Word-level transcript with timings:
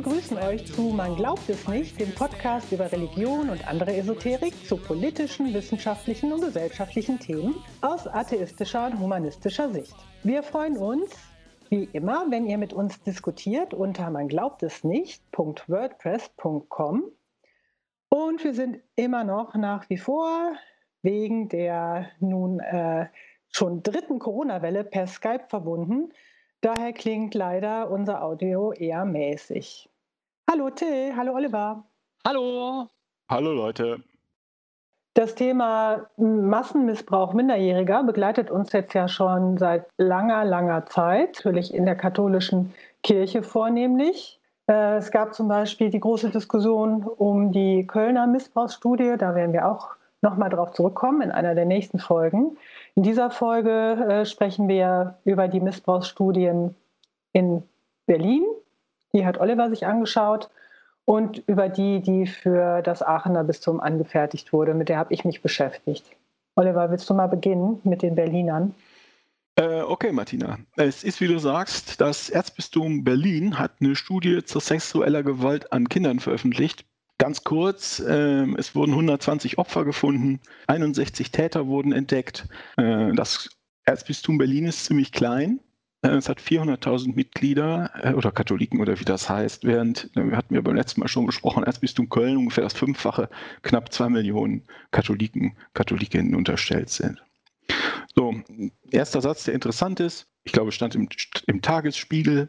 Wir 0.00 0.06
begrüßen 0.06 0.38
euch 0.38 0.64
zu 0.64 0.80
Man 0.80 1.14
glaubt 1.14 1.46
es 1.50 1.68
nicht, 1.68 2.00
dem 2.00 2.14
Podcast 2.14 2.72
über 2.72 2.90
Religion 2.90 3.50
und 3.50 3.68
andere 3.68 3.94
Esoterik 3.94 4.54
zu 4.66 4.78
politischen, 4.78 5.52
wissenschaftlichen 5.52 6.32
und 6.32 6.40
gesellschaftlichen 6.40 7.18
Themen 7.18 7.54
aus 7.82 8.06
atheistischer 8.06 8.86
und 8.86 8.98
humanistischer 8.98 9.68
Sicht. 9.68 9.94
Wir 10.22 10.42
freuen 10.42 10.78
uns, 10.78 11.10
wie 11.68 11.84
immer, 11.92 12.24
wenn 12.30 12.46
ihr 12.46 12.56
mit 12.56 12.72
uns 12.72 13.02
diskutiert 13.02 13.74
unter 13.74 14.08
man 14.08 14.28
glaubt 14.28 14.62
es 14.62 14.84
nicht.wordpress.com. 14.84 17.02
Und 18.08 18.42
wir 18.42 18.54
sind 18.54 18.80
immer 18.96 19.24
noch 19.24 19.54
nach 19.54 19.90
wie 19.90 19.98
vor 19.98 20.52
wegen 21.02 21.50
der 21.50 22.08
nun 22.20 22.60
äh, 22.60 23.04
schon 23.50 23.82
dritten 23.82 24.18
Corona-Welle 24.18 24.84
per 24.84 25.06
Skype 25.06 25.44
verbunden. 25.48 26.08
Daher 26.62 26.94
klingt 26.94 27.34
leider 27.34 27.90
unser 27.90 28.22
Audio 28.22 28.72
eher 28.72 29.04
mäßig. 29.04 29.89
Hallo 30.50 30.68
Till, 30.68 31.14
hallo 31.14 31.34
Oliver. 31.36 31.84
Hallo. 32.26 32.88
Hallo 33.30 33.52
Leute. 33.52 34.02
Das 35.14 35.36
Thema 35.36 36.10
Massenmissbrauch 36.16 37.34
Minderjähriger 37.34 38.02
begleitet 38.02 38.50
uns 38.50 38.72
jetzt 38.72 38.92
ja 38.94 39.06
schon 39.06 39.58
seit 39.58 39.86
langer, 39.96 40.44
langer 40.44 40.86
Zeit, 40.86 41.36
natürlich 41.36 41.72
in 41.72 41.84
der 41.84 41.94
katholischen 41.94 42.74
Kirche 43.04 43.44
vornehmlich. 43.44 44.40
Äh, 44.66 44.96
es 44.96 45.12
gab 45.12 45.34
zum 45.34 45.46
Beispiel 45.46 45.88
die 45.88 46.00
große 46.00 46.30
Diskussion 46.30 47.04
um 47.04 47.52
die 47.52 47.86
Kölner 47.86 48.26
Missbrauchsstudie, 48.26 49.14
da 49.18 49.36
werden 49.36 49.52
wir 49.52 49.68
auch 49.68 49.90
nochmal 50.20 50.50
drauf 50.50 50.72
zurückkommen 50.72 51.22
in 51.22 51.30
einer 51.30 51.54
der 51.54 51.66
nächsten 51.66 52.00
Folgen. 52.00 52.56
In 52.96 53.04
dieser 53.04 53.30
Folge 53.30 53.70
äh, 53.70 54.26
sprechen 54.26 54.66
wir 54.66 55.16
über 55.24 55.46
die 55.46 55.60
Missbrauchsstudien 55.60 56.74
in 57.32 57.62
Berlin. 58.06 58.42
Die 59.12 59.26
hat 59.26 59.38
Oliver 59.38 59.68
sich 59.70 59.86
angeschaut. 59.86 60.50
Und 61.04 61.42
über 61.46 61.68
die, 61.68 62.00
die 62.00 62.26
für 62.26 62.82
das 62.82 63.02
Aachener 63.02 63.42
Bistum 63.42 63.80
angefertigt 63.80 64.52
wurde. 64.52 64.74
Mit 64.74 64.88
der 64.88 64.98
habe 64.98 65.12
ich 65.12 65.24
mich 65.24 65.42
beschäftigt. 65.42 66.04
Oliver, 66.54 66.90
willst 66.90 67.08
du 67.10 67.14
mal 67.14 67.26
beginnen 67.26 67.80
mit 67.84 68.02
den 68.02 68.14
Berlinern? 68.14 68.74
Äh, 69.56 69.82
okay, 69.82 70.12
Martina. 70.12 70.58
Es 70.76 71.04
ist, 71.04 71.20
wie 71.20 71.26
du 71.26 71.38
sagst, 71.38 72.00
das 72.00 72.30
Erzbistum 72.30 73.04
Berlin 73.04 73.58
hat 73.58 73.72
eine 73.80 73.96
Studie 73.96 74.44
zur 74.44 74.60
sexueller 74.60 75.22
Gewalt 75.22 75.72
an 75.72 75.88
Kindern 75.88 76.20
veröffentlicht. 76.20 76.84
Ganz 77.18 77.44
kurz, 77.44 78.00
äh, 78.00 78.46
es 78.56 78.74
wurden 78.74 78.92
120 78.92 79.58
Opfer 79.58 79.84
gefunden, 79.84 80.40
61 80.68 81.32
Täter 81.32 81.66
wurden 81.66 81.92
entdeckt. 81.92 82.48
Äh, 82.76 83.12
das 83.14 83.50
Erzbistum 83.84 84.38
Berlin 84.38 84.66
ist 84.66 84.86
ziemlich 84.86 85.12
klein. 85.12 85.60
Äh, 86.02 86.08
es 86.10 86.28
hat 86.28 86.40
400.000 86.40 87.14
Mitglieder 87.14 87.90
äh, 88.02 88.12
oder 88.14 88.32
Katholiken 88.32 88.80
oder 88.80 88.98
wie 88.98 89.04
das 89.04 89.28
heißt, 89.28 89.64
während, 89.64 90.10
wir 90.14 90.36
hatten 90.36 90.54
ja 90.54 90.60
beim 90.60 90.76
letzten 90.76 91.00
Mal 91.00 91.08
schon 91.08 91.26
gesprochen, 91.26 91.64
Erzbistum 91.64 92.08
Köln 92.08 92.36
ungefähr 92.36 92.64
das 92.64 92.74
Fünffache, 92.74 93.28
knapp 93.62 93.92
zwei 93.92 94.08
Millionen 94.08 94.62
Katholiken, 94.90 95.56
Katholikinnen 95.74 96.34
unterstellt 96.34 96.90
sind. 96.90 97.22
So, 98.16 98.34
erster 98.90 99.20
Satz, 99.20 99.44
der 99.44 99.54
interessant 99.54 100.00
ist, 100.00 100.26
ich 100.42 100.52
glaube, 100.52 100.72
stand 100.72 100.94
im, 100.94 101.08
im 101.46 101.62
Tagesspiegel, 101.62 102.48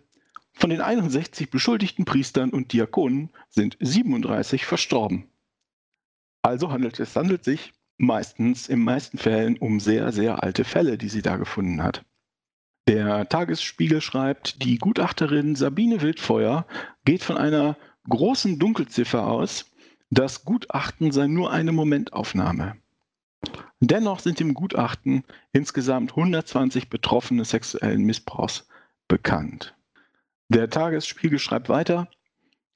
von 0.53 0.69
den 0.69 0.81
61 0.81 1.49
beschuldigten 1.49 2.05
Priestern 2.05 2.49
und 2.49 2.73
Diakonen 2.73 3.29
sind 3.49 3.77
37 3.79 4.65
verstorben. 4.65 5.29
Also 6.41 6.71
handelt 6.71 6.99
es 6.99 7.15
handelt 7.15 7.43
sich 7.43 7.73
meistens, 7.97 8.67
in 8.67 8.83
meisten 8.83 9.17
Fällen, 9.17 9.57
um 9.57 9.79
sehr, 9.79 10.11
sehr 10.11 10.43
alte 10.43 10.63
Fälle, 10.63 10.97
die 10.97 11.09
sie 11.09 11.21
da 11.21 11.37
gefunden 11.37 11.83
hat. 11.83 12.03
Der 12.87 13.29
Tagesspiegel 13.29 14.01
schreibt, 14.01 14.63
die 14.63 14.77
Gutachterin 14.77 15.55
Sabine 15.55 16.01
Wildfeuer 16.01 16.65
geht 17.05 17.23
von 17.23 17.37
einer 17.37 17.77
großen 18.09 18.57
Dunkelziffer 18.57 19.27
aus. 19.27 19.65
Das 20.09 20.43
Gutachten 20.43 21.11
sei 21.11 21.27
nur 21.27 21.51
eine 21.51 21.71
Momentaufnahme. 21.71 22.75
Dennoch 23.79 24.19
sind 24.19 24.41
im 24.41 24.53
Gutachten 24.53 25.23
insgesamt 25.53 26.11
120 26.11 26.89
Betroffene 26.89 27.45
sexuellen 27.45 28.03
Missbrauchs 28.03 28.67
bekannt. 29.07 29.75
Der 30.49 30.69
Tagesspiegel 30.69 31.39
schreibt 31.39 31.69
weiter, 31.69 32.09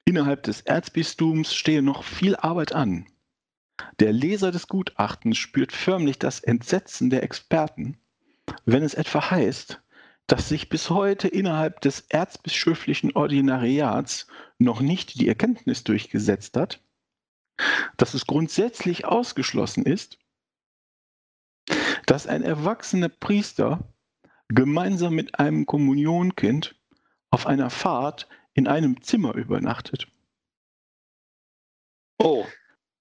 innerhalb 0.04 0.44
des 0.44 0.62
Erzbistums 0.62 1.54
stehe 1.54 1.82
noch 1.82 2.04
viel 2.04 2.36
Arbeit 2.36 2.72
an. 2.72 3.06
Der 4.00 4.12
Leser 4.12 4.50
des 4.52 4.68
Gutachtens 4.68 5.36
spürt 5.36 5.72
förmlich 5.72 6.18
das 6.18 6.40
Entsetzen 6.40 7.10
der 7.10 7.22
Experten, 7.22 7.98
wenn 8.64 8.82
es 8.82 8.94
etwa 8.94 9.30
heißt, 9.30 9.82
dass 10.26 10.48
sich 10.48 10.68
bis 10.68 10.90
heute 10.90 11.28
innerhalb 11.28 11.80
des 11.80 12.00
erzbischöflichen 12.08 13.14
Ordinariats 13.14 14.26
noch 14.58 14.80
nicht 14.80 15.20
die 15.20 15.28
Erkenntnis 15.28 15.84
durchgesetzt 15.84 16.56
hat, 16.56 16.80
dass 17.96 18.14
es 18.14 18.26
grundsätzlich 18.26 19.04
ausgeschlossen 19.04 19.84
ist, 19.84 20.18
dass 22.06 22.26
ein 22.26 22.42
erwachsener 22.42 23.08
Priester 23.08 23.92
gemeinsam 24.48 25.14
mit 25.14 25.38
einem 25.38 25.66
Kommunionkind 25.66 26.76
auf 27.30 27.46
einer 27.46 27.70
Fahrt 27.70 28.28
in 28.54 28.68
einem 28.68 29.02
Zimmer 29.02 29.34
übernachtet. 29.34 30.08
Oh. 32.18 32.46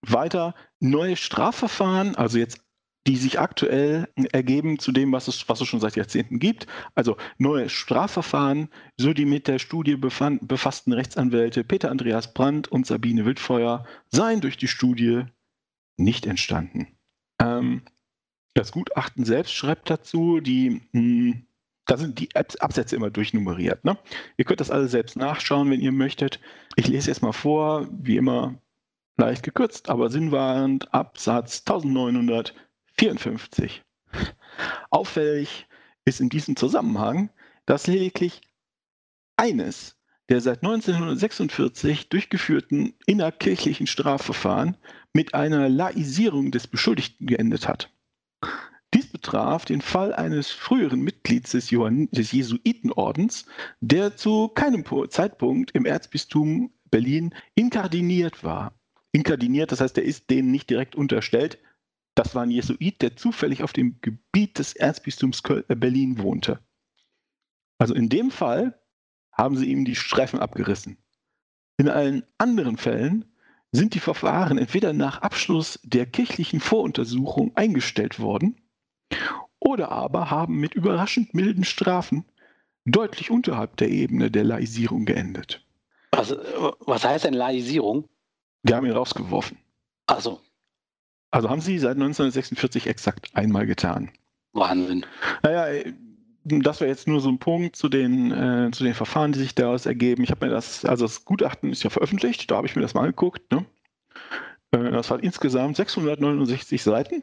Weiter 0.02 0.54
neue 0.80 1.16
Strafverfahren, 1.16 2.16
also 2.16 2.38
jetzt 2.38 2.65
die 3.08 3.18
sich 3.18 3.40
aktuell 3.40 4.08
ergeben 4.32 4.80
zu 4.80 4.92
dem, 4.92 5.12
was 5.12 5.28
es, 5.28 5.48
was 5.48 5.62
es 5.62 5.68
schon 5.68 5.80
seit 5.80 5.96
Jahrzehnten 5.96 6.40
gibt. 6.40 6.66
Also 6.96 7.18
neue 7.38 7.70
Strafverfahren, 7.70 8.70
so 8.98 9.14
die 9.14 9.26
mit 9.26 9.48
der 9.48 9.60
Studie 9.60 9.96
befand, 9.96 10.48
befassten 10.48 10.92
Rechtsanwälte 10.92 11.64
Peter 11.64 11.92
Andreas 11.92 12.34
Brandt 12.34 12.68
und 12.68 12.88
Sabine 12.88 13.26
Wildfeuer 13.26 13.86
seien 14.10 14.42
durch 14.42 14.58
die 14.58 14.68
Studie 14.68 15.24
nicht 15.98 16.26
entstanden. 16.26 16.88
Ähm, 17.40 17.84
das 18.56 18.72
Gutachten 18.72 19.26
selbst 19.26 19.54
schreibt 19.54 19.90
dazu, 19.90 20.40
die 20.40 20.82
mh, 20.92 20.92
hm, 20.94 21.46
da 21.86 21.98
sind 21.98 22.20
die 22.20 22.30
Absätze 22.36 22.96
immer 22.96 23.12
durchnummeriert. 23.12 23.86
Ne? 23.86 23.98
Ihr 24.38 24.46
könnt 24.46 24.60
das 24.60 24.72
alle 24.72 24.88
selbst 24.88 25.16
nachschauen, 25.16 25.70
wenn 25.70 25.82
ihr 25.82 25.92
möchtet. 25.92 26.40
Ich 26.76 26.88
lese 26.88 27.12
jetzt 27.12 27.22
mal 27.22 27.32
vor, 27.32 27.88
wie 27.92 28.18
immer 28.18 28.56
leicht 29.18 29.44
gekürzt, 29.44 29.90
aber 29.90 30.10
sinnwahrend, 30.10 30.94
Absatz 30.94 31.64
1954. 33.00 33.84
Auffällig 34.90 35.68
ist 36.06 36.22
in 36.22 36.30
diesem 36.30 36.56
Zusammenhang, 36.56 37.30
dass 37.66 37.88
lediglich 37.88 38.42
eines 39.38 39.96
der 40.30 40.42
seit 40.42 40.64
1946 40.64 42.10
durchgeführten 42.10 42.94
innerkirchlichen 43.06 43.86
Strafverfahren 43.86 44.76
mit 45.14 45.34
einer 45.34 45.70
Laisierung 45.70 46.52
des 46.52 46.68
Beschuldigten 46.68 47.28
geendet 47.28 47.68
hat. 47.68 47.92
Dies 48.94 49.08
betraf 49.08 49.66
den 49.66 49.82
Fall 49.82 50.14
eines 50.14 50.50
früheren 50.50 51.02
Mitglieds 51.02 51.52
des, 51.52 51.70
Johann 51.70 52.08
des 52.12 52.32
Jesuitenordens, 52.32 53.46
der 53.82 54.16
zu 54.16 54.48
keinem 54.48 54.84
Zeitpunkt 55.10 55.72
im 55.72 55.86
Erzbistum 55.86 56.72
Berlin 56.90 57.34
inkardiniert 57.56 58.44
war. 58.44 58.74
Inkardiniert, 59.12 59.72
das 59.72 59.82
heißt, 59.82 59.98
er 59.98 60.06
ist 60.06 60.30
denen 60.30 60.52
nicht 60.52 60.70
direkt 60.70 60.96
unterstellt. 60.96 61.60
Das 62.16 62.34
war 62.34 62.44
ein 62.44 62.52
Jesuit, 62.52 63.02
der 63.02 63.18
zufällig 63.18 63.62
auf 63.62 63.74
dem 63.74 64.00
Gebiet 64.02 64.58
des 64.58 64.74
Erzbistums 64.74 65.44
äh, 65.50 65.76
Berlin 65.76 66.20
wohnte. 66.20 66.60
Also 67.78 67.94
in 67.94 68.10
dem 68.10 68.32
Fall 68.32 68.80
haben 69.34 69.58
sie 69.58 69.66
ihm 69.66 69.84
die 69.84 69.96
Streifen 69.96 70.40
abgerissen. 70.40 70.98
In 71.78 71.90
allen 71.90 72.24
anderen 72.38 72.78
Fällen 72.78 73.26
sind 73.74 73.94
die 73.94 74.00
Verfahren 74.00 74.58
entweder 74.58 74.94
nach 74.94 75.22
Abschluss 75.22 75.80
der 75.84 76.06
kirchlichen 76.06 76.62
Voruntersuchung 76.62 77.52
eingestellt 77.56 78.20
worden 78.20 78.56
oder 79.60 79.92
aber 79.92 80.32
haben 80.32 80.56
mit 80.56 80.74
überraschend 80.74 81.34
milden 81.34 81.66
Strafen 81.66 82.24
deutlich 82.86 83.30
unterhalb 83.30 83.76
der 83.78 83.90
Ebene 83.90 84.32
der 84.32 84.46
Laisierung 84.46 85.06
geendet. 85.06 85.66
Also, 86.12 86.38
was 86.80 87.04
heißt 87.04 87.26
denn 87.26 87.34
Laisierung? 87.34 88.08
Die 88.64 88.74
haben 88.74 88.86
ihn 88.86 88.94
rausgeworfen. 88.94 89.58
Also. 90.08 90.40
Also 91.36 91.50
haben 91.50 91.60
sie 91.60 91.78
seit 91.80 91.98
1946 91.98 92.88
exakt 92.88 93.32
einmal 93.34 93.66
getan. 93.66 94.10
Wahnsinn. 94.54 95.06
Naja, 95.44 95.84
das 96.46 96.80
wäre 96.80 96.90
jetzt 96.90 97.10
nur 97.10 97.20
so 97.20 97.28
ein 97.28 97.40
Punkt 97.40 97.76
zu 97.76 97.90
den, 97.90 98.32
äh, 98.32 98.72
zu 98.72 98.86
den 98.86 98.94
Verfahren, 98.94 99.34
die 99.34 99.40
sich 99.40 99.54
daraus 99.54 99.86
ergeben. 99.86 100.24
Ich 100.24 100.32
habe 100.32 100.46
mir 100.46 100.52
das, 100.54 100.86
also 100.86 101.04
das 101.04 101.26
Gutachten 101.26 101.74
ist 101.74 101.84
ja 101.84 101.90
veröffentlicht, 101.90 102.50
da 102.50 102.56
habe 102.56 102.68
ich 102.68 102.76
mir 102.78 102.82
das 102.82 102.94
mal 102.94 103.02
angeguckt. 103.02 103.52
Ne? 103.52 103.66
Äh, 104.72 104.92
das 104.92 105.12
hat 105.12 105.22
insgesamt 105.22 105.76
669 105.76 106.82
Seiten 106.82 107.22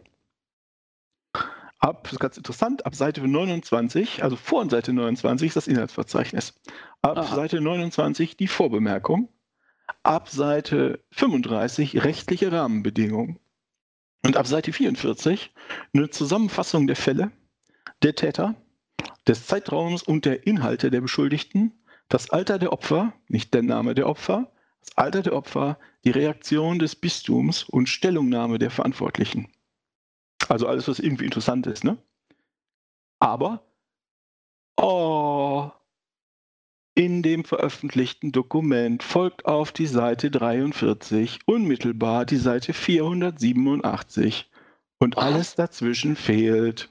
ab, 1.79 2.05
das 2.05 2.13
ist 2.13 2.21
ganz 2.21 2.37
interessant, 2.37 2.87
ab 2.87 2.95
Seite 2.95 3.27
29, 3.27 4.23
also 4.23 4.37
vor 4.37 4.69
Seite 4.69 4.93
29 4.93 5.49
ist 5.49 5.57
das 5.57 5.67
Inhaltsverzeichnis. 5.67 6.55
Ab 7.03 7.19
Aha. 7.19 7.35
Seite 7.35 7.61
29 7.61 8.37
die 8.37 8.47
Vorbemerkung. 8.47 9.31
Ab 10.03 10.29
Seite 10.29 11.01
35 11.11 12.05
rechtliche 12.05 12.53
Rahmenbedingungen. 12.53 13.39
Und 14.25 14.37
ab 14.37 14.47
Seite 14.47 14.73
44 14.73 15.53
eine 15.93 16.11
Zusammenfassung 16.11 16.87
der 16.87 16.97
Fälle, 16.97 17.33
der 18.03 18.15
Täter, 18.15 18.55
des 19.27 19.47
Zeitraums 19.47 20.03
und 20.03 20.25
der 20.25 20.47
Inhalte 20.47 20.91
der 20.91 21.01
Beschuldigten, 21.01 21.73
das 22.09 22.31
Alter 22.31 22.59
der 22.59 22.73
Opfer, 22.73 23.13
nicht 23.29 23.55
der 23.55 23.63
Name 23.63 23.95
der 23.95 24.09
Opfer, 24.09 24.53
das 24.81 24.97
Alter 24.97 25.23
der 25.23 25.35
Opfer, 25.35 25.79
die 26.05 26.11
Reaktion 26.11 26.79
des 26.79 26.97
Bistums 26.97 27.65
und 27.65 27.89
Stellungnahme 27.89 28.59
der 28.59 28.71
Verantwortlichen. 28.71 29.53
Also 30.49 30.67
alles, 30.67 30.89
was 30.89 30.99
irgendwie 30.99 31.25
interessant 31.25 31.67
ist, 31.67 31.85
ne? 31.85 31.99
Aber, 33.21 33.65
oh, 34.77 35.71
in 36.95 37.23
dem 37.23 37.45
veröffentlichten 37.45 38.33
Dokument 38.33 39.03
folgt 39.03 39.47
auf 39.47 39.73
die 39.73 39.87
Seite 39.87 40.31
43 40.31 41.41
unmittelbar 41.47 42.27
die 42.27 42.37
Seite 42.37 42.73
487 42.73 44.51
und 44.99 45.17
Was? 45.17 45.25
alles 45.25 45.55
dazwischen 45.55 46.17
fehlt. 46.17 46.91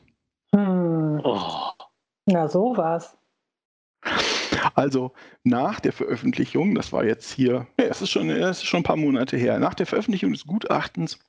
Hm. 0.55 1.21
Oh. 1.23 1.71
Na, 2.25 2.47
sowas. 2.47 3.17
Also 4.75 5.13
nach 5.43 5.79
der 5.79 5.93
Veröffentlichung, 5.93 6.75
das 6.75 6.91
war 6.91 7.05
jetzt 7.05 7.31
hier, 7.31 7.67
ja, 7.79 7.85
es 7.85 8.01
ist 8.01 8.09
schon, 8.09 8.29
es 8.29 8.57
ist 8.57 8.65
schon 8.65 8.81
ein 8.81 8.83
paar 8.83 8.97
Monate 8.97 9.37
her, 9.37 9.59
nach 9.59 9.73
der 9.73 9.85
Veröffentlichung 9.85 10.31
des 10.31 10.45
Gutachtens 10.45 11.19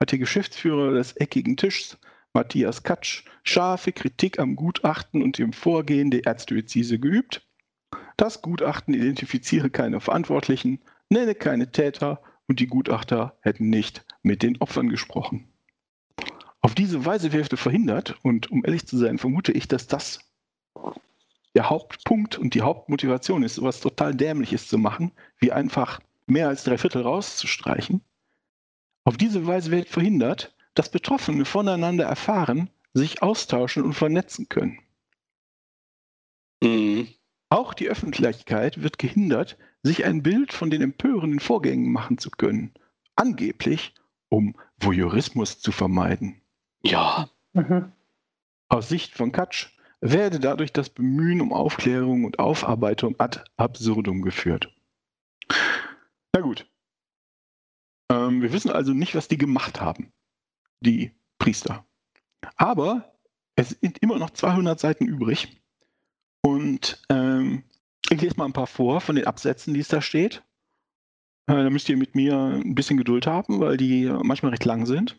hat 0.00 0.12
der 0.12 0.18
Geschäftsführer 0.18 0.92
des 0.92 1.16
eckigen 1.16 1.56
Tischs, 1.56 1.98
Matthias 2.32 2.82
Katsch, 2.82 3.24
scharfe 3.42 3.92
Kritik 3.92 4.38
am 4.38 4.56
Gutachten 4.56 5.22
und 5.22 5.38
dem 5.38 5.52
Vorgehen 5.52 6.10
der 6.10 6.26
Ärztediözese 6.26 6.98
geübt. 6.98 7.45
Das 8.16 8.40
Gutachten 8.40 8.94
identifiziere 8.94 9.70
keine 9.70 10.00
Verantwortlichen, 10.00 10.80
nenne 11.10 11.34
keine 11.34 11.70
Täter 11.70 12.22
und 12.48 12.60
die 12.60 12.66
Gutachter 12.66 13.36
hätten 13.40 13.68
nicht 13.68 14.04
mit 14.22 14.42
den 14.42 14.60
Opfern 14.60 14.88
gesprochen. 14.88 15.48
Auf 16.60 16.74
diese 16.74 17.04
Weise 17.04 17.32
wäre 17.32 17.56
verhindert, 17.56 18.16
und 18.22 18.50
um 18.50 18.64
ehrlich 18.64 18.86
zu 18.86 18.96
sein, 18.96 19.18
vermute 19.18 19.52
ich, 19.52 19.68
dass 19.68 19.86
das 19.86 20.20
der 21.54 21.70
Hauptpunkt 21.70 22.38
und 22.38 22.54
die 22.54 22.62
Hauptmotivation 22.62 23.42
ist, 23.42 23.54
sowas 23.54 23.80
total 23.80 24.14
Dämliches 24.14 24.68
zu 24.68 24.76
machen, 24.76 25.12
wie 25.38 25.52
einfach 25.52 26.00
mehr 26.26 26.48
als 26.48 26.64
drei 26.64 26.76
Viertel 26.76 27.02
rauszustreichen. 27.02 28.02
Auf 29.04 29.16
diese 29.16 29.46
Weise 29.46 29.70
wird 29.70 29.88
verhindert, 29.88 30.54
dass 30.74 30.90
Betroffene 30.90 31.44
voneinander 31.44 32.04
erfahren, 32.04 32.68
sich 32.92 33.22
austauschen 33.22 33.84
und 33.84 33.94
vernetzen 33.94 34.48
können. 34.48 34.80
Mhm. 36.62 37.08
Auch 37.48 37.74
die 37.74 37.88
Öffentlichkeit 37.88 38.82
wird 38.82 38.98
gehindert, 38.98 39.56
sich 39.82 40.04
ein 40.04 40.22
Bild 40.22 40.52
von 40.52 40.70
den 40.70 40.82
empörenden 40.82 41.40
Vorgängen 41.40 41.92
machen 41.92 42.18
zu 42.18 42.30
können, 42.30 42.74
angeblich 43.14 43.94
um 44.28 44.56
Voyeurismus 44.78 45.60
zu 45.60 45.70
vermeiden. 45.70 46.40
Ja. 46.82 47.30
Mhm. 47.52 47.92
Aus 48.68 48.88
Sicht 48.88 49.14
von 49.14 49.30
Katsch 49.30 49.68
werde 50.00 50.40
dadurch 50.40 50.72
das 50.72 50.90
Bemühen 50.90 51.40
um 51.40 51.52
Aufklärung 51.52 52.24
und 52.24 52.38
Aufarbeitung 52.38 53.18
ad 53.18 53.42
absurdum 53.56 54.22
geführt. 54.22 54.72
Na 56.34 56.40
gut. 56.40 56.68
Ähm, 58.10 58.42
wir 58.42 58.52
wissen 58.52 58.70
also 58.70 58.92
nicht, 58.92 59.14
was 59.14 59.28
die 59.28 59.38
gemacht 59.38 59.80
haben, 59.80 60.12
die 60.80 61.12
Priester. 61.38 61.86
Aber 62.56 63.18
es 63.56 63.70
sind 63.70 63.98
immer 63.98 64.18
noch 64.18 64.30
200 64.30 64.78
Seiten 64.78 65.06
übrig. 65.06 65.62
Und 66.46 67.02
ähm, 67.08 67.64
ich 68.08 68.20
lese 68.20 68.36
mal 68.36 68.44
ein 68.44 68.52
paar 68.52 68.68
vor 68.68 69.00
von 69.00 69.16
den 69.16 69.26
Absätzen, 69.26 69.74
die 69.74 69.80
es 69.80 69.88
da 69.88 70.00
steht. 70.00 70.44
Äh, 71.48 71.54
da 71.54 71.70
müsst 71.70 71.88
ihr 71.88 71.96
mit 71.96 72.14
mir 72.14 72.38
ein 72.38 72.76
bisschen 72.76 72.96
Geduld 72.96 73.26
haben, 73.26 73.58
weil 73.58 73.76
die 73.76 74.06
manchmal 74.22 74.50
recht 74.50 74.64
lang 74.64 74.86
sind. 74.86 75.16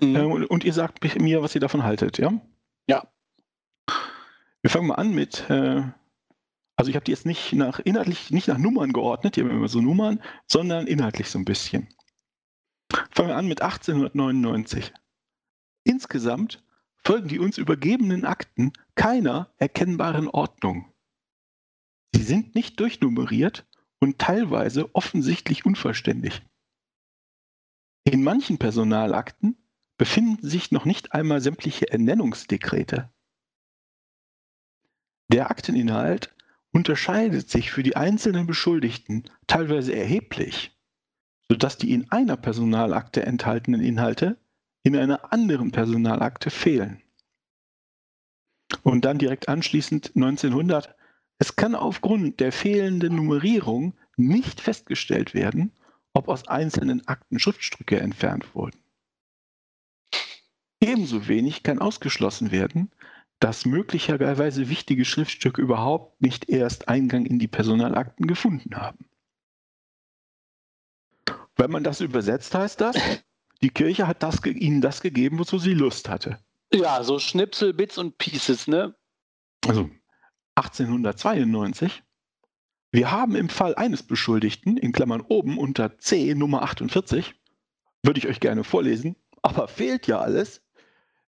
Mhm. 0.00 0.14
Ähm, 0.14 0.30
und, 0.30 0.44
und 0.44 0.62
ihr 0.62 0.72
sagt 0.72 1.02
mir, 1.20 1.42
was 1.42 1.56
ihr 1.56 1.60
davon 1.60 1.82
haltet, 1.82 2.18
ja? 2.18 2.40
Ja. 2.86 3.08
Wir 4.62 4.70
fangen 4.70 4.86
mal 4.86 4.94
an 4.94 5.12
mit, 5.12 5.50
äh, 5.50 5.82
also 6.76 6.88
ich 6.88 6.94
habe 6.94 7.04
die 7.04 7.10
jetzt 7.10 7.26
nicht 7.26 7.52
nach 7.52 7.80
inhaltlich, 7.80 8.30
nicht 8.30 8.46
nach 8.46 8.58
Nummern 8.58 8.92
geordnet, 8.92 9.34
die 9.34 9.40
haben 9.40 9.50
immer 9.50 9.66
so 9.66 9.80
Nummern, 9.80 10.22
sondern 10.46 10.86
inhaltlich 10.86 11.30
so 11.30 11.38
ein 11.40 11.44
bisschen. 11.44 11.88
Fangen 13.10 13.30
wir 13.30 13.36
an 13.36 13.48
mit 13.48 13.60
1899. 13.60 14.92
Insgesamt 15.82 16.62
folgen 17.02 17.26
die 17.26 17.40
uns 17.40 17.58
übergebenen 17.58 18.24
Akten 18.24 18.72
keiner 18.94 19.52
erkennbaren 19.58 20.28
Ordnung. 20.28 20.92
Sie 22.14 22.22
sind 22.22 22.54
nicht 22.54 22.78
durchnummeriert 22.80 23.66
und 24.00 24.18
teilweise 24.18 24.94
offensichtlich 24.94 25.64
unvollständig. 25.64 26.42
In 28.04 28.22
manchen 28.22 28.58
Personalakten 28.58 29.56
befinden 29.96 30.46
sich 30.46 30.70
noch 30.70 30.84
nicht 30.84 31.12
einmal 31.12 31.40
sämtliche 31.40 31.90
Ernennungsdekrete. 31.90 33.10
Der 35.32 35.50
Akteninhalt 35.50 36.34
unterscheidet 36.72 37.48
sich 37.48 37.70
für 37.70 37.82
die 37.82 37.96
einzelnen 37.96 38.46
Beschuldigten 38.46 39.24
teilweise 39.46 39.94
erheblich, 39.94 40.76
sodass 41.48 41.78
die 41.78 41.92
in 41.92 42.10
einer 42.10 42.36
Personalakte 42.36 43.24
enthaltenen 43.24 43.80
Inhalte 43.80 44.38
in 44.82 44.96
einer 44.96 45.32
anderen 45.32 45.70
Personalakte 45.70 46.50
fehlen. 46.50 47.03
Und 48.82 49.04
dann 49.04 49.18
direkt 49.18 49.48
anschließend 49.48 50.12
1900. 50.14 50.94
Es 51.38 51.56
kann 51.56 51.74
aufgrund 51.74 52.40
der 52.40 52.52
fehlenden 52.52 53.16
Nummerierung 53.16 53.94
nicht 54.16 54.60
festgestellt 54.60 55.34
werden, 55.34 55.72
ob 56.12 56.28
aus 56.28 56.46
einzelnen 56.48 57.06
Akten 57.08 57.38
Schriftstücke 57.38 57.98
entfernt 57.98 58.54
wurden. 58.54 58.78
Ebenso 60.80 61.28
wenig 61.28 61.62
kann 61.62 61.78
ausgeschlossen 61.78 62.50
werden, 62.50 62.90
dass 63.40 63.66
möglicherweise 63.66 64.68
wichtige 64.68 65.04
Schriftstücke 65.04 65.60
überhaupt 65.60 66.20
nicht 66.20 66.48
erst 66.48 66.88
Eingang 66.88 67.26
in 67.26 67.38
die 67.38 67.48
Personalakten 67.48 68.26
gefunden 68.26 68.76
haben. 68.76 69.06
Wenn 71.56 71.70
man 71.70 71.84
das 71.84 72.00
übersetzt, 72.00 72.54
heißt 72.54 72.80
das, 72.80 72.96
die 73.62 73.70
Kirche 73.70 74.06
hat 74.06 74.22
das, 74.22 74.44
ihnen 74.44 74.80
das 74.80 75.00
gegeben, 75.00 75.38
wozu 75.38 75.58
sie 75.58 75.74
Lust 75.74 76.08
hatte. 76.08 76.38
Ja, 76.74 77.04
so 77.04 77.18
Schnipsel, 77.20 77.72
Bits 77.72 77.98
und 77.98 78.18
Pieces, 78.18 78.66
ne? 78.66 78.94
Also 79.66 79.90
1892. 80.56 82.02
Wir 82.90 83.10
haben 83.10 83.36
im 83.36 83.48
Fall 83.48 83.74
eines 83.76 84.02
Beschuldigten, 84.02 84.76
in 84.76 84.92
Klammern 84.92 85.20
oben 85.20 85.58
unter 85.58 85.98
C 85.98 86.34
Nummer 86.34 86.62
48, 86.62 87.34
würde 88.02 88.18
ich 88.18 88.26
euch 88.26 88.40
gerne 88.40 88.64
vorlesen, 88.64 89.16
aber 89.42 89.68
fehlt 89.68 90.06
ja 90.06 90.18
alles. 90.18 90.62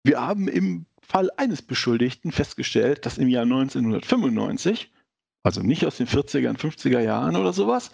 Wir 0.03 0.21
haben 0.21 0.47
im 0.47 0.85
Fall 1.01 1.29
eines 1.37 1.61
Beschuldigten 1.61 2.31
festgestellt, 2.31 3.05
dass 3.05 3.17
im 3.17 3.27
Jahr 3.27 3.43
1995, 3.43 4.91
also 5.43 5.61
nicht 5.61 5.85
aus 5.85 5.97
den 5.97 6.07
40er, 6.07 6.57
50er 6.57 6.99
Jahren 6.99 7.35
oder 7.35 7.53
sowas, 7.53 7.91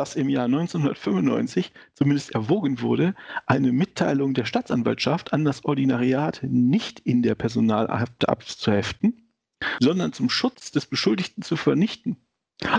dass 0.00 0.16
im 0.16 0.30
Jahr 0.30 0.46
1995 0.46 1.74
zumindest 1.92 2.34
erwogen 2.34 2.80
wurde, 2.80 3.14
eine 3.44 3.70
Mitteilung 3.70 4.32
der 4.32 4.46
Staatsanwaltschaft 4.46 5.34
an 5.34 5.44
das 5.44 5.66
Ordinariat 5.66 6.40
nicht 6.42 7.00
in 7.00 7.20
der 7.22 7.34
Personalakte 7.34 8.26
abzuheften, 8.26 9.30
sondern 9.78 10.14
zum 10.14 10.30
Schutz 10.30 10.70
des 10.70 10.86
Beschuldigten 10.86 11.42
zu 11.42 11.54
vernichten. 11.54 12.16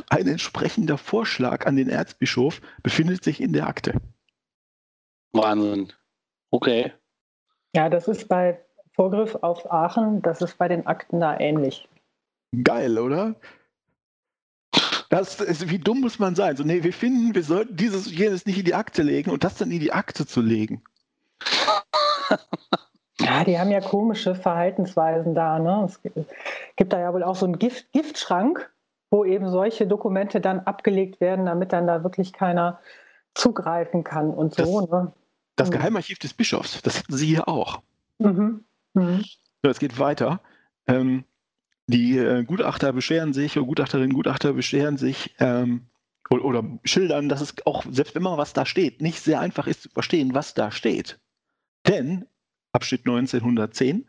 Ein 0.10 0.28
entsprechender 0.28 0.98
Vorschlag 0.98 1.68
an 1.68 1.76
den 1.76 1.90
Erzbischof 1.90 2.60
befindet 2.82 3.24
sich 3.24 3.40
in 3.40 3.54
der 3.54 3.68
Akte. 3.68 4.02
Wahnsinn. 5.32 5.94
Okay. 6.50 6.92
Ja, 7.76 7.90
das 7.90 8.08
ist 8.08 8.30
bei 8.30 8.66
Vorgriff 8.94 9.36
auf 9.36 9.72
Aachen, 9.72 10.24
das 10.24 10.42
ist 10.42 10.58
bei 10.58 10.68
den 10.68 10.88
Akten 10.88 11.20
da 11.20 11.40
ähnlich. 11.40 11.88
Geil, 12.64 12.98
oder? 12.98 13.36
Das 15.12 15.42
ist, 15.42 15.70
wie 15.70 15.78
dumm 15.78 16.00
muss 16.00 16.20
man 16.20 16.36
sein? 16.36 16.56
So, 16.56 16.64
nee, 16.64 16.84
wir 16.84 16.94
finden, 16.94 17.36
wir 17.36 17.44
sollten 17.44 17.76
dieses 17.76 18.10
jenes 18.10 18.46
nicht 18.46 18.58
in 18.58 18.64
die 18.64 18.74
Akte 18.74 19.04
legen 19.04 19.30
und 19.30 19.44
das 19.44 19.58
dann 19.58 19.70
in 19.70 19.82
die 19.82 19.92
Akte 19.92 20.26
zu 20.26 20.42
legen. 20.42 20.82
Ja, 23.20 23.44
die 23.44 23.60
haben 23.60 23.70
ja 23.70 23.82
komische 23.82 24.34
Verhaltensweisen 24.34 25.36
da. 25.36 25.60
Ne? 25.60 25.86
Es 25.86 26.02
gibt 26.76 26.92
da 26.92 27.00
ja 27.00 27.14
wohl 27.14 27.22
auch 27.24 27.36
so 27.36 27.46
einen 27.46 27.60
Gift, 27.60 27.92
Giftschrank, 27.92 28.72
wo 29.12 29.24
eben 29.24 29.52
solche 29.52 29.86
Dokumente 29.86 30.42
dann 30.42 30.62
abgelegt 30.62 31.22
werden, 31.22 31.46
damit 31.46 31.72
dann 31.72 31.86
da 31.86 32.04
wirklich 32.04 32.34
keiner 32.34 32.80
zugreifen 33.36 34.04
kann 34.04 34.32
und 34.32 34.56
so. 34.56 34.82
Das, 34.82 34.90
ne? 34.90 35.14
das 35.56 35.70
Mhm. 35.70 35.74
Geheimarchiv 35.74 36.18
des 36.18 36.34
Bischofs, 36.34 36.82
das 36.82 36.98
hatten 36.98 37.16
sie 37.16 37.28
hier 37.28 37.48
auch. 37.48 37.84
Mhm. 38.18 38.64
Mhm. 38.96 39.24
So, 39.62 39.70
es 39.70 39.78
geht 39.78 40.00
weiter. 40.00 40.40
Ähm, 40.88 41.24
die 41.88 42.18
äh, 42.18 42.44
Gutachter 42.44 42.94
beschweren 42.94 43.34
sich, 43.34 43.58
oder 43.58 43.68
Gutachterinnen 43.68 44.12
und 44.12 44.16
Gutachter 44.16 44.54
beschweren 44.54 44.98
sich 44.98 45.36
ähm, 45.40 45.88
oder, 46.30 46.46
oder 46.46 46.80
schildern, 46.84 47.30
dass 47.30 47.42
es 47.42 47.56
auch, 47.66 47.86
selbst 47.90 48.16
wenn 48.16 48.24
mal 48.24 48.38
was 48.38 48.54
da 48.54 48.66
steht, 48.66 49.02
nicht 49.02 49.20
sehr 49.22 49.40
einfach 49.40 49.68
ist 49.68 49.84
zu 49.84 49.90
verstehen, 49.90 50.34
was 50.34 50.54
da 50.54 50.72
steht. 50.72 51.20
Denn, 51.88 52.26
Abschnitt 52.72 53.02
1910, 53.02 54.08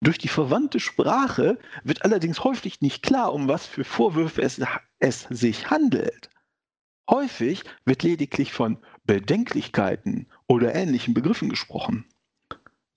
durch 0.00 0.18
die 0.18 0.28
verwandte 0.28 0.80
Sprache 0.80 1.58
wird 1.82 2.04
allerdings 2.04 2.44
häufig 2.44 2.80
nicht 2.80 3.02
klar, 3.02 3.32
um 3.32 3.48
was 3.48 3.66
für 3.66 3.84
Vorwürfe 3.84 4.42
es, 4.42 4.60
es 4.98 5.22
sich 5.30 5.70
handelt. 5.70 6.28
Häufig 7.08 7.64
wird 7.84 8.02
lediglich 8.02 8.52
von 8.52 8.78
Bedenklichkeiten 9.04 10.26
oder 10.46 10.74
ähnlichen 10.74 11.14
Begriffen 11.14 11.48
gesprochen. 11.48 12.06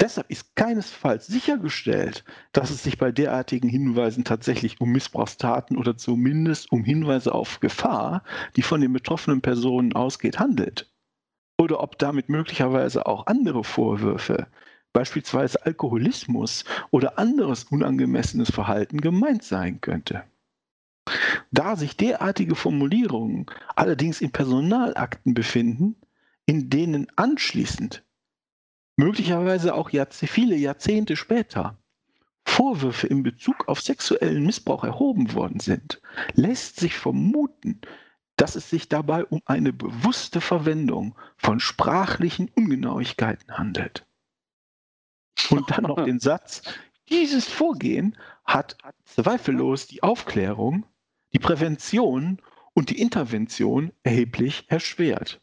Deshalb 0.07 0.31
ist 0.31 0.55
keinesfalls 0.55 1.27
sichergestellt, 1.27 2.23
dass 2.53 2.69
es 2.69 2.81
sich 2.81 2.97
bei 2.97 3.11
derartigen 3.11 3.67
Hinweisen 3.67 4.23
tatsächlich 4.23 4.79
um 4.79 4.89
Missbrauchstaten 4.89 5.75
oder 5.75 5.97
zumindest 5.97 6.71
um 6.71 6.85
Hinweise 6.85 7.35
auf 7.35 7.59
Gefahr, 7.59 8.23
die 8.55 8.61
von 8.61 8.79
den 8.79 8.93
betroffenen 8.93 9.41
Personen 9.41 9.91
ausgeht, 9.91 10.39
handelt. 10.39 10.89
Oder 11.57 11.81
ob 11.81 11.99
damit 11.99 12.29
möglicherweise 12.29 13.05
auch 13.05 13.27
andere 13.27 13.65
Vorwürfe, 13.65 14.47
beispielsweise 14.93 15.65
Alkoholismus 15.65 16.63
oder 16.89 17.19
anderes 17.19 17.65
unangemessenes 17.65 18.49
Verhalten 18.49 19.01
gemeint 19.01 19.43
sein 19.43 19.81
könnte. 19.81 20.23
Da 21.51 21.75
sich 21.75 21.97
derartige 21.97 22.55
Formulierungen 22.55 23.45
allerdings 23.75 24.21
in 24.21 24.31
Personalakten 24.31 25.33
befinden, 25.33 25.97
in 26.45 26.69
denen 26.69 27.07
anschließend, 27.17 28.06
möglicherweise 28.98 29.74
auch 29.74 29.92
Jahrze 29.92 30.27
viele 30.27 30.56
Jahrzehnte 30.56 31.16
später, 31.16 31.77
Vorwürfe 32.44 33.08
in 33.08 33.24
Bezug 33.24 33.68
auf 33.68 33.82
sexuellen 33.82 34.46
Missbrauch 34.46 34.84
erhoben 34.84 35.34
worden 35.34 35.60
sind, 35.60 36.01
lässt 36.34 36.80
sich 36.80 36.98
vermuten, 36.98 37.82
dass 38.36 38.56
es 38.56 38.70
sich 38.70 38.89
dabei 38.89 39.25
um 39.25 39.42
eine 39.46 39.74
bewusste 39.74 40.42
Verwendung 40.42 41.16
von 41.38 41.60
sprachlichen 41.60 42.50
Ungenauigkeiten 42.56 43.58
handelt. 43.58 44.06
Und 45.50 45.70
dann 45.70 45.84
noch 45.84 46.04
den 46.04 46.20
Satz, 46.20 46.63
dieses 47.10 47.48
Vorgehen 47.48 48.18
hat 48.46 48.77
zweifellos 49.06 49.88
die 49.88 50.04
Aufklärung, 50.04 50.86
die 51.34 51.39
Prävention 51.39 52.42
und 52.74 52.89
die 52.89 53.00
Intervention 53.00 53.92
erheblich 54.04 54.66
erschwert. 54.68 55.42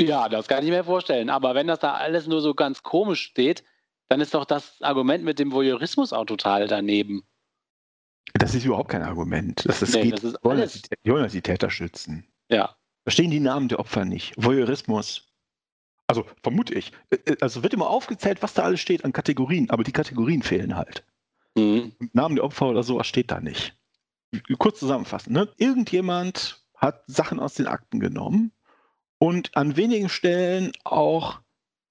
Ja, 0.00 0.28
das 0.28 0.46
kann 0.48 0.64
ich 0.64 0.70
mir 0.70 0.84
vorstellen. 0.84 1.30
Aber 1.30 1.54
wenn 1.54 1.66
das 1.66 1.80
da 1.80 1.94
alles 1.94 2.26
nur 2.26 2.40
so 2.40 2.54
ganz 2.54 2.82
komisch 2.82 3.22
steht, 3.22 3.64
dann 4.08 4.20
ist 4.20 4.34
doch 4.34 4.44
das 4.44 4.80
Argument 4.80 5.24
mit 5.24 5.38
dem 5.38 5.52
Voyeurismus 5.52 6.12
auch 6.12 6.24
total 6.24 6.66
daneben. 6.68 7.24
Das 8.34 8.54
ist 8.54 8.64
überhaupt 8.64 8.90
kein 8.90 9.02
Argument. 9.02 9.64
Das, 9.66 9.80
das 9.80 9.92
Nee, 9.92 10.02
geht, 10.02 10.12
das 10.14 10.24
ist 10.24 10.36
die 10.36 10.44
wollen 10.44 10.60
alles- 10.60 10.82
die, 10.82 11.10
wollen 11.10 11.28
die 11.30 11.42
Täter 11.42 11.70
schützen. 11.70 12.26
Ja. 12.48 12.76
Da 13.04 13.10
stehen 13.10 13.30
die 13.30 13.40
Namen 13.40 13.68
der 13.68 13.80
Opfer 13.80 14.04
nicht. 14.04 14.34
Voyeurismus. 14.36 15.24
Also 16.06 16.24
vermute 16.42 16.74
ich. 16.74 16.92
Also 17.40 17.62
wird 17.62 17.74
immer 17.74 17.88
aufgezählt, 17.90 18.42
was 18.42 18.54
da 18.54 18.62
alles 18.62 18.80
steht 18.80 19.04
an 19.04 19.12
Kategorien, 19.12 19.68
aber 19.70 19.82
die 19.84 19.92
Kategorien 19.92 20.42
fehlen 20.42 20.76
halt. 20.76 21.04
Mhm. 21.54 21.92
Namen 22.12 22.36
der 22.36 22.44
Opfer 22.44 22.66
oder 22.68 22.82
sowas 22.82 23.06
steht 23.06 23.30
da 23.30 23.40
nicht. 23.40 23.74
Kurz 24.58 24.78
zusammenfassen. 24.78 25.32
Ne? 25.32 25.48
Irgendjemand 25.56 26.62
hat 26.76 27.02
Sachen 27.06 27.40
aus 27.40 27.54
den 27.54 27.66
Akten 27.66 27.98
genommen 27.98 28.52
und 29.18 29.56
an 29.56 29.76
wenigen 29.76 30.08
Stellen 30.08 30.72
auch 30.84 31.40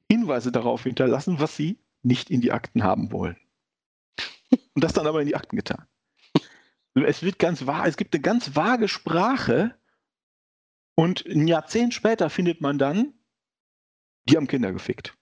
Hinweise 0.09 0.51
darauf 0.51 0.83
hinterlassen, 0.83 1.39
was 1.39 1.55
sie 1.55 1.79
nicht 2.03 2.29
in 2.29 2.41
die 2.41 2.51
Akten 2.51 2.83
haben 2.83 3.11
wollen. 3.11 3.37
Und 4.73 4.83
das 4.83 4.93
dann 4.93 5.07
aber 5.07 5.21
in 5.21 5.27
die 5.27 5.35
Akten 5.35 5.57
getan. 5.57 5.85
Es 6.93 7.21
wird 7.21 7.37
ganz 7.37 7.65
wahr, 7.67 7.85
es 7.85 7.97
gibt 7.97 8.15
eine 8.15 8.21
ganz 8.21 8.55
vage 8.55 8.87
Sprache 8.87 9.75
und 10.95 11.25
ein 11.27 11.47
Jahrzehnt 11.47 11.93
später 11.93 12.29
findet 12.29 12.59
man 12.61 12.79
dann, 12.79 13.13
die 14.27 14.35
haben 14.35 14.47
Kinder 14.47 14.71
gefickt. 14.71 15.15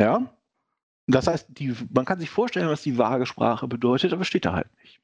Ja? 0.00 0.36
Das 1.06 1.28
heißt, 1.28 1.46
die, 1.50 1.76
man 1.92 2.04
kann 2.04 2.18
sich 2.18 2.30
vorstellen, 2.30 2.68
was 2.68 2.82
die 2.82 2.98
vage 2.98 3.26
Sprache 3.26 3.68
bedeutet, 3.68 4.12
aber 4.12 4.24
steht 4.24 4.44
da 4.44 4.54
halt 4.54 4.72
nicht. 4.82 5.00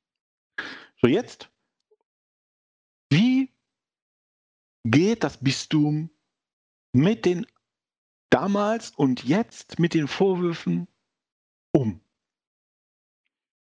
So, 1.00 1.08
jetzt, 1.08 1.50
wie 3.10 3.52
geht 4.90 5.24
das 5.24 5.38
Bistum 5.38 6.10
mit 6.92 7.24
den 7.24 7.46
damals 8.30 8.90
und 8.90 9.24
jetzt 9.24 9.78
mit 9.78 9.94
den 9.94 10.08
Vorwürfen 10.08 10.88
um? 11.72 12.00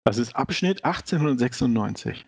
Das 0.06 0.18
ist 0.18 0.36
Abschnitt 0.36 0.84
1896. 0.84 2.26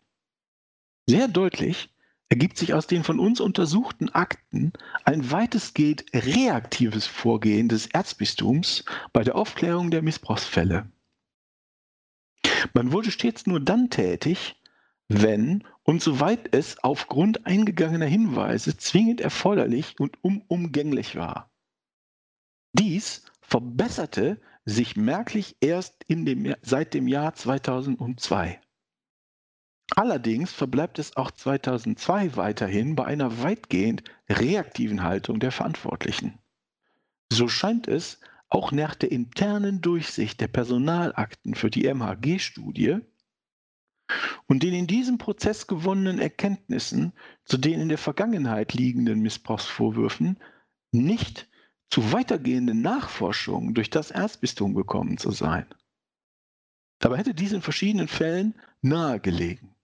Sehr 1.08 1.28
deutlich 1.28 1.90
ergibt 2.30 2.58
sich 2.58 2.74
aus 2.74 2.88
den 2.88 3.04
von 3.04 3.20
uns 3.20 3.40
untersuchten 3.40 4.10
Akten 4.10 4.74
ein 5.04 5.30
weitestgehend 5.30 6.06
reaktives 6.14 7.06
Vorgehen 7.06 7.70
des 7.70 7.88
Erzbistums 7.88 8.86
bei 9.14 9.24
der 9.24 9.36
Aufklärung 9.36 9.92
der 9.92 10.02
Missbrauchsfälle. 10.02 10.90
Man 12.74 12.92
wurde 12.92 13.12
stets 13.12 13.46
nur 13.46 13.60
dann 13.60 13.90
tätig, 13.90 14.56
wenn 15.08 15.64
und 15.84 16.02
soweit 16.02 16.54
es 16.56 16.84
aufgrund 16.84 17.46
eingegangener 17.46 18.06
Hinweise 18.06 18.78
zwingend 18.78 19.22
erforderlich 19.22 19.96
und 20.00 20.24
unumgänglich 20.24 21.16
war. 21.16 21.52
Dies 22.74 23.24
verbesserte 23.42 24.42
sich 24.66 24.96
merklich 24.96 25.56
erst 25.62 26.04
dem, 26.10 26.56
seit 26.62 26.94
dem 26.94 27.08
Jahr 27.08 27.36
2002. 27.36 28.60
Allerdings 29.96 30.52
verbleibt 30.52 30.98
es 30.98 31.16
auch 31.16 31.30
2002 31.30 32.36
weiterhin 32.36 32.96
bei 32.96 33.06
einer 33.06 33.44
weitgehend 33.44 34.04
reaktiven 34.28 35.04
Haltung 35.04 35.40
der 35.40 35.52
Verantwortlichen. 35.52 36.40
So 37.32 37.48
scheint 37.48 37.88
es 37.88 38.20
auch 38.50 38.72
nach 38.72 38.96
der 38.96 39.12
internen 39.12 39.82
Durchsicht 39.82 40.42
der 40.42 40.48
Personalakten 40.48 41.54
für 41.54 41.70
die 41.70 41.88
MHG-Studie 41.88 43.02
und 44.48 44.64
den 44.64 44.74
in 44.74 44.88
diesem 44.88 45.18
Prozess 45.18 45.68
gewonnenen 45.68 46.20
Erkenntnissen 46.20 47.14
zu 47.46 47.58
den 47.58 47.82
in 47.82 47.90
der 47.90 47.98
Vergangenheit 47.98 48.74
liegenden 48.74 49.22
Missbrauchsvorwürfen 49.22 50.40
nicht 50.92 51.48
zu 51.90 52.12
weitergehenden 52.12 52.82
Nachforschungen 52.82 53.74
durch 53.74 53.90
das 53.90 54.12
Erzbistum 54.12 54.74
gekommen 54.74 55.18
zu 55.18 55.32
sein. 55.32 55.68
Dabei 57.00 57.18
hätte 57.18 57.34
dies 57.34 57.52
in 57.52 57.62
verschiedenen 57.62 58.08
Fällen 58.08 58.56
nahegelegen. 58.82 59.76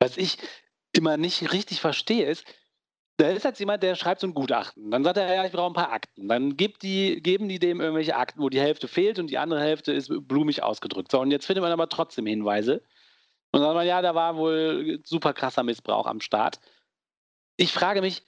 Was 0.00 0.16
ich 0.16 0.38
immer 0.92 1.16
nicht 1.16 1.52
richtig 1.52 1.80
verstehe, 1.80 2.26
ist, 2.26 2.44
da 3.18 3.28
ist 3.30 3.44
jetzt 3.44 3.58
jemand, 3.58 3.82
der 3.82 3.96
schreibt 3.96 4.20
so 4.20 4.28
ein 4.28 4.34
Gutachten. 4.34 4.92
Dann 4.92 5.02
sagt 5.02 5.16
er, 5.16 5.34
ja, 5.34 5.44
ich 5.44 5.50
brauche 5.50 5.70
ein 5.70 5.74
paar 5.74 5.92
Akten. 5.92 6.28
Dann 6.28 6.56
gibt 6.56 6.84
die, 6.84 7.20
geben 7.20 7.48
die 7.48 7.58
dem 7.58 7.80
irgendwelche 7.80 8.14
Akten, 8.14 8.40
wo 8.40 8.48
die 8.48 8.60
Hälfte 8.60 8.86
fehlt 8.86 9.18
und 9.18 9.28
die 9.28 9.38
andere 9.38 9.60
Hälfte 9.60 9.92
ist 9.92 10.08
blumig 10.28 10.62
ausgedrückt. 10.62 11.10
So, 11.10 11.20
und 11.20 11.32
jetzt 11.32 11.44
findet 11.44 11.62
man 11.62 11.72
aber 11.72 11.88
trotzdem 11.88 12.26
Hinweise. 12.26 12.74
Und 13.50 13.60
dann 13.60 13.62
sagt 13.62 13.74
man, 13.74 13.86
ja, 13.86 14.02
da 14.02 14.14
war 14.14 14.36
wohl 14.36 15.00
super 15.04 15.32
krasser 15.32 15.64
Missbrauch 15.64 16.06
am 16.06 16.20
Start. 16.20 16.60
Ich 17.56 17.72
frage 17.72 18.02
mich, 18.02 18.22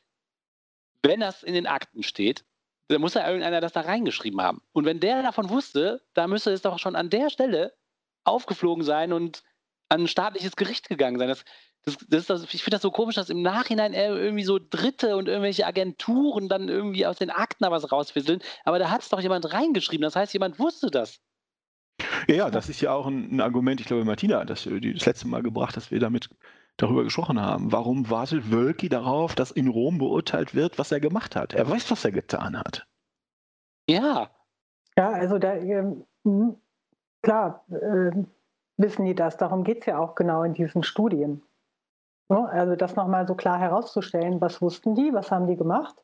wenn 1.05 1.21
das 1.21 1.45
in 1.45 1.55
den 1.55 1.69
Akten 1.69 2.03
steht, 2.03 2.45
dann 2.89 3.01
muss 3.01 3.15
ja 3.15 3.25
irgendeiner 3.25 3.61
das 3.61 3.73
da 3.73 3.83
reingeschrieben 3.83 4.43
haben. 4.43 4.61
Und 4.73 4.87
wenn 4.87 4.99
der 4.99 5.23
davon 5.23 5.51
wusste, 5.51 6.03
dann 6.15 6.31
müsste 6.31 6.51
es 6.51 6.63
doch 6.63 6.81
schon 6.81 6.97
an 6.97 7.11
der 7.11 7.31
Stelle 7.31 7.75
aufgeflogen 8.25 8.83
sein 8.83 9.13
und 9.13 9.45
an 9.89 10.03
ein 10.03 10.09
staatliches 10.09 10.57
Gericht 10.57 10.89
gegangen 10.89 11.21
sein. 11.21 11.29
Das, 11.29 11.45
das, 11.85 11.97
das 12.09 12.21
ist 12.21 12.31
das, 12.31 12.55
ich 12.55 12.63
finde 12.63 12.77
das 12.77 12.83
so 12.83 12.91
komisch, 12.91 13.15
dass 13.15 13.31
im 13.31 13.43
Nachhinein 13.43 13.95
irgendwie 13.95 14.45
so 14.45 14.59
Dritte 14.59 15.17
und 15.17 15.29
irgendwelche 15.29 15.67
Agenturen 15.67 16.49
dann 16.49 16.69
irgendwie 16.69 17.07
aus 17.07 17.17
den 17.17 17.31
Akten 17.31 17.65
da 17.65 17.71
was 17.71 17.91
rausfisseln. 17.91 18.41
Aber 18.65 18.79
da 18.79 18.91
hat 18.91 19.03
es 19.03 19.09
doch 19.09 19.21
jemand 19.21 19.53
reingeschrieben. 19.53 20.03
Das 20.03 20.17
heißt, 20.17 20.33
jemand 20.33 20.59
wusste 20.59 20.91
das. 20.91 21.21
Ja, 22.29 22.35
ja, 22.35 22.51
das 22.51 22.69
ist 22.69 22.81
ja 22.81 22.93
auch 22.93 23.07
ein, 23.07 23.37
ein 23.37 23.41
Argument, 23.41 23.81
ich 23.81 23.87
glaube, 23.87 24.05
Martina 24.05 24.41
hat 24.41 24.51
das 24.51 24.67
äh, 24.67 24.81
das 24.81 25.07
letzte 25.07 25.29
Mal 25.29 25.43
gebracht, 25.43 25.77
dass 25.77 25.91
wir 25.91 26.01
damit 26.01 26.29
darüber 26.77 27.05
gesprochen 27.05 27.41
haben. 27.41 27.73
Warum 27.73 28.09
wartet 28.11 28.51
Wölki 28.51 28.89
darauf, 28.89 29.35
dass 29.35 29.51
in 29.51 29.69
Rom 29.69 29.99
beurteilt 29.99 30.55
wird, 30.55 30.79
was 30.79 30.93
er 30.93 31.01
gemacht 31.01 31.37
hat? 31.37 31.53
Er 31.53 31.69
weiß, 31.69 31.91
was 31.91 32.05
er 32.05 32.13
getan 32.13 32.59
hat. 32.59 32.87
Ja. 33.89 34.31
Ja, 34.97 35.11
also 35.11 35.39
da, 35.39 35.55
ähm, 35.55 36.05
mh, 36.25 36.55
klar, 37.23 37.65
äh, 37.71 38.13
wissen 38.77 39.05
die 39.05 39.15
das. 39.15 39.37
Darum 39.37 39.65
geht 39.65 39.81
es 39.81 39.87
ja 39.87 39.99
auch 39.99 40.15
genau 40.15 40.43
in 40.43 40.55
diesen 40.55 40.83
Studien. 40.83 41.43
Ne? 42.31 42.49
Also 42.49 42.77
das 42.77 42.97
nochmal 42.97 43.27
so 43.27 43.35
klar 43.35 43.59
herauszustellen, 43.59 44.41
was 44.41 44.63
wussten 44.63 44.95
die, 44.95 45.13
was 45.13 45.31
haben 45.31 45.47
die 45.47 45.57
gemacht, 45.57 45.95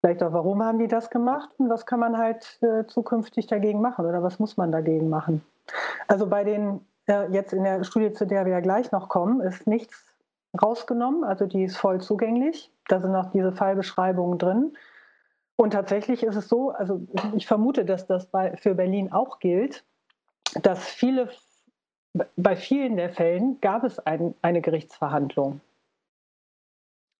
vielleicht 0.00 0.22
auch 0.22 0.32
warum 0.32 0.62
haben 0.62 0.78
die 0.78 0.88
das 0.88 1.10
gemacht 1.10 1.48
und 1.58 1.68
was 1.70 1.86
kann 1.86 1.98
man 1.98 2.18
halt 2.18 2.58
äh, 2.62 2.86
zukünftig 2.86 3.46
dagegen 3.46 3.80
machen 3.80 4.06
oder 4.06 4.22
was 4.22 4.38
muss 4.38 4.56
man 4.56 4.70
dagegen 4.70 5.08
machen. 5.08 5.42
Also 6.08 6.26
bei 6.26 6.44
den, 6.44 6.86
äh, 7.06 7.30
jetzt 7.32 7.52
in 7.52 7.64
der 7.64 7.82
Studie, 7.84 8.12
zu 8.12 8.26
der 8.26 8.44
wir 8.44 8.52
ja 8.52 8.60
gleich 8.60 8.92
noch 8.92 9.08
kommen, 9.08 9.40
ist 9.40 9.66
nichts 9.66 10.04
rausgenommen, 10.60 11.24
also 11.24 11.46
die 11.46 11.64
ist 11.64 11.76
voll 11.76 12.00
zugänglich. 12.00 12.72
Da 12.88 13.00
sind 13.00 13.14
auch 13.14 13.30
diese 13.30 13.52
Fallbeschreibungen 13.52 14.38
drin. 14.38 14.76
Und 15.56 15.72
tatsächlich 15.72 16.22
ist 16.22 16.36
es 16.36 16.48
so, 16.48 16.70
also 16.70 17.02
ich 17.36 17.46
vermute, 17.46 17.84
dass 17.84 18.06
das 18.06 18.26
bei, 18.26 18.56
für 18.56 18.74
Berlin 18.74 19.12
auch 19.12 19.38
gilt, 19.38 19.84
dass 20.62 20.84
viele, 20.84 21.28
bei 22.36 22.56
vielen 22.56 22.96
der 22.96 23.10
Fällen 23.10 23.60
gab 23.60 23.84
es 23.84 23.98
ein, 24.00 24.34
eine 24.42 24.60
Gerichtsverhandlung. 24.60 25.60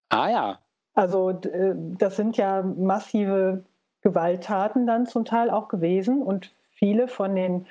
Ah 0.09 0.29
ja. 0.29 0.59
Also 0.93 1.29
äh, 1.29 1.73
das 1.75 2.17
sind 2.17 2.37
ja 2.37 2.61
massive 2.61 3.63
Gewalttaten 4.01 4.85
dann 4.87 5.05
zum 5.05 5.25
Teil 5.25 5.49
auch 5.49 5.69
gewesen 5.69 6.21
und 6.21 6.51
viele 6.71 7.07
von 7.07 7.35
den 7.35 7.67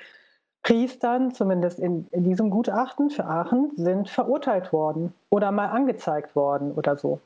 Priestern, 0.63 1.31
zumindest 1.31 1.79
in, 1.79 2.07
in 2.11 2.23
diesem 2.23 2.49
Gutachten 2.49 3.09
für 3.09 3.25
Aachen, 3.25 3.71
sind 3.75 4.09
verurteilt 4.09 4.71
worden 4.71 5.13
oder 5.29 5.51
mal 5.51 5.67
angezeigt 5.67 6.35
worden 6.35 6.71
oder 6.71 6.97
so. 6.97 7.19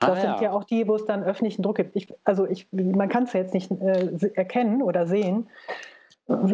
Das 0.00 0.10
ah, 0.10 0.16
sind 0.16 0.40
ja. 0.40 0.52
auch 0.52 0.64
die, 0.64 0.88
wo 0.88 0.96
es 0.96 1.04
dann 1.04 1.22
öffentlichen 1.22 1.62
Druck 1.62 1.76
gibt. 1.76 1.94
Ich, 1.94 2.12
also 2.24 2.46
ich, 2.46 2.66
man 2.72 3.08
kann 3.08 3.24
es 3.24 3.32
ja 3.32 3.40
jetzt 3.40 3.54
nicht 3.54 3.70
äh, 3.70 4.30
erkennen 4.34 4.82
oder 4.82 5.06
sehen. 5.06 5.48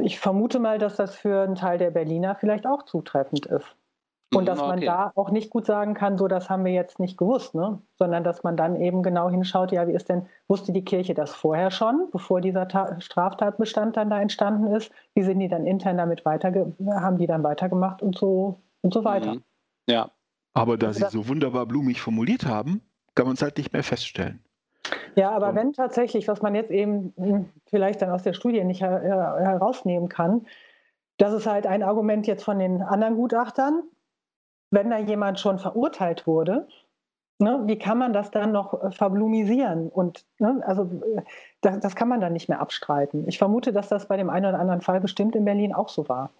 Ich 0.02 0.18
vermute 0.18 0.59
mal, 0.59 0.78
dass 0.78 0.97
das 0.97 1.14
für 1.14 1.42
einen 1.42 1.54
Teil 1.54 1.78
der 1.78 1.90
Berliner 1.90 2.35
vielleicht 2.35 2.66
auch 2.66 2.85
zutreffend 2.85 3.47
ist. 3.47 3.76
Und 4.35 4.42
mhm, 4.42 4.47
dass 4.47 4.59
okay. 4.59 4.68
man 4.68 4.80
da 4.80 5.12
auch 5.14 5.30
nicht 5.30 5.50
gut 5.50 5.66
sagen 5.66 5.95
kann, 5.95 6.18
so 6.18 6.26
das 6.26 6.50
haben 6.50 6.64
wir 6.64 6.73
jetzt 6.73 6.99
nicht 6.99 7.16
gewusst, 7.16 7.54
ne? 7.54 7.80
sondern 7.97 8.25
dass 8.25 8.42
man 8.42 8.56
dann 8.56 8.75
eben 8.80 9.02
genau 9.02 9.30
hinschaut, 9.30 9.71
ja, 9.71 9.87
wie 9.87 9.92
ist 9.92 10.09
denn, 10.09 10.26
wusste 10.49 10.73
die 10.73 10.85
Kirche 10.85 11.14
das 11.14 11.33
vorher 11.33 11.71
schon, 11.71 12.09
bevor 12.11 12.40
dieser 12.40 12.66
Ta 12.66 13.00
Straftatbestand 13.00 13.97
dann 13.97 14.11
da 14.11 14.21
entstanden 14.21 14.66
ist? 14.66 14.90
Wie 15.14 15.23
sind 15.23 15.38
die 15.38 15.49
dann 15.49 15.66
intern 15.66 15.97
damit 15.97 16.25
weiter, 16.25 16.52
haben 16.90 17.18
die 17.18 17.26
dann 17.26 17.45
weitergemacht 17.45 18.02
und 18.02 18.18
so 18.18 18.61
und 18.83 18.92
so 18.92 19.04
weiter? 19.04 19.35
Mhm. 19.35 19.45
Ja. 19.88 20.11
Aber 20.54 20.76
da 20.76 20.88
also 20.88 21.04
Sie 21.04 21.11
so 21.11 21.28
wunderbar 21.28 21.66
blumig 21.66 22.00
formuliert 22.00 22.47
haben, 22.47 22.80
kann 23.14 23.26
man 23.26 23.35
es 23.35 23.42
halt 23.42 23.59
nicht 23.59 23.73
mehr 23.73 23.85
feststellen. 23.85 24.42
Ja, 25.16 25.30
aber 25.30 25.49
und 25.49 25.56
wenn 25.56 25.73
tatsächlich, 25.73 26.28
was 26.28 26.42
man 26.42 26.54
jetzt 26.54 26.70
eben 26.70 27.14
hm, 27.16 27.49
vielleicht 27.66 28.02
dann 28.02 28.11
aus 28.11 28.23
der 28.23 28.35
Studie 28.35 28.62
nicht 28.64 28.82
her 28.82 29.00
herausnehmen 29.00 30.08
kann, 30.08 30.46
das 31.16 31.32
ist 31.32 31.46
halt 31.46 31.66
ein 31.66 31.82
Argument 31.82 32.26
jetzt 32.26 32.44
von 32.44 32.58
den 32.58 32.82
anderen 32.82 33.16
Gutachtern, 33.16 33.82
wenn 34.70 34.90
da 34.90 34.99
jemand 34.99 35.40
schon 35.40 35.58
verurteilt 35.58 36.26
wurde, 36.26 36.68
ne, 37.38 37.62
wie 37.64 37.78
kann 37.78 37.99
man 37.99 38.12
das 38.12 38.30
dann 38.30 38.52
noch 38.52 38.82
äh, 38.82 38.90
verblumisieren? 38.90 39.88
Und 39.88 40.26
ne, 40.38 40.62
also 40.66 40.82
äh, 40.82 41.23
das, 41.61 41.80
das, 41.80 41.96
kann 41.96 42.08
man 42.08 42.20
dann 42.20 42.32
nicht 42.32 42.49
mehr 42.49 42.61
abstreiten. 42.61 43.26
Ich 43.28 43.38
vermute, 43.38 43.73
dass 43.73 43.88
das 43.88 44.08
bei 44.08 44.16
dem 44.16 44.30
einen 44.30 44.46
oder 44.46 44.58
anderen 44.58 44.80
Fall 44.80 45.00
bestimmt 45.00 45.35
in 45.35 45.44
Berlin 45.44 45.75
auch 45.75 45.88
so 45.88 46.08
war. 46.08 46.30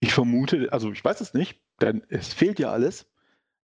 Ich 0.00 0.14
vermute, 0.14 0.68
also 0.72 0.90
ich 0.90 1.04
weiß 1.04 1.20
es 1.20 1.34
nicht, 1.34 1.60
denn 1.80 2.02
es 2.08 2.32
fehlt 2.32 2.58
ja 2.58 2.70
alles 2.70 3.11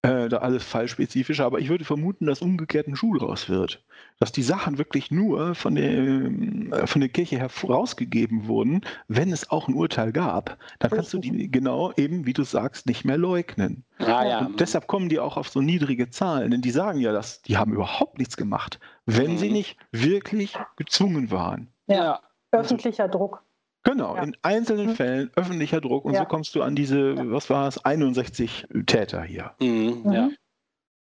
äh, 0.04 0.28
da 0.28 0.40
alles 0.40 0.64
fallspezifisch, 0.64 1.40
aber 1.40 1.60
ich 1.60 1.70
würde 1.70 1.86
vermuten, 1.86 2.26
dass 2.26 2.42
umgekehrt 2.42 2.88
ein 2.88 2.96
Schuh 2.96 3.16
raus 3.18 3.48
wird. 3.48 3.82
Dass 4.20 4.34
die 4.34 4.44
Sachen 4.44 4.78
wirklich 4.78 5.12
nur 5.12 5.56
von 5.56 5.76
der, 5.76 5.92
äh, 5.92 6.88
von 6.88 7.00
der 7.00 7.10
Kirche 7.10 7.40
herausgegeben 7.40 8.48
wurden, 8.48 8.82
wenn 9.08 9.32
es 9.32 9.50
auch 9.50 9.70
ein 9.70 9.74
Urteil 9.74 10.12
gab. 10.12 10.58
Dann 10.80 10.92
kannst 10.92 11.14
du 11.14 11.20
die 11.20 11.50
genau 11.50 11.94
eben, 11.96 12.26
wie 12.26 12.34
du 12.34 12.44
sagst, 12.44 12.86
nicht 12.86 13.06
mehr 13.06 13.18
leugnen. 13.18 13.86
Ah, 14.00 14.26
ja. 14.26 14.40
Und 14.46 14.60
deshalb 14.60 14.88
kommen 14.88 15.08
die 15.08 15.20
auch 15.20 15.38
auf 15.38 15.48
so 15.48 15.62
niedrige 15.62 16.10
Zahlen, 16.10 16.52
denn 16.52 16.62
die 16.62 16.72
sagen 16.72 17.00
ja, 17.00 17.14
dass 17.14 17.42
die 17.42 17.56
haben 17.56 17.74
überhaupt 17.74 18.20
nichts 18.20 18.36
gemacht, 18.36 18.82
wenn 19.06 19.34
mhm. 19.34 19.38
sie 19.38 19.52
nicht 19.52 19.78
wirklich 19.94 20.58
gezwungen 20.76 21.32
waren. 21.32 21.70
Ja, 21.88 22.20
öffentlicher 22.52 23.08
Druck. 23.08 23.42
Genau, 23.84 24.16
ja. 24.16 24.24
in 24.24 24.36
einzelnen 24.42 24.88
mhm. 24.88 24.96
Fällen 24.96 25.32
öffentlicher 25.36 25.82
Druck 25.82 26.06
und 26.06 26.14
ja. 26.14 26.22
so 26.22 26.26
kommst 26.26 26.56
du 26.56 26.62
an 26.62 26.76
diese, 26.76 27.16
was 27.32 27.50
war 27.50 27.68
es, 27.68 27.84
61 27.84 28.68
Täter 28.86 29.24
hier. 29.24 29.52
Mhm. 29.60 30.12
Ja. 30.12 30.30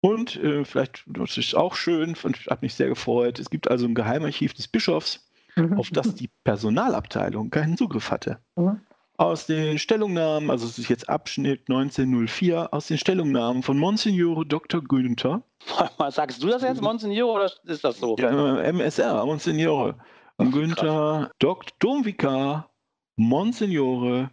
Und 0.00 0.36
äh, 0.36 0.64
vielleicht, 0.64 1.04
das 1.06 1.36
ist 1.38 1.54
auch 1.54 1.74
schön, 1.74 2.14
hat 2.50 2.62
mich 2.62 2.74
sehr 2.74 2.88
gefreut, 2.88 3.38
es 3.38 3.50
gibt 3.50 3.70
also 3.70 3.86
ein 3.86 3.94
Geheimarchiv 3.94 4.54
des 4.54 4.68
Bischofs, 4.68 5.26
mhm. 5.56 5.78
auf 5.78 5.90
das 5.90 6.14
die 6.14 6.30
Personalabteilung 6.44 7.50
keinen 7.50 7.76
Zugriff 7.76 8.10
hatte. 8.10 8.38
Mhm. 8.56 8.80
Aus 9.16 9.46
den 9.46 9.78
Stellungnahmen, 9.78 10.50
also 10.50 10.66
es 10.66 10.76
ist 10.76 10.88
jetzt 10.88 11.08
Abschnitt 11.08 11.70
1904, 11.70 12.72
aus 12.72 12.88
den 12.88 12.98
Stellungnahmen 12.98 13.62
von 13.62 13.78
Monsignore 13.78 14.44
Dr. 14.44 14.82
Günther. 14.82 15.42
Sagst 16.10 16.42
du 16.42 16.48
das 16.48 16.62
jetzt, 16.62 16.82
Monsignore, 16.82 17.32
oder 17.32 17.50
ist 17.72 17.84
das 17.84 18.00
so? 18.00 18.16
Ja, 18.18 18.58
MSR, 18.60 19.24
Monsignore. 19.24 19.96
Günther, 20.38 21.30
Dr. 21.38 21.72
Domvikar, 21.78 22.70
Monsignore 23.16 24.30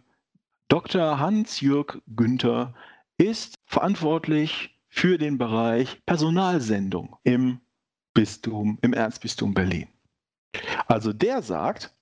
Dr. 0.68 1.20
Hans-Jürg 1.20 2.02
Günther 2.08 2.74
ist 3.18 3.54
verantwortlich 3.66 4.76
für 4.88 5.16
den 5.16 5.38
Bereich 5.38 6.04
Personalsendung 6.04 7.16
im 7.22 7.60
Bistum, 8.14 8.78
im 8.82 8.92
Erzbistum 8.92 9.54
Berlin. 9.54 9.86
Also 10.88 11.12
der 11.12 11.40
sagt, 11.40 11.94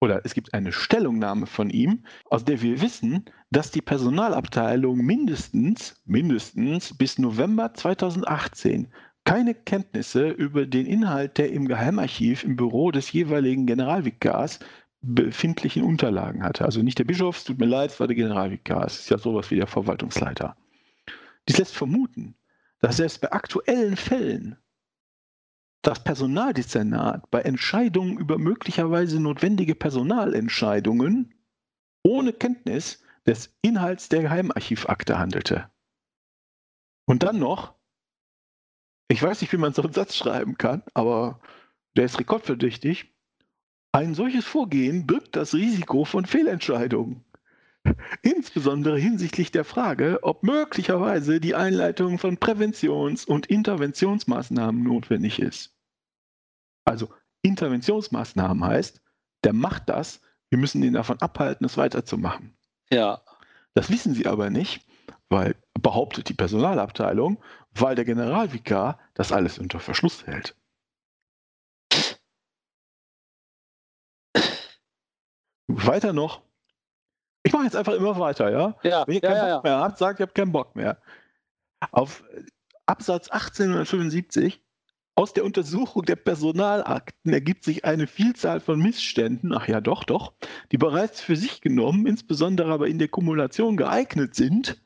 oder 0.00 0.24
es 0.24 0.34
gibt 0.34 0.52
eine 0.52 0.70
Stellungnahme 0.70 1.46
von 1.46 1.70
ihm, 1.70 2.04
aus 2.26 2.44
der 2.44 2.60
wir 2.60 2.82
wissen, 2.82 3.24
dass 3.50 3.70
die 3.70 3.80
Personalabteilung 3.80 4.98
mindestens, 4.98 6.00
mindestens 6.04 6.96
bis 6.96 7.18
November 7.18 7.72
2018 7.72 8.92
keine 9.28 9.54
Kenntnisse 9.54 10.30
über 10.30 10.64
den 10.64 10.86
Inhalt 10.86 11.36
der 11.36 11.52
im 11.52 11.68
Geheimarchiv 11.68 12.44
im 12.44 12.56
Büro 12.56 12.90
des 12.90 13.12
jeweiligen 13.12 13.66
Generalvikars 13.66 14.58
befindlichen 15.02 15.82
Unterlagen 15.82 16.42
hatte. 16.42 16.64
Also 16.64 16.80
nicht 16.80 16.98
der 16.98 17.04
Bischof, 17.04 17.44
tut 17.44 17.58
mir 17.58 17.66
leid, 17.66 17.90
es 17.90 18.00
war 18.00 18.06
der 18.06 18.16
Generalvikar. 18.16 18.86
Es 18.86 19.00
ist 19.00 19.10
ja 19.10 19.18
sowas 19.18 19.50
wie 19.50 19.56
der 19.56 19.66
Verwaltungsleiter. 19.66 20.56
Dies 21.46 21.58
lässt 21.58 21.76
vermuten, 21.76 22.36
dass 22.80 22.96
selbst 22.96 23.20
bei 23.20 23.30
aktuellen 23.30 23.96
Fällen 23.96 24.56
das 25.82 26.02
Personaldezernat 26.02 27.30
bei 27.30 27.42
Entscheidungen 27.42 28.16
über 28.16 28.38
möglicherweise 28.38 29.20
notwendige 29.20 29.74
Personalentscheidungen 29.74 31.34
ohne 32.02 32.32
Kenntnis 32.32 33.02
des 33.26 33.54
Inhalts 33.60 34.08
der 34.08 34.22
Geheimarchivakte 34.22 35.18
handelte. 35.18 35.70
Und 37.04 37.22
dann 37.22 37.38
noch 37.38 37.77
ich 39.08 39.22
weiß 39.22 39.40
nicht, 39.40 39.52
wie 39.52 39.58
man 39.58 39.72
so 39.72 39.82
einen 39.82 39.92
Satz 39.92 40.16
schreiben 40.16 40.56
kann, 40.58 40.82
aber 40.94 41.40
der 41.96 42.04
ist 42.04 42.18
rekordverdächtig. 42.18 43.12
Ein 43.92 44.14
solches 44.14 44.44
Vorgehen 44.44 45.06
birgt 45.06 45.34
das 45.34 45.54
Risiko 45.54 46.04
von 46.04 46.26
Fehlentscheidungen. 46.26 47.24
Insbesondere 48.22 48.98
hinsichtlich 48.98 49.50
der 49.50 49.64
Frage, 49.64 50.18
ob 50.22 50.42
möglicherweise 50.42 51.40
die 51.40 51.54
Einleitung 51.54 52.18
von 52.18 52.36
Präventions- 52.36 53.26
und 53.26 53.46
Interventionsmaßnahmen 53.46 54.82
notwendig 54.82 55.38
ist. 55.38 55.74
Also 56.84 57.08
Interventionsmaßnahmen 57.42 58.62
heißt, 58.62 59.00
der 59.44 59.54
macht 59.54 59.88
das, 59.88 60.20
wir 60.50 60.58
müssen 60.58 60.82
ihn 60.82 60.94
davon 60.94 61.20
abhalten, 61.20 61.64
es 61.64 61.76
weiterzumachen. 61.76 62.56
Ja. 62.90 63.22
Das 63.74 63.90
wissen 63.90 64.12
sie 64.12 64.26
aber 64.26 64.50
nicht, 64.50 64.84
weil 65.28 65.54
behauptet 65.80 66.28
die 66.28 66.34
Personalabteilung, 66.34 67.38
weil 67.80 67.94
der 67.94 68.04
Generalvikar 68.04 68.98
das 69.14 69.32
alles 69.32 69.58
unter 69.58 69.80
Verschluss 69.80 70.26
hält. 70.26 70.56
Weiter 75.68 76.12
noch. 76.12 76.42
Ich 77.42 77.52
mache 77.52 77.64
jetzt 77.64 77.76
einfach 77.76 77.94
immer 77.94 78.18
weiter, 78.18 78.50
ja? 78.50 78.76
ja 78.82 79.06
Wenn 79.06 79.14
ihr 79.16 79.22
ja, 79.22 79.28
keinen 79.28 79.48
ja, 79.48 79.54
Bock 79.56 79.64
mehr 79.64 79.78
habt, 79.78 79.98
sagt, 79.98 80.20
ihr 80.20 80.26
habt 80.26 80.34
keinen 80.34 80.52
Bock 80.52 80.76
mehr. 80.76 81.00
Auf 81.92 82.24
Absatz 82.86 83.28
1875 83.28 84.62
aus 85.14 85.32
der 85.32 85.44
Untersuchung 85.44 86.04
der 86.04 86.16
Personalakten 86.16 87.32
ergibt 87.32 87.64
sich 87.64 87.84
eine 87.84 88.06
Vielzahl 88.06 88.60
von 88.60 88.78
Missständen, 88.78 89.52
ach 89.52 89.66
ja, 89.66 89.80
doch, 89.80 90.04
doch, 90.04 90.32
die 90.70 90.78
bereits 90.78 91.20
für 91.20 91.34
sich 91.34 91.60
genommen, 91.60 92.06
insbesondere 92.06 92.72
aber 92.72 92.86
in 92.86 92.98
der 92.98 93.08
Kumulation 93.08 93.76
geeignet 93.76 94.36
sind, 94.36 94.80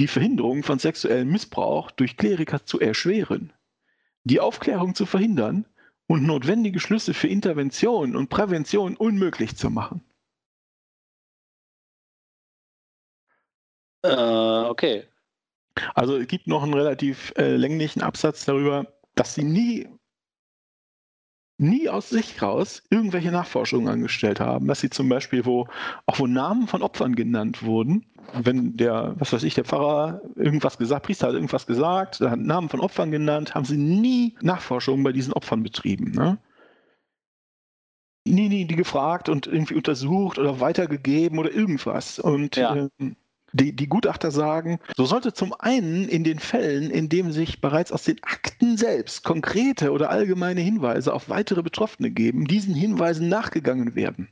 die 0.00 0.08
Verhinderung 0.08 0.62
von 0.62 0.78
sexuellem 0.78 1.30
Missbrauch 1.30 1.90
durch 1.90 2.16
Kleriker 2.16 2.64
zu 2.64 2.80
erschweren, 2.80 3.52
die 4.24 4.40
Aufklärung 4.40 4.94
zu 4.94 5.06
verhindern 5.06 5.66
und 6.06 6.24
notwendige 6.24 6.80
Schlüsse 6.80 7.14
für 7.14 7.28
Intervention 7.28 8.16
und 8.16 8.28
Prävention 8.28 8.96
unmöglich 8.96 9.56
zu 9.56 9.70
machen. 9.70 10.02
Äh, 14.02 14.68
okay. 14.68 15.04
Also 15.94 16.16
es 16.18 16.28
gibt 16.28 16.46
noch 16.46 16.62
einen 16.62 16.74
relativ 16.74 17.32
äh, 17.36 17.56
länglichen 17.56 18.02
Absatz 18.02 18.44
darüber, 18.44 18.86
dass 19.14 19.34
sie 19.34 19.44
nie 19.44 19.88
nie 21.58 21.88
aus 21.88 22.10
sich 22.10 22.42
raus 22.42 22.82
irgendwelche 22.90 23.30
Nachforschungen 23.30 23.88
angestellt 23.88 24.40
haben, 24.40 24.66
dass 24.66 24.80
sie 24.80 24.90
zum 24.90 25.08
Beispiel, 25.08 25.44
wo 25.44 25.68
auch 26.06 26.18
wo 26.18 26.26
Namen 26.26 26.66
von 26.66 26.82
Opfern 26.82 27.14
genannt 27.14 27.62
wurden, 27.62 28.06
wenn 28.32 28.76
der, 28.76 29.14
was 29.18 29.32
weiß 29.32 29.44
ich, 29.44 29.54
der 29.54 29.64
Pfarrer 29.64 30.20
irgendwas 30.34 30.78
gesagt, 30.78 31.06
Priester 31.06 31.28
hat 31.28 31.34
irgendwas 31.34 31.66
gesagt, 31.66 32.20
hat 32.20 32.38
Namen 32.38 32.68
von 32.68 32.80
Opfern 32.80 33.10
genannt, 33.10 33.54
haben 33.54 33.64
sie 33.64 33.76
nie 33.76 34.34
Nachforschungen 34.40 35.04
bei 35.04 35.12
diesen 35.12 35.32
Opfern 35.32 35.62
betrieben. 35.62 36.10
Ne? 36.12 36.38
Nie, 38.26 38.48
nie 38.48 38.64
die 38.64 38.76
gefragt 38.76 39.28
und 39.28 39.46
irgendwie 39.46 39.74
untersucht 39.74 40.38
oder 40.38 40.58
weitergegeben 40.60 41.38
oder 41.38 41.52
irgendwas. 41.52 42.18
Und 42.18 42.56
ja. 42.56 42.88
ähm, 42.98 43.16
die, 43.54 43.74
die 43.74 43.88
Gutachter 43.88 44.32
sagen, 44.32 44.80
so 44.96 45.06
sollte 45.06 45.32
zum 45.32 45.54
einen 45.56 46.08
in 46.08 46.24
den 46.24 46.40
Fällen, 46.40 46.90
in 46.90 47.08
denen 47.08 47.32
sich 47.32 47.60
bereits 47.60 47.92
aus 47.92 48.02
den 48.02 48.22
Akten 48.22 48.76
selbst 48.76 49.22
konkrete 49.22 49.92
oder 49.92 50.10
allgemeine 50.10 50.60
Hinweise 50.60 51.14
auf 51.14 51.28
weitere 51.28 51.62
Betroffene 51.62 52.10
geben, 52.10 52.46
diesen 52.46 52.74
Hinweisen 52.74 53.28
nachgegangen 53.28 53.94
werden. 53.94 54.28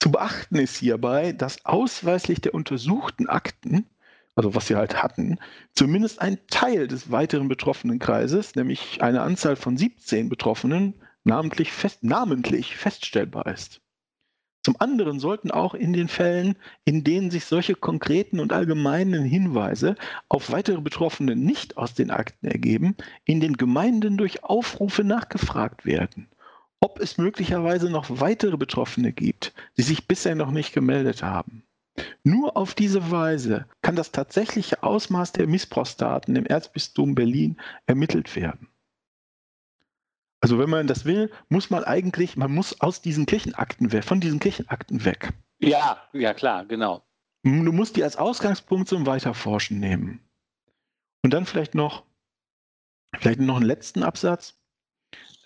Zu 0.00 0.12
beachten 0.12 0.56
ist 0.56 0.76
hierbei, 0.76 1.32
dass 1.32 1.64
ausweislich 1.64 2.42
der 2.42 2.52
untersuchten 2.52 3.26
Akten, 3.26 3.86
also 4.34 4.54
was 4.54 4.66
sie 4.66 4.76
halt 4.76 5.02
hatten, 5.02 5.38
zumindest 5.74 6.20
ein 6.20 6.38
Teil 6.48 6.88
des 6.88 7.10
weiteren 7.10 7.48
betroffenen 7.48 8.00
Kreises, 8.00 8.54
nämlich 8.54 9.02
eine 9.02 9.22
Anzahl 9.22 9.56
von 9.56 9.78
17 9.78 10.28
Betroffenen, 10.28 10.92
namentlich, 11.24 11.72
fest, 11.72 12.04
namentlich 12.04 12.76
feststellbar 12.76 13.46
ist. 13.46 13.80
Zum 14.64 14.76
anderen 14.78 15.20
sollten 15.20 15.50
auch 15.50 15.74
in 15.74 15.92
den 15.92 16.08
Fällen, 16.08 16.56
in 16.86 17.04
denen 17.04 17.30
sich 17.30 17.44
solche 17.44 17.74
konkreten 17.74 18.40
und 18.40 18.54
allgemeinen 18.54 19.22
Hinweise 19.22 19.94
auf 20.30 20.50
weitere 20.50 20.80
Betroffene 20.80 21.36
nicht 21.36 21.76
aus 21.76 21.92
den 21.92 22.10
Akten 22.10 22.46
ergeben, 22.46 22.96
in 23.26 23.40
den 23.40 23.58
Gemeinden 23.58 24.16
durch 24.16 24.42
Aufrufe 24.42 25.04
nachgefragt 25.04 25.84
werden, 25.84 26.28
ob 26.80 26.98
es 26.98 27.18
möglicherweise 27.18 27.90
noch 27.90 28.06
weitere 28.20 28.56
Betroffene 28.56 29.12
gibt, 29.12 29.52
die 29.76 29.82
sich 29.82 30.08
bisher 30.08 30.34
noch 30.34 30.50
nicht 30.50 30.72
gemeldet 30.72 31.22
haben. 31.22 31.64
Nur 32.22 32.56
auf 32.56 32.72
diese 32.72 33.10
Weise 33.10 33.66
kann 33.82 33.96
das 33.96 34.12
tatsächliche 34.12 34.82
Ausmaß 34.82 35.32
der 35.32 35.46
Missbrauchsdaten 35.46 36.34
im 36.36 36.46
Erzbistum 36.46 37.14
Berlin 37.14 37.60
ermittelt 37.84 38.34
werden. 38.34 38.68
Also 40.44 40.58
wenn 40.58 40.68
man 40.68 40.86
das 40.86 41.06
will, 41.06 41.30
muss 41.48 41.70
man 41.70 41.84
eigentlich, 41.84 42.36
man 42.36 42.52
muss 42.52 42.78
aus 42.82 43.00
diesen 43.00 43.24
Kirchenakten 43.24 43.92
weg, 43.92 44.04
von 44.04 44.20
diesen 44.20 44.40
Kirchenakten 44.40 45.06
weg. 45.06 45.32
Ja, 45.58 46.02
ja 46.12 46.34
klar, 46.34 46.66
genau. 46.66 47.02
Du 47.44 47.72
musst 47.72 47.96
die 47.96 48.04
als 48.04 48.16
Ausgangspunkt 48.18 48.90
zum 48.90 49.06
Weiterforschen 49.06 49.80
nehmen. 49.80 50.20
Und 51.22 51.32
dann 51.32 51.46
vielleicht 51.46 51.74
noch, 51.74 52.04
vielleicht 53.18 53.40
noch 53.40 53.56
einen 53.56 53.64
letzten 53.64 54.02
Absatz, 54.02 54.60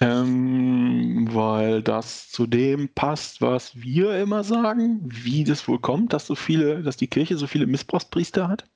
ähm, 0.01 1.29
weil 1.33 1.81
das 1.81 2.31
zu 2.31 2.49
dem 2.49 2.89
passt, 2.89 3.41
was 3.41 3.81
wir 3.81 4.19
immer 4.19 4.43
sagen, 4.43 5.03
wie 5.05 5.45
das 5.45 5.69
wohl 5.69 5.79
kommt, 5.79 6.13
dass 6.13 6.27
so 6.27 6.35
viele, 6.35 6.83
dass 6.83 6.97
die 6.97 7.07
Kirche 7.07 7.37
so 7.37 7.47
viele 7.47 7.69
Missbrauchspriester 7.69 8.49
hat. 8.49 8.69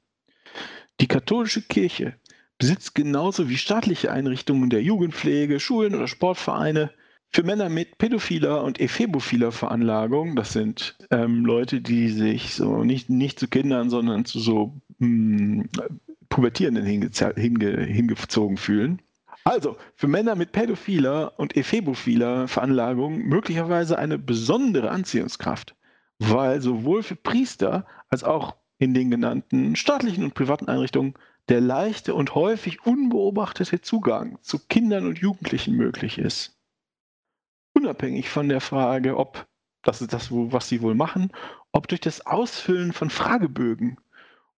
Die 1.00 1.08
katholische 1.08 1.62
Kirche 1.62 2.14
besitzt 2.62 2.94
genauso 2.94 3.48
wie 3.48 3.58
staatliche 3.58 4.12
Einrichtungen 4.12 4.70
der 4.70 4.84
Jugendpflege, 4.84 5.58
Schulen 5.58 5.96
oder 5.96 6.06
Sportvereine 6.06 6.92
für 7.28 7.42
Männer 7.42 7.68
mit 7.68 7.98
pädophiler 7.98 8.62
und 8.62 8.78
ephebophiler 8.78 9.50
Veranlagung, 9.50 10.36
das 10.36 10.52
sind 10.52 10.96
ähm, 11.10 11.44
Leute, 11.44 11.80
die 11.80 12.08
sich 12.10 12.54
so 12.54 12.84
nicht, 12.84 13.10
nicht 13.10 13.40
zu 13.40 13.48
Kindern, 13.48 13.90
sondern 13.90 14.26
zu 14.26 14.38
so 14.38 14.80
mh, 14.98 15.64
hm, 15.64 15.68
Pubertierenden 16.28 16.86
hinge 16.86 17.10
hinge 17.34 17.80
hingezogen 17.82 18.56
fühlen. 18.56 19.02
Also 19.42 19.76
für 19.96 20.06
Männer 20.06 20.36
mit 20.36 20.52
pädophiler 20.52 21.32
und 21.40 21.56
ephebophiler 21.56 22.46
Veranlagung 22.46 23.18
möglicherweise 23.26 23.98
eine 23.98 24.18
besondere 24.18 24.92
Anziehungskraft, 24.92 25.74
weil 26.20 26.60
sowohl 26.60 27.02
für 27.02 27.16
Priester 27.16 27.86
als 28.08 28.22
auch 28.22 28.54
in 28.78 28.94
den 28.94 29.10
genannten 29.10 29.74
staatlichen 29.74 30.22
und 30.22 30.34
privaten 30.34 30.68
Einrichtungen 30.68 31.14
der 31.48 31.60
leichte 31.60 32.14
und 32.14 32.34
häufig 32.34 32.86
unbeobachtete 32.86 33.80
Zugang 33.80 34.38
zu 34.42 34.58
Kindern 34.58 35.06
und 35.06 35.18
Jugendlichen 35.18 35.74
möglich 35.74 36.18
ist. 36.18 36.58
Unabhängig 37.74 38.28
von 38.28 38.48
der 38.48 38.60
Frage, 38.60 39.16
ob, 39.16 39.46
das 39.82 40.00
ist 40.00 40.12
das, 40.12 40.30
was 40.30 40.68
sie 40.68 40.82
wohl 40.82 40.94
machen, 40.94 41.32
ob 41.72 41.88
durch 41.88 42.00
das 42.00 42.24
Ausfüllen 42.26 42.92
von 42.92 43.10
Fragebögen 43.10 43.98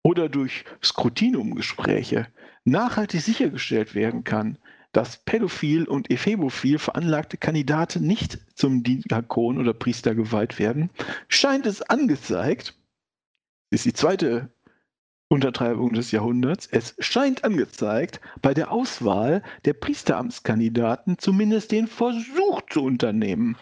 oder 0.03 0.29
durch 0.29 0.64
Skrutinumgespräche 0.83 2.29
nachhaltig 2.64 3.23
sichergestellt 3.23 3.94
werden 3.94 4.25
kann, 4.25 4.59
dass 4.92 5.16
pädophil 5.25 5.85
und 5.87 6.11
ephebophil 6.11 6.79
veranlagte 6.79 7.37
Kandidaten 7.37 8.07
nicht 8.07 8.38
zum 8.55 8.85
Diakon 8.85 9.59
oder 9.59 9.75
Priester 9.75 10.14
geweiht 10.14 10.59
werden, 10.59 10.90
scheint 11.29 11.66
es 11.66 11.83
angezeigt, 11.83 12.79
ist 13.70 13.85
die 13.85 13.92
zweite 13.92 14.53
Untertreibung 15.28 15.92
des 15.92 16.10
Jahrhunderts. 16.12 16.68
Es 16.70 16.94
scheint 16.98 17.44
angezeigt, 17.44 18.20
bei 18.42 18.54
der 18.54 18.70
Auswahl 18.70 19.42
der 19.64 19.72
Priesteramtskandidaten 19.72 21.18
zumindest 21.18 21.72
den 21.72 21.87
Versuch 21.87 22.62
zu 22.70 22.82
unternehmen, 22.82 23.56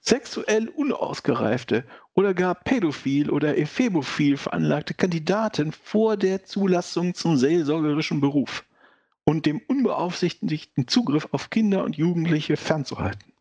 sexuell 0.00 0.68
unausgereifte 0.68 1.84
oder 2.14 2.34
gar 2.34 2.54
pädophil 2.54 3.30
oder 3.30 3.56
ephebophil 3.56 4.36
veranlagte 4.36 4.94
Kandidaten 4.94 5.72
vor 5.72 6.16
der 6.16 6.44
Zulassung 6.44 7.14
zum 7.14 7.36
seelsorgerischen 7.36 8.20
Beruf 8.20 8.64
und 9.24 9.46
dem 9.46 9.60
unbeaufsichtigten 9.66 10.86
Zugriff 10.86 11.28
auf 11.32 11.50
Kinder 11.50 11.84
und 11.84 11.96
Jugendliche 11.96 12.56
fernzuhalten. 12.56 13.32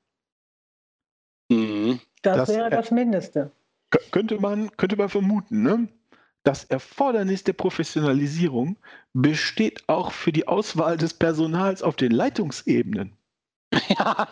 Mhm. 1.50 2.00
Das, 2.22 2.38
das, 2.38 2.50
wäre 2.50 2.70
das 2.72 2.90
Mindeste. 2.90 3.52
Könnte 4.12 4.40
man, 4.40 4.76
könnte 4.78 4.96
man 4.96 5.10
vermuten, 5.10 5.62
ne? 5.62 5.88
Das 6.46 6.64
Erfordernis 6.64 7.44
der 7.44 7.54
Professionalisierung 7.54 8.78
besteht 9.14 9.90
auch 9.90 10.12
für 10.12 10.32
die 10.32 10.48
Auswahl 10.48 10.96
des 10.96 11.16
Personals 11.16 11.82
auf 11.82 11.96
den 11.98 12.12
Leitungsebenen. 12.12 13.18
Ja. 13.90 14.30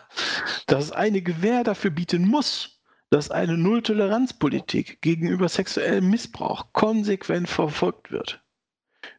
Dass 0.67 0.91
eine 0.93 1.21
Gewähr 1.21 1.65
dafür 1.65 1.91
bieten 1.91 2.26
muss, 2.26 2.80
dass 3.10 3.30
eine 3.30 3.58
Nulltoleranzpolitik 3.58 5.02
gegenüber 5.02 5.49
sexuellem 5.49 6.10
Missbrauch 6.10 6.71
konsequent 6.71 7.49
verfolgt 7.49 8.12
wird. 8.12 8.41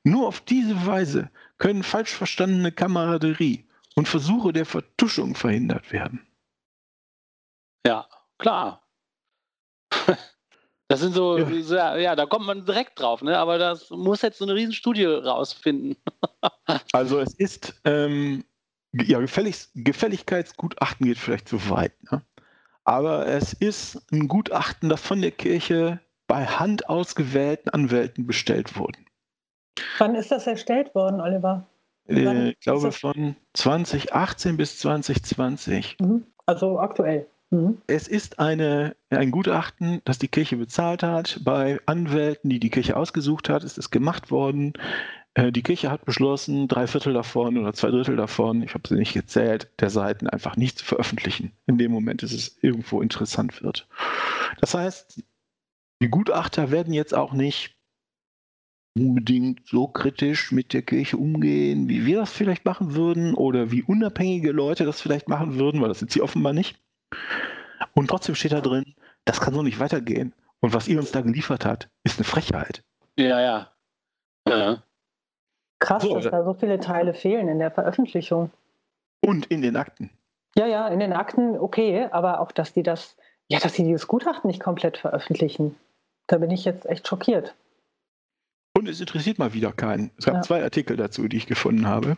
Nur 0.02 0.26
auf 0.26 0.40
diese 0.40 0.86
Weise 0.86 1.30
können 1.58 1.82
falsch 1.82 2.14
verstandene 2.14 2.72
Kameraderie 2.72 3.68
und 3.96 4.08
Versuche 4.08 4.52
der 4.52 4.66
Vertuschung 4.66 5.34
verhindert 5.34 5.92
werden. 5.92 6.26
Ja, 7.86 8.08
klar. 8.38 8.88
Das 10.88 11.00
sind 11.00 11.14
so, 11.14 11.38
ja. 11.38 11.96
ja. 11.96 12.16
da 12.16 12.26
kommt 12.26 12.46
man 12.46 12.64
direkt 12.64 13.00
drauf, 13.00 13.22
ne? 13.22 13.38
aber 13.38 13.58
das 13.58 13.90
muss 13.90 14.22
jetzt 14.22 14.38
so 14.38 14.44
eine 14.44 14.54
Riesenstudie 14.54 15.06
rausfinden. 15.06 15.96
also 16.92 17.20
es 17.20 17.34
ist, 17.34 17.80
ähm, 17.84 18.44
ja, 18.92 19.18
Gefällig, 19.18 19.68
Gefälligkeitsgutachten 19.74 21.06
geht 21.06 21.18
vielleicht 21.18 21.48
zu 21.48 21.70
weit, 21.70 21.94
ne? 22.10 22.22
aber 22.84 23.26
es 23.26 23.54
ist 23.54 24.02
ein 24.12 24.28
Gutachten, 24.28 24.88
das 24.88 25.00
von 25.00 25.22
der 25.22 25.30
Kirche 25.30 26.00
bei 26.26 26.44
Hand 26.46 26.88
ausgewählten 26.88 27.70
Anwälten 27.70 28.26
bestellt 28.26 28.76
wurde. 28.76 28.98
Wann 29.98 30.14
ist 30.14 30.30
das 30.30 30.46
erstellt 30.46 30.94
worden, 30.94 31.20
Oliver? 31.20 31.66
Äh, 32.08 32.50
ich 32.50 32.60
glaube 32.60 32.92
von 32.92 33.36
2018 33.54 34.56
bis 34.56 34.78
2020. 34.78 35.96
Mhm. 36.00 36.26
Also 36.46 36.78
aktuell. 36.78 37.26
Mhm. 37.54 37.78
Es 37.86 38.08
ist 38.08 38.38
eine, 38.40 38.96
ein 39.10 39.30
Gutachten, 39.30 40.00
das 40.04 40.18
die 40.18 40.28
Kirche 40.28 40.56
bezahlt 40.56 41.02
hat. 41.02 41.40
Bei 41.44 41.78
Anwälten, 41.86 42.50
die 42.50 42.58
die 42.58 42.70
Kirche 42.70 42.96
ausgesucht 42.96 43.48
hat, 43.48 43.62
ist 43.62 43.78
es 43.78 43.90
gemacht 43.90 44.30
worden. 44.30 44.72
Äh, 45.34 45.52
die 45.52 45.62
Kirche 45.62 45.90
hat 45.90 46.04
beschlossen, 46.04 46.66
drei 46.66 46.86
Viertel 46.86 47.12
davon 47.12 47.56
oder 47.56 47.72
zwei 47.72 47.90
Drittel 47.90 48.16
davon, 48.16 48.62
ich 48.62 48.74
habe 48.74 48.88
sie 48.88 48.96
nicht 48.96 49.14
gezählt, 49.14 49.70
der 49.78 49.90
Seiten 49.90 50.28
einfach 50.28 50.56
nicht 50.56 50.78
zu 50.78 50.84
veröffentlichen. 50.84 51.52
In 51.66 51.78
dem 51.78 51.92
Moment, 51.92 52.22
dass 52.22 52.32
es 52.32 52.58
irgendwo 52.60 53.00
interessant 53.00 53.62
wird. 53.62 53.86
Das 54.60 54.74
heißt, 54.74 55.22
die 56.02 56.08
Gutachter 56.08 56.70
werden 56.72 56.92
jetzt 56.92 57.14
auch 57.14 57.32
nicht 57.32 57.76
unbedingt 58.96 59.66
so 59.66 59.88
kritisch 59.88 60.52
mit 60.52 60.72
der 60.72 60.82
Kirche 60.82 61.16
umgehen, 61.16 61.88
wie 61.88 62.06
wir 62.06 62.18
das 62.18 62.32
vielleicht 62.32 62.64
machen 62.64 62.94
würden 62.94 63.34
oder 63.34 63.72
wie 63.72 63.82
unabhängige 63.82 64.52
Leute 64.52 64.84
das 64.84 65.00
vielleicht 65.00 65.28
machen 65.28 65.56
würden, 65.56 65.80
weil 65.80 65.88
das 65.88 65.98
sind 65.98 66.12
sie 66.12 66.22
offenbar 66.22 66.52
nicht. 66.52 66.83
Und 67.94 68.08
trotzdem 68.08 68.34
steht 68.34 68.52
da 68.52 68.60
drin, 68.60 68.94
das 69.24 69.40
kann 69.40 69.54
so 69.54 69.62
nicht 69.62 69.78
weitergehen. 69.78 70.32
Und 70.60 70.74
was 70.74 70.88
ihr 70.88 70.98
uns 70.98 71.12
da 71.12 71.20
geliefert 71.20 71.64
habt, 71.64 71.88
ist 72.04 72.18
eine 72.18 72.24
Frechheit. 72.24 72.82
Ja, 73.18 73.40
ja. 73.40 73.72
ja. 74.48 74.82
Krass, 75.78 76.02
so, 76.02 76.14
dass 76.14 76.24
da 76.24 76.44
so 76.44 76.54
viele 76.54 76.80
Teile 76.80 77.14
fehlen 77.14 77.48
in 77.48 77.58
der 77.58 77.70
Veröffentlichung. 77.70 78.50
Und 79.20 79.46
in 79.46 79.62
den 79.62 79.76
Akten. 79.76 80.10
Ja, 80.56 80.66
ja, 80.66 80.88
in 80.88 81.00
den 81.00 81.12
Akten 81.12 81.58
okay, 81.58 82.08
aber 82.10 82.40
auch, 82.40 82.52
dass 82.52 82.72
die 82.72 82.82
das, 82.82 83.16
ja, 83.48 83.58
dass 83.58 83.74
sie 83.74 83.84
dieses 83.84 84.06
Gutachten 84.06 84.48
nicht 84.48 84.60
komplett 84.60 84.96
veröffentlichen. 84.98 85.76
Da 86.26 86.38
bin 86.38 86.50
ich 86.50 86.64
jetzt 86.64 86.86
echt 86.86 87.06
schockiert. 87.06 87.54
Und 88.76 88.88
es 88.88 89.00
interessiert 89.00 89.38
mal 89.38 89.52
wieder 89.52 89.72
keinen. 89.72 90.10
Es 90.16 90.24
gab 90.26 90.36
ja. 90.36 90.42
zwei 90.42 90.62
Artikel 90.62 90.96
dazu, 90.96 91.28
die 91.28 91.36
ich 91.36 91.46
gefunden 91.46 91.86
habe. 91.86 92.16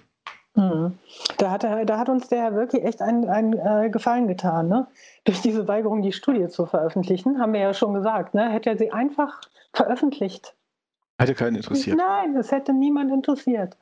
Mhm. 0.56 0.98
Da, 1.38 1.50
hat 1.50 1.64
er, 1.64 1.84
da 1.84 1.98
hat 1.98 2.08
uns 2.08 2.28
der 2.28 2.54
wirklich 2.54 2.82
echt 2.82 3.02
einen, 3.02 3.28
einen 3.28 3.52
äh, 3.52 3.90
Gefallen 3.90 4.26
getan. 4.26 4.68
Ne? 4.68 4.86
Durch 5.24 5.42
diese 5.42 5.68
Weigerung, 5.68 6.02
die 6.02 6.12
Studie 6.12 6.48
zu 6.48 6.66
veröffentlichen, 6.66 7.38
haben 7.38 7.52
wir 7.52 7.60
ja 7.60 7.74
schon 7.74 7.94
gesagt, 7.94 8.34
ne? 8.34 8.50
hätte 8.50 8.70
er 8.70 8.78
sie 8.78 8.90
einfach 8.90 9.40
veröffentlicht. 9.72 10.54
Hätte 11.18 11.34
keinen 11.34 11.56
interessiert. 11.56 11.98
Nein, 11.98 12.36
es 12.36 12.50
hätte 12.50 12.72
niemand 12.72 13.12
interessiert. 13.12 13.76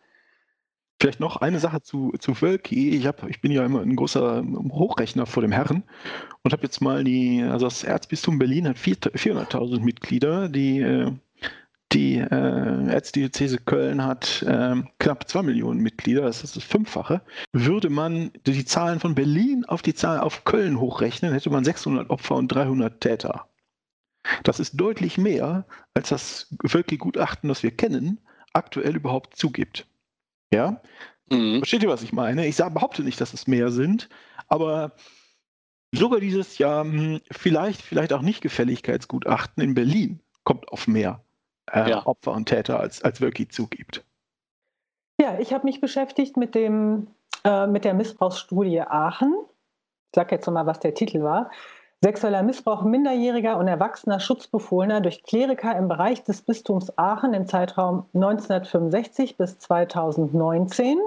Vielleicht 1.01 1.21
noch 1.21 1.37
eine 1.37 1.59
Sache 1.59 1.83
zu, 1.83 2.13
zu 2.19 2.41
Wölki. 2.41 2.97
Ich, 2.97 3.07
hab, 3.07 3.29
ich 3.29 3.41
bin 3.41 3.53
ja 3.53 3.65
immer 3.65 3.81
ein 3.81 3.97
großer 3.97 4.45
Hochrechner 4.71 5.27
vor 5.27 5.43
dem 5.43 5.53
Herren 5.53 5.83
und 6.43 6.53
habe 6.53 6.63
jetzt 6.63 6.81
mal 6.81 7.05
die, 7.05 7.43
also 7.43 7.67
das 7.67 7.85
Erzbistum 7.85 8.39
Berlin 8.39 8.69
hat 8.69 8.77
400.000 8.77 9.81
Mitglieder, 9.81 10.49
die 10.49 10.81
äh, 10.81 11.13
die 11.95 12.17
äh, 12.17 12.87
Erzdiözese 12.89 13.59
Köln 13.59 14.05
hat 14.05 14.43
äh, 14.43 14.75
knapp 14.99 15.29
zwei 15.29 15.43
Millionen 15.43 15.81
Mitglieder, 15.81 16.23
das 16.23 16.43
ist 16.43 16.57
das 16.57 16.65
Fünffache. 16.65 17.23
Würde 17.53 17.91
man 17.91 18.33
die 18.47 18.65
Zahlen 18.65 19.01
von 19.01 19.15
Berlin 19.15 19.65
auf 19.65 19.83
die 19.83 19.95
Zahl 19.95 20.19
auf 20.21 20.45
Köln 20.45 20.81
hochrechnen, 20.81 21.33
hätte 21.33 21.51
man 21.51 21.65
600 21.65 22.11
Opfer 22.11 22.35
und 22.37 22.49
300 22.49 23.01
Täter. 23.01 23.49
Das 24.43 24.59
ist 24.59 24.77
deutlich 24.81 25.19
mehr, 25.19 25.67
als 25.95 26.09
das 26.09 26.55
Völki-Gutachten, 26.65 27.49
das 27.49 27.63
wir 27.63 27.71
kennen, 27.71 28.21
aktuell 28.53 28.97
überhaupt 28.97 29.37
zugibt. 29.37 29.87
Ja? 30.53 30.81
Mhm. 31.31 31.59
Versteht 31.59 31.83
ihr, 31.83 31.89
was 31.89 32.03
ich 32.03 32.13
meine? 32.13 32.47
Ich 32.47 32.57
sage, 32.57 32.75
behaupte 32.75 33.03
nicht, 33.03 33.21
dass 33.21 33.35
es 33.35 33.47
mehr 33.47 33.71
sind, 33.71 34.09
aber 34.49 34.93
Sogar 35.97 36.19
dieses 36.19 36.59
Jahr 36.59 36.83
hm, 36.83 37.21
vielleicht, 37.31 37.81
vielleicht 37.81 38.13
auch 38.13 38.23
nicht 38.23 38.41
Gefälligkeitsgutachten 38.41 39.63
in 39.63 39.75
Berlin 39.75 40.21
kommt 40.43 40.69
auf 40.69 40.89
mehr 40.89 41.25
äh, 41.73 41.91
ja. 41.91 42.07
Opfer 42.07 42.33
und 42.33 42.47
Täter, 42.47 42.81
als, 42.81 43.03
als 43.03 43.21
Wölki 43.21 43.49
zugibt. 43.49 44.05
Ja, 45.21 45.39
ich 45.39 45.53
habe 45.53 45.65
mich 45.65 45.81
beschäftigt 45.81 46.37
mit, 46.37 46.55
dem, 46.55 47.09
äh, 47.45 47.67
mit 47.67 47.85
der 47.85 47.95
Missbrauchsstudie 47.95 48.81
Aachen. 48.81 49.35
Ich 50.13 50.17
sage 50.17 50.35
jetzt 50.35 50.47
nochmal, 50.47 50.67
was 50.67 50.81
der 50.81 50.95
Titel 50.95 51.23
war. 51.23 51.51
Sexueller 52.03 52.43
Missbrauch 52.43 52.83
minderjähriger 52.83 53.57
und 53.57 53.67
erwachsener 53.67 54.21
Schutzbefohlener 54.21 55.01
durch 55.01 55.23
Kleriker 55.23 55.75
im 55.77 55.89
Bereich 55.89 56.23
des 56.23 56.43
Bistums 56.43 56.99
Aachen 56.99 57.33
im 57.33 57.47
Zeitraum 57.47 58.05
1965 58.13 59.39
bis 59.39 59.59
2019. 59.59 60.99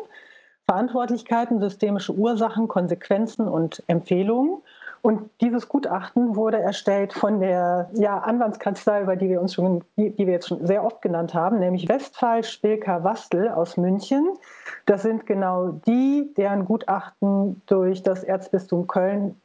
Verantwortlichkeiten, 0.65 1.59
systemische 1.61 2.13
Ursachen, 2.13 2.67
Konsequenzen 2.67 3.47
und 3.47 3.83
Empfehlungen. 3.85 4.63
Und 5.07 5.29
dieses 5.39 5.69
Gutachten 5.69 6.35
wurde 6.35 6.59
erstellt 6.59 7.13
von 7.13 7.39
der 7.39 7.89
ja, 7.93 8.17
Anwaltskanzlei, 8.17 9.03
über 9.03 9.15
die 9.15 9.29
wir 9.29 9.39
uns 9.39 9.53
schon, 9.53 9.85
die, 9.95 10.09
die 10.09 10.25
wir 10.25 10.33
jetzt 10.33 10.49
schon 10.49 10.67
sehr 10.67 10.83
oft 10.83 11.01
genannt 11.01 11.33
haben, 11.33 11.59
nämlich 11.59 11.87
Westphal 11.87 12.43
Spilker 12.43 13.05
Wastel 13.05 13.47
aus 13.47 13.77
München. 13.77 14.27
Das 14.85 15.03
sind 15.03 15.25
genau 15.25 15.69
die, 15.87 16.33
deren 16.35 16.65
Gutachten 16.65 17.61
durch 17.67 18.03
das 18.03 18.25
Erzbistum 18.25 18.87
Köln 18.87 19.39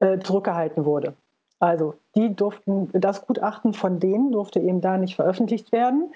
äh, 0.00 0.18
zurückgehalten 0.18 0.84
wurde. 0.84 1.14
Also 1.60 1.94
die 2.16 2.34
durften, 2.34 2.90
das 2.92 3.24
Gutachten 3.24 3.72
von 3.72 4.00
denen 4.00 4.32
durfte 4.32 4.58
eben 4.58 4.80
da 4.80 4.96
nicht 4.98 5.14
veröffentlicht 5.14 5.70
werden. 5.70 6.12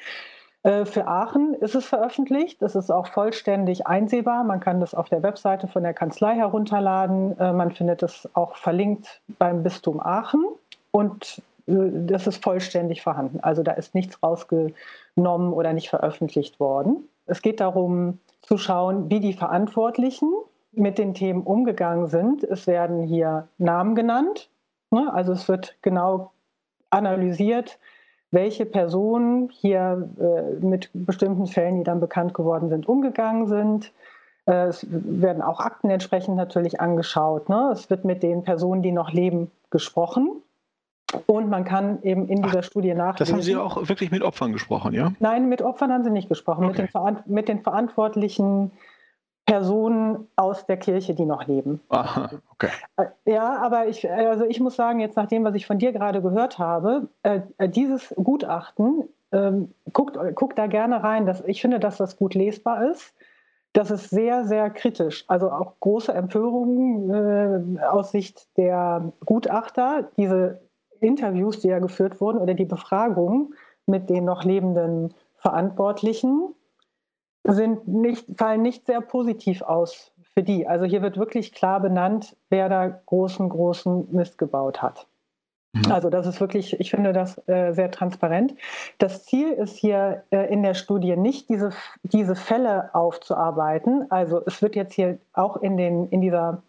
Äh, 0.69 0.85
für 0.85 1.07
Aachen 1.07 1.55
ist 1.55 1.75
es 1.75 1.87
veröffentlicht. 1.87 2.61
Es 2.61 2.75
ist 2.75 2.91
auch 2.91 3.07
vollständig 3.07 3.87
einsehbar. 3.87 4.45
Man 4.45 4.61
kann 4.61 4.81
das 4.81 4.95
auf 4.95 5.09
der 5.09 5.23
Webseite 5.23 5.67
von 5.67 5.83
der 5.83 5.95
Kanzlei 5.95 6.35
herunterladen. 6.35 7.39
Äh, 7.39 7.55
man 7.55 7.71
findet 7.71 8.03
es 8.03 8.29
auch 8.35 8.55
verlinkt 8.57 9.23
beim 9.39 9.63
Bistum 9.63 9.99
Aachen. 9.99 10.45
Und 10.91 11.41
äh, 11.67 11.73
das 12.07 12.27
ist 12.27 12.45
vollständig 12.45 13.01
vorhanden. 13.01 13.41
Also 13.41 13.63
da 13.63 13.73
ist 13.73 13.95
nichts 13.95 14.23
rausgenommen 14.23 15.55
oder 15.55 15.73
nicht 15.73 15.89
veröffentlicht 15.89 16.61
worden. 16.61 17.09
Es 17.25 17.41
geht 17.41 17.61
darum 17.61 18.19
zu 18.43 18.59
schauen, 18.59 19.09
wie 19.09 19.21
die 19.21 19.33
Verantwortlichen 19.33 20.31
mit 20.73 20.99
den 20.99 21.15
Themen 21.15 21.45
umgegangen 21.45 22.09
sind. 22.09 22.45
Es 22.45 22.67
werden 22.67 23.03
hier 23.03 23.49
Namen 23.57 23.95
genannt. 23.95 24.51
Ne? 24.91 25.11
Also 25.15 25.33
es 25.33 25.49
wird 25.49 25.77
genau 25.81 26.33
analysiert, 26.91 27.79
welche 28.31 28.67
Personen 28.67 29.49
hier 29.51 30.09
äh, 30.21 30.65
mit 30.65 30.91
bestimmten 30.93 31.47
Fällen, 31.47 31.79
die 31.79 31.85
dann 31.85 32.01
bekannt 32.01 32.35
geworden 32.35 32.69
sind, 32.69 32.87
umgegangen 32.89 33.47
sind. 33.47 33.93
Äh, 34.47 34.67
es 34.67 34.87
werden 34.91 35.43
auch 35.43 35.61
Akten 35.61 35.89
entsprechend 35.91 36.37
natürlich 36.37 36.81
angeschaut. 36.81 37.49
Ne? 37.49 37.71
Es 37.73 37.89
wird 37.89 38.05
mit 38.05 38.23
den 38.23 38.43
Personen, 38.43 38.83
die 38.83 38.93
noch 38.93 39.13
leben, 39.13 39.51
gesprochen. 39.71 40.43
Und 41.27 41.49
man 41.49 41.65
kann 41.65 42.03
eben 42.03 42.29
in 42.29 42.43
dieser 42.43 42.59
Ach, 42.59 42.65
Studie 42.65 42.93
nachlesen. 42.93 43.19
Das 43.19 43.33
haben 43.33 43.43
Sie 43.43 43.57
auch 43.57 43.89
wirklich 43.89 44.11
mit 44.11 44.23
Opfern 44.23 44.53
gesprochen, 44.53 44.93
ja? 44.93 45.13
Nein, 45.21 45.49
mit 45.49 45.63
Opfern 45.63 45.91
haben 45.91 46.05
Sie 46.05 46.11
nicht 46.11 46.29
gesprochen. 46.29 46.67
Okay. 46.67 46.83
Mit, 46.83 46.95
den 46.95 47.17
mit 47.27 47.49
den 47.49 47.63
verantwortlichen 47.63 48.73
Personen 49.49 50.29
aus 50.37 50.67
der 50.67 50.77
Kirche, 50.77 51.15
die 51.15 51.25
noch 51.25 51.47
leben. 51.47 51.81
Aha, 51.89 52.29
okay. 52.53 52.69
Äh, 52.99 53.07
ja, 53.25 53.57
aber 53.57 53.89
ich, 53.89 54.09
also 54.11 54.45
ich 54.45 54.61
muss 54.61 54.77
sagen, 54.77 55.01
jetzt 55.01 55.17
nach 55.17 55.27
dem, 55.27 55.43
was 55.43 55.55
ich 55.55 55.67
von 55.67 55.79
dir 55.79 55.93
gerade 55.93 56.21
gehört 56.21 56.59
habe, 56.59 57.09
äh, 57.23 57.41
äh 57.57 57.67
dieses 57.67 58.15
Gutachten, 58.23 59.09
äh, 59.31 59.53
guckt, 59.95 60.19
guckt 60.35 60.59
da 60.59 60.67
gerne 60.67 61.03
rein. 61.03 61.25
Dass, 61.25 61.43
ich 61.47 61.63
finde, 61.63 61.81
dass 61.81 61.97
das 61.97 62.19
gut 62.19 62.35
lesbar 62.35 62.91
ist. 62.91 63.15
Das 63.73 63.91
ist 63.91 64.11
sehr, 64.11 64.45
sehr 64.45 64.69
kritisch. 64.69 65.25
Also 65.29 65.51
auch 65.51 65.81
große 65.81 66.13
Empörungen 66.13 67.79
äh, 67.79 67.81
aus 67.87 68.11
Sicht 68.11 68.55
der 68.59 69.13
Gutachter. 69.25 70.11
Diese 70.19 70.61
Interviews, 71.01 71.61
die 71.61 71.69
ja 71.69 71.79
geführt 71.79 72.21
wurden, 72.21 72.37
oder 72.37 72.53
die 72.53 72.67
Befragungen 72.67 73.55
mit 73.87 74.11
den 74.11 74.27
noch 74.27 74.45
lebenden 74.45 75.15
Verantwortlichen, 75.39 76.55
sind 77.55 77.89
nicht, 77.89 78.27
fallen 78.37 78.63
nicht 78.63 78.87
sehr 78.87 79.01
positiv 79.01 79.63
aus 79.63 80.13
für 80.35 80.43
die. 80.43 80.67
Also 80.67 80.85
hier 80.85 81.03
wird 81.03 81.17
wirklich 81.17 81.53
klar 81.53 81.81
benannt, 81.81 82.37
wer 82.51 82.69
da 82.69 82.87
großen, 82.89 83.49
großen 83.49 84.09
Mist 84.13 84.39
gebaut 84.39 84.83
hat. 84.83 85.07
Mhm. 85.73 85.93
Also 85.93 86.11
das 86.11 86.27
ist 86.27 86.41
wirklich, 86.41 86.79
ich 86.81 86.91
finde 86.91 87.13
das 87.13 87.41
äh, 87.49 87.73
sehr 87.73 87.91
transparent. 87.91 88.55
Das 88.99 89.25
Ziel 89.25 89.53
ist 89.53 89.77
hier 89.77 90.25
äh, 90.31 90.53
in 90.53 90.63
der 90.63 90.75
Studie 90.75 91.17
nicht, 91.17 91.49
diese, 91.49 91.71
diese 92.03 92.37
Fälle 92.37 92.95
aufzuarbeiten. 92.95 94.11
Also 94.11 94.43
es 94.47 94.63
wird 94.63 94.77
jetzt 94.77 94.95
hier 94.95 95.19
auch 95.33 95.57
in, 95.57 95.77
den, 95.77 96.07
in 96.09 96.21
dieser, 96.21 96.63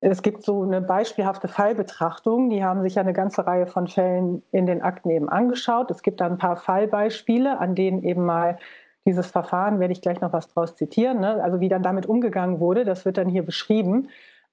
es 0.00 0.22
gibt 0.22 0.42
so 0.42 0.62
eine 0.62 0.80
beispielhafte 0.80 1.48
Fallbetrachtung, 1.48 2.50
die 2.50 2.64
haben 2.64 2.82
sich 2.82 2.96
ja 2.96 3.02
eine 3.02 3.12
ganze 3.12 3.46
Reihe 3.46 3.66
von 3.66 3.86
Fällen 3.86 4.42
in 4.50 4.66
den 4.66 4.82
Akten 4.82 5.10
eben 5.10 5.28
angeschaut. 5.28 5.90
Es 5.90 6.02
gibt 6.02 6.20
da 6.20 6.26
ein 6.26 6.38
paar 6.38 6.56
Fallbeispiele, 6.56 7.58
an 7.58 7.74
denen 7.74 8.02
eben 8.02 8.24
mal 8.24 8.58
dieses 9.06 9.26
Verfahren, 9.26 9.80
werde 9.80 9.92
ich 9.92 10.00
gleich 10.00 10.20
noch 10.20 10.32
was 10.32 10.48
draus 10.48 10.76
zitieren, 10.76 11.20
ne? 11.20 11.42
also 11.42 11.60
wie 11.60 11.68
dann 11.68 11.82
damit 11.82 12.06
umgegangen 12.06 12.60
wurde, 12.60 12.84
das 12.84 13.04
wird 13.04 13.18
dann 13.18 13.28
hier 13.28 13.42
beschrieben. 13.42 14.08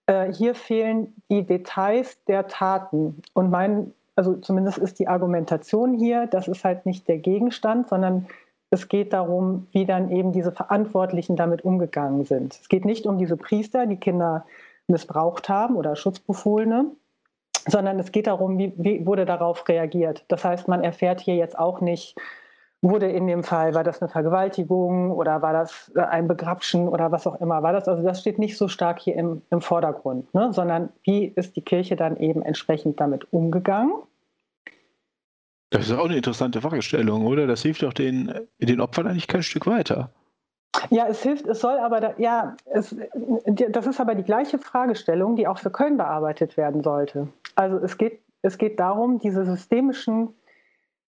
Äh, 0.08 0.34
hier 0.34 0.56
fehlen 0.56 1.14
die 1.30 1.46
Details 1.46 2.24
der 2.26 2.48
Taten. 2.48 3.22
Und 3.34 3.52
mein, 3.52 3.94
also 4.16 4.36
zumindest 4.36 4.80
ist 4.80 5.00
die 5.00 5.08
Argumentation 5.08 5.94
hier, 5.94 6.26
das 6.28 6.48
ist 6.48 6.64
halt 6.66 6.86
nicht 6.86 7.08
der 7.08 7.20
Gegenstand, 7.20 7.90
sondern 7.90 8.28
es 8.72 8.88
geht 8.88 9.14
darum, 9.14 9.68
wie 9.72 9.86
dann 9.86 10.12
eben 10.12 10.32
diese 10.32 10.52
Verantwortlichen 10.52 11.36
damit 11.36 11.64
umgegangen 11.64 12.26
sind. 12.26 12.60
Es 12.60 12.70
geht 12.70 12.86
nicht 12.86 13.06
um 13.06 13.18
diese 13.18 13.38
Priester, 13.38 13.86
die 13.88 13.98
Kinder 13.98 14.46
missbraucht 14.88 15.50
haben 15.50 15.76
oder 15.76 15.96
Schutzbefohlene, 15.96 16.86
sondern 17.68 18.00
es 18.00 18.12
geht 18.12 18.28
darum, 18.28 18.58
wie, 18.58 18.74
wie 18.78 19.06
wurde 19.06 19.26
darauf 19.26 19.68
reagiert. 19.68 20.24
Das 20.28 20.44
heißt, 20.44 20.68
man 20.68 20.84
erfährt 20.84 21.20
hier 21.20 21.36
jetzt 21.36 21.58
auch 21.58 21.82
nicht, 21.82 22.16
wurde 22.82 23.08
in 23.08 23.28
dem 23.28 23.44
Fall, 23.44 23.74
war 23.74 23.84
das 23.84 24.02
eine 24.02 24.10
Vergewaltigung 24.10 25.12
oder 25.12 25.42
war 25.42 25.54
das 25.54 25.92
äh, 25.96 26.02
ein 26.02 26.28
Begrapschen 26.28 26.88
oder 26.88 27.12
was 27.12 27.28
auch 27.28 27.40
immer 27.42 27.62
war 27.62 27.74
das? 27.74 27.88
Also 27.88 28.04
das 28.04 28.22
steht 28.22 28.40
nicht 28.40 28.58
so 28.58 28.68
stark 28.68 29.00
hier 29.00 29.16
im, 29.16 29.42
im 29.50 29.62
Vordergrund, 29.62 30.34
ne? 30.34 30.54
sondern 30.54 30.90
wie 31.04 31.26
ist 31.26 31.56
die 31.56 31.62
Kirche 31.62 31.96
dann 31.96 32.18
eben 32.18 32.42
entsprechend 32.42 33.00
damit 33.00 33.32
umgegangen? 33.34 33.94
Das 35.72 35.88
ist 35.88 35.98
auch 35.98 36.06
eine 36.06 36.18
interessante 36.18 36.62
Fragestellung, 36.62 37.28
oder? 37.28 37.46
Das 37.46 37.62
hilft 37.62 37.84
doch 37.84 37.94
den, 37.94 38.34
den 38.60 38.82
Opfern 38.82 39.08
eigentlich 39.08 39.28
kein 39.28 39.44
Stück 39.44 39.68
weiter. 39.68 40.10
Ja, 40.90 41.08
es 41.08 41.22
hilft, 41.22 41.46
es 41.46 41.60
soll 41.60 41.78
aber, 41.78 42.00
da, 42.00 42.14
ja, 42.18 42.56
es, 42.66 42.96
das 43.46 43.86
ist 43.86 44.00
aber 44.00 44.16
die 44.16 44.24
gleiche 44.24 44.58
Fragestellung, 44.58 45.36
die 45.36 45.48
auch 45.48 45.60
für 45.60 45.70
Köln 45.70 45.98
bearbeitet 45.98 46.58
werden 46.58 46.82
sollte. 46.84 47.28
Also 47.56 47.78
es 47.78 47.98
geht, 47.98 48.22
es 48.42 48.58
geht 48.58 48.80
darum, 48.80 49.20
diese 49.20 49.46
systemischen 49.46 50.30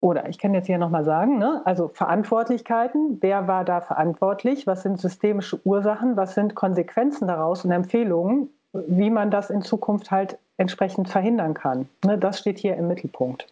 oder 0.02 0.28
ich 0.28 0.40
kann 0.40 0.54
jetzt 0.54 0.66
hier 0.66 0.80
nochmal 0.80 1.06
sagen, 1.06 1.38
ne? 1.38 1.62
also 1.64 1.88
Verantwortlichkeiten, 1.88 3.20
wer 3.22 3.48
war 3.48 3.64
da 3.64 3.82
verantwortlich, 3.82 4.68
was 4.68 4.82
sind 4.82 5.00
systemische 5.00 5.60
Ursachen, 5.64 6.18
was 6.18 6.34
sind 6.34 6.56
Konsequenzen 6.56 7.28
daraus 7.28 7.64
und 7.64 7.72
Empfehlungen, 7.72 8.50
wie 8.74 9.12
man 9.12 9.30
das 9.30 9.52
in 9.52 9.62
Zukunft 9.62 10.10
halt 10.10 10.40
entsprechend 10.58 11.08
verhindern 11.08 11.54
kann. 11.54 11.88
Ne? 12.04 12.18
Das 12.18 12.40
steht 12.40 12.58
hier 12.58 12.76
im 12.78 12.88
Mittelpunkt. 12.88 13.48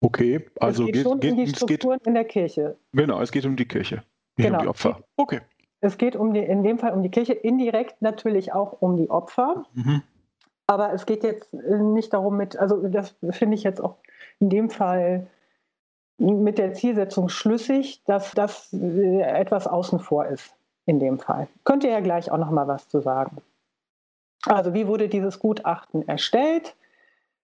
Okay, 0.00 0.44
also 0.58 0.84
es 0.86 0.92
geht, 0.92 1.02
schon 1.02 1.20
geht, 1.20 1.32
um 1.32 1.36
die 1.36 1.46
Strukturen 1.48 1.98
geht, 1.98 2.06
in 2.06 2.14
der 2.14 2.24
Kirche. 2.24 2.76
Genau, 2.92 3.20
es 3.20 3.30
geht 3.30 3.44
um 3.44 3.54
die 3.54 3.68
Kirche, 3.68 4.02
nicht 4.36 4.46
genau. 4.46 4.58
um 4.58 4.62
die 4.62 4.68
Opfer. 4.68 4.98
Okay. 5.16 5.40
Es 5.80 5.98
geht 5.98 6.16
um 6.16 6.32
die, 6.32 6.40
in 6.40 6.62
dem 6.62 6.78
Fall 6.78 6.92
um 6.92 7.02
die 7.02 7.10
Kirche, 7.10 7.34
indirekt 7.34 8.00
natürlich 8.00 8.52
auch 8.52 8.80
um 8.80 8.96
die 8.96 9.10
Opfer. 9.10 9.66
Mhm. 9.74 10.02
Aber 10.66 10.92
es 10.94 11.06
geht 11.06 11.22
jetzt 11.22 11.52
nicht 11.52 12.14
darum 12.14 12.36
mit, 12.36 12.56
also 12.56 12.88
das 12.88 13.14
finde 13.30 13.56
ich 13.56 13.62
jetzt 13.62 13.80
auch 13.80 13.96
in 14.38 14.48
dem 14.48 14.70
Fall 14.70 15.26
mit 16.18 16.58
der 16.58 16.74
Zielsetzung 16.74 17.28
schlüssig, 17.28 18.02
dass 18.04 18.32
das 18.32 18.72
äh, 18.72 19.20
etwas 19.22 19.66
außen 19.66 19.98
vor 19.98 20.26
ist 20.26 20.54
in 20.86 20.98
dem 20.98 21.18
Fall. 21.18 21.48
Könnt 21.64 21.84
ihr 21.84 21.90
ja 21.90 22.00
gleich 22.00 22.30
auch 22.30 22.38
noch 22.38 22.50
mal 22.50 22.68
was 22.68 22.88
zu 22.88 23.00
sagen. 23.00 23.38
Also 24.46 24.74
wie 24.74 24.86
wurde 24.86 25.08
dieses 25.08 25.38
Gutachten 25.38 26.06
erstellt? 26.08 26.74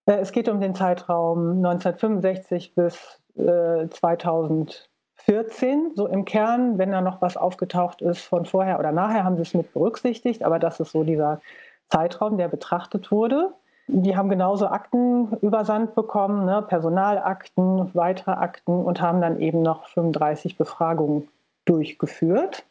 Äh, 0.07 0.19
es 0.19 0.33
geht 0.33 0.49
um 0.49 0.61
den 0.61 0.75
Zeitraum 0.75 1.65
1965 1.65 2.75
bis 2.75 3.21
2014, 3.37 4.81
äh, 5.29 5.91
so 5.95 6.07
im 6.09 6.25
Kern. 6.25 6.79
Wenn 6.79 6.91
da 6.91 7.01
noch 7.01 7.23
was 7.23 7.37
aufgetaucht 7.37 8.03
ist 8.03 8.23
von 8.23 8.45
vorher 8.47 8.79
oder 8.79 8.91
nachher, 8.93 9.25
haben 9.25 9.37
sie 9.37 9.43
es 9.43 9.55
mit 9.55 9.73
berücksichtigt, 9.73 10.43
aber 10.43 10.59
das 10.59 10.81
ist 10.81 10.91
so 10.93 11.05
dieser 11.05 11.41
Zeitraum, 11.89 12.37
der 12.37 12.49
betrachtet 12.49 13.13
wurde. 13.13 13.53
Die 13.89 14.17
haben 14.17 14.29
genauso 14.29 14.69
Akten 14.69 15.33
übersandt 15.41 15.95
bekommen, 15.95 16.45
ne, 16.45 16.63
Personalakten, 16.63 17.91
weitere 17.95 18.33
Akten 18.33 18.85
und 18.85 19.01
haben 19.01 19.21
dann 19.21 19.41
eben 19.41 19.63
noch 19.63 19.89
35 19.89 20.59
Befragungen 20.59 21.29
durchgeführt. 21.65 22.67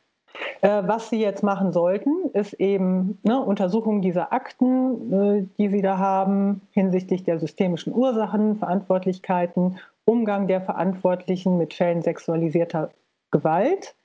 Äh, 0.61 0.83
was 0.85 1.09
sie 1.09 1.19
jetzt 1.19 1.41
machen 1.41 1.71
sollten, 1.71 2.29
ist 2.33 2.53
eben 2.53 3.17
ne, 3.23 3.41
Untersuchung 3.41 4.01
dieser 4.01 4.31
Akten, 4.31 5.11
äh, 5.11 5.47
die 5.57 5.69
sie 5.69 5.81
da 5.81 5.97
haben, 5.97 6.61
hinsichtlich 6.71 7.23
der 7.23 7.39
systemischen 7.39 7.93
Ursachen, 7.93 8.57
Verantwortlichkeiten, 8.57 9.79
Umgang 10.05 10.47
der 10.47 10.61
Verantwortlichen 10.61 11.57
mit 11.57 11.73
Fällen 11.73 12.03
sexualisierter 12.03 12.91
Gewalt. 13.31 13.95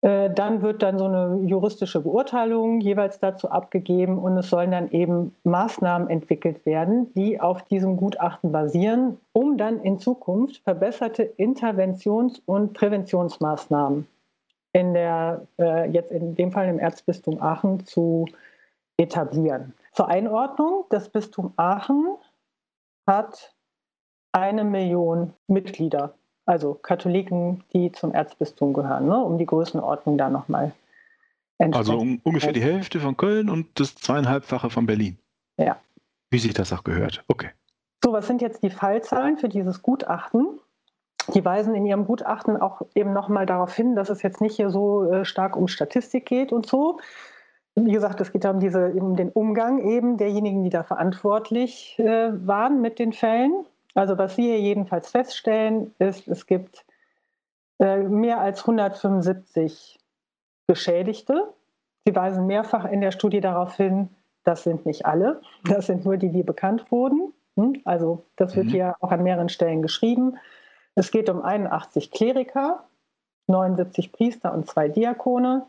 Äh, 0.00 0.30
dann 0.30 0.62
wird 0.62 0.82
dann 0.82 0.96
so 0.96 1.06
eine 1.06 1.40
juristische 1.46 2.00
Beurteilung 2.00 2.80
jeweils 2.80 3.18
dazu 3.18 3.50
abgegeben 3.50 4.18
und 4.18 4.36
es 4.38 4.48
sollen 4.48 4.70
dann 4.70 4.90
eben 4.92 5.34
Maßnahmen 5.42 6.08
entwickelt 6.08 6.64
werden, 6.64 7.12
die 7.14 7.40
auf 7.40 7.62
diesem 7.64 7.96
Gutachten 7.96 8.52
basieren, 8.52 9.18
um 9.32 9.58
dann 9.58 9.80
in 9.80 9.98
Zukunft 9.98 10.62
verbesserte 10.62 11.24
Interventions- 11.36 12.40
und 12.46 12.74
Präventionsmaßnahmen 12.74 14.06
in 14.72 14.94
der, 14.94 15.46
äh, 15.58 15.90
jetzt 15.90 16.12
in 16.12 16.36
dem 16.36 16.52
Fall 16.52 16.68
im 16.68 16.78
Erzbistum 16.78 17.42
Aachen 17.42 17.84
zu 17.84 18.26
etablieren. 18.98 19.74
Zur 19.92 20.08
Einordnung, 20.08 20.84
das 20.90 21.08
Bistum 21.08 21.52
Aachen 21.56 22.16
hat 23.06 23.52
eine 24.30 24.62
Million 24.62 25.32
Mitglieder 25.48 26.14
also 26.48 26.74
Katholiken, 26.74 27.62
die 27.74 27.92
zum 27.92 28.14
Erzbistum 28.14 28.72
gehören, 28.72 29.06
ne? 29.06 29.18
um 29.18 29.36
die 29.36 29.44
Größenordnung 29.44 30.16
da 30.16 30.30
nochmal 30.30 30.72
Also 31.58 31.98
um, 31.98 32.20
ungefähr 32.24 32.52
die 32.52 32.62
Hälfte 32.62 33.00
von 33.00 33.16
Köln 33.16 33.50
und 33.50 33.78
das 33.78 33.94
zweieinhalbfache 33.94 34.70
von 34.70 34.86
Berlin. 34.86 35.18
Ja. 35.58 35.76
Wie 36.30 36.38
sich 36.38 36.54
das 36.54 36.72
auch 36.72 36.84
gehört. 36.84 37.22
Okay. 37.28 37.50
So, 38.02 38.12
was 38.12 38.26
sind 38.26 38.40
jetzt 38.40 38.62
die 38.62 38.70
Fallzahlen 38.70 39.36
für 39.36 39.50
dieses 39.50 39.82
Gutachten? 39.82 40.58
Die 41.34 41.44
weisen 41.44 41.74
in 41.74 41.84
ihrem 41.84 42.06
Gutachten 42.06 42.56
auch 42.56 42.80
eben 42.94 43.12
nochmal 43.12 43.44
darauf 43.44 43.74
hin, 43.74 43.94
dass 43.94 44.08
es 44.08 44.22
jetzt 44.22 44.40
nicht 44.40 44.56
hier 44.56 44.70
so 44.70 45.04
äh, 45.04 45.24
stark 45.26 45.54
um 45.54 45.68
Statistik 45.68 46.24
geht 46.24 46.52
und 46.52 46.64
so. 46.64 46.98
Wie 47.74 47.92
gesagt, 47.92 48.22
es 48.22 48.32
geht 48.32 48.46
um, 48.46 48.60
diese, 48.60 48.92
um 48.92 49.16
den 49.16 49.28
Umgang 49.28 49.86
eben 49.86 50.16
derjenigen, 50.16 50.64
die 50.64 50.70
da 50.70 50.82
verantwortlich 50.82 51.98
äh, 51.98 52.30
waren 52.46 52.80
mit 52.80 52.98
den 52.98 53.12
Fällen. 53.12 53.66
Also 53.98 54.16
was 54.16 54.36
wir 54.36 54.54
hier 54.54 54.60
jedenfalls 54.60 55.10
feststellen, 55.10 55.92
ist, 55.98 56.28
es 56.28 56.46
gibt 56.46 56.86
äh, 57.80 57.96
mehr 57.98 58.38
als 58.38 58.60
175 58.60 59.98
Geschädigte. 60.68 61.52
Sie 62.06 62.14
weisen 62.14 62.46
mehrfach 62.46 62.84
in 62.84 63.00
der 63.00 63.10
Studie 63.10 63.40
darauf 63.40 63.74
hin, 63.74 64.08
das 64.44 64.62
sind 64.62 64.86
nicht 64.86 65.04
alle, 65.04 65.42
das 65.64 65.86
sind 65.86 66.04
nur 66.04 66.16
die, 66.16 66.30
die 66.30 66.44
bekannt 66.44 66.92
wurden. 66.92 67.32
Hm? 67.56 67.82
Also 67.84 68.24
das 68.36 68.54
wird 68.54 68.66
mhm. 68.66 68.70
hier 68.70 68.96
auch 69.00 69.10
an 69.10 69.24
mehreren 69.24 69.48
Stellen 69.48 69.82
geschrieben. 69.82 70.38
Es 70.94 71.10
geht 71.10 71.28
um 71.28 71.42
81 71.42 72.12
Kleriker, 72.12 72.84
79 73.48 74.12
Priester 74.12 74.54
und 74.54 74.68
zwei 74.68 74.88
Diakone. 74.88 75.66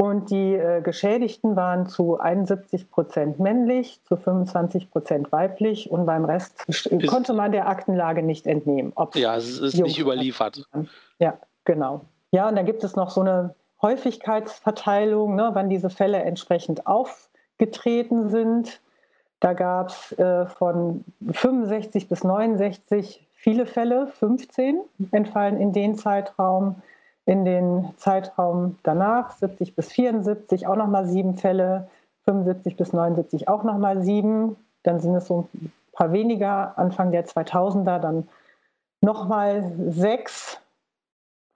Und 0.00 0.30
die 0.30 0.54
äh, 0.54 0.80
Geschädigten 0.80 1.56
waren 1.56 1.88
zu 1.88 2.20
71 2.20 2.88
Prozent 2.88 3.40
männlich, 3.40 4.00
zu 4.04 4.16
25 4.16 4.92
Prozent 4.92 5.32
weiblich 5.32 5.90
und 5.90 6.06
beim 6.06 6.24
Rest 6.24 6.62
ist, 6.68 6.88
konnte 7.08 7.32
man 7.32 7.50
der 7.50 7.68
Aktenlage 7.68 8.22
nicht 8.22 8.46
entnehmen. 8.46 8.92
ja, 9.14 9.36
es 9.36 9.58
ist 9.58 9.74
nicht 9.74 9.98
überliefert. 9.98 10.62
Ja, 11.18 11.36
genau. 11.64 12.02
Ja, 12.30 12.48
und 12.48 12.54
dann 12.54 12.64
gibt 12.64 12.84
es 12.84 12.94
noch 12.94 13.10
so 13.10 13.22
eine 13.22 13.56
Häufigkeitsverteilung, 13.82 15.34
ne, 15.34 15.50
wann 15.54 15.68
diese 15.68 15.90
Fälle 15.90 16.18
entsprechend 16.22 16.86
aufgetreten 16.86 18.28
sind. 18.28 18.80
Da 19.40 19.52
gab 19.52 19.88
es 19.88 20.12
äh, 20.12 20.46
von 20.46 21.04
65 21.28 22.08
bis 22.08 22.22
69 22.22 23.26
viele 23.34 23.66
Fälle, 23.66 24.06
15 24.06 24.80
entfallen 25.10 25.60
in 25.60 25.72
den 25.72 25.96
Zeitraum 25.96 26.82
in 27.28 27.44
den 27.44 27.92
Zeitraum 27.98 28.78
danach, 28.84 29.32
70 29.32 29.76
bis 29.76 29.88
74, 29.92 30.66
auch 30.66 30.76
nochmal 30.76 31.06
sieben 31.06 31.36
Fälle, 31.36 31.86
75 32.24 32.78
bis 32.78 32.94
79 32.94 33.48
auch 33.48 33.64
nochmal 33.64 34.00
sieben. 34.00 34.56
Dann 34.82 34.98
sind 34.98 35.14
es 35.14 35.26
so 35.26 35.46
ein 35.52 35.70
paar 35.92 36.12
weniger, 36.12 36.78
Anfang 36.78 37.12
der 37.12 37.26
2000er 37.26 37.98
dann 37.98 38.28
nochmal 39.02 39.70
sechs 39.88 40.58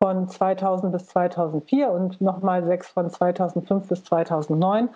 von 0.02 0.28
2000 0.28 0.92
bis 0.92 1.06
2004 1.06 1.90
und 1.90 2.20
nochmal 2.20 2.64
sechs 2.66 2.88
von 2.88 3.08
2005 3.08 3.88
bis 3.88 4.04
2009. 4.04 4.90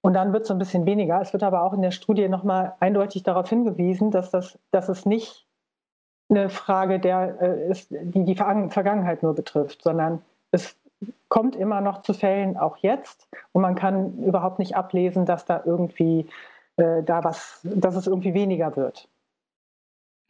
Und 0.00 0.14
dann 0.14 0.32
wird 0.32 0.42
es 0.42 0.48
so 0.48 0.54
ein 0.54 0.58
bisschen 0.58 0.84
weniger. 0.84 1.20
Es 1.20 1.32
wird 1.32 1.44
aber 1.44 1.62
auch 1.62 1.74
in 1.74 1.82
der 1.82 1.92
Studie 1.92 2.28
nochmal 2.28 2.74
eindeutig 2.80 3.22
darauf 3.22 3.48
hingewiesen, 3.48 4.10
dass, 4.10 4.32
das, 4.32 4.58
dass 4.72 4.88
es 4.88 5.06
nicht 5.06 5.47
eine 6.28 6.50
Frage, 6.50 6.98
der, 6.98 7.38
äh, 7.40 7.70
ist, 7.70 7.88
die 7.90 8.24
die 8.24 8.34
Vergangenheit 8.34 9.22
nur 9.22 9.34
betrifft, 9.34 9.82
sondern 9.82 10.22
es 10.50 10.76
kommt 11.28 11.56
immer 11.56 11.80
noch 11.80 12.02
zu 12.02 12.12
Fällen, 12.12 12.56
auch 12.56 12.78
jetzt. 12.78 13.28
Und 13.52 13.62
man 13.62 13.74
kann 13.74 14.18
überhaupt 14.22 14.58
nicht 14.58 14.76
ablesen, 14.76 15.26
dass 15.26 15.44
da 15.44 15.62
irgendwie 15.64 16.26
äh, 16.76 17.02
da 17.02 17.24
was, 17.24 17.60
dass 17.62 17.94
es 17.94 18.06
irgendwie 18.06 18.34
weniger 18.34 18.76
wird. 18.76 19.08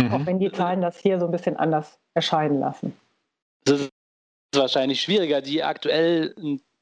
Mhm. 0.00 0.12
Auch 0.12 0.26
wenn 0.26 0.38
die 0.38 0.52
Zahlen 0.52 0.80
das 0.80 0.98
hier 0.98 1.18
so 1.18 1.26
ein 1.26 1.32
bisschen 1.32 1.56
anders 1.56 1.98
erscheinen 2.14 2.60
lassen. 2.60 2.96
Es 3.64 3.82
ist 3.82 3.90
wahrscheinlich 4.54 5.00
schwieriger, 5.00 5.40
die 5.40 5.62
aktuell 5.62 6.34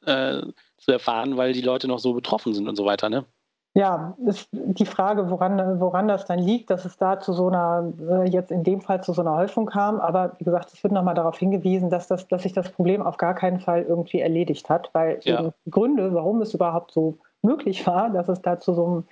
äh, 0.05 0.43
zu 0.79 0.93
erfahren, 0.93 1.37
weil 1.37 1.53
die 1.53 1.63
Leute 1.63 1.89
noch 1.89 1.99
so 1.99 2.13
betroffen 2.13 2.55
sind 2.55 2.69
und 2.69 2.77
so 2.77 2.85
weiter, 2.85 3.09
ne? 3.09 3.25
Ja, 3.77 4.17
ist 4.25 4.49
die 4.53 4.87
Frage, 4.87 5.29
woran, 5.31 5.79
woran 5.81 6.09
das 6.09 6.25
dann 6.25 6.39
liegt, 6.39 6.71
dass 6.71 6.87
es 6.87 6.97
da 6.97 7.21
zu 7.21 7.35
so 7.35 7.49
einer, 7.49 7.93
äh, 8.09 8.27
jetzt 8.27 8.51
in 8.51 8.65
dem 8.65 8.81
Fall 8.81 9.05
zu 9.05 9.13
so 9.13 9.21
einer 9.21 9.37
Häufung 9.37 9.67
kam. 9.67 10.01
Aber 10.01 10.33
wie 10.39 10.45
gesagt, 10.45 10.73
es 10.73 10.83
wird 10.83 10.95
nochmal 10.95 11.15
darauf 11.15 11.39
hingewiesen, 11.39 11.91
dass, 11.91 12.07
das, 12.09 12.27
dass 12.27 12.45
sich 12.45 12.55
das 12.55 12.71
Problem 12.71 13.03
auf 13.03 13.19
gar 13.19 13.35
keinen 13.35 13.61
Fall 13.61 13.83
irgendwie 13.83 14.21
erledigt 14.21 14.71
hat, 14.71 14.89
weil 14.95 15.21
ja. 15.25 15.53
Gründe, 15.71 16.15
warum 16.15 16.41
es 16.41 16.55
überhaupt 16.55 16.91
so 16.91 17.19
möglich 17.43 17.87
war, 17.87 18.09
dass 18.09 18.31
es 18.31 18.41
da 18.41 18.59
zu 18.59 18.73
so, 18.73 18.87
einem, 18.87 19.05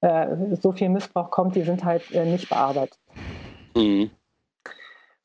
äh, 0.00 0.56
so 0.62 0.72
viel 0.72 0.88
Missbrauch 0.88 1.30
kommt, 1.30 1.54
die 1.54 1.62
sind 1.62 1.84
halt 1.84 2.10
äh, 2.12 2.24
nicht 2.24 2.48
bearbeitet. 2.48 2.98
Mhm. 3.76 4.10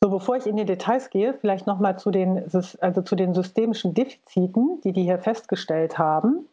So, 0.01 0.09
bevor 0.09 0.35
ich 0.35 0.47
in 0.47 0.57
die 0.57 0.65
Details 0.65 1.09
gehe, 1.09 1.33
vielleicht 1.33 1.65
nochmal 1.65 1.97
zu 1.97 2.11
den, 2.11 2.43
also 2.81 3.01
zu 3.03 3.15
den 3.15 3.33
systemischen 3.33 3.93
Defiziten, 3.93 4.81
die 4.83 4.91
die 4.91 5.03
hier 5.03 5.19
festgestellt 5.19 5.97
haben. 5.97 6.49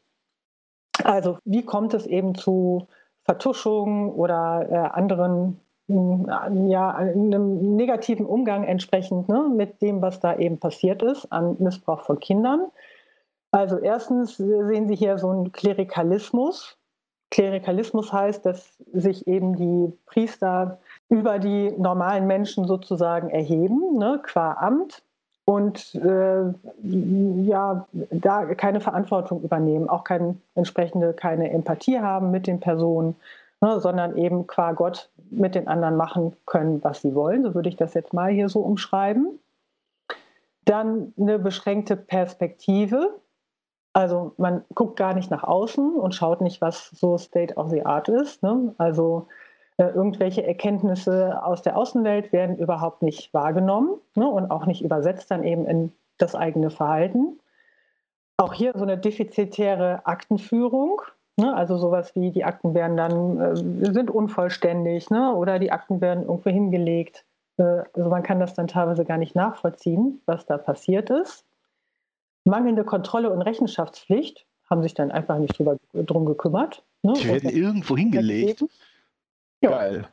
Also 1.04 1.38
wie 1.44 1.64
kommt 1.64 1.94
es 1.94 2.06
eben 2.06 2.34
zu 2.34 2.86
Vertuschungen 3.24 4.10
oder 4.10 4.66
äh, 4.70 4.74
anderen 4.98 5.60
hm, 5.88 6.26
ja, 6.68 6.90
einem 6.94 7.76
negativen 7.76 8.26
Umgang 8.26 8.64
entsprechend 8.64 9.28
ne, 9.28 9.48
mit 9.54 9.80
dem, 9.80 10.02
was 10.02 10.20
da 10.20 10.36
eben 10.36 10.58
passiert 10.58 11.02
ist 11.02 11.30
an 11.32 11.56
Missbrauch 11.58 12.02
von 12.02 12.20
Kindern. 12.20 12.66
Also 13.50 13.78
erstens 13.78 14.36
sehen 14.36 14.88
Sie 14.88 14.96
hier 14.96 15.18
so 15.18 15.30
einen 15.30 15.52
Klerikalismus. 15.52 16.76
Klerikalismus 17.30 18.12
heißt, 18.12 18.44
dass 18.44 18.76
sich 18.92 19.26
eben 19.26 19.56
die 19.56 19.92
Priester 20.06 20.78
über 21.08 21.38
die 21.38 21.70
normalen 21.78 22.26
Menschen 22.26 22.66
sozusagen 22.66 23.30
erheben, 23.30 23.98
ne, 23.98 24.20
qua 24.22 24.52
Amt 24.52 25.02
und 25.48 25.94
äh, 25.94 26.52
ja, 26.82 27.86
da 28.10 28.54
keine 28.54 28.80
Verantwortung 28.82 29.40
übernehmen, 29.40 29.88
auch 29.88 30.04
kein, 30.04 30.42
entsprechende 30.54 31.14
keine 31.14 31.50
Empathie 31.50 32.00
haben 32.00 32.30
mit 32.30 32.46
den 32.46 32.60
Personen, 32.60 33.16
ne, 33.62 33.80
sondern 33.80 34.18
eben 34.18 34.46
qua 34.46 34.72
Gott 34.72 35.08
mit 35.30 35.54
den 35.54 35.66
anderen 35.66 35.96
machen 35.96 36.36
können, 36.44 36.84
was 36.84 37.00
sie 37.00 37.14
wollen. 37.14 37.44
So 37.44 37.54
würde 37.54 37.70
ich 37.70 37.76
das 37.76 37.94
jetzt 37.94 38.12
mal 38.12 38.30
hier 38.30 38.50
so 38.50 38.60
umschreiben. 38.60 39.38
Dann 40.66 41.14
eine 41.18 41.38
beschränkte 41.38 41.96
Perspektive. 41.96 43.18
Also 43.94 44.34
man 44.36 44.66
guckt 44.74 44.98
gar 44.98 45.14
nicht 45.14 45.30
nach 45.30 45.44
außen 45.44 45.94
und 45.94 46.14
schaut 46.14 46.42
nicht, 46.42 46.60
was 46.60 46.90
so 46.90 47.16
State 47.16 47.54
of 47.54 47.70
the 47.70 47.86
Art 47.86 48.10
ist. 48.10 48.42
Ne? 48.42 48.74
Also 48.76 49.28
irgendwelche 49.86 50.44
Erkenntnisse 50.44 51.42
aus 51.42 51.62
der 51.62 51.76
Außenwelt 51.76 52.32
werden 52.32 52.58
überhaupt 52.58 53.02
nicht 53.02 53.32
wahrgenommen 53.32 54.00
ne, 54.16 54.28
und 54.28 54.50
auch 54.50 54.66
nicht 54.66 54.82
übersetzt 54.82 55.30
dann 55.30 55.44
eben 55.44 55.66
in 55.66 55.92
das 56.18 56.34
eigene 56.34 56.70
Verhalten. 56.70 57.38
Auch 58.36 58.52
hier 58.52 58.72
so 58.74 58.82
eine 58.82 58.98
defizitäre 58.98 60.04
Aktenführung, 60.04 61.02
ne, 61.36 61.54
also 61.54 61.78
sowas 61.78 62.14
wie 62.16 62.32
die 62.32 62.44
Akten 62.44 62.74
werden 62.74 62.96
dann 62.96 63.40
äh, 63.40 63.92
sind 63.92 64.10
unvollständig 64.10 65.10
ne, 65.10 65.32
oder 65.32 65.60
die 65.60 65.70
Akten 65.70 66.00
werden 66.00 66.24
irgendwo 66.24 66.50
hingelegt. 66.50 67.24
Äh, 67.56 67.82
also 67.92 68.10
man 68.10 68.24
kann 68.24 68.40
das 68.40 68.54
dann 68.54 68.66
teilweise 68.66 69.04
gar 69.04 69.18
nicht 69.18 69.36
nachvollziehen, 69.36 70.20
was 70.26 70.44
da 70.44 70.58
passiert 70.58 71.08
ist. 71.10 71.44
Mangelnde 72.44 72.82
Kontrolle 72.82 73.30
und 73.30 73.42
Rechenschaftspflicht 73.42 74.44
haben 74.68 74.82
sich 74.82 74.94
dann 74.94 75.12
einfach 75.12 75.38
nicht 75.38 75.56
drüber, 75.56 75.76
drum 75.92 76.26
gekümmert. 76.26 76.84
Ne, 77.02 77.12
die 77.12 77.28
werden 77.28 77.50
irgendwo 77.50 77.96
hingelegt. 77.96 78.64
Ja. 79.62 79.70
Geil. 79.70 80.08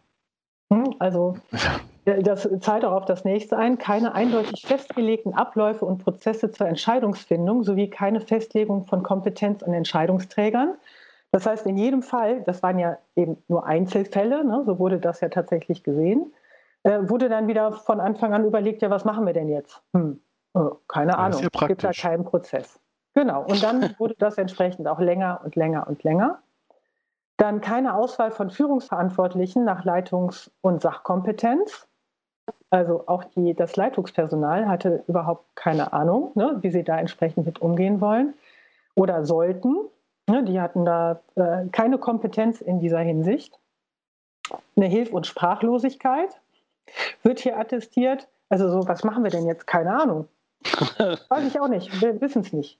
Hm, 0.71 0.95
also 0.99 1.37
das 2.05 2.49
zahlt 2.61 2.85
auch 2.85 2.93
auf 2.93 3.05
das 3.05 3.23
nächste 3.23 3.57
ein. 3.57 3.77
Keine 3.77 4.13
eindeutig 4.13 4.65
festgelegten 4.65 5.33
Abläufe 5.33 5.85
und 5.85 6.03
Prozesse 6.03 6.51
zur 6.51 6.67
Entscheidungsfindung 6.67 7.63
sowie 7.63 7.89
keine 7.89 8.21
Festlegung 8.21 8.85
von 8.85 9.03
Kompetenz 9.03 9.63
an 9.63 9.73
Entscheidungsträgern. 9.73 10.75
Das 11.31 11.45
heißt, 11.45 11.65
in 11.65 11.77
jedem 11.77 12.01
Fall, 12.01 12.43
das 12.43 12.63
waren 12.63 12.79
ja 12.79 12.97
eben 13.15 13.37
nur 13.47 13.65
Einzelfälle, 13.65 14.45
ne, 14.45 14.63
so 14.65 14.79
wurde 14.79 14.99
das 14.99 15.19
ja 15.19 15.27
tatsächlich 15.27 15.83
gesehen, 15.83 16.33
äh, 16.83 16.99
wurde 17.09 17.27
dann 17.27 17.47
wieder 17.47 17.73
von 17.73 17.99
Anfang 17.99 18.33
an 18.33 18.45
überlegt, 18.45 18.81
ja, 18.81 18.89
was 18.89 19.03
machen 19.03 19.25
wir 19.25 19.33
denn 19.33 19.49
jetzt? 19.49 19.81
Hm, 19.93 20.21
oh, 20.53 20.75
keine 20.87 21.17
Ahnung, 21.17 21.41
es 21.41 21.49
ja 21.59 21.67
gibt 21.67 21.83
da 21.83 21.91
keinen 21.91 22.23
Prozess. 22.23 22.79
Genau, 23.15 23.43
und 23.43 23.61
dann 23.61 23.81
wurde 23.99 24.15
das 24.17 24.37
entsprechend 24.37 24.87
auch 24.87 24.99
länger 24.99 25.41
und 25.43 25.55
länger 25.57 25.87
und 25.87 26.03
länger. 26.03 26.39
Dann 27.37 27.61
keine 27.61 27.95
Auswahl 27.95 28.31
von 28.31 28.49
Führungsverantwortlichen 28.49 29.65
nach 29.65 29.83
Leitungs- 29.83 30.51
und 30.61 30.81
Sachkompetenz. 30.81 31.87
Also 32.69 33.03
auch 33.07 33.23
die, 33.23 33.53
das 33.53 33.75
Leitungspersonal 33.75 34.67
hatte 34.67 35.03
überhaupt 35.07 35.55
keine 35.55 35.93
Ahnung, 35.93 36.31
ne, 36.35 36.57
wie 36.61 36.71
sie 36.71 36.83
da 36.83 36.97
entsprechend 36.97 37.45
mit 37.45 37.61
umgehen 37.61 38.01
wollen 38.01 38.33
oder 38.95 39.25
sollten. 39.25 39.75
Ne, 40.27 40.43
die 40.43 40.59
hatten 40.59 40.85
da 40.85 41.21
äh, 41.35 41.67
keine 41.71 41.97
Kompetenz 41.97 42.61
in 42.61 42.79
dieser 42.79 42.99
Hinsicht. 42.99 43.59
Eine 44.75 44.87
Hilf- 44.87 45.13
und 45.13 45.27
Sprachlosigkeit 45.27 46.39
wird 47.23 47.39
hier 47.39 47.57
attestiert. 47.57 48.27
Also 48.49 48.69
so, 48.69 48.87
was 48.87 49.03
machen 49.03 49.23
wir 49.23 49.31
denn 49.31 49.45
jetzt? 49.45 49.67
Keine 49.67 49.99
Ahnung. 49.99 50.27
Weiß 51.29 51.45
ich 51.45 51.59
auch 51.59 51.67
nicht. 51.67 52.01
Wir 52.01 52.19
wissen 52.21 52.41
es 52.41 52.53
nicht. 52.53 52.79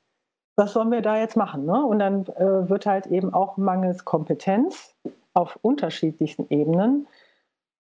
Was 0.58 0.74
sollen 0.74 0.91
wir 0.91 1.01
da 1.01 1.18
jetzt 1.18 1.36
machen? 1.36 1.66
Ne? 1.66 1.86
Und 1.86 1.99
dann 1.99 2.26
äh, 2.28 2.70
wird 2.70 2.86
halt 2.86 3.08
eben 3.08 3.34
auch 3.34 3.58
mangels 3.58 4.06
Kompetenz 4.06 4.95
auf 5.34 5.60
unterschiedlichsten 5.62 6.47
Ebenen 6.49 7.08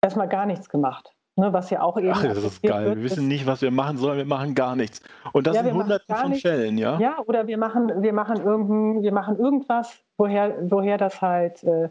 erstmal 0.02 0.30
gar 0.30 0.46
nichts 0.46 0.70
gemacht. 0.70 1.14
Ne, 1.36 1.52
was 1.52 1.72
ja 1.72 1.82
auch 1.82 1.98
eben. 1.98 2.12
Ach, 2.14 2.22
das 2.22 2.44
ist 2.44 2.62
geil. 2.62 2.86
Wird, 2.86 2.98
wir 2.98 3.04
wissen 3.06 3.28
nicht, 3.28 3.48
was 3.48 3.64
wir 3.64 3.72
machen 3.72 3.98
sollen, 3.98 4.20
wir 4.20 4.26
machen 4.26 4.54
gar 4.54 4.76
nichts. 4.76 5.02
Und 5.32 5.48
das 5.48 5.56
ja, 5.56 5.64
in 5.64 5.74
hunderten 5.74 6.16
von 6.16 6.36
Fällen, 6.36 6.78
ja? 6.78 7.00
Ja, 7.00 7.18
oder 7.26 7.48
wir 7.48 7.58
machen, 7.58 8.04
wir 8.04 8.14
machen, 8.14 8.38
irgendein, 8.38 9.02
wir 9.02 9.12
machen 9.12 9.40
irgendwas, 9.40 10.00
woher, 10.18 10.56
woher 10.70 11.00
das 11.00 11.24
halt 11.24 11.64
äh, 11.64 11.90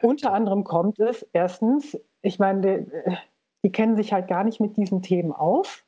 unter 0.00 0.32
anderem 0.32 0.62
kommt, 0.62 1.00
ist 1.00 1.26
erstens, 1.32 1.98
ich 2.22 2.38
meine, 2.38 2.60
die, 2.60 3.16
die, 3.64 3.72
kennen 3.72 3.96
sich 3.96 4.12
halt 4.12 4.28
gar 4.28 4.44
nicht 4.44 4.60
mit 4.60 4.76
diesen 4.76 5.02
Themen 5.02 5.32
aus. 5.32 5.82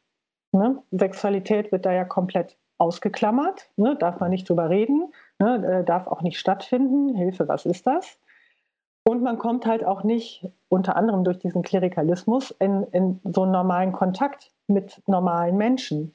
Ne? 0.51 0.83
Sexualität 0.91 1.71
wird 1.71 1.87
da 1.87 1.93
ja 1.93 2.05
komplett 2.05 2.57
ausgeklammert, 2.79 3.71
ne? 3.77 3.97
darf 3.97 4.21
man 4.21 4.31
nicht 4.31 4.49
drüber 4.49 4.69
reden, 4.69 5.13
ne? 5.39 5.81
Äh, 5.81 5.85
darf 5.85 6.07
auch 6.07 6.23
nicht 6.23 6.39
stattfinden. 6.39 7.15
Hilfe, 7.15 7.49
was 7.49 7.67
ist 7.67 7.87
das? 7.87 8.19
Und 9.07 9.23
man 9.23 9.39
kommt 9.39 9.67
halt 9.67 9.85
auch 9.85 10.03
nicht, 10.03 10.49
unter 10.69 10.97
anderem 10.97 11.25
durch 11.25 11.39
diesen 11.39 11.63
Klerikalismus, 11.63 12.51
in, 12.53 12.85
in 12.93 13.21
so 13.25 13.43
einen 13.43 13.53
normalen 13.53 13.93
Kontakt 13.93 14.53
mit 14.67 15.03
normalen 15.07 15.57
Menschen. 15.57 16.15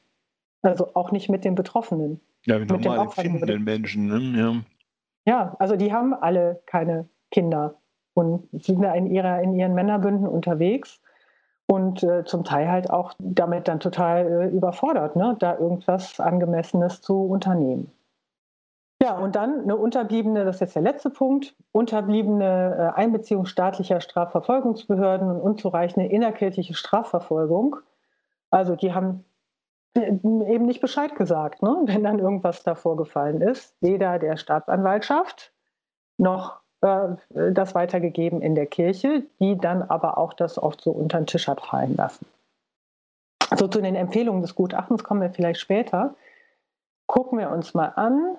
Also 0.63 0.89
auch 0.95 1.11
nicht 1.11 1.29
mit 1.29 1.45
den 1.45 1.55
Betroffenen. 1.55 2.19
Ja, 2.45 2.57
mit, 2.57 2.69
normal 2.69 2.99
empfindenden 2.99 3.63
Menschen. 3.63 4.07
Ne? 4.07 4.63
Ja. 5.25 5.33
ja, 5.33 5.55
also 5.59 5.75
die 5.75 5.93
haben 5.93 6.13
alle 6.13 6.61
keine 6.65 7.07
Kinder 7.31 7.75
und 8.15 8.47
sind 8.51 8.81
da 8.81 8.93
in, 8.93 9.07
ihrer, 9.07 9.41
in 9.41 9.53
ihren 9.53 9.75
Männerbünden 9.75 10.27
unterwegs 10.27 10.99
und 11.69 12.01
äh, 12.01 12.25
zum 12.25 12.43
Teil 12.43 12.67
halt 12.67 12.89
auch 12.89 13.13
damit 13.19 13.67
dann 13.67 13.79
total 13.79 14.25
äh, 14.25 14.47
überfordert, 14.47 15.15
ne? 15.15 15.35
da 15.37 15.55
irgendwas 15.55 16.19
Angemessenes 16.19 17.01
zu 17.01 17.25
unternehmen. 17.25 17.91
Ja, 18.99 19.15
und 19.17 19.35
dann 19.35 19.61
eine 19.61 19.77
unterbliebene, 19.77 20.45
das 20.45 20.55
ist 20.55 20.61
jetzt 20.61 20.75
der 20.75 20.81
letzte 20.81 21.11
Punkt, 21.11 21.55
unterbliebene 21.71 22.93
äh, 22.95 22.99
Einbeziehung 22.99 23.45
staatlicher 23.45 24.01
Strafverfolgungsbehörden 24.01 25.29
und 25.29 25.39
unzureichende 25.39 26.09
innerkirchliche 26.09 26.73
Strafverfolgung. 26.73 27.75
Also 28.49 28.75
die 28.75 28.91
haben 28.95 29.23
äh, 29.95 30.07
eben 30.07 30.65
nicht 30.65 30.81
Bescheid 30.81 31.15
gesagt, 31.15 31.61
ne? 31.61 31.77
wenn 31.85 32.03
dann 32.03 32.17
irgendwas 32.17 32.63
da 32.63 32.73
vorgefallen 32.73 33.41
ist. 33.41 33.75
Weder 33.79 34.17
der 34.17 34.37
Staatsanwaltschaft 34.37 35.53
noch 36.17 36.61
äh, 36.81 37.15
das 37.51 37.75
weitergegeben 37.75 38.41
in 38.41 38.55
der 38.55 38.65
Kirche, 38.65 39.23
die 39.39 39.57
dann 39.57 39.83
aber 39.83 40.17
auch 40.17 40.33
das 40.33 40.61
oft 40.61 40.81
so 40.81 40.91
unter 40.91 41.19
den 41.19 41.27
Tisch 41.27 41.47
hat 41.47 41.61
fallen 41.61 41.95
lassen. 41.95 42.25
So 43.55 43.67
zu 43.67 43.81
den 43.81 43.95
Empfehlungen 43.95 44.41
des 44.41 44.55
Gutachtens 44.55 45.03
kommen 45.03 45.21
wir 45.21 45.31
vielleicht 45.31 45.59
später. 45.59 46.15
Gucken 47.07 47.39
wir 47.39 47.49
uns 47.49 47.73
mal 47.73 47.87
an, 47.95 48.37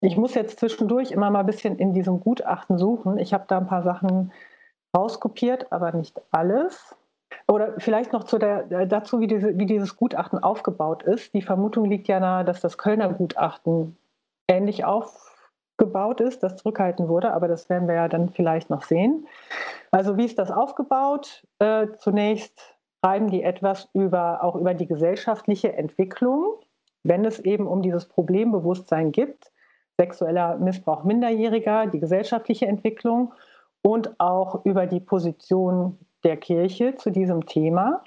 ich 0.00 0.16
muss 0.16 0.34
jetzt 0.34 0.60
zwischendurch 0.60 1.10
immer 1.10 1.30
mal 1.30 1.40
ein 1.40 1.46
bisschen 1.46 1.78
in 1.78 1.94
diesem 1.94 2.20
Gutachten 2.20 2.78
suchen. 2.78 3.18
Ich 3.18 3.32
habe 3.32 3.44
da 3.48 3.58
ein 3.58 3.66
paar 3.66 3.82
Sachen 3.82 4.32
rauskopiert, 4.96 5.72
aber 5.72 5.92
nicht 5.92 6.20
alles. 6.30 6.94
Oder 7.48 7.74
vielleicht 7.78 8.12
noch 8.12 8.24
der, 8.24 8.70
äh, 8.70 8.86
dazu, 8.86 9.20
wie, 9.20 9.26
diese, 9.26 9.58
wie 9.58 9.66
dieses 9.66 9.96
Gutachten 9.96 10.42
aufgebaut 10.42 11.02
ist. 11.02 11.34
Die 11.34 11.42
Vermutung 11.42 11.86
liegt 11.86 12.08
ja 12.08 12.20
nahe, 12.20 12.44
dass 12.44 12.60
das 12.60 12.78
Kölner 12.78 13.12
Gutachten 13.12 13.96
ähnlich 14.48 14.84
aufgebaut 15.76 16.20
ist, 16.20 16.42
das 16.42 16.56
zurückhalten 16.56 17.08
wurde, 17.08 17.32
aber 17.32 17.48
das 17.48 17.68
werden 17.68 17.86
wir 17.88 17.94
ja 17.96 18.08
dann 18.08 18.30
vielleicht 18.30 18.70
noch 18.70 18.82
sehen. 18.82 19.26
Also 19.90 20.16
wie 20.16 20.24
ist 20.24 20.38
das 20.38 20.50
aufgebaut? 20.50 21.46
Äh, 21.58 21.88
zunächst 21.98 22.76
schreiben 23.04 23.30
die 23.30 23.42
etwas 23.42 23.88
über, 23.92 24.42
auch 24.42 24.56
über 24.56 24.74
die 24.74 24.86
gesellschaftliche 24.86 25.74
Entwicklung, 25.74 26.56
wenn 27.04 27.24
es 27.24 27.38
eben 27.38 27.66
um 27.66 27.82
dieses 27.82 28.06
Problembewusstsein 28.06 29.12
gibt 29.12 29.52
sexueller 29.98 30.58
Missbrauch 30.58 31.04
Minderjähriger, 31.04 31.86
die 31.86 32.00
gesellschaftliche 32.00 32.66
Entwicklung 32.66 33.32
und 33.82 34.18
auch 34.20 34.64
über 34.64 34.86
die 34.86 35.00
Position 35.00 35.98
der 36.24 36.36
Kirche 36.36 36.96
zu 36.96 37.10
diesem 37.10 37.46
Thema. 37.46 38.02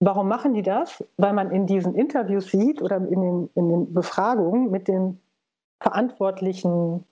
Warum 0.00 0.28
machen 0.28 0.54
die 0.54 0.62
das? 0.62 1.02
Weil 1.16 1.32
man 1.32 1.50
in 1.50 1.66
diesen 1.66 1.94
Interviews 1.94 2.50
sieht 2.50 2.82
oder 2.82 2.96
in 2.96 3.20
den, 3.20 3.50
in 3.54 3.68
den 3.68 3.94
Befragungen 3.94 4.70
mit 4.70 4.86
den 4.86 5.20
verantwortlichen 5.80 7.04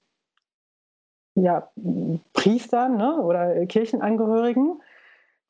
ja, 1.35 1.69
Priestern 2.33 2.97
ne, 2.97 3.17
oder 3.21 3.67
Kirchenangehörigen, 3.67 4.83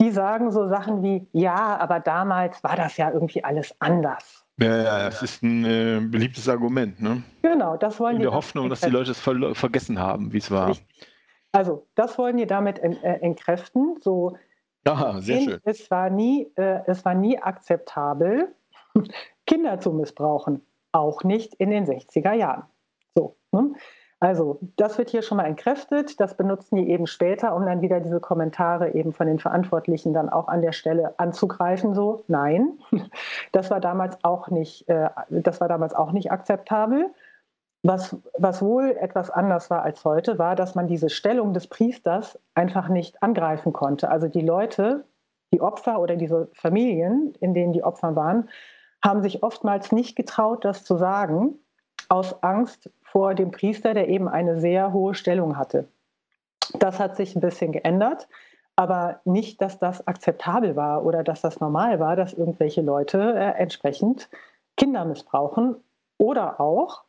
die 0.01 0.11
sagen 0.11 0.53
so 0.53 0.69
Sachen 0.69 1.03
wie, 1.03 1.27
ja, 1.33 1.79
aber 1.79 2.01
damals 2.01 2.63
war 2.63 2.77
das 2.77 2.97
ja 2.97 3.11
irgendwie 3.11 3.43
alles 3.43 3.75
anders. 3.81 4.45
Ja, 4.59 4.77
ja, 4.77 5.05
das 5.07 5.23
ist 5.23 5.43
ein 5.43 5.65
äh, 5.65 6.01
beliebtes 6.01 6.49
Argument. 6.49 7.01
Ne? 7.01 7.23
Genau, 7.43 7.77
das 7.77 7.99
wollen 7.99 8.17
In 8.17 8.19
die. 8.19 8.25
In 8.25 8.31
der 8.31 8.37
Hoffnung, 8.37 8.69
dass 8.69 8.81
die 8.81 8.91
Leute 8.91 9.13
es 9.13 9.19
ver 9.19 9.55
vergessen 9.55 9.99
haben, 9.99 10.33
wie 10.33 10.39
es 10.39 10.51
war. 10.51 10.77
Also, 11.53 11.87
das 11.95 12.19
wollen 12.19 12.37
die 12.37 12.47
damit 12.47 12.79
äh, 12.79 12.93
entkräften. 13.21 13.97
So, 14.01 14.37
Aha, 14.85 15.21
sehr 15.21 15.41
schön. 15.41 15.61
Es 15.65 15.91
war, 15.91 16.11
nie, 16.11 16.51
äh, 16.57 16.81
es 16.87 17.05
war 17.05 17.15
nie 17.15 17.39
akzeptabel, 17.39 18.55
Kinder 19.47 19.81
zu 19.81 19.93
missbrauchen. 19.93 20.65
Auch 20.93 21.25
nicht 21.25 21.55
in 21.55 21.71
den 21.71 21.87
60er 21.87 22.33
Jahren. 22.35 22.65
Ne? 23.53 23.73
Also, 24.23 24.61
das 24.77 24.99
wird 24.99 25.11
hier 25.11 25.23
schon 25.23 25.39
mal 25.39 25.47
entkräftet. 25.47 26.21
Das 26.21 26.37
benutzen 26.37 26.77
die 26.77 26.91
eben 26.91 27.09
später, 27.09 27.57
um 27.57 27.67
dann 27.67 27.81
wieder 27.81 27.99
diese 27.99 28.21
Kommentare 28.21 28.95
eben 28.95 29.13
von 29.13 29.27
den 29.27 29.41
Verantwortlichen 29.41 30.15
dann 30.15 30.29
auch 30.29 30.47
an 30.47 30.63
der 30.63 30.71
Stelle 30.71 31.19
anzugreifen. 31.19 31.93
So, 31.93 32.23
nein, 32.29 32.79
das 33.53 33.69
war 33.71 33.81
damals 33.81 34.23
auch 34.23 34.49
nicht, 34.49 34.89
äh, 34.89 35.11
das 35.29 35.61
war 35.61 35.67
damals 35.67 35.93
auch 35.93 36.13
nicht 36.13 36.31
akzeptabel. 36.31 37.11
Was, 37.83 38.17
was 38.39 38.63
wohl 38.63 38.97
etwas 39.01 39.29
anders 39.29 39.71
war 39.71 39.83
als 39.83 40.05
heute, 40.05 40.39
war, 40.39 40.55
dass 40.55 40.77
man 40.77 40.87
diese 40.87 41.11
Stellung 41.11 41.53
des 41.53 41.67
Priesters 41.67 42.39
einfach 42.55 42.89
nicht 42.89 43.21
angreifen 43.25 43.73
konnte. 43.73 44.09
Also 44.09 44.29
die 44.29 44.43
Leute, 44.43 45.05
die 45.53 45.61
Opfer 45.61 45.99
oder 45.99 46.15
diese 46.15 46.49
Familien, 46.55 47.35
in 47.41 47.55
denen 47.55 47.73
die 47.73 47.83
Opfer 47.83 48.15
waren, 48.15 48.49
haben 49.05 49.21
sich 49.21 49.43
oftmals 49.43 49.91
nicht 49.91 50.15
getraut, 50.15 50.65
das 50.65 50.85
zu 50.85 50.97
sagen, 50.97 51.59
aus 52.09 52.41
Angst 52.45 52.89
vor 53.13 53.35
dem 53.35 53.51
Priester, 53.51 53.93
der 53.93 54.09
eben 54.09 54.27
eine 54.27 54.59
sehr 54.59 54.95
hohe 54.95 55.15
Stellung 55.15 55.59
hatte. 55.59 55.87
Das 56.79 56.99
hat 56.99 57.15
sich 57.15 57.37
ein 57.37 57.43
bisschen 57.43 57.73
geändert, 57.73 58.27
aber 58.75 59.21
nicht, 59.27 59.61
dass 59.61 59.79
das 59.79 60.07
akzeptabel 60.07 60.77
war 60.77 61.05
oder 61.05 61.23
dass 61.23 61.43
das 61.43 61.61
normal 61.61 62.01
war, 62.01 62.17
dass 62.17 62.33
irgendwelche 62.33 62.81
Leute 62.81 63.35
äh, 63.35 63.61
entsprechend 63.61 64.31
Kinder 64.79 65.05
missbrauchen 65.05 65.77
oder 66.17 66.59
auch 66.59 67.05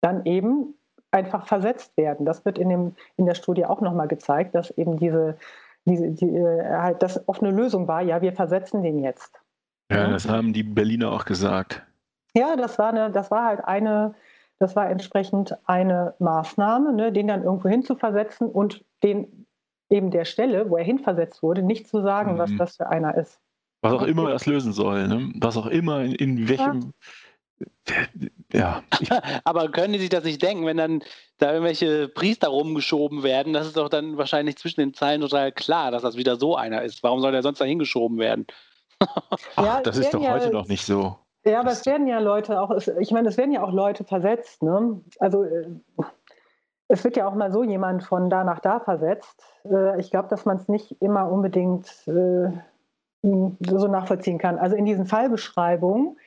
dann 0.00 0.26
eben 0.26 0.74
einfach 1.12 1.46
versetzt 1.46 1.96
werden. 1.96 2.26
Das 2.26 2.44
wird 2.44 2.58
in, 2.58 2.68
dem, 2.68 2.96
in 3.16 3.26
der 3.26 3.36
Studie 3.36 3.64
auch 3.64 3.80
nochmal 3.80 4.08
gezeigt, 4.08 4.56
dass 4.56 4.72
eben 4.72 4.98
diese, 4.98 5.38
diese 5.84 6.10
die, 6.10 6.34
äh, 6.34 6.64
halt 6.68 7.00
das 7.00 7.28
oft 7.28 7.44
eine 7.44 7.52
Lösung 7.52 7.86
war, 7.86 8.02
ja, 8.02 8.20
wir 8.22 8.32
versetzen 8.32 8.82
den 8.82 8.98
jetzt. 8.98 9.38
Ja, 9.88 10.10
das 10.10 10.28
haben 10.28 10.52
die 10.52 10.64
Berliner 10.64 11.12
auch 11.12 11.24
gesagt. 11.24 11.86
Ja, 12.34 12.56
das 12.56 12.76
war, 12.76 12.88
eine, 12.88 13.12
das 13.12 13.30
war 13.30 13.44
halt 13.44 13.64
eine, 13.64 14.16
das 14.58 14.74
war 14.76 14.90
entsprechend 14.90 15.56
eine 15.66 16.14
Maßnahme, 16.18 16.92
ne, 16.92 17.12
den 17.12 17.28
dann 17.28 17.44
irgendwo 17.44 17.68
hinzuversetzen 17.68 18.48
und 18.48 18.84
den 19.02 19.46
eben 19.90 20.10
der 20.10 20.24
Stelle, 20.24 20.68
wo 20.68 20.76
er 20.76 20.84
hinversetzt 20.84 21.42
wurde, 21.42 21.62
nicht 21.62 21.88
zu 21.88 22.02
sagen, 22.02 22.34
mhm. 22.34 22.38
was 22.38 22.50
das 22.56 22.76
für 22.76 22.88
einer 22.88 23.16
ist. 23.16 23.40
Was 23.80 23.92
auch 23.92 24.02
immer 24.02 24.30
das 24.30 24.46
lösen 24.46 24.72
soll, 24.72 25.06
ne? 25.06 25.30
was 25.36 25.56
auch 25.56 25.66
immer, 25.66 26.00
in, 26.02 26.12
in 26.14 26.48
welchem. 26.48 26.92
Ja. 28.52 28.82
ja. 29.00 29.22
Aber 29.44 29.70
können 29.70 29.92
die 29.92 30.00
sich 30.00 30.10
das 30.10 30.24
nicht 30.24 30.42
denken, 30.42 30.66
wenn 30.66 30.76
dann 30.76 31.02
da 31.38 31.52
irgendwelche 31.52 32.08
Priester 32.08 32.48
rumgeschoben 32.48 33.22
werden? 33.22 33.52
Das 33.52 33.66
ist 33.66 33.76
doch 33.76 33.88
dann 33.88 34.18
wahrscheinlich 34.18 34.56
zwischen 34.56 34.80
den 34.80 34.94
Zeilen 34.94 35.20
total 35.20 35.52
klar, 35.52 35.92
dass 35.92 36.02
das 36.02 36.16
wieder 36.16 36.36
so 36.36 36.56
einer 36.56 36.82
ist. 36.82 37.02
Warum 37.04 37.20
soll 37.20 37.32
der 37.32 37.42
sonst 37.42 37.60
da 37.60 37.64
hingeschoben 37.64 38.18
werden? 38.18 38.46
Ach, 38.98 39.38
ja, 39.56 39.80
das 39.80 39.96
ist 39.96 40.12
doch 40.12 40.22
ja, 40.22 40.32
heute 40.32 40.50
noch 40.50 40.66
nicht 40.66 40.84
so. 40.84 41.16
Ja, 41.44 41.60
aber 41.60 41.70
es 41.70 41.86
werden 41.86 42.06
ja 42.06 42.18
Leute 42.18 42.60
auch, 42.60 42.70
ich 42.98 43.10
meine, 43.12 43.28
es 43.28 43.36
werden 43.36 43.52
ja 43.52 43.62
auch 43.62 43.72
Leute 43.72 44.04
versetzt. 44.04 44.62
Ne? 44.62 45.00
Also 45.18 45.44
äh, 45.44 45.66
es 46.88 47.04
wird 47.04 47.16
ja 47.16 47.28
auch 47.28 47.34
mal 47.34 47.52
so 47.52 47.62
jemand 47.62 48.02
von 48.02 48.28
da 48.28 48.44
nach 48.44 48.58
da 48.58 48.80
versetzt. 48.80 49.42
Äh, 49.64 50.00
ich 50.00 50.10
glaube, 50.10 50.28
dass 50.28 50.44
man 50.44 50.56
es 50.56 50.68
nicht 50.68 51.00
immer 51.00 51.30
unbedingt 51.30 51.86
äh, 52.08 52.50
so 53.22 53.88
nachvollziehen 53.88 54.38
kann. 54.38 54.58
Also 54.58 54.76
in 54.76 54.84
diesen 54.84 55.06
Fallbeschreibungen, 55.06 56.18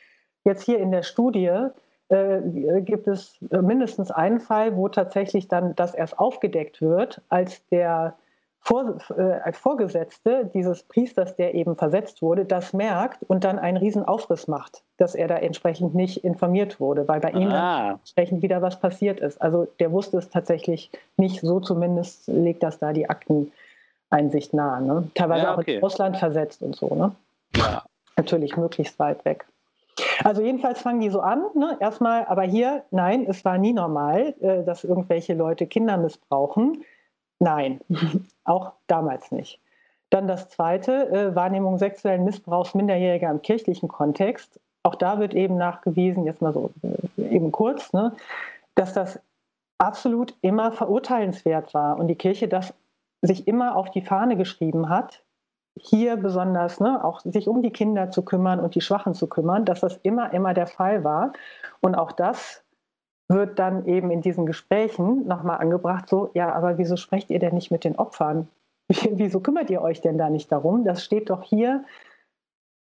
jetzt 0.43 0.64
hier 0.64 0.80
in 0.80 0.91
der 0.91 1.03
Studie, 1.03 1.68
gibt 2.09 3.07
es 3.07 3.38
mindestens 3.39 4.12
einen 4.12 4.41
Fall, 4.41 4.76
wo 4.76 4.89
tatsächlich 4.89 5.47
dann 5.47 5.74
das 5.78 5.93
erst 5.93 6.20
aufgedeckt 6.20 6.82
wird, 6.82 7.22
als 7.30 7.66
der 7.70 8.18
vor, 8.64 8.97
äh, 9.18 9.22
als 9.43 9.57
Vorgesetzte 9.57 10.45
dieses 10.53 10.84
Priesters, 10.84 11.36
der 11.36 11.55
eben 11.55 11.76
versetzt 11.76 12.22
wurde, 12.22 12.45
das 12.45 12.74
merkt 12.74 13.24
und 13.24 13.43
dann 13.43 13.57
einen 13.57 13.78
riesen 13.78 14.05
Aufriss 14.05 14.47
macht, 14.47 14.84
dass 14.97 15.16
er 15.16 15.28
da 15.28 15.38
entsprechend 15.38 15.95
nicht 15.95 16.24
informiert 16.24 16.80
wurde, 16.80 17.07
weil 17.07 17.20
bei 17.20 17.32
ihm 17.32 17.49
Ah. 17.49 17.91
entsprechend 17.93 18.43
wieder 18.43 18.62
was 18.62 18.80
passiert 18.80 19.20
ist. 19.20 19.41
Also 19.41 19.68
der 19.80 19.91
wusste 19.91 20.18
es 20.18 20.30
tatsächlich 20.30 20.91
nicht, 21.18 21.41
so 21.41 21.59
zumindest 21.59 22.28
legt 22.28 22.62
das 22.62 22.78
da 22.78 22.93
die 22.93 23.09
Akteneinsicht 23.09 24.53
nahe. 24.53 24.82
Ne? 24.84 25.09
Teilweise 25.16 25.43
Ja, 25.43 25.53
auch 25.53 25.57
okay. 25.57 25.76
ins 25.76 25.84
Ausland 25.84 26.18
versetzt 26.18 26.62
und 26.62 26.76
so. 26.76 26.93
Ne? 26.93 27.12
Ja. 27.53 27.84
Natürlich 28.18 28.57
möglichst 28.57 28.99
weit 28.99 29.26
weg. 29.26 29.45
Also 30.24 30.43
jedenfalls 30.43 30.80
fangen 30.82 30.99
die 31.01 31.09
so 31.09 31.20
an, 31.22 31.43
ne? 31.55 31.78
erstmal, 31.80 32.26
aber 32.26 32.43
hier, 32.43 32.84
nein, 32.91 33.26
es 33.28 33.43
war 33.43 33.57
nie 33.57 33.74
normal, 33.74 34.36
äh, 34.39 34.64
dass 34.64 34.84
irgendwelche 34.84 35.34
Leute 35.34 35.66
Kinder 35.66 35.97
missbrauchen. 35.97 36.84
Nein, 37.41 37.81
auch 38.43 38.73
damals 38.85 39.31
nicht. 39.31 39.59
Dann 40.11 40.27
das 40.27 40.49
zweite, 40.49 41.09
äh, 41.09 41.35
Wahrnehmung 41.35 41.79
sexuellen 41.79 42.23
Missbrauchs 42.23 42.75
Minderjähriger 42.75 43.31
im 43.31 43.41
kirchlichen 43.41 43.89
Kontext. 43.89 44.59
Auch 44.83 44.93
da 44.93 45.19
wird 45.19 45.33
eben 45.33 45.57
nachgewiesen, 45.57 46.25
jetzt 46.25 46.41
mal 46.41 46.53
so 46.53 46.71
äh, 46.83 47.33
eben 47.33 47.51
kurz, 47.51 47.93
ne, 47.93 48.13
dass 48.75 48.93
das 48.93 49.19
absolut 49.79 50.35
immer 50.41 50.71
verurteilenswert 50.71 51.73
war 51.73 51.97
und 51.97 52.07
die 52.07 52.15
Kirche 52.15 52.47
das 52.47 52.75
sich 53.23 53.47
immer 53.47 53.75
auf 53.75 53.89
die 53.89 54.01
Fahne 54.01 54.37
geschrieben 54.37 54.89
hat, 54.89 55.23
hier 55.75 56.17
besonders 56.17 56.79
ne, 56.79 57.03
auch 57.03 57.21
sich 57.21 57.47
um 57.47 57.63
die 57.63 57.71
Kinder 57.71 58.11
zu 58.11 58.23
kümmern 58.23 58.59
und 58.59 58.75
die 58.75 58.81
Schwachen 58.81 59.15
zu 59.15 59.27
kümmern, 59.27 59.65
dass 59.65 59.79
das 59.79 59.97
immer, 60.03 60.31
immer 60.33 60.53
der 60.53 60.67
Fall 60.67 61.03
war. 61.03 61.33
Und 61.79 61.95
auch 61.95 62.11
das 62.11 62.61
wird 63.34 63.59
dann 63.59 63.86
eben 63.86 64.11
in 64.11 64.21
diesen 64.21 64.45
Gesprächen 64.45 65.27
nochmal 65.27 65.57
angebracht, 65.59 66.07
so, 66.09 66.32
ja, 66.34 66.53
aber 66.53 66.77
wieso 66.77 66.95
sprecht 66.97 67.29
ihr 67.29 67.39
denn 67.39 67.55
nicht 67.55 67.71
mit 67.71 67.84
den 67.84 67.95
Opfern? 67.97 68.47
Wieso 68.89 69.39
kümmert 69.39 69.69
ihr 69.69 69.82
euch 69.82 70.01
denn 70.01 70.17
da 70.17 70.29
nicht 70.29 70.51
darum? 70.51 70.84
Das 70.84 71.03
steht 71.03 71.29
doch 71.29 71.43
hier 71.43 71.86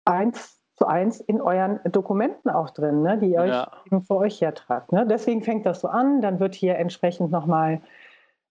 eins 0.06 0.62
zu 0.76 0.86
eins 0.88 1.20
in 1.22 1.42
euren 1.42 1.80
Dokumenten 1.92 2.50
auch 2.50 2.70
drin, 2.70 3.02
ne, 3.02 3.18
die 3.18 3.32
ihr 3.32 3.40
euch 3.42 3.50
Ja. 3.50 3.72
eben 3.86 4.04
vor 4.04 4.18
euch 4.18 4.42
hertragt. 4.42 4.92
Ne? 4.92 5.08
Deswegen 5.08 5.42
fängt 5.42 5.66
das 5.66 5.80
so 5.80 5.88
an, 5.88 6.22
dann 6.22 6.40
wird 6.40 6.54
hier 6.54 6.78
entsprechend 6.78 7.32
nochmal 7.32 7.82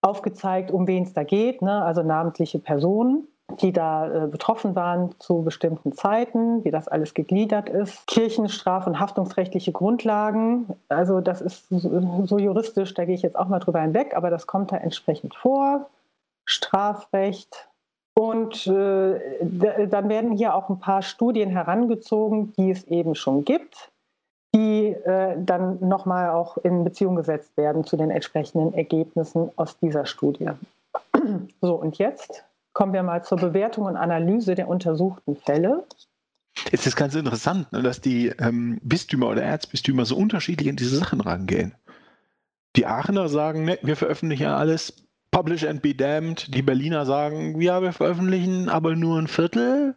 aufgezeigt, 0.00 0.70
um 0.70 0.86
wen 0.86 1.02
es 1.04 1.12
da 1.12 1.22
geht, 1.22 1.62
ne? 1.62 1.84
also 1.84 2.02
namentliche 2.02 2.58
Personen, 2.58 3.28
die 3.60 3.72
da 3.72 4.24
äh, 4.24 4.26
betroffen 4.26 4.74
waren 4.74 5.14
zu 5.18 5.42
bestimmten 5.42 5.92
Zeiten, 5.92 6.64
wie 6.64 6.70
das 6.70 6.88
alles 6.88 7.14
gegliedert 7.14 7.68
ist, 7.68 8.06
Kirchenstraf- 8.06 8.86
und 8.86 9.00
haftungsrechtliche 9.00 9.72
Grundlagen. 9.72 10.66
Also 10.88 11.20
das 11.20 11.40
ist 11.40 11.68
so, 11.68 12.24
so 12.26 12.38
juristisch, 12.38 12.94
da 12.94 13.04
gehe 13.04 13.14
ich 13.14 13.22
jetzt 13.22 13.36
auch 13.36 13.48
mal 13.48 13.60
drüber 13.60 13.80
hinweg, 13.80 14.14
aber 14.16 14.30
das 14.30 14.46
kommt 14.46 14.72
da 14.72 14.76
entsprechend 14.76 15.34
vor. 15.34 15.86
Strafrecht. 16.46 17.68
Und 18.16 18.66
äh, 18.68 19.18
dann 19.88 20.08
werden 20.08 20.36
hier 20.36 20.54
auch 20.54 20.68
ein 20.68 20.78
paar 20.78 21.02
Studien 21.02 21.50
herangezogen, 21.50 22.52
die 22.56 22.70
es 22.70 22.84
eben 22.84 23.16
schon 23.16 23.44
gibt, 23.44 23.90
die 24.54 24.86
äh, 24.86 25.34
dann 25.36 25.78
nochmal 25.80 26.30
auch 26.30 26.56
in 26.58 26.84
Beziehung 26.84 27.16
gesetzt 27.16 27.56
werden 27.56 27.82
zu 27.82 27.96
den 27.96 28.12
entsprechenden 28.12 28.72
Ergebnissen 28.72 29.50
aus 29.56 29.76
dieser 29.78 30.06
Studie. 30.06 30.50
So, 31.60 31.74
und 31.74 31.98
jetzt 31.98 32.44
kommen 32.74 32.92
wir 32.92 33.02
mal 33.02 33.24
zur 33.24 33.38
Bewertung 33.38 33.86
und 33.86 33.96
Analyse 33.96 34.54
der 34.54 34.68
untersuchten 34.68 35.36
Fälle. 35.36 35.86
Es 36.70 36.86
ist 36.86 36.96
ganz 36.96 37.14
interessant, 37.14 37.72
ne, 37.72 37.82
dass 37.82 38.00
die 38.00 38.28
ähm, 38.38 38.78
Bistümer 38.82 39.28
oder 39.28 39.42
Erzbistümer 39.42 40.04
so 40.04 40.16
unterschiedlich 40.16 40.68
in 40.68 40.76
diese 40.76 40.96
Sachen 40.96 41.20
rangehen. 41.20 41.74
Die 42.76 42.86
Aachener 42.86 43.28
sagen, 43.28 43.64
ne, 43.64 43.78
wir 43.82 43.96
veröffentlichen 43.96 44.46
alles, 44.46 45.06
publish 45.30 45.64
and 45.64 45.82
be 45.82 45.94
damned. 45.94 46.54
Die 46.54 46.62
Berliner 46.62 47.06
sagen, 47.06 47.60
ja, 47.60 47.82
wir 47.82 47.92
veröffentlichen 47.92 48.68
aber 48.68 48.94
nur 48.94 49.18
ein 49.18 49.28
Viertel. 49.28 49.96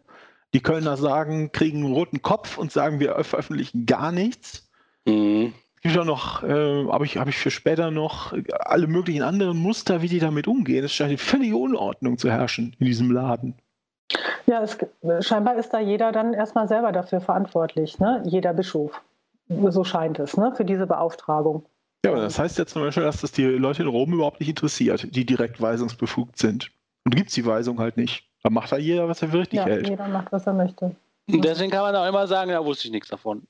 Die 0.54 0.60
Kölner 0.60 0.96
sagen, 0.96 1.52
kriegen 1.52 1.84
einen 1.84 1.92
roten 1.92 2.22
Kopf 2.22 2.58
und 2.58 2.72
sagen, 2.72 3.00
wir 3.00 3.22
veröffentlichen 3.22 3.86
gar 3.86 4.12
nichts. 4.12 4.68
Mhm. 5.04 5.52
Es 5.82 5.92
gibt 5.92 5.98
auch 5.98 6.04
noch, 6.04 6.42
äh, 6.42 6.86
habe 6.86 7.04
ich, 7.04 7.18
hab 7.18 7.28
ich 7.28 7.36
für 7.36 7.50
später 7.50 7.90
noch 7.90 8.32
äh, 8.32 8.42
alle 8.60 8.86
möglichen 8.88 9.22
anderen 9.22 9.56
Muster, 9.58 10.02
wie 10.02 10.08
die 10.08 10.18
damit 10.18 10.48
umgehen. 10.48 10.84
Es 10.84 10.92
scheint 10.92 11.10
eine 11.10 11.18
völlige 11.18 11.56
Unordnung 11.56 12.18
zu 12.18 12.30
herrschen 12.30 12.74
in 12.78 12.86
diesem 12.86 13.10
Laden. 13.12 13.54
Ja, 14.46 14.62
es, 14.62 14.78
scheinbar 15.20 15.56
ist 15.56 15.70
da 15.70 15.80
jeder 15.80 16.12
dann 16.12 16.34
erstmal 16.34 16.66
selber 16.66 16.92
dafür 16.92 17.20
verantwortlich, 17.20 17.98
ne? 17.98 18.22
jeder 18.24 18.54
Bischof. 18.54 19.00
So 19.48 19.84
scheint 19.84 20.18
es, 20.18 20.36
ne? 20.36 20.52
für 20.56 20.64
diese 20.64 20.86
Beauftragung. 20.86 21.64
Ja, 22.04 22.12
aber 22.12 22.20
das 22.20 22.38
heißt 22.38 22.58
ja 22.58 22.66
zum 22.66 22.82
Beispiel, 22.82 23.02
dass 23.02 23.20
das 23.20 23.32
die 23.32 23.44
Leute 23.44 23.82
in 23.82 23.88
Rom 23.88 24.12
überhaupt 24.12 24.40
nicht 24.40 24.48
interessiert, 24.48 25.14
die 25.14 25.26
direkt 25.26 25.60
weisungsbefugt 25.60 26.38
sind. 26.38 26.70
Und 27.04 27.14
gibt 27.14 27.28
es 27.28 27.34
die 27.34 27.46
Weisung 27.46 27.78
halt 27.78 27.96
nicht. 27.96 28.24
Da 28.42 28.50
macht 28.50 28.72
da 28.72 28.76
jeder, 28.78 29.08
was 29.08 29.22
er 29.22 29.28
für 29.28 29.40
richtig 29.40 29.58
Ja, 29.58 29.64
hält. 29.66 29.88
jeder 29.88 30.08
macht, 30.08 30.30
was 30.30 30.46
er 30.46 30.52
möchte. 30.52 30.94
Und 31.30 31.44
deswegen 31.44 31.70
kann 31.70 31.82
man 31.82 31.96
auch 31.96 32.06
immer 32.06 32.26
sagen, 32.26 32.50
da 32.50 32.64
wusste 32.64 32.88
ich 32.88 32.92
nichts 32.92 33.08
davon. 33.08 33.42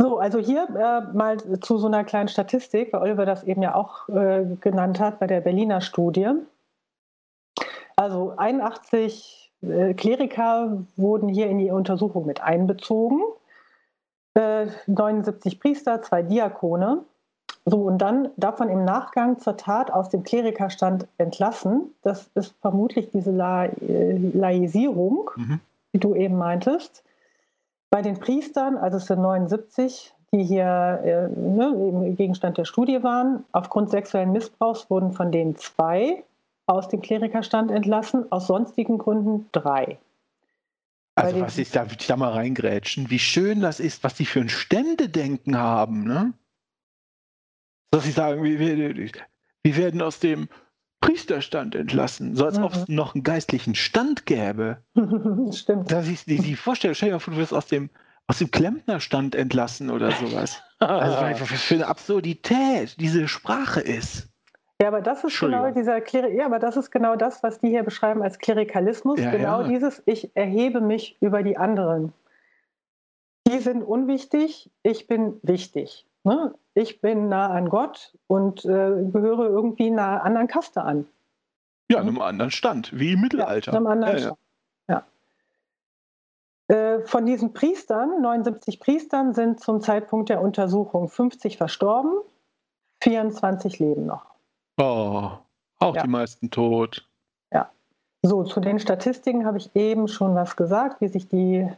So, 0.00 0.18
also 0.18 0.38
hier 0.38 0.68
äh, 0.76 1.12
mal 1.16 1.38
zu 1.60 1.78
so 1.78 1.88
einer 1.88 2.04
kleinen 2.04 2.28
Statistik, 2.28 2.92
weil 2.92 3.02
Oliver 3.02 3.26
das 3.26 3.42
eben 3.42 3.62
ja 3.62 3.74
auch 3.74 4.08
äh, 4.08 4.44
genannt 4.60 5.00
hat 5.00 5.18
bei 5.18 5.26
der 5.26 5.40
Berliner 5.40 5.80
Studie. 5.80 6.30
Also 7.96 8.34
81 8.36 9.50
äh, 9.62 9.94
Kleriker 9.94 10.84
wurden 10.96 11.28
hier 11.28 11.48
in 11.48 11.58
die 11.58 11.70
Untersuchung 11.72 12.26
mit 12.26 12.40
einbezogen, 12.40 13.20
äh, 14.34 14.68
79 14.86 15.58
Priester, 15.58 16.00
zwei 16.02 16.22
Diakone. 16.22 17.04
So, 17.66 17.82
und 17.82 17.98
dann 17.98 18.28
davon 18.36 18.68
im 18.68 18.84
Nachgang 18.84 19.40
zur 19.40 19.56
Tat 19.56 19.90
aus 19.90 20.10
dem 20.10 20.22
Klerikerstand 20.22 21.08
entlassen. 21.18 21.92
Das 22.02 22.30
ist 22.34 22.54
vermutlich 22.62 23.10
diese 23.10 23.32
La 23.32 23.64
äh, 23.66 24.16
Laisierung, 24.16 25.30
Mhm. 25.34 25.60
die 25.92 25.98
du 25.98 26.14
eben 26.14 26.38
meintest. 26.38 27.02
Bei 27.90 28.02
den 28.02 28.18
Priestern, 28.18 28.76
also 28.76 28.98
es 28.98 29.06
sind 29.06 29.20
79, 29.20 30.12
die 30.32 30.44
hier 30.44 31.00
äh, 31.04 31.28
ne, 31.28 32.14
Gegenstand 32.16 32.58
der 32.58 32.66
Studie 32.66 33.02
waren, 33.02 33.44
aufgrund 33.52 33.90
sexuellen 33.90 34.32
Missbrauchs 34.32 34.90
wurden 34.90 35.12
von 35.12 35.32
denen 35.32 35.56
zwei 35.56 36.22
aus 36.66 36.88
dem 36.88 37.00
Klerikerstand 37.00 37.70
entlassen, 37.70 38.30
aus 38.30 38.46
sonstigen 38.46 38.98
Gründen 38.98 39.48
drei. 39.52 39.98
Also 41.14 41.40
was 41.40 41.58
ich 41.58 41.70
da, 41.70 41.86
ich 41.86 42.06
da 42.06 42.16
mal 42.16 42.32
reingrätschen, 42.32 43.10
wie 43.10 43.18
schön 43.18 43.60
das 43.60 43.80
ist, 43.80 44.04
was 44.04 44.14
die 44.14 44.26
für 44.26 44.40
ein 44.40 44.50
Ständedenken 44.50 45.56
haben, 45.56 46.04
ne? 46.04 46.32
Dass 47.90 48.04
sie 48.04 48.12
sagen, 48.12 48.44
wir, 48.44 48.58
wir, 48.60 49.10
wir 49.62 49.76
werden 49.76 50.02
aus 50.02 50.20
dem 50.20 50.48
Priesterstand 51.00 51.74
entlassen, 51.74 52.34
so 52.34 52.44
als 52.44 52.58
Mhm. 52.58 52.64
ob 52.64 52.72
es 52.74 52.88
noch 52.88 53.14
einen 53.14 53.22
geistlichen 53.22 53.74
Stand 53.74 54.26
gäbe. 54.26 54.78
Stimmt. 55.52 55.90
Dass 55.90 56.08
ich 56.08 56.24
die, 56.24 56.38
die 56.38 56.56
Vorstellung, 56.56 56.94
stell 56.94 57.10
dir 57.10 57.14
mal 57.14 57.20
vor, 57.20 57.34
du 57.34 57.40
wirst 57.40 57.54
aus 57.54 57.66
dem, 57.66 57.90
aus 58.26 58.38
dem 58.38 58.50
Klempnerstand 58.50 59.34
entlassen 59.34 59.90
oder 59.90 60.10
sowas. 60.12 60.62
Also 60.80 61.16
was 61.40 61.50
für 61.62 61.74
eine 61.76 61.86
Absurdität 61.86 63.00
diese 63.00 63.28
Sprache 63.28 63.80
ist. 63.80 64.28
Ja, 64.80 64.88
aber 64.88 65.00
das 65.00 65.24
ist 65.24 65.38
genau 65.40 65.72
dieser 65.72 66.00
Kleri 66.00 66.36
ja, 66.36 66.46
aber 66.46 66.60
das 66.60 66.76
ist 66.76 66.92
genau 66.92 67.16
das, 67.16 67.42
was 67.42 67.58
die 67.58 67.68
hier 67.68 67.82
beschreiben 67.82 68.22
als 68.22 68.38
Klerikalismus. 68.38 69.18
Ja, 69.18 69.30
genau 69.32 69.62
ja. 69.62 69.68
dieses, 69.68 70.02
ich 70.06 70.30
erhebe 70.36 70.80
mich 70.80 71.16
über 71.20 71.42
die 71.42 71.56
anderen. 71.56 72.12
Die 73.48 73.58
sind 73.58 73.82
unwichtig, 73.82 74.70
ich 74.84 75.08
bin 75.08 75.40
wichtig. 75.42 76.06
Ne? 76.22 76.54
Ich 76.78 77.00
bin 77.00 77.28
nah 77.28 77.48
an 77.48 77.68
Gott 77.68 78.14
und 78.28 78.64
äh, 78.64 78.68
gehöre 78.68 79.48
irgendwie 79.48 79.88
einer 79.88 80.22
anderen 80.22 80.46
Kaste 80.46 80.82
an. 80.82 81.06
Ja, 81.90 81.98
einem 81.98 82.20
anderen 82.20 82.50
Stand, 82.50 82.96
wie 82.98 83.14
im 83.14 83.20
Mittelalter. 83.20 83.72
Ja, 83.72 83.78
einem 83.78 83.86
anderen 83.88 84.18
ja, 84.18 84.20
ja. 84.20 84.36
Stand. 84.86 85.06
Ja. 86.68 86.76
Äh, 86.76 87.00
Von 87.06 87.26
diesen 87.26 87.52
Priestern, 87.52 88.20
79 88.22 88.78
Priestern, 88.78 89.34
sind 89.34 89.60
zum 89.60 89.80
Zeitpunkt 89.80 90.28
der 90.28 90.40
Untersuchung 90.40 91.08
50 91.08 91.56
verstorben, 91.56 92.12
24 93.02 93.80
leben 93.80 94.06
noch. 94.06 94.26
Oh, 94.76 95.30
auch 95.80 95.96
Ja. 95.96 96.02
die 96.02 96.08
meisten 96.08 96.50
tot. 96.50 97.08
So, 98.22 98.42
zu 98.42 98.60
den 98.60 98.80
Statistiken 98.80 99.46
habe 99.46 99.58
ich 99.58 99.74
eben 99.76 100.08
schon 100.08 100.34
was 100.34 100.56
gesagt, 100.56 101.00
wie 101.00 101.08
sich 101.08 101.28
die 101.28 101.68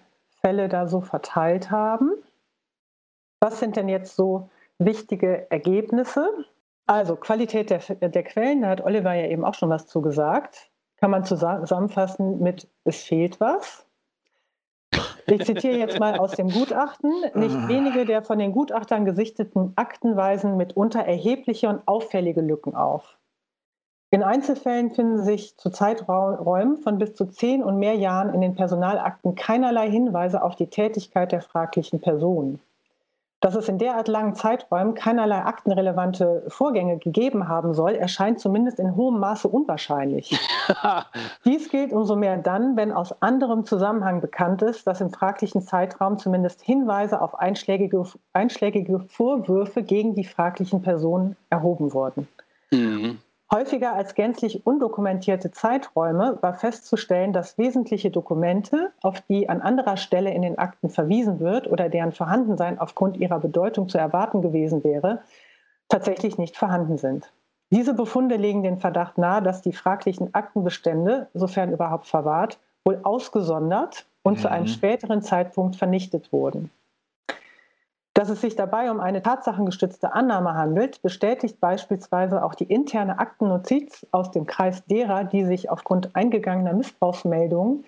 Fälle 0.40 0.68
da 0.68 0.86
so 0.86 1.02
verteilt 1.02 1.70
haben. 1.70 2.12
Was 3.40 3.60
sind 3.60 3.76
denn 3.76 3.88
jetzt 3.88 4.16
so 4.16 4.48
wichtige 4.80 5.50
Ergebnisse? 5.50 6.28
Also 6.86 7.14
Qualität 7.14 7.70
der, 7.70 7.78
der 7.78 8.22
Quellen, 8.24 8.62
da 8.62 8.68
hat 8.68 8.84
Oliver 8.84 9.12
ja 9.12 9.26
eben 9.28 9.44
auch 9.44 9.54
schon 9.54 9.70
was 9.70 9.86
zu 9.86 10.02
gesagt. 10.02 10.70
Kann 10.96 11.12
man 11.12 11.22
zusa- 11.22 11.60
zusammenfassen 11.60 12.40
mit, 12.40 12.68
es 12.84 13.04
fehlt 13.04 13.38
was. 13.40 13.86
Ich 15.26 15.44
zitiere 15.44 15.78
jetzt 15.78 16.00
mal 16.00 16.18
aus 16.18 16.32
dem 16.32 16.50
Gutachten. 16.50 17.12
Nicht 17.34 17.68
wenige 17.68 18.04
der 18.04 18.22
von 18.22 18.38
den 18.38 18.52
Gutachtern 18.52 19.04
gesichteten 19.04 19.72
Akten 19.76 20.16
weisen 20.16 20.56
mitunter 20.56 21.00
erhebliche 21.00 21.68
und 21.68 21.86
auffällige 21.86 22.40
Lücken 22.40 22.74
auf. 22.74 23.16
In 24.10 24.24
Einzelfällen 24.24 24.90
finden 24.90 25.22
sich 25.22 25.56
zu 25.56 25.70
Zeiträumen 25.70 26.78
von 26.78 26.98
bis 26.98 27.14
zu 27.14 27.26
zehn 27.26 27.62
und 27.62 27.78
mehr 27.78 27.94
Jahren 27.94 28.34
in 28.34 28.40
den 28.40 28.56
Personalakten 28.56 29.36
keinerlei 29.36 29.88
Hinweise 29.88 30.42
auf 30.42 30.56
die 30.56 30.66
Tätigkeit 30.66 31.30
der 31.30 31.42
fraglichen 31.42 32.00
Personen. 32.00 32.58
Dass 33.40 33.54
es 33.54 33.68
in 33.70 33.78
derart 33.78 34.06
langen 34.06 34.34
Zeiträumen 34.34 34.94
keinerlei 34.94 35.42
aktenrelevante 35.42 36.44
Vorgänge 36.48 36.98
gegeben 36.98 37.48
haben 37.48 37.72
soll, 37.72 37.94
erscheint 37.94 38.38
zumindest 38.38 38.78
in 38.78 38.96
hohem 38.96 39.18
Maße 39.18 39.48
unwahrscheinlich. 39.48 40.38
Dies 41.46 41.70
gilt 41.70 41.92
umso 41.92 42.16
mehr 42.16 42.36
dann, 42.36 42.76
wenn 42.76 42.92
aus 42.92 43.22
anderem 43.22 43.64
Zusammenhang 43.64 44.20
bekannt 44.20 44.60
ist, 44.60 44.86
dass 44.86 45.00
im 45.00 45.10
fraglichen 45.10 45.62
Zeitraum 45.62 46.18
zumindest 46.18 46.60
Hinweise 46.60 47.22
auf 47.22 47.34
einschlägige, 47.38 48.04
einschlägige 48.34 49.00
Vorwürfe 49.00 49.82
gegen 49.82 50.14
die 50.14 50.24
fraglichen 50.24 50.82
Personen 50.82 51.36
erhoben 51.48 51.94
wurden. 51.94 52.28
Mhm. 52.70 53.18
Häufiger 53.52 53.94
als 53.94 54.14
gänzlich 54.14 54.64
undokumentierte 54.64 55.50
Zeiträume 55.50 56.38
war 56.40 56.54
festzustellen, 56.54 57.32
dass 57.32 57.58
wesentliche 57.58 58.12
Dokumente, 58.12 58.92
auf 59.02 59.20
die 59.22 59.48
an 59.48 59.60
anderer 59.60 59.96
Stelle 59.96 60.32
in 60.32 60.42
den 60.42 60.56
Akten 60.56 60.88
verwiesen 60.88 61.40
wird 61.40 61.66
oder 61.66 61.88
deren 61.88 62.12
Vorhandensein 62.12 62.78
aufgrund 62.78 63.16
ihrer 63.16 63.40
Bedeutung 63.40 63.88
zu 63.88 63.98
erwarten 63.98 64.40
gewesen 64.40 64.84
wäre, 64.84 65.22
tatsächlich 65.88 66.38
nicht 66.38 66.56
vorhanden 66.56 66.96
sind. 66.96 67.32
Diese 67.70 67.92
Befunde 67.94 68.36
legen 68.36 68.62
den 68.62 68.78
Verdacht 68.78 69.18
nahe, 69.18 69.42
dass 69.42 69.62
die 69.62 69.72
fraglichen 69.72 70.32
Aktenbestände, 70.32 71.26
sofern 71.34 71.72
überhaupt 71.72 72.06
verwahrt, 72.06 72.60
wohl 72.84 73.00
ausgesondert 73.02 74.06
und 74.22 74.38
mhm. 74.38 74.42
zu 74.42 74.50
einem 74.50 74.64
mhm. 74.64 74.68
späteren 74.68 75.22
Zeitpunkt 75.22 75.74
vernichtet 75.74 76.32
wurden. 76.32 76.70
Dass 78.14 78.28
es 78.28 78.40
sich 78.40 78.56
dabei 78.56 78.90
um 78.90 79.00
eine 79.00 79.22
tatsachengestützte 79.22 80.12
Annahme 80.12 80.54
handelt, 80.54 81.00
bestätigt 81.02 81.60
beispielsweise 81.60 82.44
auch 82.44 82.54
die 82.54 82.64
interne 82.64 83.18
Aktennotiz 83.18 84.06
aus 84.10 84.30
dem 84.30 84.46
Kreis 84.46 84.84
derer, 84.86 85.24
die 85.24 85.44
sich 85.44 85.70
aufgrund 85.70 86.14
eingegangener 86.16 86.72
Missbrauchsmeldungen 86.72 87.84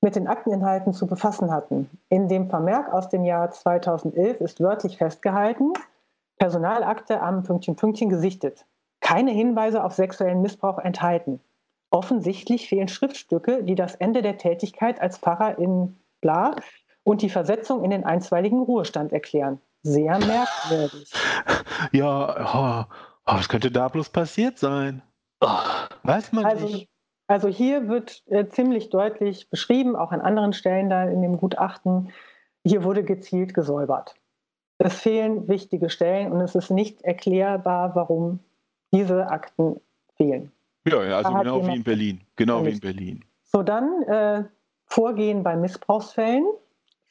mit 0.00 0.16
den 0.16 0.28
Akteninhalten 0.28 0.92
zu 0.92 1.06
befassen 1.06 1.50
hatten. 1.50 1.90
In 2.08 2.28
dem 2.28 2.48
Vermerk 2.48 2.92
aus 2.92 3.08
dem 3.08 3.24
Jahr 3.24 3.50
2011 3.50 4.40
ist 4.40 4.60
wörtlich 4.60 4.98
festgehalten, 4.98 5.72
Personalakte 6.38 7.20
am 7.20 7.42
Pünktchen 7.42 7.74
Pünktchen 7.74 8.10
gesichtet. 8.10 8.66
Keine 9.00 9.32
Hinweise 9.32 9.82
auf 9.82 9.94
sexuellen 9.94 10.42
Missbrauch 10.42 10.78
enthalten. 10.78 11.40
Offensichtlich 11.90 12.68
fehlen 12.68 12.88
Schriftstücke, 12.88 13.62
die 13.62 13.74
das 13.74 13.94
Ende 13.94 14.22
der 14.22 14.36
Tätigkeit 14.36 15.00
als 15.00 15.18
Pfarrer 15.18 15.58
in 15.58 15.96
Bla 16.20 16.56
und 17.04 17.22
die 17.22 17.30
Versetzung 17.30 17.84
in 17.84 17.90
den 17.90 18.04
einstweiligen 18.04 18.60
Ruhestand 18.60 19.12
erklären. 19.12 19.60
Sehr 19.82 20.18
merkwürdig. 20.18 21.12
Ja, 21.92 22.88
oh, 22.88 22.94
was 23.26 23.48
könnte 23.48 23.70
da 23.70 23.88
bloß 23.88 24.08
passiert 24.08 24.58
sein? 24.58 25.02
Oh, 25.40 25.48
weiß 26.02 26.32
man 26.32 26.46
also, 26.46 26.66
nicht. 26.66 26.88
Also 27.26 27.48
hier 27.48 27.88
wird 27.88 28.22
äh, 28.26 28.48
ziemlich 28.48 28.90
deutlich 28.90 29.48
beschrieben, 29.48 29.96
auch 29.96 30.12
an 30.12 30.20
anderen 30.20 30.52
Stellen 30.52 30.90
da 30.90 31.04
in 31.04 31.22
dem 31.22 31.36
Gutachten, 31.36 32.10
hier 32.66 32.84
wurde 32.84 33.04
gezielt 33.04 33.54
gesäubert. 33.54 34.14
Es 34.78 34.94
fehlen 35.00 35.48
wichtige 35.48 35.88
Stellen 35.88 36.32
und 36.32 36.40
es 36.40 36.54
ist 36.54 36.70
nicht 36.70 37.02
erklärbar, 37.02 37.94
warum 37.94 38.40
diese 38.92 39.28
Akten 39.28 39.80
fehlen. 40.16 40.50
Ja, 40.86 40.98
also 40.98 41.32
genau 41.32 41.66
wie 41.66 41.76
in 41.76 41.84
Berlin. 41.84 42.20
Genau 42.36 42.64
wie 42.64 42.70
in 42.70 42.80
Berlin. 42.80 43.24
So, 43.44 43.62
dann 43.62 44.02
äh, 44.02 44.44
Vorgehen 44.86 45.42
bei 45.42 45.56
Missbrauchsfällen. 45.56 46.44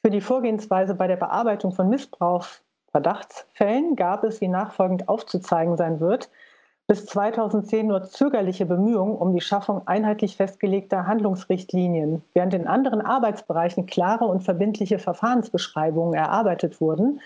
Für 0.06 0.12
die 0.12 0.20
Vorgehensweise 0.20 0.96
bei 0.96 1.08
der 1.08 1.16
Bearbeitung 1.16 1.72
von 1.72 1.88
Missbrauchsverdachtsfällen 1.88 3.96
gab 3.96 4.26
es, 4.26 4.42
wie 4.42 4.50
nachfolgend 4.50 5.08
aufzuzeigen 5.08 5.78
sein 5.78 6.02
wird, 6.02 6.30
bis 6.88 7.06
2010 7.06 7.88
nur 7.88 8.04
zögerliche 8.04 8.66
Bemühungen 8.66 9.16
um 9.16 9.34
die 9.34 9.40
Schaffung 9.40 9.88
einheitlich 9.88 10.36
festgelegter 10.36 11.08
Handlungsrichtlinien. 11.08 12.22
Während 12.34 12.54
in 12.54 12.68
anderen 12.68 13.00
Arbeitsbereichen 13.00 13.86
klare 13.86 14.26
und 14.26 14.42
verbindliche 14.42 15.00
Verfahrensbeschreibungen 15.00 16.16
erarbeitet 16.16 16.82
wurden, 16.82 17.22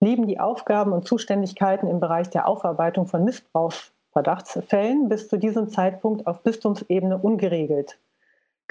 blieben 0.00 0.26
die 0.26 0.40
Aufgaben 0.40 0.92
und 0.92 1.06
Zuständigkeiten 1.06 1.88
im 1.88 2.00
Bereich 2.00 2.30
der 2.30 2.48
Aufarbeitung 2.48 3.06
von 3.06 3.22
Missbrauchsverdachtsfällen 3.24 5.10
bis 5.10 5.28
zu 5.28 5.36
diesem 5.36 5.68
Zeitpunkt 5.68 6.26
auf 6.26 6.42
Bistumsebene 6.42 7.18
ungeregelt. 7.18 7.98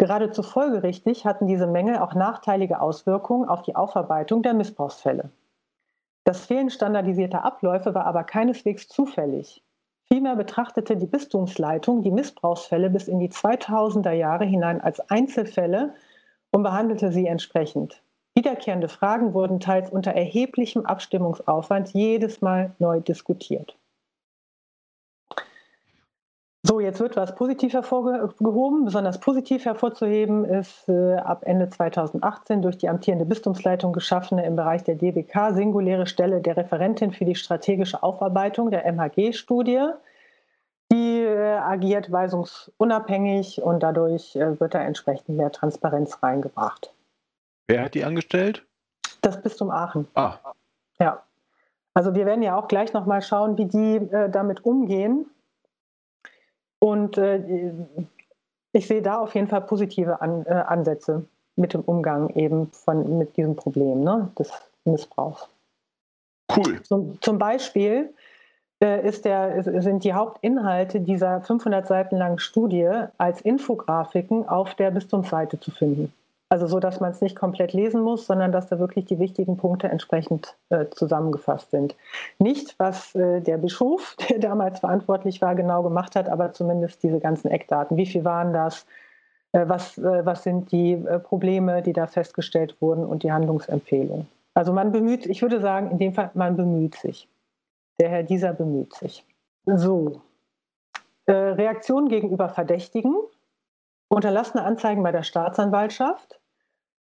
Geradezu 0.04 0.44
folgerichtig 0.44 1.26
hatten 1.26 1.48
diese 1.48 1.66
Mängel 1.66 1.98
auch 1.98 2.14
nachteilige 2.14 2.82
Auswirkungen 2.82 3.48
auf 3.48 3.62
die 3.62 3.78
Aufarbeitung 3.78 4.44
der 4.44 4.54
Missbrauchsfälle. 4.54 5.30
Das 6.26 6.46
Fehlen 6.46 6.70
standardisierter 6.70 7.46
Abläufe 7.46 7.96
war 7.96 8.06
aber 8.06 8.26
keineswegs 8.26 8.90
zufällig. 8.90 9.64
Vielmehr 10.10 10.36
betrachtete 10.36 10.98
die 10.98 11.06
Bistumsleitung 11.06 12.04
die 12.04 12.12
Missbrauchsfälle 12.12 12.90
bis 12.90 13.08
in 13.08 13.20
die 13.20 13.30
2000er 13.30 14.12
Jahre 14.12 14.44
hinein 14.44 14.82
als 14.82 15.00
Einzelfälle 15.10 15.94
und 16.52 16.64
behandelte 16.64 17.14
sie 17.14 17.28
entsprechend. 17.28 18.04
Wiederkehrende 18.36 18.90
Fragen 18.90 19.34
wurden 19.34 19.62
teils 19.62 19.90
unter 19.90 20.12
erheblichem 20.12 20.86
Abstimmungsaufwand 20.86 21.94
jedes 21.94 22.42
Mal 22.42 22.76
neu 22.78 23.00
diskutiert. 23.00 23.78
So, 26.66 26.80
jetzt 26.80 27.02
wird 27.02 27.18
was 27.18 27.36
positiv 27.36 27.74
hervorgehoben. 27.74 28.86
Besonders 28.86 29.20
positiv 29.20 29.66
hervorzuheben 29.66 30.46
ist 30.46 30.88
äh, 30.88 31.16
ab 31.16 31.44
Ende 31.46 31.70
2018 31.70 32.62
durch 32.62 32.78
die 32.78 32.88
amtierende 32.88 33.26
Bistumsleitung 33.26 33.92
geschaffene 33.92 34.46
im 34.46 34.56
Bereich 34.56 34.82
der 34.86 34.96
DBK 34.96 35.54
singuläre 35.54 36.08
Stelle 36.08 36.40
der 36.40 36.56
Referentin 36.56 37.12
für 37.12 37.26
die 37.26 37.36
strategische 37.36 38.02
Aufarbeitung 38.02 38.72
der 38.72 38.86
MHG-Studie. 38.86 39.90
Die 40.90 41.20
äh, 41.20 41.58
agiert 41.58 42.10
weisungsunabhängig 42.10 43.62
und 43.62 43.84
dadurch 43.84 44.38
äh, 44.38 44.58
wird 44.58 44.74
da 44.74 44.80
entsprechend 44.80 45.36
mehr 45.36 45.52
Transparenz 45.52 46.24
reingebracht. 46.24 46.94
Wer 47.68 47.84
hat 47.84 47.94
die 47.94 48.06
angestellt? 48.06 48.66
Das 49.22 49.42
Bistum 49.42 49.70
Aachen. 49.70 50.08
Ah. 50.16 50.36
Ja. 50.98 51.24
Also 51.94 52.16
wir 52.16 52.26
werden 52.26 52.42
ja 52.42 52.56
auch 52.56 52.70
gleich 52.70 52.94
nochmal 52.94 53.22
schauen, 53.22 53.58
wie 53.58 53.66
die 53.66 53.96
äh, 53.96 54.30
damit 54.30 54.64
umgehen. 54.64 55.26
Und 56.84 57.18
äh, 57.18 57.72
ich 58.74 58.88
sehe 58.88 59.02
da 59.02 59.20
auf 59.20 59.34
jeden 59.36 59.48
Fall 59.48 59.62
positive 59.62 60.20
An, 60.20 60.46
äh, 60.46 60.50
Ansätze 60.50 61.26
mit 61.56 61.74
dem 61.74 61.80
Umgang 61.80 62.28
eben 62.32 62.70
von, 62.74 63.20
mit 63.20 63.38
diesem 63.38 63.56
Problem 63.56 64.02
ne, 64.02 64.30
des 64.38 64.52
Missbrauchs. 64.84 65.48
Cool. 66.54 66.84
Zum, 66.84 67.22
zum 67.22 67.38
Beispiel 67.38 68.14
äh, 68.82 69.08
ist 69.08 69.24
der, 69.24 69.64
sind 69.82 70.04
die 70.04 70.14
Hauptinhalte 70.14 71.00
dieser 71.00 71.40
500 71.40 71.88
Seiten 71.88 72.18
langen 72.18 72.40
Studie 72.40 72.90
als 73.18 73.40
Infografiken 73.40 74.50
auf 74.50 74.76
der 74.76 74.92
Bistumsseite 74.92 75.58
zu 75.62 75.72
finden. 75.72 76.12
Also 76.54 76.68
so, 76.68 76.80
dass 76.80 77.00
man 77.00 77.10
es 77.10 77.20
nicht 77.20 77.36
komplett 77.36 77.74
lesen 77.74 78.04
muss, 78.04 78.28
sondern 78.28 78.52
dass 78.52 78.68
da 78.68 78.78
wirklich 78.78 79.06
die 79.06 79.18
wichtigen 79.18 79.58
Punkte 79.58 79.88
entsprechend 79.88 80.56
äh, 80.70 80.86
zusammengefasst 80.92 81.72
sind. 81.72 81.96
Nicht, 82.38 82.76
was 82.78 83.16
äh, 83.16 83.42
der 83.42 83.58
Bischof, 83.58 84.16
der 84.30 84.38
damals 84.38 84.80
verantwortlich 84.80 85.42
war, 85.42 85.56
genau 85.56 85.82
gemacht 85.82 86.16
hat, 86.16 86.30
aber 86.30 86.54
zumindest 86.54 87.02
diese 87.02 87.20
ganzen 87.20 87.48
Eckdaten. 87.48 87.98
Wie 87.98 88.06
viel 88.06 88.24
waren 88.24 88.54
das? 88.54 88.86
Äh, 89.54 89.68
was, 89.68 89.98
äh, 89.98 90.28
was 90.28 90.44
sind 90.44 90.72
die 90.72 90.92
äh, 90.92 91.18
Probleme, 91.18 91.82
die 91.82 91.92
da 91.92 92.06
festgestellt 92.06 92.80
wurden 92.82 93.04
und 93.04 93.24
die 93.24 93.32
Handlungsempfehlungen? 93.32 94.28
Also 94.54 94.74
man 94.74 94.92
bemüht, 94.92 95.26
ich 95.26 95.42
würde 95.42 95.60
sagen, 95.60 95.90
in 95.90 95.98
dem 95.98 96.14
Fall, 96.14 96.30
man 96.36 96.56
bemüht 96.56 96.94
sich. 96.94 97.28
Der 98.00 98.10
Herr 98.10 98.22
dieser 98.22 98.54
bemüht 98.54 98.94
sich. 98.94 99.26
So. 99.66 100.22
Äh, 101.26 101.34
Reaktion 101.34 102.10
gegenüber 102.10 102.48
Verdächtigen. 102.50 103.16
Unterlassene 104.08 104.64
Anzeigen 104.64 105.02
bei 105.02 105.12
der 105.12 105.24
Staatsanwaltschaft. 105.24 106.40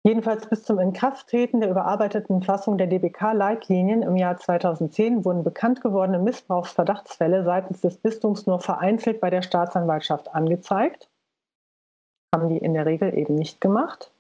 Jedenfalls 0.06 0.48
bis 0.48 0.64
zum 0.64 0.80
Inkrafttreten 0.80 1.62
der 1.62 1.70
überarbeiteten 1.70 2.44
Fassung 2.44 2.78
der 2.78 2.88
DBK-Leitlinien 2.88 4.02
im 4.02 4.18
Jahr 4.18 4.36
2010 4.36 5.24
wurden 5.24 5.46
bekannt 5.46 5.80
gewordene 5.80 6.20
Missbrauchsverdachtsfälle 6.20 7.46
seitens 7.46 7.80
des 7.80 7.96
Bistums 7.98 8.46
nur 8.46 8.60
vereinzelt 8.60 9.22
bei 9.22 9.30
der 9.30 9.42
Staatsanwaltschaft 9.42 10.36
angezeigt. 10.36 11.08
Haben 12.36 12.50
die 12.50 12.58
in 12.58 12.74
der 12.74 12.86
Regel 12.86 13.18
eben 13.18 13.36
nicht 13.36 13.62
gemacht. 13.62 14.12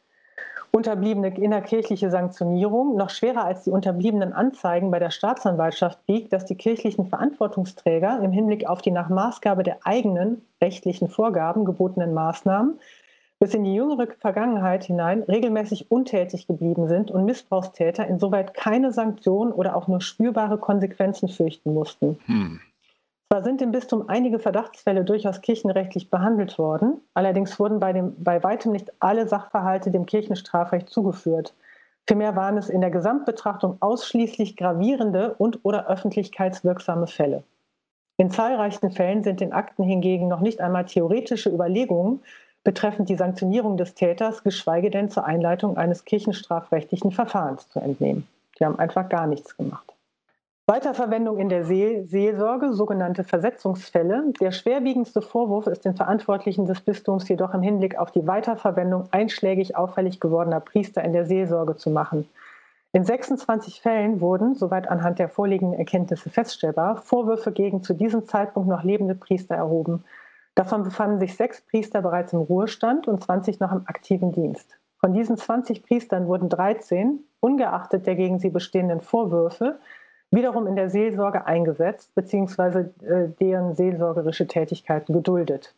Unterbliebene 0.71 1.37
innerkirchliche 1.37 2.09
Sanktionierung. 2.09 2.95
Noch 2.95 3.09
schwerer 3.09 3.43
als 3.43 3.65
die 3.65 3.71
unterbliebenen 3.71 4.31
Anzeigen 4.31 4.89
bei 4.89 4.99
der 4.99 5.11
Staatsanwaltschaft 5.11 5.99
wiegt, 6.07 6.31
dass 6.31 6.45
die 6.45 6.55
kirchlichen 6.55 7.07
Verantwortungsträger 7.07 8.21
im 8.23 8.31
Hinblick 8.31 8.67
auf 8.67 8.81
die 8.81 8.91
nach 8.91 9.09
Maßgabe 9.09 9.63
der 9.63 9.79
eigenen 9.83 10.47
rechtlichen 10.61 11.09
Vorgaben 11.09 11.65
gebotenen 11.65 12.13
Maßnahmen 12.13 12.79
bis 13.43 13.53
in 13.53 13.65
die 13.65 13.75
jüngere 13.75 14.07
Vergangenheit 14.19 14.85
hinein 14.85 15.21
regelmäßig 15.23 15.91
untätig 15.91 16.47
geblieben 16.47 16.87
sind 16.87 17.11
und 17.11 17.25
Missbrauchstäter 17.25 18.07
insoweit 18.07 18.53
keine 18.53 18.93
Sanktionen 18.93 19.51
oder 19.51 19.75
auch 19.75 19.89
nur 19.89 19.99
spürbare 19.99 20.57
Konsequenzen 20.57 21.27
fürchten 21.27 21.73
mussten. 21.73 22.17
Hm. 22.25 22.61
Zwar 23.29 23.43
sind 23.43 23.61
im 23.61 23.73
Bistum 23.73 24.07
einige 24.07 24.39
Verdachtsfälle 24.39 25.03
durchaus 25.03 25.41
kirchenrechtlich 25.41 26.09
behandelt 26.09 26.57
worden, 26.57 27.01
allerdings 27.15 27.59
wurden 27.59 27.81
bei, 27.81 27.91
dem, 27.91 28.15
bei 28.17 28.41
weitem 28.45 28.71
nicht 28.71 28.93
alle 29.01 29.27
Sachverhalte 29.27 29.91
dem 29.91 30.05
Kirchenstrafrecht 30.05 30.89
zugeführt. 30.89 31.53
Vielmehr 32.07 32.37
waren 32.37 32.57
es 32.57 32.69
in 32.69 32.79
der 32.79 32.91
Gesamtbetrachtung 32.91 33.75
ausschließlich 33.81 34.55
gravierende 34.55 35.35
und 35.37 35.59
oder 35.63 35.89
öffentlichkeitswirksame 35.89 37.07
Fälle. 37.07 37.43
In 38.15 38.31
zahlreichen 38.31 38.91
Fällen 38.91 39.21
sind 39.21 39.41
den 39.41 39.51
Akten 39.51 39.83
hingegen 39.83 40.29
noch 40.29 40.39
nicht 40.39 40.61
einmal 40.61 40.85
theoretische 40.85 41.49
Überlegungen 41.49 42.21
betreffend 42.63 43.09
die 43.09 43.15
Sanktionierung 43.15 43.77
des 43.77 43.93
Täters, 43.93 44.43
geschweige 44.43 44.89
denn 44.89 45.09
zur 45.09 45.25
Einleitung 45.25 45.77
eines 45.77 46.05
kirchenstrafrechtlichen 46.05 47.11
Verfahrens 47.11 47.69
zu 47.69 47.79
entnehmen. 47.79 48.27
Die 48.59 48.65
haben 48.65 48.79
einfach 48.79 49.09
gar 49.09 49.27
nichts 49.27 49.57
gemacht. 49.57 49.93
Weiterverwendung 50.65 51.39
in 51.39 51.49
der 51.49 51.65
Seel 51.65 52.05
Seelsorge, 52.05 52.71
sogenannte 52.71 53.25
Versetzungsfälle. 53.25 54.31
Der 54.39 54.53
schwerwiegendste 54.53 55.21
Vorwurf 55.21 55.67
ist 55.67 55.83
den 55.83 55.95
Verantwortlichen 55.95 56.65
des 56.65 56.79
Bistums 56.79 57.27
jedoch 57.27 57.53
im 57.53 57.61
Hinblick 57.61 57.97
auf 57.97 58.11
die 58.11 58.25
Weiterverwendung 58.25 59.09
einschlägig 59.11 59.75
auffällig 59.75 60.21
gewordener 60.21 60.61
Priester 60.61 61.03
in 61.03 61.11
der 61.11 61.25
Seelsorge 61.25 61.75
zu 61.75 61.89
machen. 61.89 62.29
In 62.93 63.03
26 63.03 63.81
Fällen 63.81 64.21
wurden, 64.21 64.55
soweit 64.55 64.87
anhand 64.87 65.19
der 65.19 65.27
vorliegenden 65.27 65.77
Erkenntnisse 65.77 66.29
feststellbar, 66.29 66.95
Vorwürfe 66.95 67.51
gegen 67.51 67.83
zu 67.83 67.93
diesem 67.93 68.25
Zeitpunkt 68.25 68.69
noch 68.69 68.83
lebende 68.83 69.15
Priester 69.15 69.55
erhoben. 69.55 70.05
Davon 70.55 70.83
befanden 70.83 71.19
sich 71.19 71.35
sechs 71.35 71.61
Priester 71.61 72.01
bereits 72.01 72.33
im 72.33 72.39
Ruhestand 72.39 73.07
und 73.07 73.23
20 73.23 73.59
noch 73.59 73.71
im 73.71 73.87
aktiven 73.87 74.31
Dienst. 74.31 74.77
Von 74.99 75.13
diesen 75.13 75.35
20 75.35 75.83
Priestern 75.83 76.27
wurden 76.27 76.47
13, 76.47 77.19
ungeachtet 77.39 78.05
der 78.07 78.15
gegen 78.15 78.39
sie 78.39 78.49
bestehenden 78.49 79.01
Vorwürfe, 79.01 79.79
wiederum 80.31 80.67
in 80.67 80.75
der 80.75 80.89
Seelsorge 80.89 81.45
eingesetzt 81.45 82.13
bzw. 82.15 82.85
Äh, 83.05 83.29
deren 83.39 83.75
seelsorgerische 83.75 84.47
Tätigkeiten 84.47 85.13
geduldet. 85.13 85.75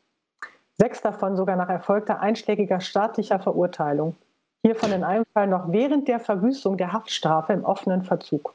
Sechs 0.77 1.01
davon 1.01 1.35
sogar 1.35 1.55
nach 1.55 1.69
erfolgter 1.69 2.19
einschlägiger 2.19 2.81
staatlicher 2.81 3.39
Verurteilung. 3.39 4.15
Hiervon 4.63 4.91
in 4.91 5.03
einem 5.03 5.25
Fall 5.33 5.47
noch 5.47 5.71
während 5.71 6.07
der 6.07 6.19
Verwüstung 6.19 6.75
der 6.77 6.91
Haftstrafe 6.91 7.53
im 7.53 7.63
offenen 7.63 8.03
Verzug. 8.03 8.53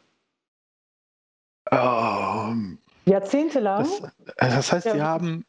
Um, 1.70 2.78
Jahrzehntelang. 3.06 3.86
Das, 3.86 4.12
das 4.36 4.72
heißt, 4.72 4.90
Sie 4.90 5.02
haben. 5.02 5.44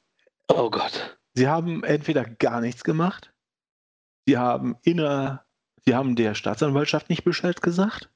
Oh 0.53 0.69
Gott. 0.69 1.17
Sie 1.33 1.47
haben 1.47 1.83
entweder 1.83 2.25
gar 2.25 2.61
nichts 2.61 2.83
gemacht, 2.83 3.33
Sie 4.27 4.37
haben 4.37 4.75
inner, 4.83 5.45
Sie 5.85 5.95
haben 5.95 6.15
der 6.15 6.35
Staatsanwaltschaft 6.35 7.09
nicht 7.09 7.23
Bescheid 7.23 7.61
gesagt 7.61 8.09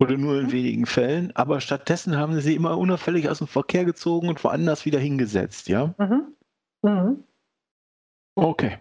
oder 0.00 0.16
nur 0.16 0.38
in 0.40 0.46
mhm. 0.46 0.52
wenigen 0.52 0.86
Fällen, 0.86 1.34
aber 1.36 1.60
stattdessen 1.60 2.16
haben 2.16 2.40
sie 2.40 2.56
immer 2.56 2.76
unauffällig 2.76 3.28
aus 3.28 3.38
dem 3.38 3.46
Verkehr 3.46 3.84
gezogen 3.84 4.28
und 4.28 4.42
woanders 4.42 4.84
wieder 4.84 4.98
hingesetzt, 4.98 5.68
ja? 5.68 5.94
Mhm. 5.98 6.34
Mhm. 6.82 7.24
Okay. 8.34 8.78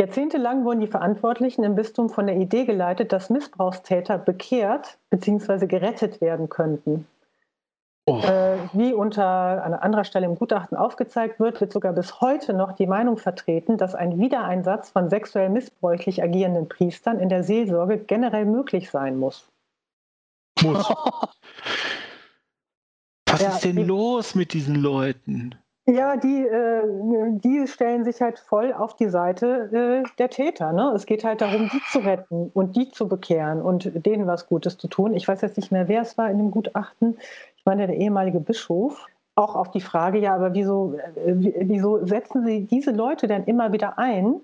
Jahrzehntelang 0.00 0.64
wurden 0.64 0.80
die 0.80 0.86
Verantwortlichen 0.86 1.64
im 1.64 1.74
Bistum 1.74 2.08
von 2.08 2.26
der 2.26 2.36
Idee 2.36 2.64
geleitet, 2.64 3.12
dass 3.12 3.30
Missbrauchstäter 3.30 4.16
bekehrt 4.16 4.98
bzw. 5.10 5.66
gerettet 5.66 6.20
werden 6.20 6.48
könnten. 6.48 7.06
Oh. 8.08 8.20
Äh, 8.20 8.56
wie 8.72 8.94
unter 8.94 9.62
an 9.62 9.74
anderer 9.74 10.04
Stelle 10.04 10.24
im 10.24 10.36
Gutachten 10.36 10.78
aufgezeigt 10.78 11.38
wird, 11.40 11.60
wird 11.60 11.74
sogar 11.74 11.92
bis 11.92 12.22
heute 12.22 12.54
noch 12.54 12.72
die 12.72 12.86
Meinung 12.86 13.18
vertreten, 13.18 13.76
dass 13.76 13.94
ein 13.94 14.18
Wiedereinsatz 14.18 14.88
von 14.88 15.10
sexuell 15.10 15.50
missbräuchlich 15.50 16.22
agierenden 16.22 16.70
Priestern 16.70 17.20
in 17.20 17.28
der 17.28 17.44
Seelsorge 17.44 17.98
generell 17.98 18.46
möglich 18.46 18.90
sein 18.90 19.18
muss. 19.18 19.50
Muss. 20.62 20.88
Was 23.28 23.42
ja, 23.42 23.50
ist 23.50 23.64
denn 23.64 23.76
die, 23.76 23.82
los 23.82 24.34
mit 24.34 24.54
diesen 24.54 24.76
Leuten? 24.76 25.54
Ja, 25.90 26.18
die, 26.18 26.46
äh, 26.46 26.82
die 27.38 27.66
stellen 27.66 28.04
sich 28.04 28.20
halt 28.20 28.38
voll 28.38 28.74
auf 28.74 28.94
die 28.96 29.08
Seite 29.08 30.02
äh, 30.04 30.08
der 30.18 30.28
Täter. 30.28 30.74
Ne? 30.74 30.92
Es 30.94 31.06
geht 31.06 31.24
halt 31.24 31.40
darum, 31.40 31.70
die 31.72 31.80
zu 31.90 32.00
retten 32.00 32.50
und 32.52 32.76
die 32.76 32.90
zu 32.90 33.08
bekehren 33.08 33.62
und 33.62 33.90
denen 34.04 34.26
was 34.26 34.48
Gutes 34.48 34.76
zu 34.76 34.86
tun. 34.88 35.14
Ich 35.14 35.26
weiß 35.26 35.40
jetzt 35.40 35.56
nicht 35.56 35.72
mehr, 35.72 35.88
wer 35.88 36.02
es 36.02 36.18
war 36.18 36.30
in 36.30 36.36
dem 36.36 36.50
Gutachten. 36.50 37.16
Ich 37.56 37.64
meine, 37.64 37.86
der 37.86 37.96
ehemalige 37.96 38.38
Bischof. 38.38 39.06
Auch 39.34 39.54
auf 39.54 39.70
die 39.70 39.80
Frage, 39.80 40.18
ja, 40.18 40.34
aber 40.34 40.52
wieso, 40.52 40.92
äh, 41.14 41.54
wieso 41.62 42.04
setzen 42.04 42.44
Sie 42.44 42.66
diese 42.66 42.90
Leute 42.90 43.26
denn 43.26 43.44
immer 43.44 43.72
wieder 43.72 43.98
ein? 43.98 44.42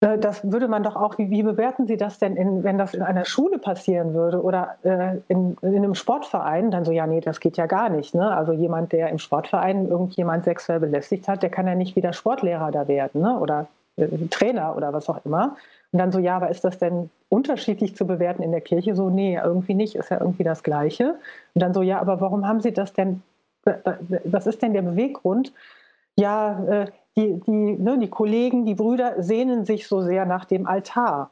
Äh, 0.00 0.18
das 0.18 0.50
würde 0.50 0.68
man 0.68 0.82
doch 0.82 0.96
auch, 0.96 1.18
wie, 1.18 1.30
wie 1.30 1.42
bewerten 1.42 1.86
Sie 1.86 1.96
das 1.96 2.18
denn, 2.18 2.36
in, 2.36 2.64
wenn 2.64 2.78
das 2.78 2.94
in 2.94 3.02
einer 3.02 3.24
Schule 3.24 3.58
passieren 3.58 4.14
würde 4.14 4.42
oder 4.42 4.76
äh, 4.82 5.18
in, 5.28 5.56
in, 5.62 5.76
einem 5.76 5.94
Sportverein? 5.94 6.70
Dann 6.70 6.84
so, 6.84 6.92
ja, 6.92 7.06
nee, 7.06 7.20
das 7.20 7.40
geht 7.40 7.56
ja 7.56 7.66
gar 7.66 7.88
nicht. 7.88 8.14
Ne? 8.14 8.34
Also 8.34 8.52
jemand, 8.52 8.92
der 8.92 9.08
im 9.08 9.18
Sportverein 9.18 9.88
irgendjemand 9.88 10.44
sexuell 10.44 10.80
belästigt 10.80 11.28
hat, 11.28 11.42
der 11.42 11.50
kann 11.50 11.66
ja 11.66 11.74
nicht 11.74 11.96
wieder 11.96 12.12
Sportlehrer 12.12 12.70
da 12.70 12.88
werden 12.88 13.22
ne? 13.22 13.38
oder 13.38 13.66
äh, 13.96 14.06
Trainer 14.30 14.76
oder 14.76 14.92
was 14.92 15.08
auch 15.08 15.24
immer. 15.24 15.56
Und 15.92 15.98
dann 15.98 16.10
so, 16.10 16.18
ja, 16.18 16.36
aber 16.36 16.50
ist 16.50 16.64
das 16.64 16.78
denn 16.78 17.08
unterschiedlich 17.28 17.94
zu 17.94 18.06
bewerten 18.06 18.42
in 18.42 18.50
der 18.50 18.60
Kirche? 18.60 18.96
So, 18.96 19.10
nee, 19.10 19.38
irgendwie 19.42 19.74
nicht, 19.74 19.94
ist 19.94 20.10
ja 20.10 20.20
irgendwie 20.20 20.42
das 20.42 20.64
Gleiche. 20.64 21.14
Und 21.54 21.62
dann 21.62 21.72
so, 21.72 21.82
ja, 21.82 22.00
aber 22.00 22.20
warum 22.20 22.46
haben 22.48 22.60
Sie 22.60 22.72
das 22.72 22.92
denn, 22.92 23.22
was 24.24 24.46
ist 24.46 24.60
denn 24.60 24.72
der 24.72 24.82
Beweggrund? 24.82 25.52
Ja, 26.16 26.64
äh, 26.64 26.86
die, 27.16 27.40
die, 27.46 27.50
ne, 27.50 27.98
die 27.98 28.10
Kollegen, 28.10 28.64
die 28.64 28.74
Brüder 28.74 29.22
sehnen 29.22 29.64
sich 29.64 29.86
so 29.86 30.02
sehr 30.02 30.26
nach 30.26 30.44
dem 30.44 30.66
Altar. 30.66 31.30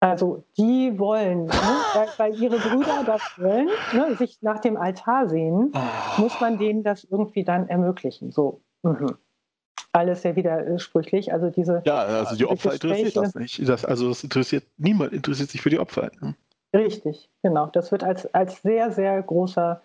Also 0.00 0.44
die 0.58 0.98
wollen, 0.98 1.46
ne, 1.46 1.52
weil, 1.94 2.08
weil, 2.16 2.42
ihre 2.42 2.58
Brüder 2.58 3.04
das 3.04 3.22
wollen, 3.38 3.68
ne, 3.92 4.14
sich 4.16 4.38
nach 4.42 4.60
dem 4.60 4.76
Altar 4.76 5.28
sehnen, 5.28 5.72
oh. 5.74 6.20
muss 6.20 6.40
man 6.40 6.58
denen 6.58 6.82
das 6.82 7.04
irgendwie 7.04 7.44
dann 7.44 7.68
ermöglichen. 7.68 8.30
So. 8.30 8.60
Mhm. 8.82 9.16
Alles 9.92 10.22
sehr 10.22 10.36
widersprüchlich. 10.36 11.32
Also 11.32 11.50
diese. 11.50 11.82
Ja, 11.86 11.96
also 11.96 12.36
die 12.36 12.46
Opfer 12.46 12.74
interessiert 12.74 13.16
das 13.16 13.34
nicht. 13.34 13.66
Das, 13.68 13.84
also 13.84 14.08
das 14.08 14.24
interessiert, 14.24 14.64
niemand 14.76 15.12
interessiert 15.12 15.50
sich 15.50 15.62
für 15.62 15.70
die 15.70 15.78
Opfer. 15.78 16.10
Ne? 16.20 16.34
Richtig, 16.74 17.30
genau. 17.42 17.66
Das 17.66 17.92
wird 17.92 18.02
als, 18.02 18.32
als 18.34 18.60
sehr, 18.62 18.90
sehr 18.90 19.22
großer 19.22 19.80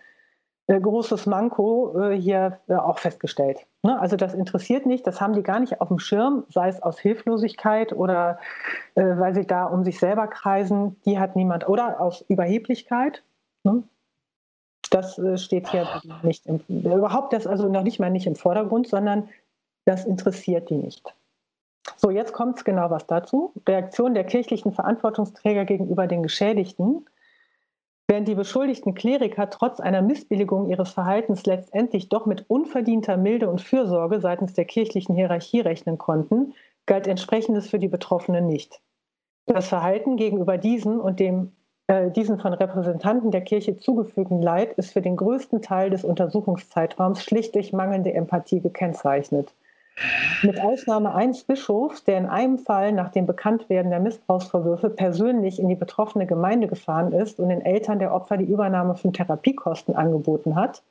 großes 0.78 1.26
Manko 1.26 1.98
äh, 1.98 2.16
hier 2.16 2.60
äh, 2.68 2.74
auch 2.74 2.98
festgestellt. 2.98 3.66
Ne? 3.82 3.98
Also 3.98 4.16
das 4.16 4.34
interessiert 4.34 4.86
nicht, 4.86 5.06
das 5.06 5.20
haben 5.20 5.32
die 5.32 5.42
gar 5.42 5.58
nicht 5.58 5.80
auf 5.80 5.88
dem 5.88 5.98
Schirm, 5.98 6.44
sei 6.48 6.68
es 6.68 6.82
aus 6.82 6.98
Hilflosigkeit 6.98 7.92
oder 7.92 8.38
weil 8.94 9.34
sie 9.34 9.46
da 9.46 9.64
um 9.64 9.84
sich 9.84 9.98
selber 9.98 10.26
kreisen, 10.26 10.96
die 11.04 11.18
hat 11.18 11.36
niemand, 11.36 11.68
oder 11.68 12.00
aus 12.00 12.22
Überheblichkeit. 12.28 13.22
Ne? 13.64 13.82
Das 14.90 15.20
steht 15.36 15.68
hier 15.70 15.86
nicht 16.22 16.46
im, 16.46 16.60
überhaupt 16.68 17.32
das 17.32 17.46
also 17.46 17.68
noch 17.68 17.82
nicht 17.82 18.00
mal 18.00 18.10
nicht 18.10 18.26
im 18.26 18.36
Vordergrund, 18.36 18.88
sondern 18.88 19.28
das 19.86 20.04
interessiert 20.04 20.68
die 20.70 20.76
nicht. 20.76 21.14
So, 21.96 22.10
jetzt 22.10 22.32
kommt 22.32 22.58
es 22.58 22.64
genau 22.64 22.90
was 22.90 23.06
dazu. 23.06 23.52
Reaktion 23.66 24.14
der 24.14 24.24
kirchlichen 24.24 24.72
Verantwortungsträger 24.72 25.64
gegenüber 25.64 26.06
den 26.06 26.22
Geschädigten 26.22 27.06
Während 28.10 28.26
die 28.26 28.34
beschuldigten 28.34 28.94
Kleriker 28.94 29.50
trotz 29.50 29.78
einer 29.78 30.02
Missbilligung 30.02 30.68
ihres 30.68 30.90
Verhaltens 30.90 31.46
letztendlich 31.46 32.08
doch 32.08 32.26
mit 32.26 32.44
unverdienter 32.50 33.16
Milde 33.16 33.48
und 33.48 33.60
Fürsorge 33.60 34.18
seitens 34.18 34.52
der 34.52 34.64
kirchlichen 34.64 35.14
Hierarchie 35.14 35.60
rechnen 35.60 35.96
konnten, 35.96 36.52
galt 36.86 37.06
entsprechendes 37.06 37.70
für 37.70 37.78
die 37.78 37.86
Betroffenen 37.86 38.48
nicht. 38.48 38.80
Das 39.46 39.68
Verhalten 39.68 40.16
gegenüber 40.16 40.58
diesen 40.58 40.98
und 40.98 41.20
dem 41.20 41.52
äh, 41.86 42.10
diesen 42.10 42.40
von 42.40 42.52
Repräsentanten 42.52 43.30
der 43.30 43.42
Kirche 43.42 43.76
zugefügten 43.76 44.42
Leid 44.42 44.72
ist 44.72 44.92
für 44.92 45.02
den 45.02 45.14
größten 45.14 45.62
Teil 45.62 45.90
des 45.90 46.02
Untersuchungszeitraums 46.02 47.22
schlicht 47.22 47.54
durch 47.54 47.72
mangelnde 47.72 48.12
Empathie 48.12 48.58
gekennzeichnet. 48.58 49.54
Mit 50.42 50.58
Ausnahme 50.60 51.14
eines 51.14 51.44
Bischofs, 51.44 52.04
der 52.04 52.16
in 52.16 52.26
einem 52.26 52.58
Fall 52.58 52.92
nach 52.92 53.10
dem 53.10 53.26
Bekanntwerden 53.26 53.90
der 53.90 54.00
Missbrauchsvorwürfe 54.00 54.88
persönlich 54.88 55.60
in 55.60 55.68
die 55.68 55.74
betroffene 55.74 56.26
Gemeinde 56.26 56.66
gefahren 56.66 57.12
ist 57.12 57.38
und 57.38 57.50
den 57.50 57.60
Eltern 57.60 57.98
der 57.98 58.14
Opfer 58.14 58.38
die 58.38 58.46
Übernahme 58.46 58.94
von 58.94 59.12
Therapiekosten 59.12 59.94
angeboten 59.94 60.54
hat, 60.54 60.82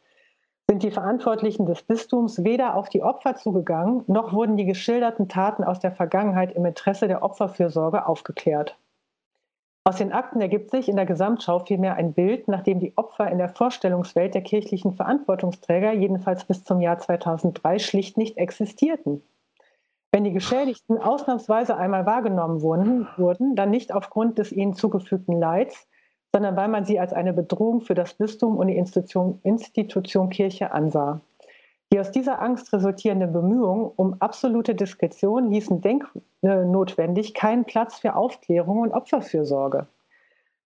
sind 0.70 0.84
die 0.84 0.92
Verantwortlichen 0.92 1.66
des 1.66 1.82
Bistums 1.82 2.44
weder 2.44 2.76
auf 2.76 2.90
die 2.90 3.02
Opfer 3.02 3.36
zugegangen, 3.36 4.04
noch 4.06 4.34
wurden 4.34 4.56
die 4.56 4.66
geschilderten 4.66 5.28
Taten 5.28 5.64
aus 5.64 5.80
der 5.80 5.92
Vergangenheit 5.92 6.52
im 6.56 6.66
Interesse 6.66 7.08
der 7.08 7.24
Opferfürsorge 7.24 8.06
aufgeklärt. 8.06 8.78
Aus 9.90 9.96
den 9.96 10.12
Akten 10.12 10.40
ergibt 10.40 10.70
sich 10.70 10.88
in 10.88 10.98
der 10.98 11.08
Gesamtschau 11.08 11.58
vielmehr 11.66 11.96
ein 11.96 12.14
Bild, 12.14 12.48
nachdem 12.48 12.80
die 12.80 12.96
Opfer 12.96 13.32
in 13.32 13.40
der 13.40 13.50
Vorstellungswelt 13.50 14.36
der 14.36 14.44
kirchlichen 14.44 14.94
Verantwortungsträger 14.94 15.94
jedenfalls 15.94 16.46
bis 16.46 16.64
zum 16.64 16.80
Jahr 16.80 17.00
2003 17.00 17.80
schlicht 17.80 18.16
nicht 18.16 18.38
existierten. 18.38 19.24
Wenn 20.12 20.26
die 20.26 20.32
Geschädigten 20.32 21.00
ausnahmsweise 21.00 21.76
einmal 21.76 22.06
wahrgenommen 22.06 22.62
wurden, 22.62 23.08
wurden, 23.18 23.56
dann 23.56 23.72
nicht 23.72 23.92
aufgrund 23.92 24.38
des 24.38 24.52
ihnen 24.52 24.76
zugefügten 24.76 25.40
Leids, 25.40 25.88
sondern 26.32 26.56
weil 26.56 26.68
man 26.68 26.86
sie 26.86 27.00
als 27.00 27.12
eine 27.12 27.34
Bedrohung 27.34 27.82
für 27.82 27.96
das 27.96 28.14
Bistum 28.14 28.58
und 28.58 28.68
die 28.68 28.78
Institution, 28.78 29.40
Institution 29.42 30.30
Kirche 30.30 30.72
ansah. 30.72 31.20
Die 31.92 32.00
aus 32.00 32.12
dieser 32.12 32.44
Angst 32.44 32.72
resultierenden 32.74 33.34
Bemühungen 33.34 33.90
um 33.96 34.18
absolute 34.20 34.76
Diskretion 34.76 35.50
ließen 35.50 35.82
denknotwendig 36.44 37.34
keinen 37.34 37.66
Platz 37.66 38.00
für 38.00 38.16
Aufklärung 38.16 38.80
und 38.80 38.92
Opferfürsorge. 38.92 39.88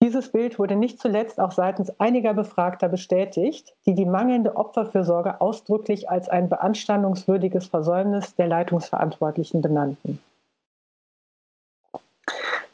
Dieses 0.02 0.30
Bild 0.30 0.58
wurde 0.58 0.76
nicht 0.76 1.00
zuletzt 1.00 1.40
auch 1.40 1.52
seitens 1.52 1.98
einiger 1.98 2.34
Befragter 2.34 2.88
bestätigt, 2.88 3.74
die 3.86 3.94
die 3.94 4.04
mangelnde 4.04 4.56
Opferfürsorge 4.56 5.40
ausdrücklich 5.40 6.10
als 6.10 6.28
ein 6.28 6.50
beanstandungswürdiges 6.50 7.66
Versäumnis 7.66 8.34
der 8.34 8.46
Leitungsverantwortlichen 8.46 9.62
benannten. 9.62 10.20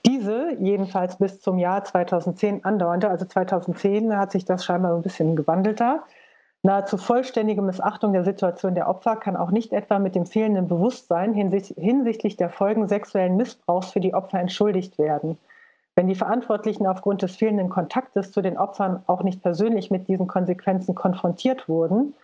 Diese, 0.05 0.57
jedenfalls 0.59 1.17
bis 1.17 1.41
zum 1.41 1.59
Jahr 1.59 1.85
2010 1.85 2.65
andauernde, 2.65 3.09
also 3.09 3.25
2010 3.25 4.17
hat 4.17 4.33
sich 4.33 4.45
das 4.45 4.65
scheinbar 4.65 4.97
ein 4.97 5.03
bisschen 5.03 5.37
gewandelter, 5.37 6.03
Nahezu 6.65 6.97
vollständige 6.97 7.61
Missachtung 7.61 8.13
der 8.13 8.23
Situation 8.23 8.77
der 8.77 8.89
Opfer 8.89 9.17
kann 9.17 9.37
auch 9.37 9.51
nicht 9.51 9.73
etwa 9.73 9.99
mit 9.99 10.15
dem 10.15 10.27
fehlenden 10.27 10.69
Bewusstsein 10.69 11.35
hinsichtlich 11.35 12.37
der 12.37 12.51
Folgen 12.51 12.87
sexuellen 12.87 13.37
Missbrauchs 13.37 13.91
für 13.91 13.99
die 13.99 14.15
Opfer 14.15 14.39
entschuldigt 14.39 14.97
werden. 14.97 15.39
Wenn 15.97 16.07
die 16.07 16.15
Verantwortlichen 16.15 16.87
aufgrund 16.87 17.23
des 17.23 17.35
fehlenden 17.35 17.69
Kontaktes 17.69 18.31
zu 18.31 18.43
den 18.43 18.57
Opfern 18.57 19.03
auch 19.09 19.25
nicht 19.25 19.43
persönlich 19.43 19.91
mit 19.91 20.07
diesen 20.07 20.29
Konsequenzen 20.29 20.95
konfrontiert 20.95 21.69
wurden, 21.69 22.15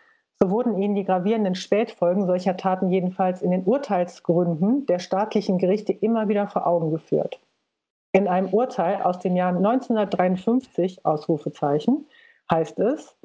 so 0.40 0.50
wurden 0.50 0.80
ihnen 0.80 0.94
die 0.94 1.04
gravierenden 1.04 1.56
Spätfolgen 1.56 2.24
solcher 2.24 2.56
Taten 2.56 2.90
jedenfalls 2.90 3.42
in 3.42 3.50
den 3.50 3.64
Urteilsgründen 3.64 4.86
der 4.86 5.00
staatlichen 5.00 5.58
Gerichte 5.58 5.92
immer 5.92 6.28
wieder 6.28 6.46
vor 6.46 6.64
Augen 6.64 6.92
geführt. 6.92 7.40
In 8.12 8.28
einem 8.28 8.48
Urteil 8.54 9.02
aus 9.02 9.18
dem 9.18 9.34
Jahr 9.34 9.48
1953, 9.48 11.04
Ausrufezeichen, 11.04 12.06
heißt 12.50 12.78
es, 12.78 13.17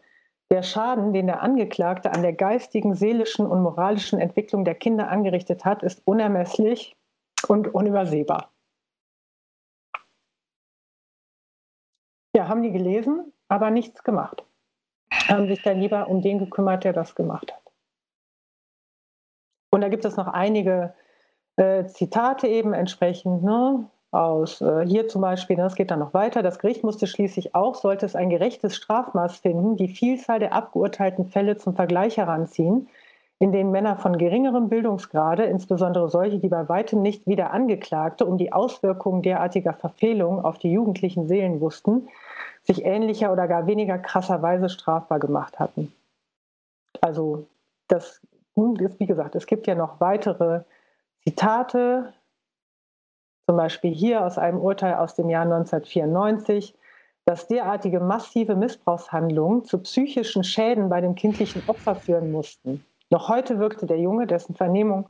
der 0.51 0.63
Schaden, 0.63 1.13
den 1.13 1.27
der 1.27 1.41
Angeklagte 1.41 2.11
an 2.11 2.21
der 2.21 2.33
geistigen, 2.33 2.95
seelischen 2.95 3.45
und 3.45 3.61
moralischen 3.61 4.19
Entwicklung 4.19 4.65
der 4.65 4.75
Kinder 4.75 5.09
angerichtet 5.09 5.65
hat, 5.65 5.83
ist 5.83 6.01
unermesslich 6.05 6.95
und 7.47 7.73
unübersehbar. 7.73 8.51
Ja, 12.35 12.47
haben 12.47 12.63
die 12.63 12.71
gelesen, 12.71 13.31
aber 13.47 13.69
nichts 13.69 14.03
gemacht 14.03 14.43
haben 15.27 15.47
sich 15.47 15.61
dann 15.61 15.79
lieber 15.79 16.07
um 16.07 16.21
den 16.21 16.39
gekümmert, 16.39 16.83
der 16.83 16.93
das 16.93 17.15
gemacht 17.15 17.53
hat. 17.53 17.61
Und 19.71 19.81
da 19.81 19.89
gibt 19.89 20.05
es 20.05 20.15
noch 20.15 20.27
einige 20.27 20.93
äh, 21.55 21.85
Zitate 21.85 22.47
eben 22.47 22.73
entsprechend 22.73 23.43
ne, 23.43 23.89
aus 24.13 24.61
äh, 24.61 24.85
hier 24.85 25.07
zum 25.07 25.21
Beispiel, 25.21 25.55
das 25.55 25.73
ne, 25.73 25.77
geht 25.77 25.91
dann 25.91 25.99
noch 25.99 26.13
weiter. 26.13 26.43
Das 26.43 26.59
Gericht 26.59 26.83
musste 26.83 27.07
schließlich 27.07 27.55
auch, 27.55 27.75
sollte 27.75 28.05
es 28.05 28.15
ein 28.15 28.29
gerechtes 28.29 28.75
Strafmaß 28.75 29.37
finden, 29.37 29.77
die 29.77 29.87
Vielzahl 29.87 30.39
der 30.39 30.53
abgeurteilten 30.53 31.25
Fälle 31.25 31.57
zum 31.57 31.75
Vergleich 31.75 32.17
heranziehen, 32.17 32.87
in 33.39 33.51
denen 33.51 33.71
Männer 33.71 33.97
von 33.97 34.17
geringerem 34.17 34.69
Bildungsgrade, 34.69 35.43
insbesondere 35.43 36.09
solche, 36.09 36.39
die 36.39 36.47
bei 36.47 36.69
weitem 36.69 37.01
nicht 37.01 37.27
wieder 37.27 37.51
Angeklagte, 37.51 38.25
um 38.25 38.37
die 38.37 38.53
Auswirkungen 38.53 39.21
derartiger 39.21 39.73
Verfehlungen 39.73 40.45
auf 40.45 40.59
die 40.59 40.71
jugendlichen 40.71 41.27
Seelen 41.27 41.59
wussten, 41.59 42.07
sich 42.63 42.85
ähnlicher 42.85 43.33
oder 43.33 43.47
gar 43.47 43.67
weniger 43.67 43.97
krasserweise 43.97 44.69
strafbar 44.69 45.19
gemacht 45.19 45.59
hatten. 45.59 45.91
Also 47.01 47.47
das 47.87 48.21
ist, 48.55 48.99
wie 48.99 49.07
gesagt, 49.07 49.35
es 49.35 49.47
gibt 49.47 49.67
ja 49.67 49.75
noch 49.75 49.99
weitere 49.99 50.61
Zitate, 51.23 52.13
zum 53.45 53.57
Beispiel 53.57 53.93
hier 53.93 54.25
aus 54.25 54.37
einem 54.37 54.59
Urteil 54.59 54.95
aus 54.95 55.15
dem 55.15 55.29
Jahr 55.29 55.43
1994, 55.43 56.75
dass 57.25 57.47
derartige 57.47 57.99
massive 57.99 58.55
Missbrauchshandlungen 58.55 59.63
zu 59.65 59.79
psychischen 59.79 60.43
Schäden 60.43 60.89
bei 60.89 61.01
dem 61.01 61.15
kindlichen 61.15 61.63
Opfer 61.67 61.95
führen 61.95 62.31
mussten. 62.31 62.85
Noch 63.09 63.29
heute 63.29 63.59
wirkte 63.59 63.85
der 63.85 63.99
Junge, 63.99 64.27
dessen 64.27 64.55
Vernehmung 64.55 65.07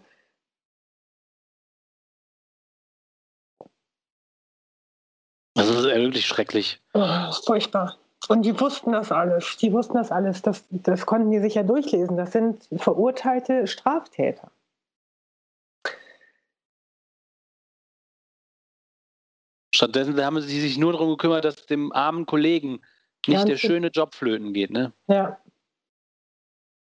Das 5.56 5.70
ist 5.70 5.84
wirklich 5.84 6.26
schrecklich. 6.26 6.82
Oh, 6.94 7.32
furchtbar. 7.46 7.96
Und 8.28 8.44
die 8.44 8.60
wussten 8.60 8.92
das 8.94 9.12
alles. 9.12 9.58
Die 9.58 9.72
wussten 9.72 9.96
das 9.96 10.12
alles. 10.12 10.42
Das, 10.42 10.64
das 10.72 11.06
konnten 11.06 11.32
die 11.32 11.40
sich 11.40 11.56
ja 11.56 11.64
durchlesen. 11.64 12.18
Das 12.18 12.32
sind 12.32 12.68
verurteilte 12.78 13.68
Straftäter. 13.68 14.50
Stattdessen 19.84 20.24
haben 20.24 20.40
sie 20.42 20.62
sich 20.62 20.78
nur 20.78 20.94
darum 20.94 21.10
gekümmert, 21.10 21.46
dass 21.46 21.66
dem 21.66 21.92
armen 21.92 22.26
Kollegen 22.26 22.82
nicht 23.28 23.38
Ganz 23.38 23.46
der 23.46 23.58
schöne 23.58 23.88
Job 23.88 24.16
flöten 24.16 24.54
geht. 24.54 24.72
Ne? 24.72 24.94
Ja. 25.08 25.38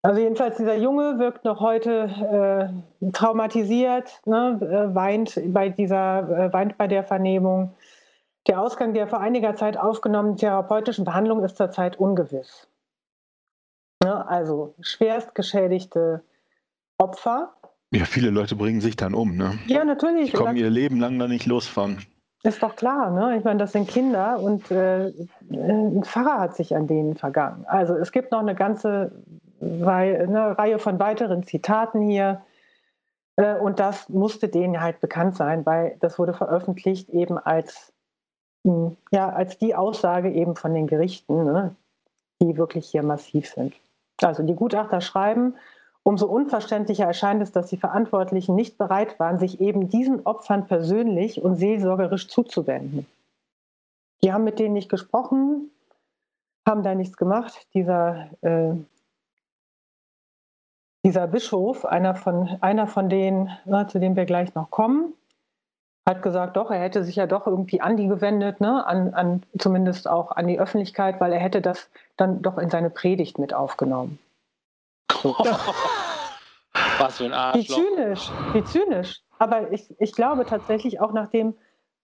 Also 0.03 0.21
jedenfalls 0.21 0.57
dieser 0.57 0.77
Junge 0.77 1.19
wirkt 1.19 1.43
noch 1.43 1.59
heute 1.59 2.71
äh, 3.01 3.11
traumatisiert, 3.11 4.21
ne, 4.25 4.59
äh, 4.61 4.95
weint 4.95 5.39
bei 5.47 5.69
dieser, 5.69 6.29
äh, 6.29 6.53
weint 6.53 6.77
bei 6.77 6.87
der 6.87 7.03
Vernehmung. 7.03 7.73
Der 8.47 8.61
Ausgang 8.61 8.93
der 8.93 9.07
vor 9.07 9.19
einiger 9.19 9.55
Zeit 9.55 9.75
aufgenommenen 9.75 10.37
therapeutischen 10.37 11.03
Behandlung 11.03 11.43
ist 11.43 11.57
zurzeit 11.57 11.97
ungewiss. 11.97 12.67
Ja, 14.03 14.21
also 14.21 14.75
schwerst 14.79 15.35
geschädigte 15.35 16.23
Opfer. 16.97 17.53
Ja, 17.91 18.05
viele 18.05 18.29
Leute 18.29 18.55
bringen 18.55 18.79
sich 18.79 18.95
dann 18.95 19.13
um, 19.13 19.35
ne? 19.35 19.57
Ja, 19.67 19.83
natürlich. 19.83 20.31
Die 20.31 20.37
kommen 20.37 20.55
ihr 20.55 20.69
Leben 20.69 20.99
lang 20.99 21.19
da 21.19 21.27
nicht 21.27 21.45
los 21.45 21.67
von. 21.67 21.97
Ist 22.43 22.61
doch 22.61 22.75
klar, 22.75 23.11
ne? 23.11 23.37
Ich 23.37 23.43
meine, 23.43 23.59
das 23.59 23.71
sind 23.71 23.89
Kinder 23.89 24.39
und 24.39 24.69
äh, 24.71 25.11
ein 25.51 26.03
Pfarrer 26.03 26.39
hat 26.39 26.55
sich 26.55 26.75
an 26.75 26.87
denen 26.87 27.15
vergangen. 27.15 27.65
Also 27.67 27.95
es 27.95 28.11
gibt 28.11 28.31
noch 28.31 28.39
eine 28.39 28.55
ganze 28.55 29.11
Reihe, 29.59 30.19
eine 30.19 30.57
Reihe 30.57 30.79
von 30.79 30.99
weiteren 30.99 31.43
Zitaten 31.43 32.01
hier. 32.01 32.41
Äh, 33.37 33.55
und 33.55 33.79
das 33.79 34.07
musste 34.09 34.49
denen 34.49 34.81
halt 34.81 35.01
bekannt 35.01 35.35
sein, 35.35 35.65
weil 35.65 35.97
das 35.99 36.19
wurde 36.19 36.33
veröffentlicht 36.33 37.09
eben 37.09 37.37
als 37.37 37.93
ja, 39.11 39.29
als 39.29 39.57
die 39.57 39.75
Aussage 39.75 40.29
eben 40.31 40.55
von 40.55 40.73
den 40.73 40.87
Gerichten, 40.87 41.45
ne, 41.45 41.75
die 42.41 42.57
wirklich 42.57 42.89
hier 42.89 43.03
massiv 43.03 43.49
sind. 43.49 43.73
Also 44.21 44.43
die 44.43 44.55
Gutachter 44.55 45.01
schreiben, 45.01 45.55
umso 46.07 46.25
unverständlicher 46.25 47.03
erscheint 47.03 47.41
es, 47.41 47.51
dass 47.51 47.67
die 47.67 47.75
Verantwortlichen 47.75 48.55
nicht 48.55 48.77
bereit 48.77 49.19
waren, 49.19 49.39
sich 49.39 49.59
eben 49.59 49.89
diesen 49.89 50.25
Opfern 50.25 50.65
persönlich 50.65 51.41
und 51.41 51.57
seelsorgerisch 51.57 52.29
zuzuwenden. 52.29 53.05
Die 54.23 54.31
haben 54.31 54.45
mit 54.45 54.57
denen 54.57 54.73
nicht 54.73 54.87
gesprochen, 54.87 55.69
haben 56.65 56.81
da 56.81 56.95
nichts 56.95 57.17
gemacht. 57.17 57.67
Dieser, 57.73 58.29
äh, 58.39 58.75
dieser 61.03 61.27
Bischof, 61.27 61.83
einer 61.83 62.15
von, 62.15 62.57
einer 62.61 62.87
von 62.87 63.09
denen, 63.09 63.49
na, 63.65 63.89
zu 63.89 63.99
dem 63.99 64.15
wir 64.15 64.23
gleich 64.23 64.55
noch 64.55 64.71
kommen, 64.71 65.13
hat 66.05 66.21
gesagt, 66.21 66.55
doch, 66.55 66.71
er 66.71 66.79
hätte 66.79 67.03
sich 67.03 67.17
ja 67.17 67.27
doch 67.27 67.47
irgendwie 67.47 67.81
an 67.81 67.97
die 67.97 68.07
gewendet, 68.07 68.61
ne? 68.61 68.87
an, 68.87 69.13
an, 69.13 69.43
zumindest 69.59 70.07
auch 70.07 70.31
an 70.31 70.47
die 70.47 70.57
Öffentlichkeit, 70.57 71.19
weil 71.19 71.33
er 71.33 71.39
hätte 71.39 71.59
das 71.59 71.89
dann 72.15 72.41
doch 72.41 72.57
in 72.57 72.69
seine 72.69 72.89
Predigt 72.89 73.39
mit 73.39 73.53
aufgenommen. 73.53 74.19
Was 76.99 77.17
für 77.17 77.25
ein 77.25 77.33
Arschloch. 77.33 77.77
Wie 77.77 77.95
zynisch, 77.95 78.31
wie 78.53 78.63
zynisch. 78.63 79.21
Aber 79.39 79.71
ich, 79.71 79.89
ich 79.99 80.13
glaube 80.13 80.45
tatsächlich 80.45 80.99
auch 80.99 81.13
nachdem, 81.13 81.55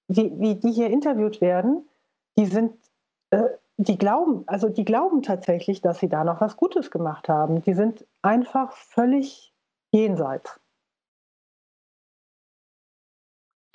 wie, 0.08 0.32
wie 0.39 0.56
die 0.56 0.72
hier 0.72 0.89
interviewt 0.89 1.41
werden, 1.41 1.88
die 2.38 2.45
sind, 2.45 2.76
äh, 3.32 3.43
die 3.78 3.97
glauben, 3.97 4.43
also 4.47 4.70
die 4.70 4.86
glauben 4.86 5.22
tatsächlich, 5.24 5.82
dass 5.82 5.99
sie 5.99 6.10
da 6.10 6.24
noch 6.24 6.41
was 6.41 6.58
Gutes 6.58 6.91
gemacht 6.91 7.30
haben. 7.30 7.62
Die 7.62 7.74
sind 7.74 8.06
einfach 8.22 8.72
völlig 8.74 9.54
jenseits. 9.91 10.60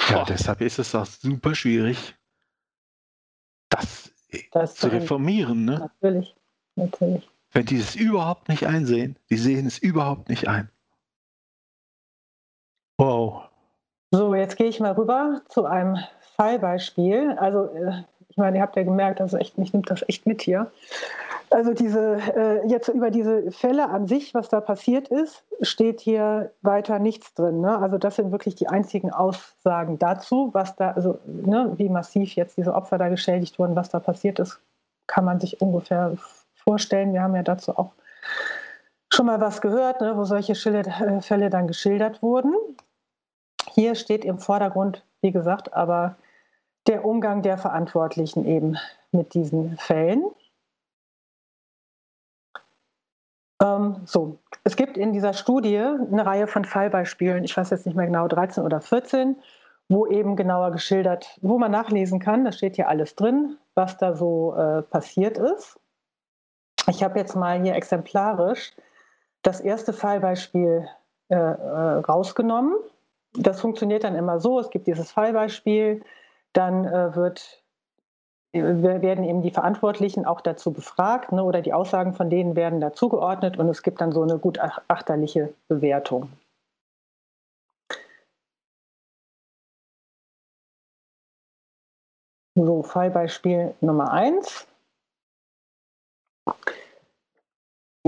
Ja, 0.09 0.25
deshalb 0.25 0.61
ist 0.63 0.79
es 0.79 0.95
auch 0.95 1.05
super 1.05 1.55
schwierig, 1.55 2.17
das, 3.69 4.11
das 4.53 4.75
zu 4.75 4.89
reformieren. 4.89 5.67
Ne? 5.67 5.79
Natürlich, 5.79 6.35
natürlich. 6.77 7.29
Wenn 7.53 7.67
die 7.67 7.79
es 7.79 7.95
überhaupt 7.97 8.49
nicht 8.49 8.67
einsehen, 8.67 9.17
die 9.31 9.37
sehen 9.37 9.67
es 9.67 9.79
überhaupt 9.79 10.29
nicht 10.29 10.49
ein. 10.49 10.71
Wow. 12.99 13.49
So, 14.11 14.35
jetzt 14.35 14.57
gehe 14.57 14.69
ich 14.69 14.81
mal 14.81 14.93
rüber 14.93 15.43
zu 15.49 15.65
einem 15.67 15.99
Fallbeispiel. 16.37 17.37
Also, 17.39 17.67
äh, 17.75 18.03
ich 18.29 18.37
meine, 18.37 18.59
ihr 18.59 18.63
habt 18.63 18.77
ja 18.77 18.83
gemerkt, 18.83 19.21
also 19.21 19.37
echt, 19.37 19.59
mich 19.59 19.73
nimmt 19.73 19.91
das 19.91 20.03
echt 20.09 20.27
mit 20.27 20.43
hier. 20.43 20.71
Also 21.51 21.73
diese, 21.73 22.19
äh, 22.37 22.67
jetzt 22.69 22.89
über 22.89 23.11
diese 23.11 23.51
Fälle 23.51 23.89
an 23.89 24.07
sich, 24.07 24.35
was 24.35 24.51
da 24.51 24.61
passiert 24.61 25.09
ist, 25.09 25.45
steht 25.63 26.01
hier 26.01 26.53
weiter 26.61 26.99
nichts 26.99 27.33
drin. 27.35 27.61
Ne? 27.61 27.79
Also 27.79 27.97
das 27.97 28.17
sind 28.17 28.33
wirklich 28.33 28.55
die 28.55 28.69
einzigen 28.69 29.11
Aussagen 29.11 29.99
dazu, 29.99 30.51
was 30.53 30.77
da, 30.77 30.91
also 30.91 31.19
ne, 31.27 31.73
wie 31.77 31.89
massiv 31.89 32.35
jetzt 32.35 32.59
diese 32.59 32.75
Opfer 32.75 32.99
da 32.99 33.09
geschädigt 33.09 33.59
wurden, 33.59 33.77
was 33.77 33.89
da 33.89 33.99
passiert 33.99 34.39
ist, 34.41 34.61
kann 35.07 35.25
man 35.25 35.41
sich 35.41 35.61
ungefähr 35.63 36.17
vorstellen. 36.69 37.15
Wir 37.15 37.23
haben 37.23 37.35
ja 37.35 37.43
dazu 37.43 37.79
auch 37.79 37.93
schon 39.11 39.25
mal 39.25 39.41
was 39.41 39.63
gehört, 39.63 40.03
ne, 40.03 40.17
wo 40.19 40.25
solche 40.25 40.53
äh, 40.53 41.21
Fälle 41.23 41.49
dann 41.49 41.67
geschildert 41.67 42.23
wurden. 42.23 42.53
Hier 43.71 43.95
steht 43.95 44.23
im 44.23 44.39
Vordergrund, 44.39 45.03
wie 45.23 45.33
gesagt, 45.33 45.73
aber 45.73 46.17
der 46.87 47.07
Umgang 47.07 47.41
der 47.41 47.57
Verantwortlichen 47.57 48.45
eben 48.45 48.77
mit 49.13 49.33
diesen 49.33 49.79
Fällen. 49.79 50.25
Ähm, 53.63 54.03
so, 54.05 54.39
es 54.63 54.77
gibt 54.77 54.99
in 54.99 55.15
dieser 55.15 55.33
Studie 55.33 55.79
eine 55.79 56.27
Reihe 56.27 56.47
von 56.47 56.67
Fallbeispielen, 56.67 57.45
ich 57.45 57.57
weiß 57.57 57.71
jetzt 57.71 57.87
nicht 57.87 57.97
mehr 57.97 58.07
genau, 58.07 58.29
13 58.29 58.63
oder 58.63 58.83
14, 58.83 59.37
wo 59.89 60.07
eben 60.07 60.37
genauer 60.37 60.71
geschildert, 60.73 61.39
wo 61.41 61.59
man 61.59 61.71
nachlesen 61.71 62.21
kann, 62.21 62.45
da 62.45 62.53
steht 62.53 62.77
hier 62.77 62.89
alles 62.89 63.17
drin, 63.17 63.57
was 63.75 63.97
da 63.97 64.15
so 64.15 64.55
äh, 64.55 64.83
passiert 64.83 65.39
ist. 65.39 65.81
Ich 66.89 67.03
habe 67.03 67.19
jetzt 67.19 67.37
mal 67.37 67.61
hier 67.61 67.75
exemplarisch 67.75 68.75
das 69.43 69.61
erste 69.61 69.93
Fallbeispiel 69.93 70.89
äh, 71.29 71.35
äh, 71.35 71.99
rausgenommen. 71.99 72.75
Das 73.35 73.61
funktioniert 73.61 74.05
dann 74.05 74.15
immer 74.15 74.41
so, 74.41 74.59
es 74.59 74.71
gibt 74.71 74.87
dieses 74.87 75.13
Fallbeispiel, 75.13 76.03
dann 76.53 76.87
äh, 76.87 77.15
wird 77.15 77.63
werden 78.53 79.25
eben 79.25 79.43
die 79.43 79.51
Verantwortlichen 79.51 80.25
auch 80.25 80.41
dazu 80.41 80.73
befragt 80.73 81.33
ne, 81.33 81.45
oder 81.45 81.61
die 81.61 81.75
Aussagen 81.75 82.15
von 82.15 82.31
denen 82.31 82.57
werden 82.57 82.81
dazu 82.81 83.11
geordnet 83.11 83.59
und 83.59 83.69
es 83.69 83.83
gibt 83.83 84.01
dann 84.01 84.11
so 84.11 84.23
eine 84.23 84.39
gutachterliche 84.39 85.53
Bewertung. 85.69 86.33
So, 92.55 92.83
Fallbeispiel 92.83 93.75
Nummer 93.83 94.11
1. 94.13 94.67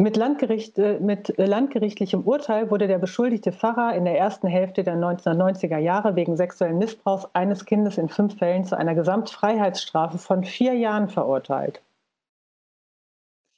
Mit, 0.01 0.17
Landgericht, 0.17 0.79
äh, 0.79 0.99
mit 0.99 1.37
landgerichtlichem 1.37 2.23
Urteil 2.23 2.71
wurde 2.71 2.89
der 2.89 2.97
beschuldigte 2.97 3.53
Pfarrer 3.53 3.95
in 3.95 4.07
der 4.07 4.19
ersten 4.19 4.47
Hälfte 4.47 4.83
der 4.83 4.97
1990er 4.97 5.77
Jahre 5.77 6.17
wegen 6.17 6.39
sexuellen 6.39 6.79
Missbrauchs 6.79 7.29
eines 7.35 7.67
Kindes 7.67 7.99
in 7.99 8.09
fünf 8.09 8.39
Fällen 8.39 8.65
zu 8.65 8.79
einer 8.79 8.95
Gesamtfreiheitsstrafe 8.95 10.17
von 10.17 10.43
vier 10.43 10.73
Jahren 10.73 11.11
verurteilt. 11.11 11.83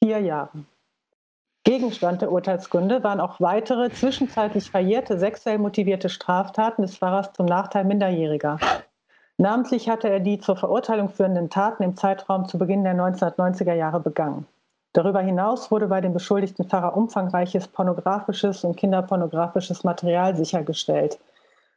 Vier 0.03 0.19
Jahre. 0.19 0.65
Gegenstand 1.63 2.23
der 2.23 2.33
Urteilsgründe 2.33 3.05
waren 3.05 3.21
auch 3.21 3.39
weitere 3.41 3.91
zwischenzeitlich 3.91 4.69
verjährte 4.69 5.21
sexuell 5.21 5.59
motivierte 5.59 6.09
Straftaten 6.09 6.83
des 6.83 6.97
Pfarrers 6.97 7.33
zum 7.35 7.47
Nachteil 7.47 7.85
Minderjähriger. 7.85 8.59
Namentlich 9.39 9.89
hatte 9.89 10.09
er 10.09 10.19
die 10.19 10.41
zur 10.41 10.57
Verurteilung 10.57 11.09
führenden 11.09 11.51
Taten 11.51 11.85
im 11.85 11.95
Zeitraum 11.95 12.49
zu 12.49 12.59
Beginn 12.59 12.83
der 12.83 12.97
1990er 12.97 13.75
Jahre 13.75 14.01
begangen. 14.01 14.49
Darüber 14.93 15.21
hinaus 15.21 15.71
wurde 15.71 15.89
bei 15.89 16.01
dem 16.01 16.13
beschuldigten 16.13 16.69
Pfarrer 16.69 16.97
umfangreiches 16.97 17.67
pornografisches 17.69 18.63
und 18.65 18.77
kinderpornografisches 18.77 19.85
Material 19.85 20.37
sichergestellt. 20.37 21.19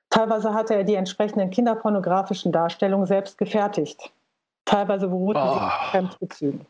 Teilweise 0.09 0.53
hatte 0.53 0.76
er 0.76 0.84
die 0.84 0.95
entsprechenden 0.95 1.49
kinderpornografischen 1.49 2.51
Darstellungen 2.51 3.07
selbst 3.07 3.38
gefertigt. 3.38 4.11
Teilweise 4.66 5.07
beruhten 5.07 5.39
oh. 5.41 5.53
sie 5.53 5.59
auf 5.59 5.74
Fremdbezügen. 5.91 6.66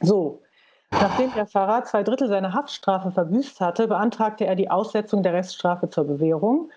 So, 0.00 0.42
nachdem 0.90 1.32
der 1.34 1.46
Pfarrer 1.46 1.84
zwei 1.84 2.02
Drittel 2.02 2.28
seiner 2.28 2.52
Haftstrafe 2.52 3.10
verbüßt 3.10 3.60
hatte, 3.60 3.88
beantragte 3.88 4.46
er 4.46 4.56
die 4.56 4.70
Aussetzung 4.70 5.22
der 5.22 5.32
Reststrafe 5.32 5.88
zur 5.88 6.04
Bewährung. 6.04 6.70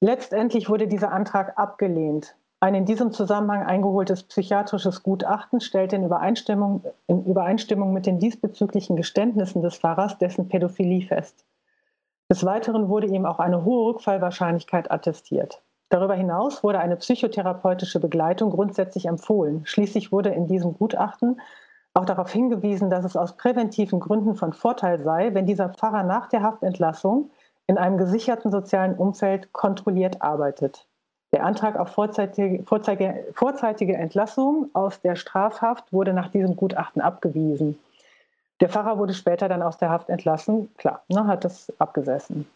Letztendlich 0.00 0.68
wurde 0.68 0.86
dieser 0.86 1.12
Antrag 1.12 1.58
abgelehnt. 1.58 2.36
Ein 2.60 2.74
in 2.74 2.86
diesem 2.86 3.12
Zusammenhang 3.12 3.62
eingeholtes 3.62 4.24
psychiatrisches 4.24 5.04
Gutachten 5.04 5.60
stellt 5.60 5.92
in 5.92 6.04
Übereinstimmung, 6.04 6.82
in 7.06 7.24
Übereinstimmung 7.24 7.92
mit 7.92 8.04
den 8.04 8.18
diesbezüglichen 8.18 8.96
Geständnissen 8.96 9.62
des 9.62 9.76
Pfarrers 9.76 10.18
dessen 10.18 10.48
Pädophilie 10.48 11.06
fest. 11.06 11.44
Des 12.28 12.44
Weiteren 12.44 12.88
wurde 12.88 13.06
ihm 13.06 13.26
auch 13.26 13.38
eine 13.38 13.64
hohe 13.64 13.92
Rückfallwahrscheinlichkeit 13.92 14.90
attestiert. 14.90 15.62
Darüber 15.88 16.14
hinaus 16.14 16.64
wurde 16.64 16.80
eine 16.80 16.96
psychotherapeutische 16.96 18.00
Begleitung 18.00 18.50
grundsätzlich 18.50 19.06
empfohlen. 19.06 19.64
Schließlich 19.64 20.10
wurde 20.10 20.30
in 20.30 20.48
diesem 20.48 20.76
Gutachten 20.76 21.40
auch 21.94 22.04
darauf 22.04 22.32
hingewiesen, 22.32 22.90
dass 22.90 23.04
es 23.04 23.16
aus 23.16 23.36
präventiven 23.36 24.00
Gründen 24.00 24.34
von 24.34 24.52
Vorteil 24.52 25.00
sei, 25.00 25.32
wenn 25.32 25.46
dieser 25.46 25.68
Pfarrer 25.68 26.02
nach 26.02 26.28
der 26.28 26.42
Haftentlassung 26.42 27.30
in 27.68 27.78
einem 27.78 27.98
gesicherten 27.98 28.50
sozialen 28.50 28.96
Umfeld 28.96 29.52
kontrolliert 29.52 30.22
arbeitet. 30.22 30.88
Der 31.32 31.44
Antrag 31.44 31.76
auf 31.76 31.90
vorzeitige, 31.90 32.64
vorzeitige, 32.64 33.96
Entlassung 33.96 34.70
aus 34.72 35.00
der 35.00 35.14
Strafhaft 35.14 35.92
wurde 35.92 36.14
nach 36.14 36.28
diesem 36.28 36.56
Gutachten 36.56 37.02
abgewiesen. 37.02 37.78
Der 38.60 38.70
Pfarrer 38.70 38.98
wurde 38.98 39.14
später 39.14 39.48
dann 39.48 39.62
aus 39.62 39.76
der 39.76 39.90
Haft 39.90 40.08
entlassen. 40.08 40.74
Klar, 40.78 41.02
ne, 41.08 41.26
hat 41.26 41.44
das 41.44 41.72
abgesessen. 41.78 42.46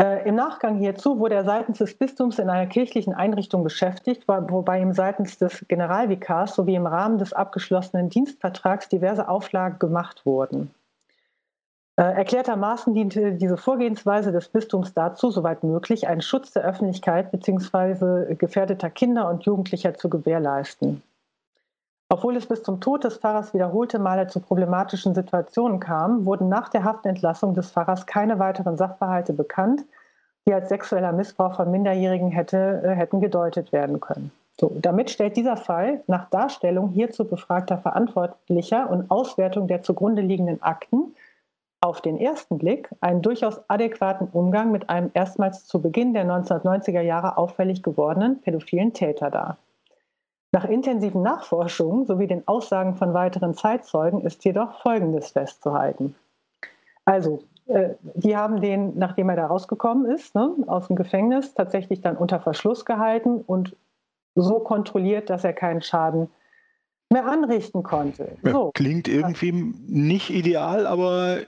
Äh, 0.00 0.26
Im 0.26 0.34
Nachgang 0.34 0.78
hierzu 0.78 1.18
wurde 1.18 1.34
er 1.34 1.44
seitens 1.44 1.78
des 1.78 1.94
Bistums 1.94 2.38
in 2.38 2.48
einer 2.48 2.66
kirchlichen 2.66 3.12
Einrichtung 3.12 3.62
beschäftigt, 3.62 4.26
wobei 4.26 4.80
ihm 4.80 4.94
seitens 4.94 5.36
des 5.36 5.66
Generalvikars 5.68 6.54
sowie 6.54 6.74
im 6.74 6.86
Rahmen 6.86 7.18
des 7.18 7.34
abgeschlossenen 7.34 8.08
Dienstvertrags 8.08 8.88
diverse 8.88 9.28
Auflagen 9.28 9.78
gemacht 9.78 10.24
wurden. 10.24 10.74
Äh, 12.00 12.14
erklärtermaßen 12.14 12.94
diente 12.94 13.32
diese 13.32 13.58
Vorgehensweise 13.58 14.32
des 14.32 14.48
Bistums 14.48 14.94
dazu, 14.94 15.30
soweit 15.30 15.62
möglich, 15.62 16.08
einen 16.08 16.22
Schutz 16.22 16.50
der 16.50 16.64
Öffentlichkeit 16.64 17.30
bzw. 17.30 18.36
gefährdeter 18.36 18.88
Kinder 18.88 19.28
und 19.28 19.44
Jugendlicher 19.44 19.92
zu 19.92 20.08
gewährleisten. 20.08 21.02
Obwohl 22.08 22.36
es 22.36 22.46
bis 22.46 22.62
zum 22.62 22.80
Tod 22.80 23.04
des 23.04 23.18
Pfarrers 23.18 23.52
wiederholte 23.52 23.98
Male 23.98 24.28
zu 24.28 24.40
problematischen 24.40 25.14
Situationen 25.14 25.78
kam, 25.78 26.24
wurden 26.24 26.48
nach 26.48 26.70
der 26.70 26.84
Haftentlassung 26.84 27.52
des 27.52 27.70
Pfarrers 27.70 28.06
keine 28.06 28.38
weiteren 28.38 28.78
Sachverhalte 28.78 29.34
bekannt, 29.34 29.82
die 30.48 30.54
als 30.54 30.70
sexueller 30.70 31.12
Missbrauch 31.12 31.56
von 31.56 31.70
Minderjährigen 31.70 32.30
hätte, 32.30 32.80
äh, 32.82 32.94
hätten 32.94 33.20
gedeutet 33.20 33.72
werden 33.72 34.00
können. 34.00 34.32
So, 34.58 34.72
damit 34.80 35.10
stellt 35.10 35.36
dieser 35.36 35.58
Fall 35.58 36.02
nach 36.06 36.30
Darstellung 36.30 36.88
hierzu 36.88 37.26
befragter 37.26 37.76
Verantwortlicher 37.76 38.88
und 38.88 39.10
Auswertung 39.10 39.68
der 39.68 39.82
zugrunde 39.82 40.22
liegenden 40.22 40.62
Akten 40.62 41.14
auf 41.80 42.00
den 42.00 42.18
ersten 42.18 42.58
Blick 42.58 42.90
einen 43.00 43.22
durchaus 43.22 43.62
adäquaten 43.68 44.28
Umgang 44.32 44.70
mit 44.70 44.90
einem 44.90 45.10
erstmals 45.14 45.66
zu 45.66 45.80
Beginn 45.80 46.12
der 46.12 46.26
1990er 46.26 47.00
Jahre 47.00 47.38
auffällig 47.38 47.82
gewordenen 47.82 48.40
pädophilen 48.40 48.92
Täter 48.92 49.30
dar. 49.30 49.58
Nach 50.52 50.64
intensiven 50.64 51.22
Nachforschungen 51.22 52.06
sowie 52.06 52.26
den 52.26 52.46
Aussagen 52.46 52.96
von 52.96 53.14
weiteren 53.14 53.54
Zeitzeugen 53.54 54.20
ist 54.22 54.44
jedoch 54.44 54.82
Folgendes 54.82 55.30
festzuhalten. 55.30 56.16
Also, 57.04 57.44
äh, 57.66 57.94
die 58.02 58.36
haben 58.36 58.60
den, 58.60 58.98
nachdem 58.98 59.28
er 59.30 59.36
da 59.36 59.46
rausgekommen 59.46 60.10
ist, 60.10 60.34
ne, 60.34 60.54
aus 60.66 60.88
dem 60.88 60.96
Gefängnis, 60.96 61.54
tatsächlich 61.54 62.00
dann 62.00 62.16
unter 62.16 62.40
Verschluss 62.40 62.84
gehalten 62.84 63.42
und 63.46 63.76
so 64.34 64.58
kontrolliert, 64.58 65.30
dass 65.30 65.44
er 65.44 65.52
keinen 65.52 65.82
Schaden 65.82 66.28
mehr 67.10 67.26
anrichten 67.26 67.82
konnte. 67.82 68.36
So. 68.42 68.70
Klingt 68.74 69.08
irgendwie 69.08 69.52
nicht 69.52 70.30
ideal, 70.30 70.86
aber 70.86 71.38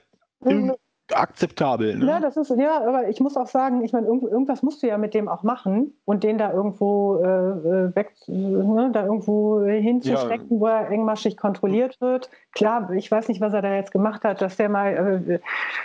Mhm. 0.44 0.74
akzeptabel. 1.12 1.98
Ne? 1.98 2.06
Ja, 2.06 2.20
das 2.20 2.36
ist, 2.36 2.50
ja, 2.56 2.80
aber 2.80 3.08
ich 3.08 3.20
muss 3.20 3.36
auch 3.36 3.46
sagen, 3.46 3.82
ich 3.84 3.92
meine, 3.92 4.06
irgend, 4.06 4.24
irgendwas 4.24 4.62
musst 4.62 4.82
du 4.82 4.86
ja 4.86 4.98
mit 4.98 5.14
dem 5.14 5.28
auch 5.28 5.42
machen 5.42 5.94
und 6.04 6.24
den 6.24 6.38
da 6.38 6.52
irgendwo 6.52 7.16
äh, 7.22 7.28
äh 7.28 7.96
weg, 7.96 8.14
ne, 8.28 8.90
da 8.92 9.04
irgendwo 9.04 9.62
hinzustecken, 9.62 10.48
ja. 10.50 10.60
wo 10.60 10.66
er 10.66 10.90
engmaschig 10.90 11.36
kontrolliert 11.36 12.00
wird. 12.00 12.30
Klar, 12.52 12.90
ich 12.92 13.10
weiß 13.10 13.28
nicht, 13.28 13.40
was 13.40 13.52
er 13.52 13.62
da 13.62 13.74
jetzt 13.74 13.92
gemacht 13.92 14.24
hat, 14.24 14.40
dass 14.40 14.56
der 14.56 14.68
mal 14.68 15.20
äh, 15.28 15.40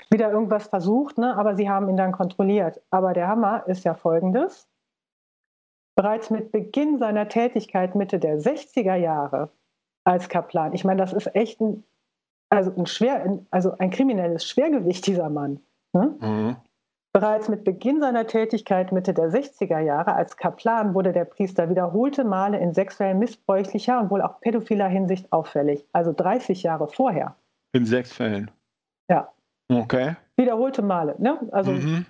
wieder 0.09 0.31
irgendwas 0.31 0.67
versucht, 0.67 1.17
ne, 1.17 1.35
aber 1.35 1.55
sie 1.55 1.69
haben 1.69 1.89
ihn 1.89 1.97
dann 1.97 2.11
kontrolliert. 2.11 2.81
Aber 2.89 3.13
der 3.13 3.27
Hammer 3.27 3.63
ist 3.67 3.83
ja 3.83 3.93
folgendes. 3.93 4.67
Bereits 5.95 6.29
mit 6.29 6.51
Beginn 6.51 6.99
seiner 6.99 7.27
Tätigkeit 7.27 7.95
Mitte 7.95 8.19
der 8.19 8.39
60er 8.39 8.95
Jahre 8.95 9.49
als 10.03 10.29
Kaplan, 10.29 10.73
ich 10.73 10.85
meine, 10.85 11.01
das 11.01 11.11
ist 11.11 11.35
echt 11.35 11.59
ein 11.59 11.83
also 12.49 12.73
ein, 12.75 12.85
schwer, 12.85 13.39
also 13.51 13.77
ein 13.77 13.89
kriminelles 13.89 14.45
Schwergewicht, 14.45 15.05
dieser 15.07 15.29
Mann. 15.29 15.59
Ne? 15.93 16.15
Mhm. 16.19 16.55
Bereits 17.13 17.49
mit 17.49 17.63
Beginn 17.63 17.99
seiner 17.99 18.27
Tätigkeit 18.27 18.91
Mitte 18.91 19.13
der 19.13 19.31
60er 19.31 19.79
Jahre 19.79 20.13
als 20.13 20.37
Kaplan 20.37 20.93
wurde 20.93 21.13
der 21.13 21.25
Priester 21.25 21.69
wiederholte 21.69 22.23
Male 22.23 22.59
in 22.59 22.73
sexuell 22.73 23.15
missbräuchlicher 23.15 23.99
und 23.99 24.11
wohl 24.11 24.21
auch 24.21 24.39
pädophiler 24.39 24.87
Hinsicht 24.87 25.31
auffällig. 25.31 25.85
Also 25.93 26.13
30 26.13 26.63
Jahre 26.63 26.87
vorher. 26.87 27.35
In 27.73 27.85
sechs 27.85 28.13
Fällen. 28.13 28.51
Ja. 29.09 29.29
Okay. 29.69 30.15
Wiederholte 30.35 30.81
Male. 30.81 31.15
Ne? 31.17 31.39
Also 31.51 31.71
mhm. 31.71 32.05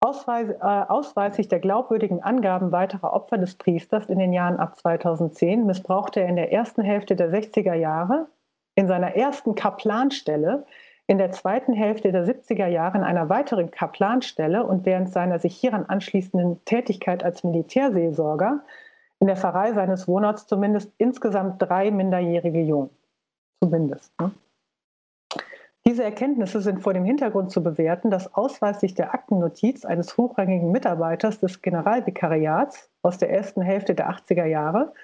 Ausweis, 0.00 0.50
äh, 0.50 0.56
ausweislich 0.60 1.48
der 1.48 1.60
glaubwürdigen 1.60 2.22
Angaben 2.22 2.72
weiterer 2.72 3.12
Opfer 3.12 3.38
des 3.38 3.54
Priesters 3.54 4.06
in 4.06 4.18
den 4.18 4.32
Jahren 4.32 4.56
ab 4.56 4.76
2010 4.76 5.64
missbrauchte 5.64 6.20
er 6.20 6.28
in 6.28 6.36
der 6.36 6.52
ersten 6.52 6.82
Hälfte 6.82 7.16
der 7.16 7.32
60er 7.32 7.74
Jahre 7.74 8.26
in 8.74 8.88
seiner 8.88 9.16
ersten 9.16 9.54
Kaplanstelle 9.54 10.66
in 11.06 11.18
der 11.18 11.32
zweiten 11.32 11.74
Hälfte 11.74 12.12
der 12.12 12.26
70er 12.26 12.66
Jahre 12.66 12.98
in 12.98 13.04
einer 13.04 13.28
weiteren 13.28 13.70
Kaplanstelle 13.70 14.64
und 14.64 14.86
während 14.86 15.10
seiner 15.10 15.38
sich 15.38 15.54
hieran 15.54 15.84
anschließenden 15.86 16.64
Tätigkeit 16.64 17.22
als 17.22 17.44
Militärseelsorger 17.44 18.62
in 19.20 19.26
der 19.26 19.36
Pfarrei 19.36 19.72
seines 19.74 20.08
Wohnorts 20.08 20.46
zumindest 20.46 20.92
insgesamt 20.96 21.60
drei 21.60 21.90
minderjährige 21.90 22.60
Jungen. 22.60 22.90
Zumindest. 23.62 24.12
Ne? 24.20 24.30
Diese 25.86 26.02
Erkenntnisse 26.02 26.62
sind 26.62 26.80
vor 26.80 26.94
dem 26.94 27.04
Hintergrund 27.04 27.50
zu 27.50 27.62
bewerten, 27.62 28.10
dass 28.10 28.34
ausweislich 28.34 28.94
der 28.94 29.12
Aktennotiz 29.12 29.84
eines 29.84 30.16
hochrangigen 30.16 30.72
Mitarbeiters 30.72 31.40
des 31.40 31.60
Generalvikariats 31.60 32.90
aus 33.02 33.18
der 33.18 33.30
ersten 33.30 33.60
Hälfte 33.60 33.94
der 33.94 34.10
80er 34.10 34.46
Jahre 34.46 34.94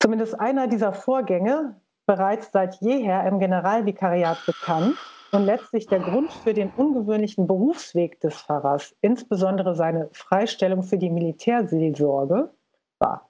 zumindest 0.00 0.38
einer 0.38 0.68
dieser 0.68 0.92
Vorgänge 0.92 1.74
bereits 2.08 2.50
seit 2.52 2.76
jeher 2.76 3.24
im 3.26 3.38
Generalvikariat 3.38 4.38
bekannt 4.46 4.96
und 5.30 5.44
letztlich 5.44 5.86
der 5.86 6.00
Grund 6.00 6.32
für 6.32 6.54
den 6.54 6.70
ungewöhnlichen 6.74 7.46
Berufsweg 7.46 8.18
des 8.20 8.34
Pfarrers, 8.34 8.96
insbesondere 9.02 9.74
seine 9.74 10.08
Freistellung 10.12 10.82
für 10.82 10.96
die 10.96 11.10
Militärseelsorge, 11.10 12.50
war. 12.98 13.28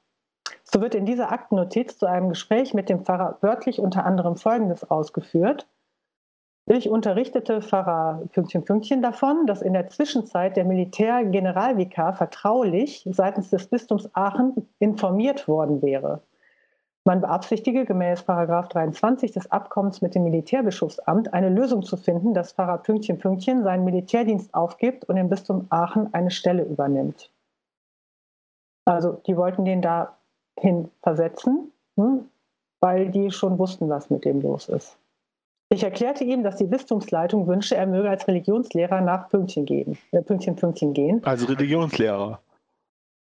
So 0.62 0.81
wird 0.81 0.95
in 0.95 1.07
dieser 1.07 1.33
Aktennotiz 1.33 1.99
zu 1.99 2.07
einem 2.07 2.29
Gespräch 2.29 2.72
mit 2.72 2.89
dem 2.89 3.05
Pfarrer 3.05 3.39
wörtlich 3.41 3.81
unter 3.81 4.05
anderem 4.05 4.37
Folgendes 4.37 4.89
ausgeführt. 4.89 5.66
Ich 6.66 6.89
unterrichtete 6.89 7.62
Pfarrer 7.62 8.22
Pünktchen 8.33 8.64
Pünktchen 8.64 9.03
davon, 9.03 9.47
dass 9.47 9.61
in 9.61 9.72
der 9.72 9.89
Zwischenzeit 9.89 10.57
der 10.57 10.64
Militärgeneralvikar 10.64 12.12
vertraulich 12.12 13.09
seitens 13.11 13.51
des 13.51 13.66
Bistums 13.66 14.09
Aachen 14.14 14.68
informiert 14.79 15.49
worden 15.49 15.83
wäre. 15.83 16.22
Man 17.05 17.21
beabsichtige 17.21 17.87
gemäß 17.87 18.25
23 18.25 19.33
des 19.33 19.51
Abkommens 19.51 20.03
mit 20.03 20.15
dem 20.15 20.25
Militärbischofsamt 20.25 21.33
eine 21.33 21.49
Lösung 21.49 21.83
zu 21.83 21.97
finden, 21.97 22.35
dass 22.35 22.53
Pfarrer 22.53 22.79
Pünktchen 22.79 23.19
Pünktchen 23.19 23.63
seinen 23.63 23.85
Militärdienst 23.85 24.53
aufgibt 24.53 25.07
und 25.07 25.17
im 25.17 25.29
Bistum 25.29 25.67
Aachen 25.71 26.13
eine 26.13 26.31
Stelle 26.31 26.65
übernimmt. 26.65 27.31
Also 28.85 29.21
die 29.27 29.37
wollten 29.37 29.65
den 29.65 29.83
dahin 29.83 30.91
versetzen, 31.03 31.73
hm, 31.97 32.29
weil 32.81 33.11
die 33.11 33.31
schon 33.31 33.59
wussten, 33.59 33.89
was 33.89 34.11
mit 34.11 34.25
dem 34.25 34.41
los 34.41 34.69
ist. 34.69 34.99
Ich 35.71 35.83
erklärte 35.83 36.25
ihm, 36.25 36.43
dass 36.43 36.57
die 36.57 36.65
Bistumsleitung 36.65 37.47
wünsche, 37.47 37.77
er 37.77 37.87
möge 37.87 38.09
als 38.09 38.27
Religionslehrer 38.27 39.03
nach 39.03 39.29
Pünktchen 39.29 39.67
gehen, 39.67 39.99
äh, 40.13 40.23
Pünktchen, 40.23 40.57
Pünktchen 40.57 40.95
gehen. 40.95 41.23
Also 41.25 41.47
Religionslehrer. 41.47 42.41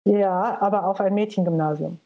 Ja, 0.05 0.59
aber 0.61 0.87
auf 0.87 1.01
ein 1.01 1.15
Mädchengymnasium. 1.15 1.99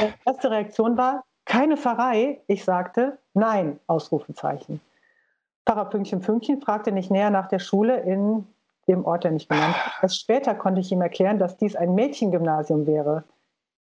Die 0.00 0.12
erste 0.24 0.50
Reaktion 0.50 0.96
war, 0.96 1.24
keine 1.44 1.76
Pfarrei. 1.76 2.40
Ich 2.46 2.64
sagte, 2.64 3.18
nein, 3.34 3.78
Ausrufezeichen. 3.86 4.80
Pfarrer 5.66 5.86
Pünktchen 5.86 6.20
Pünktchen 6.20 6.60
fragte 6.60 6.92
nicht 6.92 7.10
näher 7.10 7.30
nach 7.30 7.48
der 7.48 7.58
Schule 7.58 8.00
in 8.00 8.46
dem 8.88 9.04
Ort, 9.04 9.24
der 9.24 9.32
nicht 9.32 9.48
genannt 9.48 9.74
wird. 9.74 9.94
Erst 10.02 10.20
später 10.20 10.54
konnte 10.54 10.80
ich 10.80 10.90
ihm 10.90 11.00
erklären, 11.00 11.38
dass 11.38 11.56
dies 11.56 11.76
ein 11.76 11.94
Mädchengymnasium 11.94 12.86
wäre. 12.86 13.24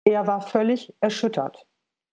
Er 0.04 0.26
war 0.26 0.40
völlig 0.40 0.92
erschüttert 1.00 1.66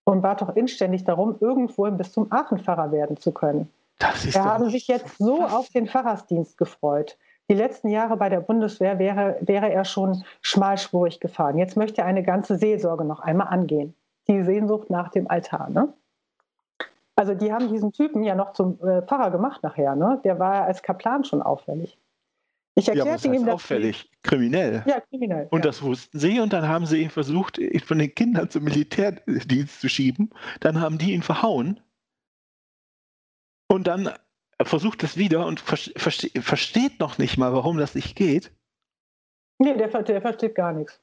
und 0.03 0.21
bat 0.21 0.41
doch 0.41 0.55
inständig 0.55 1.03
darum, 1.05 1.37
irgendwo 1.39 1.85
im 1.85 1.97
Bistum 1.97 2.27
Aachen 2.29 2.59
Pfarrer 2.59 2.91
werden 2.91 3.17
zu 3.17 3.31
können. 3.31 3.71
er 3.99 4.43
habe 4.43 4.69
sich 4.69 4.87
jetzt 4.87 5.17
so 5.17 5.43
auf 5.43 5.69
den 5.69 5.87
Pfarrersdienst 5.87 6.57
gefreut. 6.57 7.17
Die 7.49 7.55
letzten 7.55 7.89
Jahre 7.89 8.17
bei 8.17 8.29
der 8.29 8.39
Bundeswehr 8.39 8.99
wäre, 8.99 9.37
wäre 9.41 9.71
er 9.71 9.85
schon 9.85 10.23
schmalspurig 10.41 11.19
gefahren. 11.19 11.57
Jetzt 11.57 11.75
möchte 11.75 12.01
er 12.01 12.07
eine 12.07 12.23
ganze 12.23 12.57
Seelsorge 12.57 13.03
noch 13.03 13.19
einmal 13.19 13.47
angehen. 13.47 13.93
Die 14.27 14.43
Sehnsucht 14.43 14.89
nach 14.89 15.09
dem 15.09 15.29
Altar. 15.29 15.69
Ne? 15.69 15.91
Also 17.15 17.33
die 17.33 17.51
haben 17.51 17.69
diesen 17.69 17.91
Typen 17.91 18.23
ja 18.23 18.35
noch 18.35 18.53
zum 18.53 18.79
äh, 18.81 19.01
Pfarrer 19.01 19.31
gemacht 19.31 19.61
nachher. 19.61 19.95
Ne? 19.95 20.21
Der 20.23 20.39
war 20.39 20.63
als 20.63 20.81
Kaplan 20.81 21.25
schon 21.25 21.41
auffällig. 21.41 21.97
Ich 22.75 22.87
erklärte 22.87 23.27
ja, 23.27 23.33
ihm 23.35 23.45
das. 23.45 23.55
Auffällig, 23.55 24.09
kriminell. 24.23 24.83
Ja, 24.87 24.99
kriminell. 25.01 25.47
Und 25.51 25.59
ja. 25.59 25.65
das 25.65 25.83
wussten 25.83 26.17
sie 26.17 26.39
und 26.39 26.53
dann 26.53 26.67
haben 26.67 26.85
sie 26.85 27.03
ihn 27.03 27.11
versucht, 27.11 27.59
von 27.85 27.99
den 27.99 28.15
Kindern 28.15 28.49
zum 28.49 28.63
Militärdienst 28.63 29.79
zu 29.79 29.89
schieben. 29.89 30.31
Dann 30.59 30.81
haben 30.81 30.97
die 30.97 31.13
ihn 31.13 31.21
verhauen. 31.21 31.79
Und 33.67 33.85
dann 33.85 34.09
versucht 34.61 35.03
es 35.03 35.17
wieder 35.17 35.45
und 35.45 35.59
verste 35.59 35.91
versteht 36.41 36.99
noch 36.99 37.17
nicht 37.17 37.37
mal, 37.37 37.53
warum 37.53 37.77
das 37.77 37.95
nicht 37.95 38.15
geht. 38.15 38.51
Nee, 39.59 39.75
der, 39.75 39.87
der 39.87 40.21
versteht 40.21 40.55
gar 40.55 40.73
nichts. 40.73 40.99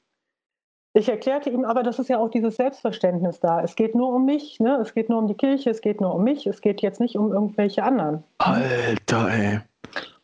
Ich 0.93 1.07
erklärte 1.07 1.49
ihm 1.49 1.63
aber, 1.63 1.83
das 1.83 1.99
ist 1.99 2.09
ja 2.09 2.17
auch 2.19 2.29
dieses 2.29 2.57
Selbstverständnis 2.57 3.39
da. 3.39 3.61
Es 3.61 3.75
geht 3.75 3.95
nur 3.95 4.13
um 4.13 4.25
mich, 4.25 4.59
ne? 4.59 4.77
es 4.81 4.93
geht 4.93 5.07
nur 5.07 5.19
um 5.19 5.27
die 5.27 5.35
Kirche, 5.35 5.69
es 5.69 5.79
geht 5.79 6.01
nur 6.01 6.13
um 6.13 6.23
mich, 6.23 6.45
es 6.47 6.59
geht 6.59 6.81
jetzt 6.81 6.99
nicht 6.99 7.15
um 7.15 7.31
irgendwelche 7.31 7.83
anderen. 7.83 8.23
Alter, 8.39 9.29
ey. 9.29 9.59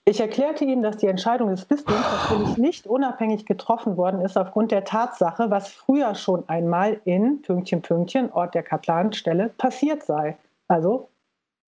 Ich 0.03 0.19
erklärte 0.19 0.65
ihm, 0.65 0.81
dass 0.81 0.97
die 0.97 1.07
Entscheidung 1.07 1.49
des 1.49 1.65
Bistums 1.65 1.99
natürlich 1.99 2.57
nicht 2.57 2.87
unabhängig 2.87 3.45
getroffen 3.45 3.95
worden 3.95 4.21
ist 4.21 4.37
aufgrund 4.37 4.71
der 4.71 4.83
Tatsache, 4.83 5.49
was 5.49 5.69
früher 5.69 6.15
schon 6.15 6.47
einmal 6.49 6.99
in 7.05 7.41
Pünktchen 7.41 7.81
Pünktchen, 7.81 8.31
Ort 8.31 8.53
der 8.53 8.63
Kaplanenstelle, 8.63 9.49
passiert 9.57 10.03
sei. 10.03 10.37
Also, 10.67 11.09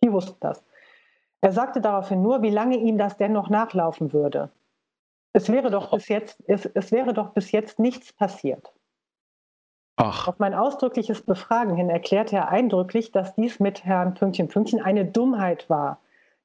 die 0.03 0.11
wussten 0.11 0.37
das. 0.41 0.63
Er 1.41 1.51
sagte 1.51 1.81
daraufhin 1.81 2.21
nur, 2.21 2.41
wie 2.41 2.49
lange 2.49 2.77
ihm 2.77 2.97
das 2.97 3.17
denn 3.17 3.31
noch 3.31 3.49
nachlaufen 3.49 4.13
würde. 4.13 4.49
Es 5.33 5.49
wäre 5.49 5.71
doch 5.71 5.91
bis 5.91 6.07
jetzt, 6.07 6.43
es, 6.47 6.65
es 6.65 6.91
wäre 6.91 7.13
doch 7.13 7.31
bis 7.31 7.51
jetzt 7.51 7.79
nichts 7.79 8.11
passiert. 8.11 8.73
Ach. 9.95 10.27
Auf 10.27 10.39
mein 10.39 10.53
ausdrückliches 10.53 11.21
Befragen 11.21 11.75
hin 11.75 11.89
erklärte 11.89 12.37
er 12.37 12.49
eindrücklich, 12.49 13.11
dass 13.11 13.35
dies 13.35 13.59
mit 13.59 13.85
Herrn 13.85 14.13
Pünktchen 14.13 14.47
Pünktchen 14.47 14.81
eine 14.81 15.05
Dummheit 15.05 15.69
war 15.69 15.99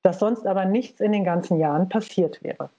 dass 0.04 0.18
sonst 0.18 0.46
aber 0.46 0.66
nichts 0.66 1.00
in 1.00 1.12
den 1.12 1.24
ganzen 1.24 1.58
Jahren 1.58 1.88
passiert 1.88 2.42
wäre. 2.44 2.70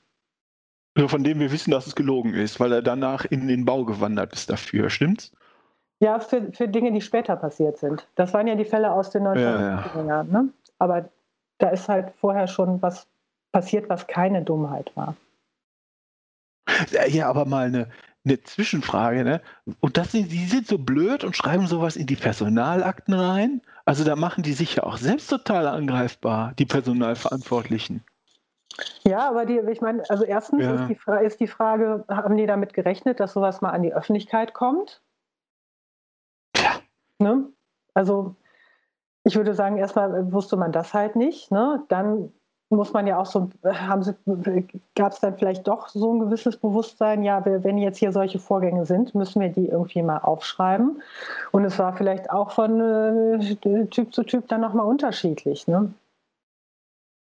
Also 0.95 1.09
von 1.09 1.24
dem 1.24 1.39
wir 1.39 1.51
wissen, 1.51 1.72
dass 1.72 1.88
es 1.88 1.95
gelogen 1.95 2.34
ist, 2.34 2.59
weil 2.59 2.72
er 2.72 2.82
danach 2.82 3.26
in 3.26 3.47
den 3.47 3.66
Bau 3.66 3.84
gewandert 3.84 4.32
ist 4.32 4.49
dafür, 4.49 4.89
stimmt's? 4.89 5.34
Ja, 5.99 6.20
für, 6.20 6.51
für 6.53 6.68
Dinge, 6.68 6.91
die 6.91 7.01
später 7.01 7.36
passiert 7.36 7.78
sind. 7.78 8.07
Das 8.16 8.34
waren 8.34 8.47
ja 8.47 8.55
die 8.55 8.66
Fälle 8.66 8.91
aus 8.91 9.09
den 9.09 9.24
1990er 9.24 9.39
ja, 9.39 9.86
ja. 9.95 10.05
Jahren. 10.05 10.32
Ne? 10.32 10.49
Aber 10.78 11.09
da 11.58 11.70
ist 11.70 11.88
halt 11.88 12.14
vorher 12.20 12.47
schon 12.47 12.82
was 12.82 13.08
passiert, 13.51 13.89
was 13.89 14.08
keine 14.08 14.43
Dummheit 14.43 14.91
war. 14.95 15.16
Ja, 17.08 17.30
aber 17.30 17.45
mal 17.45 17.68
eine, 17.68 17.89
eine 18.26 18.41
Zwischenfrage, 18.41 19.24
ne? 19.24 19.41
Und 19.80 19.97
das 19.97 20.12
sind, 20.12 20.32
die 20.32 20.45
sind 20.45 20.68
so 20.68 20.78
blöd 20.78 21.24
und 21.24 21.36
schreiben 21.36 21.68
sowas 21.68 21.95
in 21.95 22.08
die 22.08 22.16
Personalakten 22.16 23.14
rein. 23.14 23.62
Also 23.86 24.03
da 24.03 24.16
machen 24.16 24.43
die 24.43 24.53
sich 24.53 24.76
ja 24.76 24.84
auch 24.84 24.97
selbst 24.97 25.30
total 25.30 25.68
angreifbar, 25.68 26.53
die 26.58 26.66
Personalverantwortlichen. 26.66 28.03
Ja, 29.03 29.30
aber 29.30 29.45
die, 29.45 29.60
ich 29.72 29.80
meine, 29.80 30.03
also 30.10 30.26
erstens 30.26 30.64
ja. 30.64 30.76
ist, 30.76 30.89
die, 30.89 31.26
ist 31.26 31.39
die 31.39 31.47
Frage, 31.47 32.03
haben 32.10 32.36
die 32.36 32.45
damit 32.45 32.74
gerechnet, 32.74 33.20
dass 33.20 33.34
sowas 33.34 33.62
mal 33.62 33.70
an 33.70 33.84
die 33.84 33.93
Öffentlichkeit 33.93 34.53
kommt? 34.53 35.01
Ja. 36.58 36.80
Ne? 37.20 37.47
Also 37.93 38.36
ich 39.26 39.36
würde 39.36 39.53
sagen, 39.53 39.78
erstmal 39.78 40.32
wusste 40.32 40.55
man 40.55 40.71
das 40.71 40.93
halt 40.93 41.15
nicht. 41.15 41.51
Ne? 41.51 41.84
Dann 41.89 42.32
muss 42.69 42.93
man 42.93 43.07
ja 43.07 43.17
auch 43.17 43.26
so, 43.26 43.49
gab 44.95 45.11
es 45.11 45.19
dann 45.19 45.38
vielleicht 45.38 45.67
doch 45.67 45.88
so 45.88 46.13
ein 46.13 46.19
gewisses 46.19 46.57
Bewusstsein, 46.57 47.23
ja, 47.23 47.43
wenn 47.45 47.78
jetzt 47.78 47.97
hier 47.97 48.11
solche 48.11 48.39
Vorgänge 48.39 48.86
sind, 48.86 49.13
müssen 49.15 49.41
wir 49.41 49.49
die 49.49 49.67
irgendwie 49.67 50.01
mal 50.03 50.19
aufschreiben. 50.19 51.01
Und 51.51 51.65
es 51.65 51.78
war 51.80 51.93
vielleicht 51.93 52.30
auch 52.30 52.51
von 52.51 52.80
äh, 52.80 53.86
Typ 53.88 54.13
zu 54.13 54.23
Typ 54.23 54.47
dann 54.47 54.61
nochmal 54.61 54.86
unterschiedlich, 54.86 55.67
ne? 55.67 55.93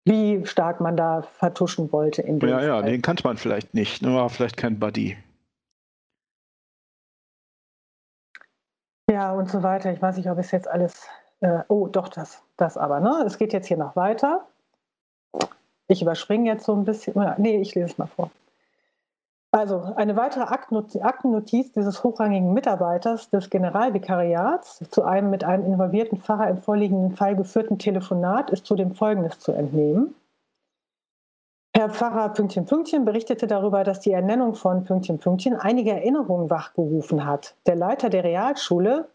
Wie 0.04 0.46
stark 0.46 0.80
man 0.80 0.96
da 0.96 1.22
vertuschen 1.22 1.92
wollte 1.92 2.22
in 2.22 2.38
dem 2.38 2.48
Ja, 2.48 2.62
ja, 2.62 2.80
den 2.80 3.02
kannte 3.02 3.24
man 3.24 3.36
vielleicht 3.36 3.74
nicht, 3.74 4.00
ne? 4.02 4.14
war 4.14 4.30
vielleicht 4.30 4.56
kein 4.56 4.78
Buddy. 4.78 5.18
Ja, 9.10 9.32
und 9.32 9.50
so 9.50 9.62
weiter. 9.62 9.92
Ich 9.92 10.00
weiß 10.00 10.16
nicht, 10.16 10.30
ob 10.30 10.38
es 10.38 10.50
jetzt 10.50 10.68
alles. 10.68 11.08
Äh, 11.40 11.60
oh, 11.68 11.86
doch, 11.86 12.08
das, 12.08 12.42
das 12.56 12.76
aber, 12.76 13.00
ne? 13.00 13.22
Es 13.26 13.38
geht 13.38 13.52
jetzt 13.52 13.66
hier 13.66 13.76
noch 13.76 13.96
weiter. 13.96 14.46
Ich 15.86 16.02
überspringe 16.02 16.50
jetzt 16.50 16.64
so 16.64 16.74
ein 16.74 16.84
bisschen. 16.84 17.14
Nee, 17.38 17.60
ich 17.60 17.74
lese 17.74 17.86
es 17.86 17.98
mal 17.98 18.06
vor. 18.06 18.30
Also 19.50 19.94
eine 19.96 20.14
weitere 20.14 20.42
Aktennotiz 20.44 21.72
dieses 21.72 22.04
hochrangigen 22.04 22.52
Mitarbeiters 22.52 23.30
des 23.30 23.48
Generalvikariats 23.48 24.84
zu 24.90 25.04
einem 25.04 25.30
mit 25.30 25.42
einem 25.42 25.64
involvierten 25.64 26.18
Pfarrer 26.18 26.50
im 26.50 26.58
vorliegenden 26.58 27.16
Fall 27.16 27.34
geführten 27.34 27.78
Telefonat 27.78 28.50
ist 28.50 28.66
zudem 28.66 28.94
Folgendes 28.94 29.38
zu 29.38 29.52
entnehmen. 29.52 30.14
Herr 31.74 31.88
Pfarrer 31.88 32.28
Pünktchen 32.30 32.66
Pünktchen 32.66 33.06
berichtete 33.06 33.46
darüber, 33.46 33.84
dass 33.84 34.00
die 34.00 34.12
Ernennung 34.12 34.54
von 34.54 34.84
Pünktchen 34.84 35.18
Pünktchen 35.18 35.54
einige 35.54 35.92
Erinnerungen 35.92 36.50
wachgerufen 36.50 37.24
hat. 37.24 37.54
Der 37.66 37.76
Leiter 37.76 38.10
der 38.10 38.24
Realschule 38.24 39.08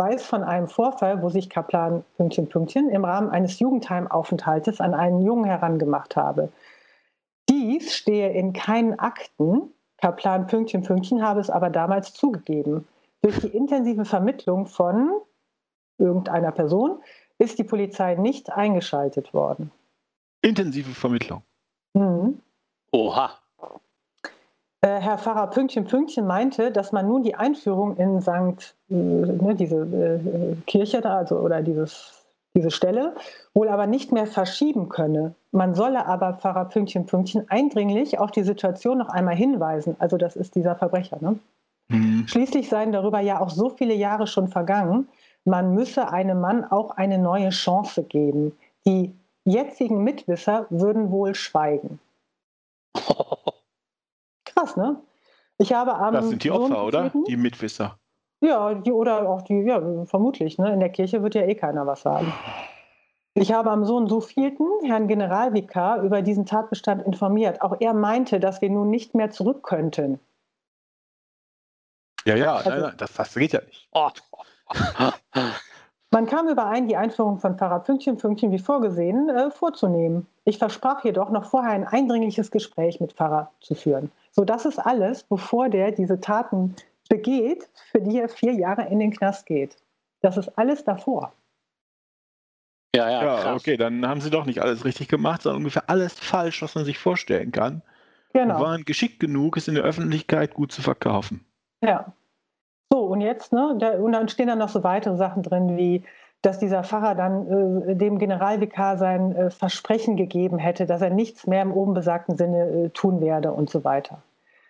weiß 0.00 0.24
von 0.24 0.42
einem 0.42 0.66
Vorfall, 0.66 1.22
wo 1.22 1.28
sich 1.28 1.50
Kaplan 1.50 2.02
Pünktchen 2.16 2.48
Pünktchen 2.48 2.88
im 2.88 3.04
Rahmen 3.04 3.28
eines 3.28 3.58
Jugendheimaufenthaltes 3.58 4.80
an 4.80 4.94
einen 4.94 5.20
Jungen 5.20 5.44
herangemacht 5.44 6.16
habe. 6.16 6.50
Dies 7.50 7.94
stehe 7.94 8.32
in 8.32 8.54
keinen 8.54 8.98
Akten. 8.98 9.74
Kaplan 9.98 10.46
Pünktchen 10.46 10.82
Pünktchen 10.82 11.22
habe 11.22 11.40
es 11.40 11.50
aber 11.50 11.68
damals 11.68 12.14
zugegeben. 12.14 12.88
Durch 13.20 13.38
die 13.40 13.48
intensive 13.48 14.06
Vermittlung 14.06 14.66
von 14.66 15.10
irgendeiner 15.98 16.52
Person 16.52 17.02
ist 17.38 17.58
die 17.58 17.64
Polizei 17.64 18.14
nicht 18.14 18.50
eingeschaltet 18.50 19.34
worden. 19.34 19.70
Intensive 20.40 20.94
Vermittlung. 20.94 21.42
Mhm. 21.92 22.40
Oha. 22.92 23.39
Äh, 24.82 25.00
Herr 25.00 25.18
Pfarrer 25.18 25.48
Pünktchen 25.48 25.84
Pünktchen 25.84 26.26
meinte, 26.26 26.70
dass 26.70 26.90
man 26.92 27.06
nun 27.06 27.22
die 27.22 27.34
Einführung 27.34 27.96
in 27.96 28.20
St. 28.22 28.74
Äh, 28.88 28.94
ne, 28.94 29.54
diese 29.54 29.76
äh, 29.76 30.54
Kirche 30.66 31.02
da, 31.02 31.18
also 31.18 31.36
oder 31.36 31.60
dieses, 31.62 32.24
diese 32.54 32.70
Stelle, 32.70 33.14
wohl 33.52 33.68
aber 33.68 33.86
nicht 33.86 34.10
mehr 34.10 34.26
verschieben 34.26 34.88
könne. 34.88 35.34
Man 35.52 35.74
solle 35.74 36.06
aber 36.06 36.34
Pfarrer 36.34 36.64
Pünktchen 36.66 37.04
Pünktchen 37.04 37.44
eindringlich 37.50 38.18
auf 38.18 38.30
die 38.30 38.42
Situation 38.42 38.98
noch 38.98 39.10
einmal 39.10 39.36
hinweisen. 39.36 39.96
Also 39.98 40.16
das 40.16 40.34
ist 40.34 40.54
dieser 40.54 40.76
Verbrecher. 40.76 41.18
Ne? 41.20 41.38
Mhm. 41.88 42.26
Schließlich 42.26 42.70
seien 42.70 42.92
darüber 42.92 43.20
ja 43.20 43.40
auch 43.40 43.50
so 43.50 43.68
viele 43.68 43.94
Jahre 43.94 44.26
schon 44.26 44.48
vergangen. 44.48 45.08
Man 45.44 45.74
müsse 45.74 46.10
einem 46.10 46.40
Mann 46.40 46.64
auch 46.64 46.92
eine 46.92 47.18
neue 47.18 47.50
Chance 47.50 48.02
geben. 48.04 48.52
Die 48.86 49.12
jetzigen 49.44 50.02
Mitwisser 50.04 50.66
würden 50.70 51.10
wohl 51.10 51.34
schweigen. 51.34 51.98
Krass, 54.60 54.76
ne? 54.76 55.00
Ich 55.58 55.72
habe 55.72 55.94
am 55.94 56.14
das 56.14 56.28
sind 56.28 56.44
die 56.44 56.50
Opfer, 56.50 56.68
Sohn 56.68 56.86
oder? 56.86 57.12
Die 57.26 57.36
Mitwisser. 57.36 57.98
Ja, 58.40 58.74
die, 58.74 58.92
oder 58.92 59.28
auch 59.28 59.42
die, 59.42 59.60
ja, 59.62 60.04
vermutlich. 60.06 60.58
Ne? 60.58 60.72
In 60.72 60.80
der 60.80 60.88
Kirche 60.90 61.22
wird 61.22 61.34
ja 61.34 61.42
eh 61.42 61.54
keiner 61.54 61.86
was 61.86 62.02
sagen. 62.02 62.32
Ich 63.34 63.52
habe 63.52 63.70
am 63.70 63.84
Sohn 63.84 64.08
Sofielten, 64.08 64.66
Herrn 64.84 65.08
Generalvikar, 65.08 66.02
über 66.02 66.22
diesen 66.22 66.46
Tatbestand 66.46 67.06
informiert. 67.06 67.62
Auch 67.62 67.76
er 67.80 67.94
meinte, 67.94 68.40
dass 68.40 68.60
wir 68.60 68.70
nun 68.70 68.90
nicht 68.90 69.14
mehr 69.14 69.30
zurück 69.30 69.62
könnten. 69.62 70.18
Ja, 72.24 72.36
ja, 72.36 72.54
also, 72.56 72.70
nein, 72.70 72.80
nein, 72.80 72.94
das, 72.98 73.14
das 73.14 73.34
geht 73.34 73.52
ja 73.52 73.60
nicht. 73.60 73.88
Oh. 73.92 74.10
Man 76.12 76.26
kam 76.26 76.48
überein, 76.48 76.88
die 76.88 76.96
Einführung 76.96 77.38
von 77.38 77.56
Pfarrer 77.56 77.80
Pünktchen 77.80 78.16
Pünktchen 78.16 78.50
wie 78.50 78.58
vorgesehen 78.58 79.28
äh, 79.28 79.50
vorzunehmen. 79.50 80.26
Ich 80.44 80.58
versprach 80.58 81.04
jedoch 81.04 81.30
noch 81.30 81.44
vorher 81.44 81.70
ein 81.70 81.86
eindringliches 81.86 82.50
Gespräch 82.50 83.00
mit 83.00 83.12
Pfarrer 83.12 83.52
zu 83.60 83.74
führen. 83.74 84.10
So, 84.32 84.44
das 84.44 84.64
ist 84.64 84.78
alles, 84.78 85.24
bevor 85.24 85.68
der 85.68 85.92
diese 85.92 86.20
Taten 86.20 86.76
begeht, 87.08 87.68
für 87.90 88.00
die 88.00 88.18
er 88.18 88.28
vier 88.28 88.52
Jahre 88.52 88.86
in 88.86 88.98
den 89.00 89.10
Knast 89.10 89.46
geht. 89.46 89.76
Das 90.20 90.36
ist 90.36 90.56
alles 90.56 90.84
davor. 90.84 91.32
Ja, 92.94 93.10
ja, 93.10 93.22
ja 93.22 93.54
okay, 93.54 93.76
dann 93.76 94.06
haben 94.06 94.20
sie 94.20 94.30
doch 94.30 94.46
nicht 94.46 94.60
alles 94.60 94.84
richtig 94.84 95.08
gemacht, 95.08 95.42
sondern 95.42 95.58
ungefähr 95.58 95.88
alles 95.88 96.18
falsch, 96.18 96.62
was 96.62 96.74
man 96.74 96.84
sich 96.84 96.98
vorstellen 96.98 97.52
kann. 97.52 97.82
Genau. 98.32 98.56
Und 98.56 98.60
waren 98.60 98.84
geschickt 98.84 99.20
genug, 99.20 99.56
es 99.56 99.68
in 99.68 99.74
der 99.74 99.84
Öffentlichkeit 99.84 100.54
gut 100.54 100.72
zu 100.72 100.82
verkaufen. 100.82 101.44
Ja. 101.82 102.12
So, 102.92 103.00
und 103.00 103.20
jetzt, 103.20 103.52
ne, 103.52 103.76
da, 103.78 103.92
und 103.92 104.12
dann 104.12 104.28
stehen 104.28 104.48
da 104.48 104.56
noch 104.56 104.68
so 104.68 104.82
weitere 104.82 105.16
Sachen 105.16 105.42
drin, 105.42 105.76
wie 105.76 106.04
dass 106.42 106.58
dieser 106.58 106.84
Pfarrer 106.84 107.14
dann 107.14 107.90
äh, 107.90 107.96
dem 107.96 108.18
Generalvikar 108.18 108.96
sein 108.96 109.34
äh, 109.34 109.50
Versprechen 109.50 110.16
gegeben 110.16 110.58
hätte, 110.58 110.86
dass 110.86 111.02
er 111.02 111.10
nichts 111.10 111.46
mehr 111.46 111.62
im 111.62 111.72
oben 111.72 111.94
besagten 111.94 112.36
Sinne 112.36 112.68
äh, 112.68 112.88
tun 112.90 113.20
werde 113.20 113.52
und 113.52 113.68
so 113.70 113.84
weiter. 113.84 114.22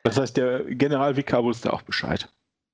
Das 0.04 0.18
heißt, 0.18 0.36
der 0.36 0.64
Generalvikar 0.64 1.44
wusste 1.44 1.72
auch 1.72 1.82
Bescheid. 1.82 2.28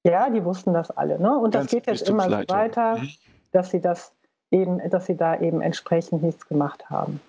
Ja, 0.04 0.30
die 0.30 0.44
wussten 0.44 0.72
das 0.72 0.90
alle. 0.90 1.18
Ne? 1.20 1.36
Und 1.36 1.52
Ganz 1.52 1.66
das 1.66 1.72
geht 1.72 1.86
jetzt 1.86 2.08
immer 2.08 2.24
so 2.24 2.48
weiter, 2.48 2.98
mhm. 2.98 3.08
dass 3.52 3.70
sie 3.70 3.80
das 3.80 4.12
eben, 4.50 4.78
dass 4.90 5.06
sie 5.06 5.16
da 5.16 5.40
eben 5.40 5.60
entsprechend 5.60 6.22
nichts 6.22 6.48
gemacht 6.48 6.88
haben. 6.88 7.20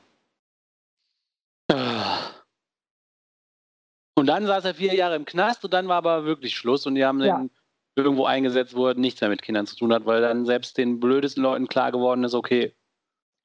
Und 4.15 4.25
dann 4.25 4.45
saß 4.47 4.65
er 4.65 4.73
vier 4.73 4.95
Jahre 4.95 5.15
im 5.15 5.25
Knast 5.25 5.63
und 5.63 5.73
dann 5.73 5.87
war 5.87 5.97
aber 5.97 6.25
wirklich 6.25 6.55
Schluss 6.55 6.85
und 6.85 6.95
die 6.95 7.05
haben 7.05 7.21
ja. 7.21 7.37
den 7.37 7.51
irgendwo 7.97 8.25
eingesetzt, 8.25 8.75
er 8.75 8.93
nichts 8.93 9.21
mehr 9.21 9.29
mit 9.29 9.41
Kindern 9.41 9.65
zu 9.65 9.75
tun 9.75 9.91
hat, 9.91 10.05
weil 10.05 10.21
dann 10.21 10.45
selbst 10.45 10.77
den 10.77 10.99
blödesten 10.99 11.43
Leuten 11.43 11.67
klar 11.67 11.91
geworden 11.91 12.23
ist, 12.23 12.35
okay. 12.35 12.73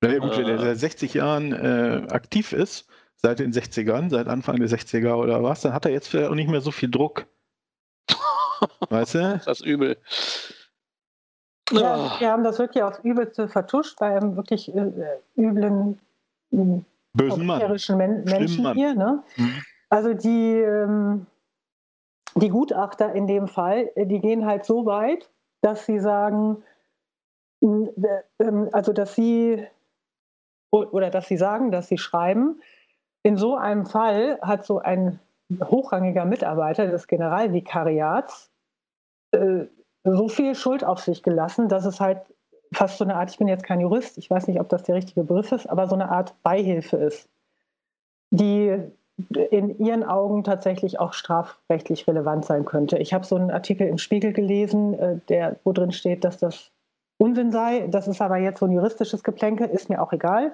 Ja, 0.05 0.19
gut, 0.19 0.33
äh, 0.33 0.39
wenn 0.39 0.49
er 0.49 0.59
seit 0.59 0.79
60 0.79 1.15
Jahren 1.15 1.53
äh, 1.53 2.07
aktiv 2.11 2.53
ist, 2.53 2.87
seit 3.17 3.39
den 3.39 3.53
60ern, 3.53 4.11
seit 4.11 4.29
Anfang 4.29 4.57
der 4.57 4.69
60er 4.69 5.15
oder 5.15 5.43
was, 5.43 5.63
dann 5.63 5.73
hat 5.73 5.87
er 5.87 5.93
jetzt 5.93 6.09
vielleicht 6.09 6.31
auch 6.31 6.35
nicht 6.35 6.51
mehr 6.51 6.61
so 6.61 6.71
viel 6.71 6.91
Druck. 6.91 7.27
weißt 8.91 9.15
du? 9.15 9.41
Das 9.45 9.61
ist 9.61 9.67
übel. 9.67 9.97
Ja, 11.71 11.97
oh. 11.97 12.21
wir 12.21 12.31
haben 12.31 12.45
das 12.45 12.59
wirklich 12.59 12.83
aufs 12.83 12.99
Übelste 13.03 13.49
vertuscht 13.49 13.99
bei 13.99 14.15
einem 14.15 14.37
wirklich 14.37 14.75
äh, 14.75 14.91
üblen, 15.37 15.99
bösen 16.51 17.47
Mann. 17.47 17.63
Men 17.97 18.25
Menschen 18.25 18.65
Mann. 18.65 18.77
hier. 18.77 18.95
Ne? 18.95 19.23
Mhm. 19.37 19.63
Also 19.89 20.13
die, 20.13 20.59
ähm, 20.59 21.27
die 22.35 22.49
Gutachter 22.49 23.15
in 23.15 23.27
dem 23.27 23.49
Fall, 23.49 23.91
äh, 23.95 24.07
die 24.07 24.21
gehen 24.21 24.47
halt 24.47 24.65
so 24.65 24.87
weit, 24.87 25.31
dass 25.61 25.87
sie 25.87 25.99
sagen, 25.99 26.63
ähm, 27.63 28.69
also 28.73 28.93
dass 28.93 29.15
sie 29.15 29.67
oder 30.71 31.11
dass 31.11 31.29
sie 31.29 31.37
sagen, 31.37 31.71
dass 31.71 31.89
sie 31.89 31.99
schreiben, 31.99 32.63
in 33.23 33.37
so 33.37 33.57
einem 33.57 33.85
Fall 33.85 34.39
hat 34.41 34.65
so 34.65 34.79
ein 34.79 35.21
hochrangiger 35.63 36.25
Mitarbeiter 36.25 36.87
des 36.87 37.07
Generalvikariats 37.07 38.51
äh, 39.33 39.67
so 40.05 40.29
viel 40.29 40.55
Schuld 40.55 40.83
auf 40.83 41.01
sich 41.01 41.23
gelassen, 41.23 41.69
dass 41.69 41.85
es 41.85 42.01
halt 42.01 42.23
fast 42.73 42.99
so 42.99 43.05
eine 43.05 43.17
Art, 43.17 43.31
ich 43.31 43.39
bin 43.39 43.49
jetzt 43.49 43.65
kein 43.65 43.81
Jurist, 43.81 44.17
ich 44.19 44.31
weiß 44.31 44.49
nicht, 44.49 44.61
ob 44.61 44.69
das 44.71 44.83
der 44.83 44.95
richtige 44.95 45.25
Begriff 45.25 45.53
ist, 45.53 45.67
aber 45.67 45.87
so 45.87 45.95
eine 45.95 46.11
Art 46.11 46.35
Beihilfe 46.43 46.97
ist, 46.97 47.29
die 48.31 48.79
in 49.51 49.79
ihren 49.79 50.05
Augen 50.05 50.43
tatsächlich 50.43 50.99
auch 50.99 51.13
strafrechtlich 51.13 52.07
relevant 52.09 52.45
sein 52.45 52.65
könnte. 52.65 52.99
Ich 52.99 53.13
habe 53.13 53.25
so 53.25 53.37
einen 53.37 53.51
Artikel 53.51 53.87
im 53.87 53.99
Spiegel 53.99 54.33
gelesen, 54.33 54.99
äh, 54.99 55.17
der, 55.29 55.57
wo 55.65 55.73
drin 55.73 55.93
steht, 55.93 56.25
dass 56.25 56.39
das 56.39 56.71
Unsinn 57.19 57.53
sei. 57.53 57.87
Das 57.89 58.09
ist 58.09 58.21
aber 58.21 58.39
jetzt 58.39 58.61
so 58.61 58.67
ein 58.67 58.73
juristisches 58.73 59.23
Geplänkel, 59.23 59.69
ist 59.69 59.89
mir 59.89 60.03
auch 60.03 60.13
egal, 60.13 60.53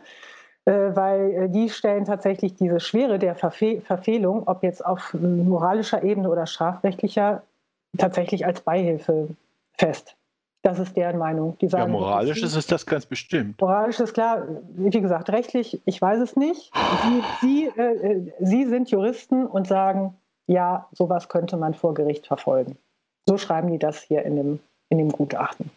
äh, 0.65 0.73
weil 0.95 1.33
äh, 1.33 1.49
die 1.49 1.71
stellen 1.71 2.05
tatsächlich 2.05 2.57
diese 2.57 2.81
Schwere 2.81 3.19
der 3.19 3.35
Verfehl 3.35 3.81
Verfehlung, 3.81 4.47
ob 4.47 4.63
jetzt 4.63 4.85
auf 4.85 5.15
moralischer 5.15 6.03
Ebene 6.03 6.29
oder 6.29 6.47
strafrechtlicher, 6.47 7.43
tatsächlich 7.97 8.45
als 8.45 8.61
Beihilfe 8.61 9.29
fest. 9.79 10.18
Das 10.63 10.79
ist 10.79 10.97
deren 10.97 11.19
Meinung. 11.19 11.57
Die 11.59 11.69
sagen, 11.69 11.93
ja, 11.93 11.99
moralisch 11.99 12.43
ist 12.43 12.57
es 12.57 12.67
das 12.67 12.85
ganz 12.85 13.07
bestimmt. 13.07 13.61
Moralisch 13.61 14.01
ist 14.01 14.15
klar, 14.15 14.47
wie 14.75 15.01
gesagt, 15.01 15.31
rechtlich, 15.31 15.81
ich 15.85 16.03
weiß 16.03 16.21
es 16.21 16.37
nicht. 16.37 16.73
Sie, 17.03 17.23
Sie, 17.41 17.81
äh, 17.81 18.13
äh, 18.13 18.33
Sie 18.41 18.67
sind 18.67 18.91
Juristen 18.91 19.47
und 19.47 19.69
sagen, 19.69 20.15
ja, 20.47 20.89
sowas 20.93 21.29
könnte 21.29 21.57
man 21.57 21.75
vor 21.75 21.95
Gericht 21.95 22.27
verfolgen. 22.27 22.77
So 23.29 23.39
schreiben 23.39 23.71
die 23.71 23.79
das 23.79 24.01
hier 24.01 24.25
in 24.25 24.37
dem, 24.37 24.61
in 24.89 24.99
dem 24.99 25.13
Gutachten. 25.13 25.71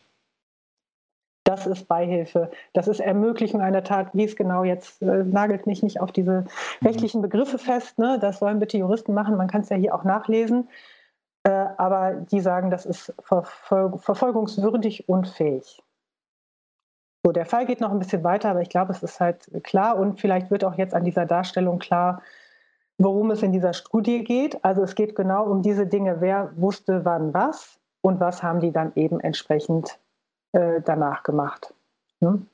Das 1.43 1.67
ist 1.67 1.87
Beihilfe, 1.87 2.51
das 2.73 2.87
ist 2.87 2.99
Ermöglichung 2.99 3.61
einer 3.61 3.83
Tat. 3.83 4.09
Wie 4.13 4.23
es 4.23 4.35
genau 4.35 4.63
jetzt 4.63 5.01
äh, 5.01 5.23
nagelt 5.23 5.67
mich 5.67 5.83
nicht 5.83 5.99
auf 5.99 6.11
diese 6.11 6.41
mhm. 6.79 6.87
rechtlichen 6.87 7.21
Begriffe 7.21 7.57
fest. 7.57 7.99
Ne? 7.99 8.17
Das 8.19 8.39
sollen 8.39 8.59
bitte 8.59 8.77
Juristen 8.77 9.13
machen. 9.13 9.37
Man 9.37 9.47
kann 9.47 9.61
es 9.61 9.69
ja 9.69 9.75
hier 9.75 9.93
auch 9.93 10.03
nachlesen. 10.03 10.69
Äh, 11.43 11.49
aber 11.49 12.13
die 12.13 12.39
sagen, 12.39 12.69
das 12.69 12.85
ist 12.85 13.13
verfol 13.19 13.97
verfolgungswürdig 13.97 15.09
und 15.09 15.27
fähig. 15.27 15.81
So, 17.23 17.31
der 17.31 17.45
Fall 17.45 17.65
geht 17.65 17.81
noch 17.81 17.91
ein 17.91 17.99
bisschen 17.99 18.23
weiter, 18.23 18.49
aber 18.49 18.61
ich 18.61 18.69
glaube, 18.69 18.91
es 18.91 19.03
ist 19.03 19.19
halt 19.19 19.49
klar 19.63 19.97
und 19.97 20.19
vielleicht 20.19 20.49
wird 20.49 20.63
auch 20.63 20.76
jetzt 20.76 20.93
an 20.93 21.03
dieser 21.03 21.26
Darstellung 21.26 21.80
klar, 21.80 22.22
worum 22.97 23.31
es 23.31 23.43
in 23.43 23.51
dieser 23.51 23.73
Studie 23.73 24.23
geht. 24.23 24.63
Also 24.63 24.81
es 24.84 24.95
geht 24.95 25.15
genau 25.15 25.45
um 25.45 25.61
diese 25.61 25.85
Dinge, 25.85 26.22
wer 26.22 26.51
wusste 26.57 27.05
wann 27.05 27.34
was 27.34 27.80
und 28.01 28.19
was 28.19 28.41
haben 28.41 28.59
die 28.59 28.72
dann 28.72 28.91
eben 28.95 29.19
entsprechend 29.19 29.99
äh, 30.53 30.81
danach 30.81 31.23
gemacht. 31.23 31.73
Hm? 32.22 32.47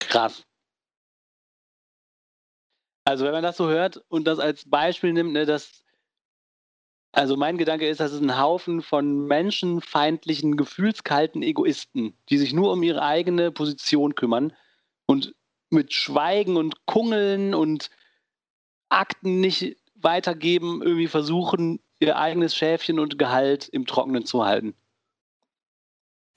Krass. 0.00 0.44
Also 3.04 3.24
wenn 3.24 3.32
man 3.32 3.42
das 3.42 3.56
so 3.56 3.68
hört 3.68 4.02
und 4.08 4.26
das 4.26 4.38
als 4.38 4.68
Beispiel 4.68 5.12
nimmt, 5.12 5.32
ne, 5.32 5.46
dass 5.46 5.84
also 7.18 7.36
mein 7.36 7.58
Gedanke 7.58 7.88
ist, 7.88 7.98
das 7.98 8.12
ist 8.12 8.22
ein 8.22 8.38
Haufen 8.38 8.80
von 8.80 9.26
menschenfeindlichen, 9.26 10.56
gefühlskalten 10.56 11.42
Egoisten, 11.42 12.14
die 12.28 12.38
sich 12.38 12.52
nur 12.52 12.72
um 12.72 12.82
ihre 12.84 13.02
eigene 13.02 13.50
Position 13.50 14.14
kümmern 14.14 14.52
und 15.06 15.34
mit 15.68 15.92
Schweigen 15.92 16.56
und 16.56 16.86
Kungeln 16.86 17.54
und 17.54 17.90
Akten 18.88 19.40
nicht 19.40 19.76
weitergeben, 19.96 20.80
irgendwie 20.80 21.08
versuchen, 21.08 21.80
ihr 21.98 22.16
eigenes 22.16 22.54
Schäfchen 22.54 23.00
und 23.00 23.18
Gehalt 23.18 23.68
im 23.68 23.84
Trockenen 23.84 24.24
zu 24.24 24.44
halten. 24.44 24.74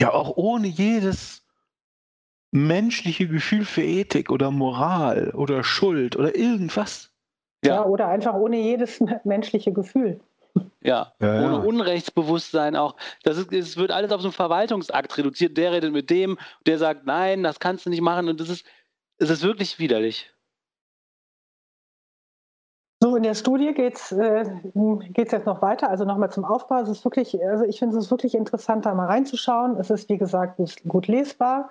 Ja, 0.00 0.12
auch 0.12 0.36
ohne 0.36 0.66
jedes 0.66 1.46
menschliche 2.50 3.28
Gefühl 3.28 3.64
für 3.64 3.84
Ethik 3.84 4.32
oder 4.32 4.50
Moral 4.50 5.30
oder 5.30 5.62
Schuld 5.62 6.16
oder 6.16 6.34
irgendwas. 6.34 7.12
Ja, 7.64 7.76
ja 7.76 7.84
oder 7.84 8.08
einfach 8.08 8.34
ohne 8.34 8.58
jedes 8.58 9.00
menschliche 9.24 9.72
Gefühl. 9.72 10.20
Ja, 10.82 11.12
ja, 11.20 11.44
ohne 11.44 11.54
ja. 11.54 11.60
Unrechtsbewusstsein 11.60 12.76
auch. 12.76 12.96
Das 13.22 13.38
ist, 13.38 13.52
es 13.52 13.76
wird 13.76 13.92
alles 13.92 14.10
auf 14.10 14.20
so 14.20 14.28
einen 14.28 14.32
Verwaltungsakt 14.32 15.16
reduziert. 15.16 15.56
Der 15.56 15.72
redet 15.72 15.92
mit 15.92 16.10
dem, 16.10 16.38
der 16.66 16.78
sagt, 16.78 17.06
nein, 17.06 17.42
das 17.42 17.60
kannst 17.60 17.86
du 17.86 17.90
nicht 17.90 18.00
machen. 18.00 18.28
Und 18.28 18.40
das 18.40 18.48
ist, 18.48 18.66
es 19.18 19.30
ist 19.30 19.42
wirklich 19.42 19.78
widerlich. 19.78 20.32
So, 23.00 23.16
in 23.16 23.24
der 23.24 23.34
Studie 23.34 23.74
geht 23.74 23.96
es 23.96 24.12
äh, 24.12 24.44
jetzt 25.16 25.44
noch 25.44 25.60
weiter, 25.60 25.90
also 25.90 26.04
nochmal 26.04 26.30
zum 26.30 26.44
Aufbau. 26.44 26.82
Es 26.82 26.88
ist 26.88 27.04
wirklich, 27.04 27.36
also 27.44 27.64
ich 27.64 27.80
finde 27.80 27.96
es 27.98 28.10
wirklich 28.12 28.34
interessant, 28.34 28.86
da 28.86 28.94
mal 28.94 29.06
reinzuschauen. 29.06 29.76
Es 29.76 29.90
ist, 29.90 30.08
wie 30.08 30.18
gesagt, 30.18 30.60
nicht 30.60 30.84
gut 30.84 31.08
lesbar. 31.08 31.70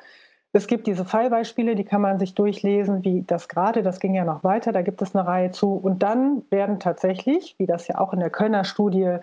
Es 0.54 0.68
gibt 0.68 0.86
diese 0.86 1.06
Fallbeispiele, 1.06 1.76
die 1.76 1.86
kann 1.86 2.02
man 2.02 2.20
sich 2.20 2.36
durchlesen, 2.36 3.06
wie 3.06 3.22
das 3.22 3.48
gerade, 3.48 3.84
das 3.84 4.00
ging 4.00 4.14
ja 4.14 4.26
noch 4.26 4.44
weiter, 4.44 4.74
da 4.74 4.82
gibt 4.82 5.02
es 5.02 5.16
eine 5.16 5.26
Reihe 5.26 5.52
zu. 5.52 5.74
Und 5.76 6.04
dann 6.04 6.44
werden 6.50 6.80
tatsächlich, 6.80 7.56
wie 7.58 7.68
das 7.68 7.88
ja 7.88 8.00
auch 8.00 8.12
in 8.12 8.20
der 8.20 8.30
Kölner 8.30 8.66
Studie 8.66 9.18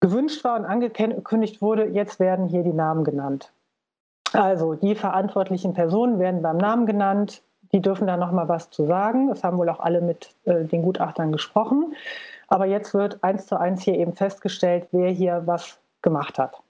gewünscht 0.00 0.42
war 0.42 0.56
und 0.58 0.64
angekündigt 0.64 1.62
wurde, 1.62 1.86
jetzt 1.86 2.18
werden 2.18 2.48
hier 2.48 2.64
die 2.64 2.72
Namen 2.72 3.04
genannt. 3.04 3.52
Also 4.32 4.74
die 4.74 4.96
verantwortlichen 4.96 5.74
Personen 5.74 6.18
werden 6.18 6.42
beim 6.42 6.56
Namen 6.56 6.86
genannt, 6.86 7.42
die 7.72 7.80
dürfen 7.80 8.08
da 8.08 8.16
noch 8.16 8.32
mal 8.32 8.48
was 8.48 8.70
zu 8.70 8.86
sagen. 8.86 9.28
Das 9.28 9.44
haben 9.44 9.58
wohl 9.58 9.68
auch 9.68 9.80
alle 9.80 10.00
mit 10.00 10.34
äh, 10.44 10.64
den 10.64 10.82
Gutachtern 10.82 11.30
gesprochen. 11.30 11.94
Aber 12.48 12.66
jetzt 12.66 12.92
wird 12.92 13.22
eins 13.22 13.46
zu 13.46 13.58
eins 13.58 13.82
hier 13.82 13.94
eben 13.94 14.14
festgestellt, 14.14 14.88
wer 14.90 15.10
hier 15.10 15.42
was 15.46 15.80
gemacht 16.02 16.38
hat. 16.38 16.60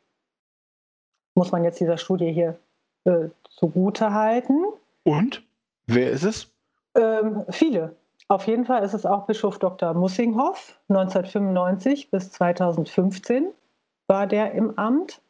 Muss 1.34 1.50
man 1.50 1.64
jetzt 1.64 1.80
dieser 1.80 1.96
Studie 1.96 2.30
hier 2.30 2.59
äh, 3.04 3.28
zugute 3.50 4.12
halten. 4.12 4.64
Und? 5.04 5.42
Wer 5.86 6.10
ist 6.10 6.24
es? 6.24 6.48
Ähm, 6.94 7.44
viele. 7.50 7.94
Auf 8.28 8.46
jeden 8.46 8.64
Fall 8.64 8.82
ist 8.82 8.94
es 8.94 9.04
auch 9.04 9.26
Bischof 9.26 9.58
Dr. 9.58 9.94
Mussinghoff, 9.94 10.78
1995 10.88 12.10
bis 12.10 12.32
2015 12.32 13.48
war 14.06 14.26
der 14.26 14.52
im 14.52 14.78
Amt. 14.78 15.20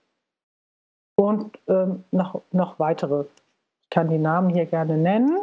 Und 1.14 1.58
ähm, 1.68 2.04
noch, 2.10 2.42
noch 2.52 2.78
weitere. 2.78 3.24
Ich 3.82 3.90
kann 3.90 4.08
die 4.08 4.18
Namen 4.18 4.48
hier 4.48 4.66
gerne 4.66 4.96
nennen. 4.96 5.38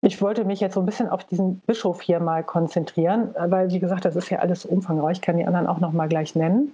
Ich 0.00 0.22
wollte 0.22 0.44
mich 0.44 0.60
jetzt 0.60 0.74
so 0.74 0.80
ein 0.80 0.86
bisschen 0.86 1.08
auf 1.08 1.24
diesen 1.24 1.58
Bischof 1.60 2.02
hier 2.02 2.20
mal 2.20 2.44
konzentrieren, 2.44 3.34
weil, 3.36 3.70
wie 3.72 3.80
gesagt, 3.80 4.04
das 4.04 4.14
ist 4.14 4.30
ja 4.30 4.38
alles 4.38 4.64
umfangreich. 4.64 5.16
Ich 5.16 5.22
kann 5.22 5.38
die 5.38 5.46
anderen 5.46 5.66
auch 5.66 5.80
noch 5.80 5.92
mal 5.92 6.08
gleich 6.08 6.36
nennen. 6.36 6.72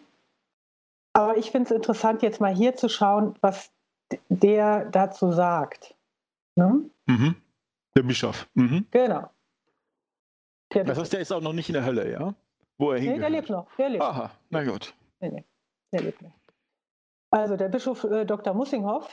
Aber 1.14 1.36
ich 1.38 1.50
finde 1.50 1.70
es 1.70 1.76
interessant, 1.76 2.22
jetzt 2.22 2.40
mal 2.40 2.54
hier 2.54 2.76
zu 2.76 2.88
schauen, 2.88 3.34
was 3.40 3.70
der 4.28 4.86
dazu 4.86 5.32
sagt. 5.32 5.94
Ne? 6.56 6.90
Mhm. 7.06 7.36
Der 7.96 8.02
Bischof. 8.02 8.48
Mhm. 8.54 8.86
Genau. 8.90 9.30
Der 10.72 10.84
das 10.84 10.98
heißt, 10.98 11.12
der 11.12 11.20
ist 11.20 11.32
auch 11.32 11.40
noch 11.40 11.52
nicht 11.52 11.68
in 11.68 11.74
der 11.74 11.84
Hölle, 11.84 12.10
ja? 12.10 12.34
Wo 12.78 12.92
er 12.92 13.00
nee, 13.00 13.18
der 13.18 13.30
lebt 13.30 13.50
noch. 13.50 13.68
Der 13.76 13.88
lebt 13.88 14.02
Aha, 14.02 14.30
na 14.50 14.64
gut. 14.64 14.94
Nee, 15.20 15.30
nee, 15.30 15.44
der 15.92 16.02
lebt 16.02 16.22
noch. 16.22 16.32
Also 17.30 17.56
der 17.56 17.68
Bischof 17.68 18.04
äh, 18.04 18.24
Dr. 18.24 18.54
Mussinghoff 18.54 19.08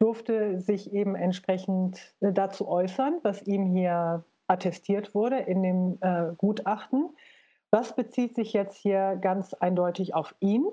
durfte 0.00 0.60
sich 0.60 0.92
eben 0.92 1.14
entsprechend 1.14 2.14
äh, 2.20 2.32
dazu 2.32 2.68
äußern, 2.68 3.20
was 3.22 3.42
ihm 3.42 3.66
hier 3.66 4.24
attestiert 4.48 5.14
wurde 5.14 5.38
in 5.38 5.62
dem 5.62 5.98
äh, 6.00 6.34
Gutachten. 6.36 7.10
Das 7.70 7.94
bezieht 7.94 8.34
sich 8.34 8.52
jetzt 8.52 8.76
hier 8.76 9.16
ganz 9.20 9.54
eindeutig 9.54 10.14
auf 10.14 10.34
ihn. 10.40 10.66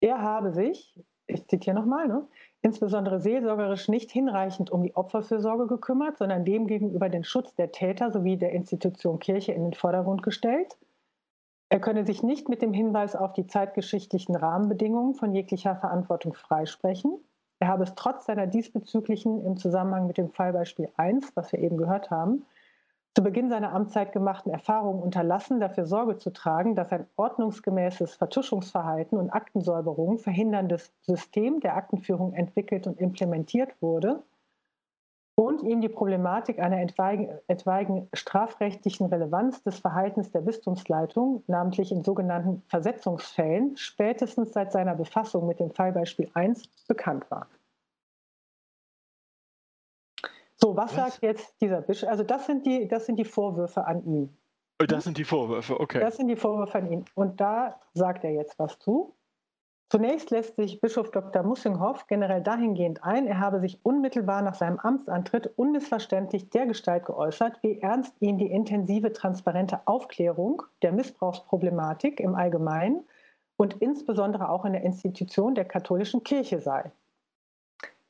Er 0.00 0.20
habe 0.20 0.52
sich, 0.52 0.94
ich 1.34 1.46
zitiere 1.46 1.76
nochmal, 1.76 2.08
ne, 2.08 2.26
insbesondere 2.62 3.20
seelsorgerisch 3.20 3.88
nicht 3.88 4.10
hinreichend 4.10 4.70
um 4.70 4.82
die 4.82 4.96
Opferfürsorge 4.96 5.66
gekümmert, 5.66 6.16
sondern 6.16 6.44
demgegenüber 6.44 7.08
den 7.08 7.24
Schutz 7.24 7.54
der 7.54 7.72
Täter 7.72 8.10
sowie 8.10 8.36
der 8.36 8.52
Institution 8.52 9.18
Kirche 9.18 9.52
in 9.52 9.64
den 9.64 9.74
Vordergrund 9.74 10.22
gestellt. 10.22 10.78
Er 11.68 11.80
könne 11.80 12.04
sich 12.06 12.22
nicht 12.22 12.48
mit 12.48 12.62
dem 12.62 12.72
Hinweis 12.72 13.16
auf 13.16 13.32
die 13.32 13.46
zeitgeschichtlichen 13.46 14.36
Rahmenbedingungen 14.36 15.14
von 15.14 15.34
jeglicher 15.34 15.76
Verantwortung 15.76 16.34
freisprechen. 16.34 17.18
Er 17.58 17.68
habe 17.68 17.84
es 17.84 17.94
trotz 17.94 18.26
seiner 18.26 18.46
diesbezüglichen 18.46 19.44
im 19.44 19.56
Zusammenhang 19.56 20.06
mit 20.06 20.18
dem 20.18 20.30
Fallbeispiel 20.30 20.88
1, 20.96 21.32
was 21.34 21.52
wir 21.52 21.58
eben 21.58 21.76
gehört 21.76 22.10
haben, 22.10 22.44
zu 23.14 23.22
Beginn 23.22 23.48
seiner 23.48 23.72
Amtszeit 23.72 24.12
gemachten 24.12 24.50
Erfahrungen 24.50 25.00
unterlassen, 25.00 25.60
dafür 25.60 25.86
Sorge 25.86 26.18
zu 26.18 26.32
tragen, 26.32 26.74
dass 26.74 26.90
ein 26.90 27.06
ordnungsgemäßes 27.16 28.16
Vertuschungsverhalten 28.16 29.16
und 29.16 29.30
Aktensäuberungen 29.30 30.18
verhinderndes 30.18 30.92
System 31.02 31.60
der 31.60 31.76
Aktenführung 31.76 32.32
entwickelt 32.32 32.88
und 32.88 32.98
implementiert 32.98 33.70
wurde 33.80 34.24
und 35.36 35.62
ihm 35.62 35.80
die 35.80 35.88
Problematik 35.88 36.58
einer 36.58 36.80
etwaigen, 36.80 37.28
etwaigen 37.46 38.08
strafrechtlichen 38.14 39.06
Relevanz 39.06 39.62
des 39.62 39.78
Verhaltens 39.78 40.32
der 40.32 40.40
Bistumsleitung, 40.40 41.44
namentlich 41.46 41.92
in 41.92 42.02
sogenannten 42.02 42.62
Versetzungsfällen, 42.66 43.76
spätestens 43.76 44.52
seit 44.52 44.72
seiner 44.72 44.94
Befassung 44.96 45.46
mit 45.46 45.60
dem 45.60 45.70
Fallbeispiel 45.70 46.30
1 46.34 46.68
bekannt 46.88 47.30
war. 47.30 47.46
So, 50.56 50.76
was, 50.76 50.96
was? 50.96 51.14
sagt 51.14 51.22
jetzt 51.22 51.60
dieser 51.60 51.80
Bischof? 51.82 52.08
Also 52.08 52.22
das 52.22 52.46
sind, 52.46 52.66
die, 52.66 52.88
das 52.88 53.06
sind 53.06 53.16
die 53.16 53.24
Vorwürfe 53.24 53.86
an 53.86 54.04
ihn. 54.04 54.36
Oh, 54.82 54.86
das 54.86 55.04
sind 55.04 55.18
die 55.18 55.24
Vorwürfe, 55.24 55.78
okay. 55.78 56.00
Das 56.00 56.16
sind 56.16 56.28
die 56.28 56.36
Vorwürfe 56.36 56.78
an 56.78 56.90
ihn. 56.90 57.04
Und 57.14 57.40
da 57.40 57.80
sagt 57.92 58.24
er 58.24 58.30
jetzt 58.30 58.58
was 58.58 58.78
zu. 58.78 59.14
Zunächst 59.90 60.30
lässt 60.30 60.56
sich 60.56 60.80
Bischof 60.80 61.10
Dr. 61.10 61.42
Mussinghoff 61.42 62.06
generell 62.08 62.42
dahingehend 62.42 63.04
ein, 63.04 63.26
er 63.28 63.38
habe 63.38 63.60
sich 63.60 63.78
unmittelbar 63.84 64.42
nach 64.42 64.54
seinem 64.54 64.78
Amtsantritt 64.80 65.52
unmissverständlich 65.56 66.50
dergestalt 66.50 67.04
geäußert, 67.04 67.58
wie 67.62 67.80
ernst 67.80 68.14
ihm 68.20 68.38
die 68.38 68.50
intensive, 68.50 69.12
transparente 69.12 69.80
Aufklärung 69.84 70.62
der 70.82 70.90
Missbrauchsproblematik 70.92 72.18
im 72.18 72.34
Allgemeinen 72.34 73.04
und 73.56 73.74
insbesondere 73.74 74.48
auch 74.48 74.64
in 74.64 74.72
der 74.72 74.82
Institution 74.82 75.54
der 75.54 75.66
katholischen 75.66 76.24
Kirche 76.24 76.60
sei. 76.60 76.90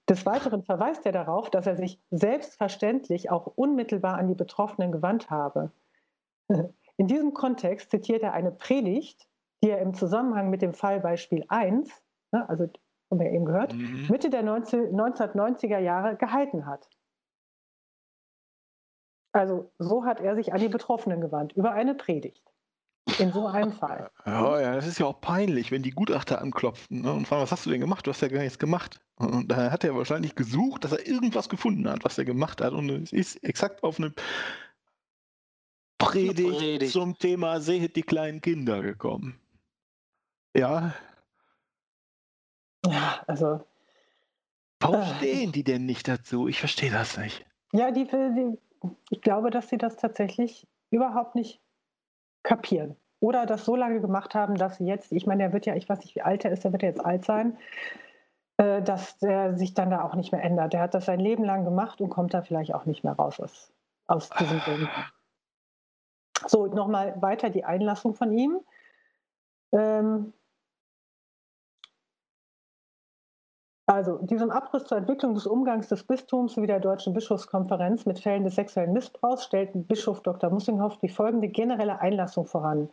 Des 0.09 0.27
Weiteren 0.27 0.63
verweist 0.63 1.07
er 1.07 1.13
darauf, 1.13 1.51
dass 1.51 1.67
er 1.67 1.77
sich 1.77 1.99
selbstverständlich 2.11 3.31
auch 3.31 3.47
unmittelbar 3.47 4.19
an 4.19 4.29
die 4.29 4.35
Betroffenen 4.35 4.93
gewandt 4.93 5.31
habe. 5.31 5.73
In 6.97 7.07
diesem 7.07 7.33
Kontext 7.33 7.91
zitiert 7.91 8.23
er 8.23 8.35
eine 8.35 8.53
Predigt, 8.53 9.29
die 9.63 9.71
er 9.71 9.81
im 9.81 9.95
Zusammenhang 9.95 10.51
mit 10.51 10.63
dem 10.63 10.75
Fallbeispiel 10.75 11.45
1, 11.49 11.91
ne, 12.33 12.49
also 12.49 12.69
haben 13.11 13.21
wir 13.21 13.33
eben 13.33 13.47
gehört, 13.47 13.75
mhm. 13.75 14.07
Mitte 14.11 14.29
der 14.29 14.43
19, 14.43 14.95
1990er 14.95 15.79
Jahre 15.79 16.17
gehalten 16.17 16.67
hat. 16.67 16.89
Also 19.33 19.73
so 19.79 20.05
hat 20.05 20.21
er 20.21 20.37
sich 20.37 20.53
an 20.53 20.61
die 20.61 20.69
Betroffenen 20.69 21.21
gewandt, 21.21 21.55
über 21.55 21.73
eine 21.73 21.95
Predigt. 21.95 22.54
In 23.19 23.33
so 23.33 23.47
einem 23.47 23.73
Fall. 23.73 24.11
Ja, 24.25 24.61
ja, 24.61 24.75
das 24.75 24.87
ist 24.87 24.99
ja 24.99 25.07
auch 25.07 25.21
peinlich, 25.21 25.71
wenn 25.71 25.83
die 25.83 25.91
Gutachter 25.91 26.41
anklopfen 26.41 27.03
ne, 27.03 27.13
und 27.13 27.29
fragen, 27.29 27.43
was 27.43 27.53
hast 27.53 27.67
du 27.67 27.71
denn 27.71 27.81
gemacht? 27.81 28.07
Du 28.07 28.11
hast 28.11 28.23
ja 28.23 28.29
gar 28.29 28.43
nichts 28.43 28.59
gemacht. 28.59 29.01
Und 29.17 29.49
da 29.49 29.71
hat 29.71 29.85
er 29.85 29.95
wahrscheinlich 29.95 30.35
gesucht, 30.35 30.85
dass 30.85 30.93
er 30.93 31.07
irgendwas 31.07 31.49
gefunden 31.49 31.89
hat, 31.89 32.05
was 32.05 32.19
er 32.19 32.25
gemacht 32.25 32.61
hat. 32.61 32.73
Und 32.73 32.89
es 32.91 33.13
ist 33.13 33.37
exakt 33.45 33.83
auf 33.83 33.99
eine 33.99 34.15
Predigt, 35.99 36.59
Predigt. 36.59 36.93
zum 36.93 37.17
Thema 37.19 37.61
Sehet 37.61 37.95
die 37.95 38.03
kleinen 38.03 38.41
Kinder 38.41 38.83
gekommen. 38.83 39.39
Ja. 40.57 40.95
Ja, 42.87 43.23
also. 43.27 43.65
Warum 44.81 45.01
äh, 45.01 45.15
stehen 45.17 45.53
die 45.53 45.65
denn 45.65 45.87
nicht 45.87 46.09
dazu? 46.09 46.49
Ich 46.49 46.59
verstehe 46.59 46.91
das 46.91 47.17
nicht. 47.17 47.45
Ja, 47.73 47.91
die, 47.91 48.05
die, 48.05 48.59
ich 49.11 49.21
glaube, 49.21 49.51
dass 49.51 49.69
sie 49.69 49.79
das 49.79 49.97
tatsächlich 49.97 50.67
überhaupt 50.91 51.35
nicht 51.35 51.61
kapieren. 52.45 52.97
Oder 53.19 53.47
das 53.47 53.65
so 53.65 53.75
lange 53.75 54.01
gemacht 54.01 54.35
haben, 54.35 54.55
dass 54.57 54.77
sie 54.77 54.87
jetzt, 54.87 55.11
ich 55.11 55.27
meine, 55.27 55.45
der 55.45 55.53
wird 55.53 55.67
ja, 55.67 55.75
ich 55.75 55.89
weiß 55.89 55.99
nicht, 56.01 56.15
wie 56.15 56.23
alt 56.23 56.45
er 56.45 56.53
ist, 56.53 56.63
der 56.63 56.73
wird 56.73 56.83
ja 56.83 56.89
jetzt 56.89 57.05
alt 57.05 57.25
sein, 57.25 57.59
äh, 58.59 58.83
dass 58.83 59.19
der 59.19 59.57
sich 59.57 59.75
dann 59.75 59.91
da 59.91 60.03
auch 60.03 60.15
nicht 60.15 60.31
mehr 60.31 60.43
ändert. 60.43 60.73
Der 60.73 60.81
hat 60.81 60.95
das 60.95 61.07
sein 61.07 61.21
Leben 61.21 61.43
lang 61.43 61.65
gemacht 61.65 62.01
und 62.01 62.11
kommt 62.11 62.35
da 62.35 62.43
vielleicht 62.43 62.75
auch 62.75 62.85
nicht 62.85 63.03
mehr 63.03 63.15
raus 63.15 63.41
aus, 63.41 63.73
aus 64.07 64.31
diesem 64.31 64.61
Grund. 64.61 64.89
So, 66.47 66.67
nochmal 66.67 67.21
weiter 67.21 67.51
die 67.51 67.65
Einlassung 67.65 68.15
von 68.15 68.33
ihm. 68.33 68.61
Ähm, 69.73 70.35
Also, 73.87 74.17
diesem 74.17 74.51
Abriss 74.51 74.85
zur 74.85 74.97
Entwicklung 74.97 75.35
des 75.35 75.47
Umgangs 75.47 75.89
des 75.89 76.05
Bistums 76.05 76.55
sowie 76.55 76.67
der 76.67 76.81
Deutschen 76.81 77.13
Bischofskonferenz 77.13 78.07
mit 78.07 78.19
Fällen 78.19 78.45
des 78.45 78.55
sexuellen 78.55 78.95
Missbrauchs 78.95 79.45
stellt 79.45 79.73
Bischof 79.89 80.23
Dr. 80.23 80.49
Mussinghoff 80.49 80.97
die 80.99 81.11
folgende 81.11 81.49
generelle 81.49 82.01
Einlassung 82.01 82.47
voran. 82.47 82.89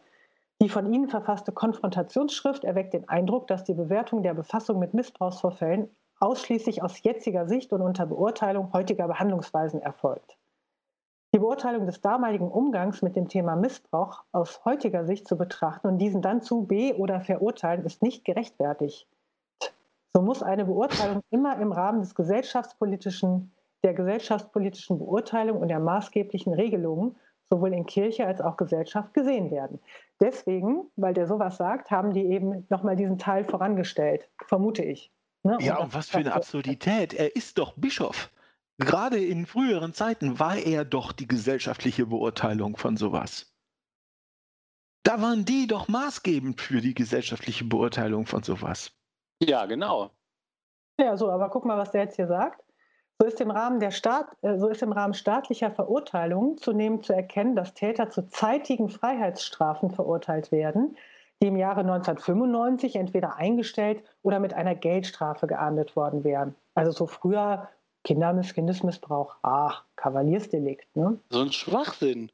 Die 0.62 0.68
von 0.68 0.92
Ihnen 0.94 1.08
verfasste 1.08 1.54
Konfrontationsschrift 1.54 2.66
erweckt 2.66 2.94
den 2.94 3.08
Eindruck, 3.08 3.48
dass 3.48 3.64
die 3.64 3.74
Bewertung 3.74 4.22
der 4.22 4.34
Befassung 4.34 4.80
mit 4.80 4.94
Missbrauchsvorfällen 4.94 5.90
ausschließlich 6.20 6.84
aus 6.84 7.02
jetziger 7.02 7.48
Sicht 7.48 7.72
und 7.72 7.82
unter 7.82 8.06
Beurteilung 8.06 8.74
heutiger 8.74 9.08
Behandlungsweisen 9.08 9.82
erfolgt. 9.82 10.38
Die 11.34 11.40
Beurteilung 11.40 11.86
des 11.86 12.02
damaligen 12.02 12.52
Umgangs 12.52 13.02
mit 13.02 13.16
dem 13.16 13.30
Thema 13.30 13.56
Missbrauch 13.56 14.26
aus 14.34 14.64
heutiger 14.66 15.06
Sicht 15.06 15.26
zu 15.26 15.38
betrachten 15.38 15.88
und 15.88 16.00
diesen 16.00 16.22
dann 16.22 16.42
zu 16.42 16.64
be- 16.64 16.96
oder 16.98 17.22
verurteilen, 17.22 17.86
ist 17.86 18.04
nicht 18.04 18.26
gerechtfertigt. 18.26 19.08
So 20.14 20.22
muss 20.22 20.44
eine 20.44 20.66
Beurteilung 20.66 21.22
immer 21.30 21.58
im 21.60 21.72
Rahmen 21.72 22.02
des 22.02 22.16
gesellschaftspolitischen, 22.16 23.54
der 23.84 23.94
gesellschaftspolitischen 23.94 24.98
Beurteilung 25.00 25.60
und 25.60 25.70
der 25.70 25.80
maßgeblichen 25.80 26.54
Regelungen 26.54 27.16
sowohl 27.50 27.74
in 27.74 27.86
Kirche 27.86 28.26
als 28.26 28.42
auch 28.42 28.58
Gesellschaft 28.58 29.14
gesehen 29.14 29.52
werden. 29.52 29.80
Deswegen, 30.20 30.90
weil 30.96 31.14
der 31.14 31.28
sowas 31.28 31.58
sagt, 31.58 31.92
haben 31.92 32.14
die 32.14 32.26
eben 32.26 32.66
nochmal 32.70 32.96
diesen 32.96 33.18
Teil 33.18 33.44
vorangestellt, 33.44 34.30
vermute 34.48 34.84
ich. 34.84 35.12
Ne? 35.44 35.58
Ja, 35.60 35.78
und, 35.78 35.86
und 35.86 35.94
was 35.94 36.10
für 36.10 36.20
eine 36.20 36.34
Absurdität. 36.34 37.14
Er 37.14 37.36
ist 37.36 37.58
doch 37.58 37.74
Bischof. 37.76 38.32
Gerade 38.78 39.24
in 39.24 39.46
früheren 39.46 39.94
Zeiten 39.94 40.40
war 40.40 40.58
er 40.58 40.86
doch 40.86 41.12
die 41.12 41.28
gesellschaftliche 41.28 42.06
Beurteilung 42.06 42.78
von 42.78 42.98
sowas. 42.98 43.54
Da 45.04 45.22
waren 45.22 45.46
die 45.46 45.68
doch 45.68 45.88
maßgebend 45.88 46.62
für 46.62 46.80
die 46.80 46.94
gesellschaftliche 46.94 47.66
Beurteilung 47.66 48.26
von 48.26 48.44
sowas. 48.44 49.01
Ja, 49.44 49.66
genau. 49.66 50.12
Ja, 51.00 51.18
so, 51.18 51.32
aber 51.32 51.50
guck 51.50 51.66
mal, 51.66 51.78
was 51.78 51.92
der 51.92 52.04
jetzt 52.04 52.16
hier 52.16 52.28
sagt. 52.28 52.64
So 53.20 53.28
ist 53.28 53.42
im 53.42 53.52
Rahmen, 53.52 53.80
der 53.80 53.92
Staat, 53.92 54.28
äh, 54.42 54.58
so 54.58 54.68
ist 54.68 54.82
im 54.82 54.92
Rahmen 54.92 55.14
staatlicher 55.14 55.72
Verurteilungen 55.72 56.58
zunehmend 56.58 57.06
zu 57.06 57.14
erkennen, 57.14 57.56
dass 57.56 57.74
Täter 57.74 58.10
zu 58.10 58.28
zeitigen 58.28 58.90
Freiheitsstrafen 58.90 59.92
verurteilt 59.92 60.52
werden, 60.52 60.98
die 61.42 61.48
im 61.48 61.56
Jahre 61.56 61.82
1995 61.82 62.96
entweder 62.96 63.36
eingestellt 63.36 64.04
oder 64.24 64.40
mit 64.40 64.54
einer 64.54 64.76
Geldstrafe 64.76 65.48
geahndet 65.48 65.96
worden 65.96 66.24
wären. 66.24 66.56
Also 66.74 66.92
so 66.92 67.08
früher 67.08 67.70
Kindermiss 68.04 68.54
Kindesmissbrauch, 68.54 69.36
ach, 69.44 69.86
Kavaliersdelikt. 69.96 70.96
Ne? 70.96 71.20
So 71.30 71.42
ein 71.42 71.52
Schwachsinn. 71.52 72.32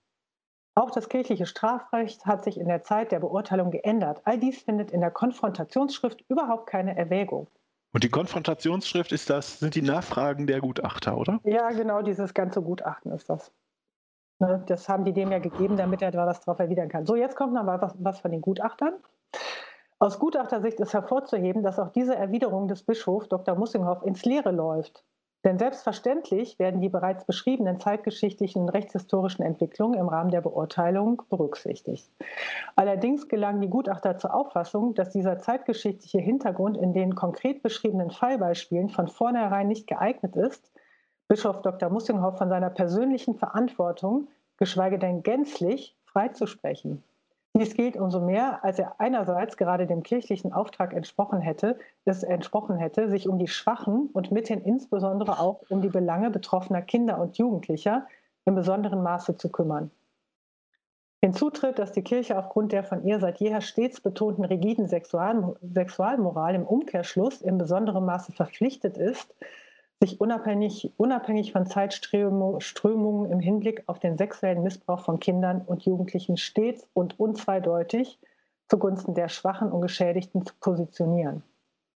Auch 0.78 0.92
das 0.92 1.10
kirchliche 1.10 1.48
Strafrecht 1.48 2.28
hat 2.28 2.44
sich 2.44 2.60
in 2.60 2.68
der 2.68 2.84
Zeit 2.84 3.12
der 3.12 3.20
Beurteilung 3.20 3.72
geändert. 3.72 4.22
All 4.26 4.38
dies 4.38 4.62
findet 4.62 4.92
in 4.92 5.02
der 5.02 5.10
Konfrontationsschrift 5.10 6.24
überhaupt 6.30 6.68
keine 6.68 6.96
Erwägung. 6.96 7.48
Und 7.94 8.04
die 8.04 8.10
Konfrontationsschrift 8.10 9.12
ist 9.12 9.32
das, 9.32 9.58
sind 9.58 9.74
die 9.74 9.82
Nachfragen 9.82 10.46
der 10.46 10.60
Gutachter, 10.62 11.18
oder? 11.18 11.40
Ja, 11.46 11.70
genau, 11.70 12.04
dieses 12.04 12.36
ganze 12.36 12.62
Gutachten 12.62 13.12
ist 13.12 13.28
das. 13.28 13.52
Ne, 14.38 14.64
das 14.68 14.88
haben 14.88 15.04
die 15.04 15.14
dem 15.14 15.32
ja 15.32 15.40
gegeben, 15.40 15.78
damit 15.78 16.04
er 16.04 16.12
da 16.12 16.28
was 16.28 16.42
drauf 16.42 16.60
erwidern 16.60 16.90
kann. 16.90 17.08
So, 17.08 17.16
jetzt 17.16 17.36
kommt 17.36 17.54
noch 17.54 17.64
mal 17.64 17.82
was, 17.82 17.96
was 17.98 18.20
von 18.20 18.30
den 18.30 18.42
Gutachtern. 18.42 18.94
Aus 19.98 20.20
Gutachtersicht 20.20 20.80
ist 20.80 20.94
hervorzuheben, 20.94 21.64
dass 21.64 21.80
auch 21.80 21.90
diese 21.90 22.16
Erwiderung 22.16 22.68
des 22.68 22.84
Bischofs 22.84 23.30
Dr. 23.30 23.56
Mussinghoff 23.56 24.04
ins 24.04 24.26
Leere 24.26 24.52
läuft. 24.52 25.04
Denn 25.44 25.60
selbstverständlich 25.60 26.60
werden 26.60 26.82
die 26.82 26.90
bereits 26.90 27.26
beschriebenen 27.26 27.80
zeitgeschichtlichen 27.80 28.64
und 28.64 28.70
rechtshistorischen 28.70 29.46
Entwicklungen 29.46 30.00
im 30.00 30.10
Rahmen 30.10 30.32
der 30.32 30.42
Beurteilung 30.42 31.22
berücksichtigt. 31.30 32.12
Allerdings 32.76 33.28
gelangen 33.28 33.62
die 33.62 33.70
Gutachter 33.70 34.18
zur 34.18 34.34
Auffassung, 34.34 34.94
dass 34.94 35.12
dieser 35.12 35.40
zeitgeschichtliche 35.40 36.20
Hintergrund 36.20 36.78
in 36.78 36.94
den 36.94 37.16
konkret 37.16 37.62
beschriebenen 37.62 38.12
Fallbeispielen 38.12 38.90
von 38.90 39.08
vornherein 39.08 39.68
nicht 39.68 39.88
geeignet 39.88 40.36
ist, 40.36 40.72
Bischof 41.30 41.62
Dr. 41.62 41.90
Mussinghoff 41.90 42.38
von 42.38 42.50
seiner 42.50 42.70
persönlichen 42.70 43.36
Verantwortung, 43.36 44.30
geschweige 44.58 44.98
denn 44.98 45.24
gänzlich, 45.24 45.98
freizusprechen. 46.06 47.04
Dies 47.58 47.74
gilt 47.74 47.98
umso 47.98 48.20
mehr, 48.20 48.64
als 48.64 48.78
er 48.78 49.00
einerseits 49.00 49.58
gerade 49.58 49.88
dem 49.88 50.04
kirchlichen 50.04 50.54
Auftrag 50.54 50.94
entsprochen 50.94 51.42
hätte, 51.42 51.80
es 52.06 52.22
entsprochen 52.22 52.78
hätte, 52.78 53.10
sich 53.10 53.28
um 53.28 53.40
die 53.40 53.48
Schwachen 53.48 54.10
und 54.14 54.32
mithin 54.32 54.62
insbesondere 54.62 55.40
auch 55.40 55.64
um 55.70 55.82
die 55.82 55.90
Belange 55.90 56.30
betroffener 56.30 56.84
Kinder 56.84 57.20
und 57.20 57.40
Jugendlicher 57.40 58.06
im 58.46 58.54
besonderen 58.54 59.02
Maße 59.02 59.38
zu 59.38 59.50
kümmern. 59.50 59.90
Hinzu 61.20 61.50
tritt, 61.50 61.80
dass 61.80 61.92
die 61.92 62.04
Kirche 62.04 62.38
aufgrund 62.38 62.74
der 62.74 62.84
von 62.84 63.04
ihr 63.04 63.20
seit 63.20 63.40
jeher 63.40 63.62
stets 63.62 64.02
betonten 64.02 64.46
rigiden 64.46 64.88
Sexualmoral 64.88 66.54
im 66.54 66.68
Umkehrschluss 66.68 67.42
in 67.42 67.58
besonderem 67.58 68.06
Maße 68.06 68.34
verpflichtet 68.34 68.98
ist, 68.98 69.34
sich 70.00 70.22
unabhängig, 70.22 70.94
unabhängig 70.98 71.52
von 71.52 71.66
Zeitströmungen 71.66 73.32
im 73.32 73.40
Hinblick 73.40 73.84
auf 73.88 74.00
den 74.00 74.18
sexuellen 74.18 74.62
Missbrauch 74.62 75.00
von 75.00 75.20
Kindern 75.20 75.62
und 75.66 75.84
Jugendlichen 75.84 76.38
stets 76.38 76.88
und 76.94 77.20
unzweideutig 77.20 78.20
zugunsten 78.70 79.16
der 79.16 79.30
Schwachen 79.30 79.72
und 79.72 79.82
Geschädigten 79.82 80.46
zu 80.46 80.54
positionieren. 80.60 81.42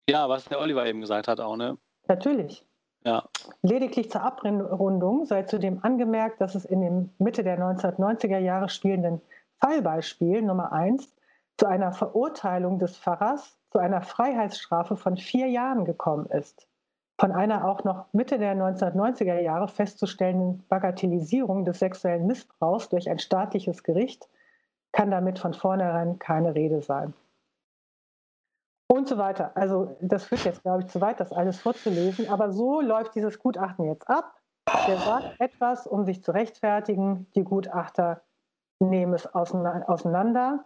Ja, 0.09 0.27
was 0.29 0.45
der 0.45 0.59
Oliver 0.59 0.85
eben 0.85 1.01
gesagt 1.01 1.27
hat 1.27 1.39
auch, 1.39 1.55
ne? 1.55 1.77
Natürlich. 2.07 2.65
Ja. 3.03 3.23
Lediglich 3.61 4.09
zur 4.11 4.21
Abrundung 4.23 5.25
sei 5.25 5.43
zudem 5.43 5.79
angemerkt, 5.83 6.41
dass 6.41 6.55
es 6.55 6.65
in 6.65 6.81
dem 6.81 7.09
Mitte 7.19 7.43
der 7.43 7.59
1990er 7.59 8.39
Jahre 8.39 8.69
spielenden 8.69 9.21
Fallbeispiel 9.59 10.41
Nummer 10.41 10.71
1 10.71 11.13
zu 11.57 11.67
einer 11.67 11.91
Verurteilung 11.91 12.79
des 12.79 12.97
Pfarrers 12.97 13.57
zu 13.71 13.79
einer 13.79 14.01
Freiheitsstrafe 14.01 14.95
von 14.97 15.17
vier 15.17 15.47
Jahren 15.47 15.85
gekommen 15.85 16.25
ist 16.27 16.67
von 17.21 17.33
einer 17.33 17.67
auch 17.67 17.83
noch 17.83 18.11
Mitte 18.13 18.39
der 18.39 18.55
1990er 18.55 19.39
Jahre 19.41 19.67
festzustellenden 19.67 20.65
Bagatellisierung 20.69 21.65
des 21.65 21.77
sexuellen 21.77 22.25
Missbrauchs 22.25 22.89
durch 22.89 23.07
ein 23.07 23.19
staatliches 23.19 23.83
Gericht 23.83 24.27
kann 24.91 25.11
damit 25.11 25.37
von 25.37 25.53
vornherein 25.53 26.17
keine 26.17 26.55
Rede 26.55 26.81
sein. 26.81 27.13
Und 28.87 29.07
so 29.07 29.19
weiter. 29.19 29.51
Also 29.53 29.95
das 30.01 30.25
führt 30.25 30.45
jetzt, 30.45 30.63
glaube 30.63 30.81
ich, 30.81 30.87
zu 30.87 30.99
weit, 30.99 31.19
das 31.19 31.31
alles 31.31 31.59
vorzulesen. 31.59 32.27
Aber 32.27 32.51
so 32.51 32.81
läuft 32.81 33.13
dieses 33.13 33.37
Gutachten 33.37 33.85
jetzt 33.85 34.09
ab. 34.09 34.33
Der 34.87 34.97
sagt 34.97 35.39
etwas, 35.39 35.85
um 35.85 36.05
sich 36.05 36.23
zu 36.23 36.31
rechtfertigen. 36.31 37.27
Die 37.35 37.43
Gutachter 37.43 38.23
nehmen 38.79 39.13
es 39.13 39.27
auseinander. 39.31 40.65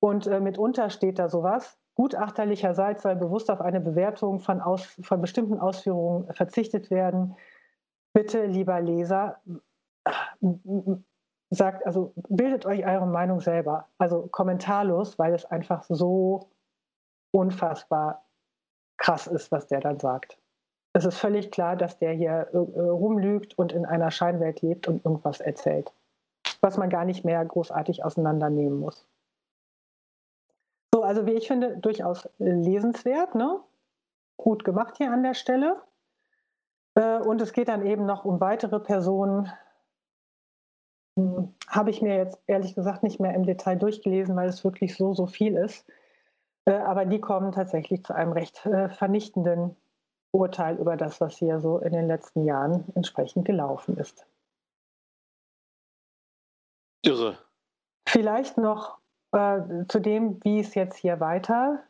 Und 0.00 0.26
äh, 0.26 0.38
mitunter 0.38 0.90
steht 0.90 1.18
da 1.18 1.30
sowas. 1.30 1.78
Gutachterlicherseits 1.94 3.02
soll 3.02 3.16
bewusst 3.16 3.50
auf 3.50 3.60
eine 3.60 3.80
Bewertung 3.80 4.40
von, 4.40 4.60
aus, 4.60 4.98
von 5.02 5.20
bestimmten 5.20 5.58
Ausführungen 5.58 6.32
verzichtet 6.32 6.90
werden. 6.90 7.36
Bitte, 8.12 8.46
lieber 8.46 8.80
Leser, 8.80 9.40
sagt, 11.50 11.86
also 11.86 12.12
bildet 12.28 12.66
euch 12.66 12.84
eure 12.84 13.06
Meinung 13.06 13.40
selber. 13.40 13.88
Also 13.98 14.26
kommentarlos, 14.26 15.18
weil 15.18 15.34
es 15.34 15.44
einfach 15.44 15.84
so 15.88 16.50
unfassbar 17.32 18.24
krass 18.96 19.26
ist, 19.26 19.50
was 19.52 19.66
der 19.66 19.80
dann 19.80 19.98
sagt. 19.98 20.38
Es 20.96 21.04
ist 21.04 21.18
völlig 21.18 21.50
klar, 21.50 21.76
dass 21.76 21.98
der 21.98 22.12
hier 22.12 22.48
äh, 22.52 22.56
rumlügt 22.56 23.58
und 23.58 23.72
in 23.72 23.84
einer 23.84 24.10
Scheinwelt 24.10 24.62
lebt 24.62 24.86
und 24.86 25.04
irgendwas 25.04 25.40
erzählt, 25.40 25.92
was 26.60 26.76
man 26.76 26.88
gar 26.88 27.04
nicht 27.04 27.24
mehr 27.24 27.44
großartig 27.44 28.04
auseinandernehmen 28.04 28.78
muss. 28.78 29.08
So, 31.04 31.08
also 31.08 31.26
wie 31.26 31.32
ich 31.32 31.48
finde, 31.48 31.76
durchaus 31.76 32.26
lesenswert, 32.38 33.34
ne? 33.34 33.60
gut 34.38 34.64
gemacht 34.64 34.96
hier 34.96 35.12
an 35.12 35.22
der 35.22 35.34
Stelle. 35.34 35.82
Äh, 36.94 37.18
und 37.18 37.42
es 37.42 37.52
geht 37.52 37.68
dann 37.68 37.84
eben 37.84 38.06
noch 38.06 38.24
um 38.24 38.40
weitere 38.40 38.80
Personen. 38.80 39.52
Hm, 41.18 41.54
habe 41.68 41.90
ich 41.90 42.00
mir 42.00 42.16
jetzt 42.16 42.42
ehrlich 42.46 42.74
gesagt 42.74 43.02
nicht 43.02 43.20
mehr 43.20 43.34
im 43.34 43.44
Detail 43.44 43.76
durchgelesen, 43.76 44.34
weil 44.34 44.48
es 44.48 44.64
wirklich 44.64 44.96
so, 44.96 45.12
so 45.12 45.26
viel 45.26 45.58
ist. 45.58 45.86
Äh, 46.64 46.72
aber 46.72 47.04
die 47.04 47.20
kommen 47.20 47.52
tatsächlich 47.52 48.02
zu 48.02 48.14
einem 48.14 48.32
recht 48.32 48.64
äh, 48.64 48.88
vernichtenden 48.88 49.76
Urteil 50.32 50.78
über 50.78 50.96
das, 50.96 51.20
was 51.20 51.36
hier 51.36 51.60
so 51.60 51.80
in 51.80 51.92
den 51.92 52.06
letzten 52.06 52.44
Jahren 52.44 52.86
entsprechend 52.94 53.44
gelaufen 53.44 53.98
ist. 53.98 54.26
Irre. 57.02 57.36
Vielleicht 58.08 58.56
noch 58.56 59.03
äh, 59.34 59.86
zu 59.88 60.00
dem, 60.00 60.38
wie 60.44 60.60
es 60.60 60.74
jetzt 60.74 60.96
hier 60.96 61.20
weiter 61.20 61.80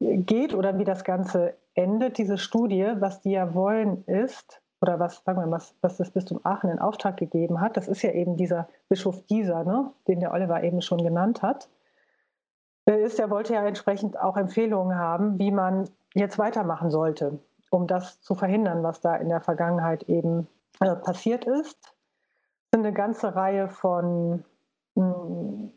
geht 0.00 0.54
oder 0.54 0.78
wie 0.78 0.84
das 0.84 1.04
Ganze 1.04 1.54
endet, 1.74 2.18
diese 2.18 2.38
Studie, 2.38 2.92
was 2.98 3.20
die 3.20 3.32
ja 3.32 3.54
wollen 3.54 4.04
ist, 4.06 4.60
oder 4.80 4.98
was, 4.98 5.22
sagen 5.24 5.38
wir 5.38 5.46
mal, 5.46 5.62
was, 5.80 5.96
das 5.96 6.10
Bistum 6.10 6.40
Aachen 6.42 6.70
in 6.70 6.80
Auftrag 6.80 7.16
gegeben 7.16 7.60
hat, 7.60 7.76
das 7.76 7.86
ist 7.86 8.02
ja 8.02 8.10
eben 8.10 8.36
dieser 8.36 8.68
Bischof 8.88 9.24
Dieser, 9.26 9.64
ne, 9.64 9.92
den 10.08 10.20
der 10.20 10.32
Oliver 10.32 10.62
eben 10.64 10.82
schon 10.82 11.02
genannt 11.02 11.40
hat, 11.40 11.68
äh, 12.86 13.00
ist, 13.00 13.20
er 13.20 13.30
wollte 13.30 13.54
ja 13.54 13.64
entsprechend 13.64 14.18
auch 14.18 14.36
Empfehlungen 14.36 14.98
haben, 14.98 15.38
wie 15.38 15.52
man 15.52 15.88
jetzt 16.14 16.38
weitermachen 16.38 16.90
sollte, 16.90 17.38
um 17.70 17.86
das 17.86 18.20
zu 18.22 18.34
verhindern, 18.34 18.82
was 18.82 19.00
da 19.00 19.14
in 19.16 19.28
der 19.28 19.40
Vergangenheit 19.40 20.02
eben 20.08 20.48
äh, 20.80 20.96
passiert 20.96 21.44
ist. 21.44 21.78
Es 21.84 22.74
sind 22.74 22.84
eine 22.84 22.92
ganze 22.92 23.36
Reihe 23.36 23.68
von 23.68 24.44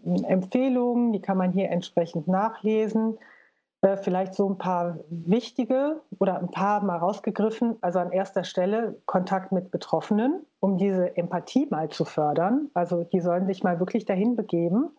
Empfehlungen, 0.06 1.14
die 1.14 1.22
kann 1.22 1.38
man 1.38 1.52
hier 1.52 1.70
entsprechend 1.70 2.28
nachlesen. 2.28 3.18
Äh, 3.82 3.98
vielleicht 3.98 4.34
so 4.34 4.50
ein 4.50 4.58
paar 4.58 5.00
wichtige 5.10 6.02
oder 6.18 6.40
ein 6.40 6.50
paar 6.50 6.84
mal 6.84 6.98
rausgegriffen. 6.98 7.78
Also 7.82 8.00
an 8.00 8.12
erster 8.12 8.44
Stelle 8.44 9.00
Kontakt 9.06 9.52
mit 9.52 9.70
Betroffenen, 9.70 10.46
um 10.60 10.78
diese 10.78 11.16
Empathie 11.18 11.68
mal 11.70 11.90
zu 11.90 12.04
fördern. 12.04 12.72
Also 12.74 13.04
die 13.04 13.22
sollen 13.22 13.46
sich 13.46 13.64
mal 13.64 13.80
wirklich 13.80 14.06
dahin 14.06 14.36
begeben, 14.36 14.90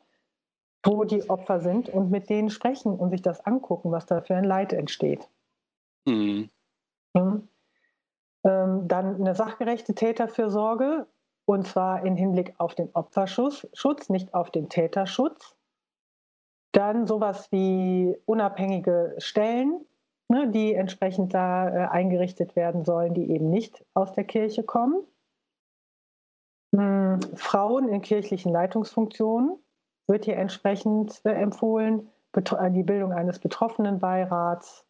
wo 0.85 1.03
die 1.03 1.29
Opfer 1.29 1.61
sind 1.61 1.89
und 1.89 2.11
mit 2.11 2.31
denen 2.31 2.51
sprechen 2.51 2.95
und 2.95 3.11
sich 3.11 3.23
das 3.23 3.45
angucken, 3.45 3.91
was 3.91 4.07
da 4.07 4.21
für 4.21 4.37
ein 4.37 4.45
Leid 4.45 4.73
entsteht. 4.73 5.29
Mhm. 6.07 6.49
Mhm. 7.15 7.49
Ähm, 8.45 8.87
dann 8.87 9.17
eine 9.17 9.35
sachgerechte 9.35 9.95
Täterfürsorge, 9.95 11.09
und 11.47 11.67
zwar 11.67 12.05
im 12.05 12.17
Hinblick 12.17 12.55
auf 12.59 12.75
den 12.75 12.91
Opferschutz, 12.93 13.67
Schutz, 13.73 14.09
nicht 14.09 14.35
auf 14.35 14.51
den 14.51 14.69
Täterschutz. 14.69 15.57
Dann 16.73 17.07
sowas 17.07 17.51
wie 17.53 18.17
unabhängige 18.27 19.15
Stellen, 19.19 19.87
ne, 20.29 20.51
die 20.51 20.75
entsprechend 20.75 21.33
da 21.33 21.69
äh, 21.69 21.89
eingerichtet 21.89 22.57
werden 22.57 22.85
sollen, 22.85 23.15
die 23.15 23.31
eben 23.31 23.49
nicht 23.49 23.85
aus 23.95 24.13
der 24.13 24.25
Kirche 24.25 24.65
kommen. 24.65 25.03
Hm, 26.75 27.21
Frauen 27.37 27.89
in 27.89 28.03
kirchlichen 28.03 28.53
Leitungsfunktionen 28.53 29.57
wird 30.09 30.25
hier 30.25 30.37
entsprechend 30.37 31.21
äh, 31.25 31.31
empfohlen, 31.31 32.11
äh, 32.35 32.71
die 32.71 32.83
Bildung 32.83 33.13
eines 33.13 33.39
Betroffenenbeirats 33.39 34.85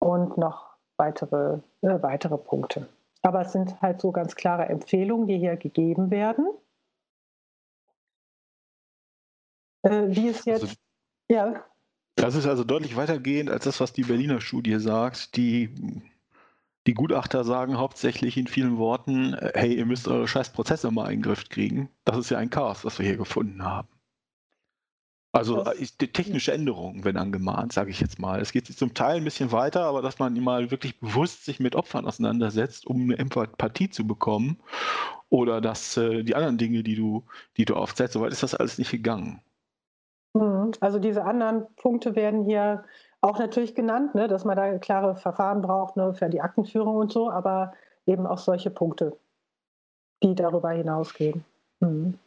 und 0.00 0.36
noch 0.36 0.76
weitere, 0.98 1.60
äh, 1.82 2.02
weitere 2.02 2.36
Punkte. 2.36 2.88
Aber 3.22 3.42
es 3.42 3.52
sind 3.52 3.80
halt 3.82 4.00
so 4.00 4.12
ganz 4.12 4.34
klare 4.34 4.66
Empfehlungen, 4.66 5.26
die 5.26 5.38
hier 5.38 5.56
gegeben 5.56 6.10
werden. 6.10 6.46
Äh, 9.82 10.08
wie 10.08 10.28
es 10.28 10.44
jetzt. 10.44 10.62
Also, 10.62 10.74
ja. 11.28 11.64
Das 12.16 12.34
ist 12.34 12.46
also 12.46 12.64
deutlich 12.64 12.96
weitergehend 12.96 13.50
als 13.50 13.64
das, 13.64 13.80
was 13.80 13.92
die 13.92 14.02
Berliner 14.02 14.40
Studie 14.40 14.78
sagt. 14.78 15.36
Die, 15.36 16.02
die 16.86 16.94
Gutachter 16.94 17.44
sagen 17.44 17.78
hauptsächlich 17.78 18.36
in 18.36 18.46
vielen 18.46 18.78
Worten: 18.78 19.34
äh, 19.34 19.52
hey, 19.54 19.74
ihr 19.74 19.86
müsst 19.86 20.08
eure 20.08 20.28
scheiß 20.28 20.52
Prozesse 20.52 20.90
mal 20.90 21.06
in 21.06 21.18
den 21.18 21.22
Griff 21.22 21.48
kriegen. 21.48 21.90
Das 22.04 22.16
ist 22.18 22.30
ja 22.30 22.38
ein 22.38 22.50
Chaos, 22.50 22.84
was 22.84 22.98
wir 22.98 23.06
hier 23.06 23.16
gefunden 23.16 23.64
haben. 23.64 23.88
Also 25.32 25.64
äh, 25.64 25.86
technische 25.86 26.52
Änderungen 26.52 27.04
werden 27.04 27.16
angemahnt, 27.16 27.72
sage 27.72 27.90
ich 27.90 28.00
jetzt 28.00 28.18
mal. 28.18 28.40
Es 28.40 28.50
geht 28.50 28.66
zum 28.66 28.94
Teil 28.94 29.18
ein 29.18 29.24
bisschen 29.24 29.52
weiter, 29.52 29.84
aber 29.84 30.02
dass 30.02 30.18
man 30.18 30.38
mal 30.40 30.70
wirklich 30.72 30.98
bewusst 30.98 31.44
sich 31.44 31.60
mit 31.60 31.76
Opfern 31.76 32.06
auseinandersetzt, 32.06 32.86
um 32.86 33.02
eine 33.02 33.18
Empathie 33.18 33.90
zu 33.90 34.06
bekommen. 34.06 34.58
Oder 35.28 35.60
dass 35.60 35.96
äh, 35.96 36.24
die 36.24 36.34
anderen 36.34 36.58
Dinge, 36.58 36.82
die 36.82 36.96
du, 36.96 37.24
die 37.56 37.64
du 37.64 37.76
aufsetzt, 37.76 38.14
soweit 38.14 38.32
ist 38.32 38.42
das 38.42 38.56
alles 38.56 38.78
nicht 38.78 38.90
gegangen. 38.90 39.40
Mhm. 40.34 40.72
Also 40.80 40.98
diese 40.98 41.24
anderen 41.24 41.66
Punkte 41.76 42.16
werden 42.16 42.44
hier 42.44 42.84
auch 43.20 43.38
natürlich 43.38 43.76
genannt, 43.76 44.14
ne, 44.16 44.26
dass 44.26 44.44
man 44.44 44.56
da 44.56 44.78
klare 44.78 45.14
Verfahren 45.14 45.62
braucht 45.62 45.96
ne, 45.96 46.14
für 46.14 46.28
die 46.28 46.40
Aktenführung 46.40 46.96
und 46.96 47.12
so, 47.12 47.30
aber 47.30 47.74
eben 48.06 48.26
auch 48.26 48.38
solche 48.38 48.70
Punkte, 48.70 49.16
die 50.24 50.34
darüber 50.34 50.70
hinausgehen. 50.70 51.44
Mhm. 51.78 52.18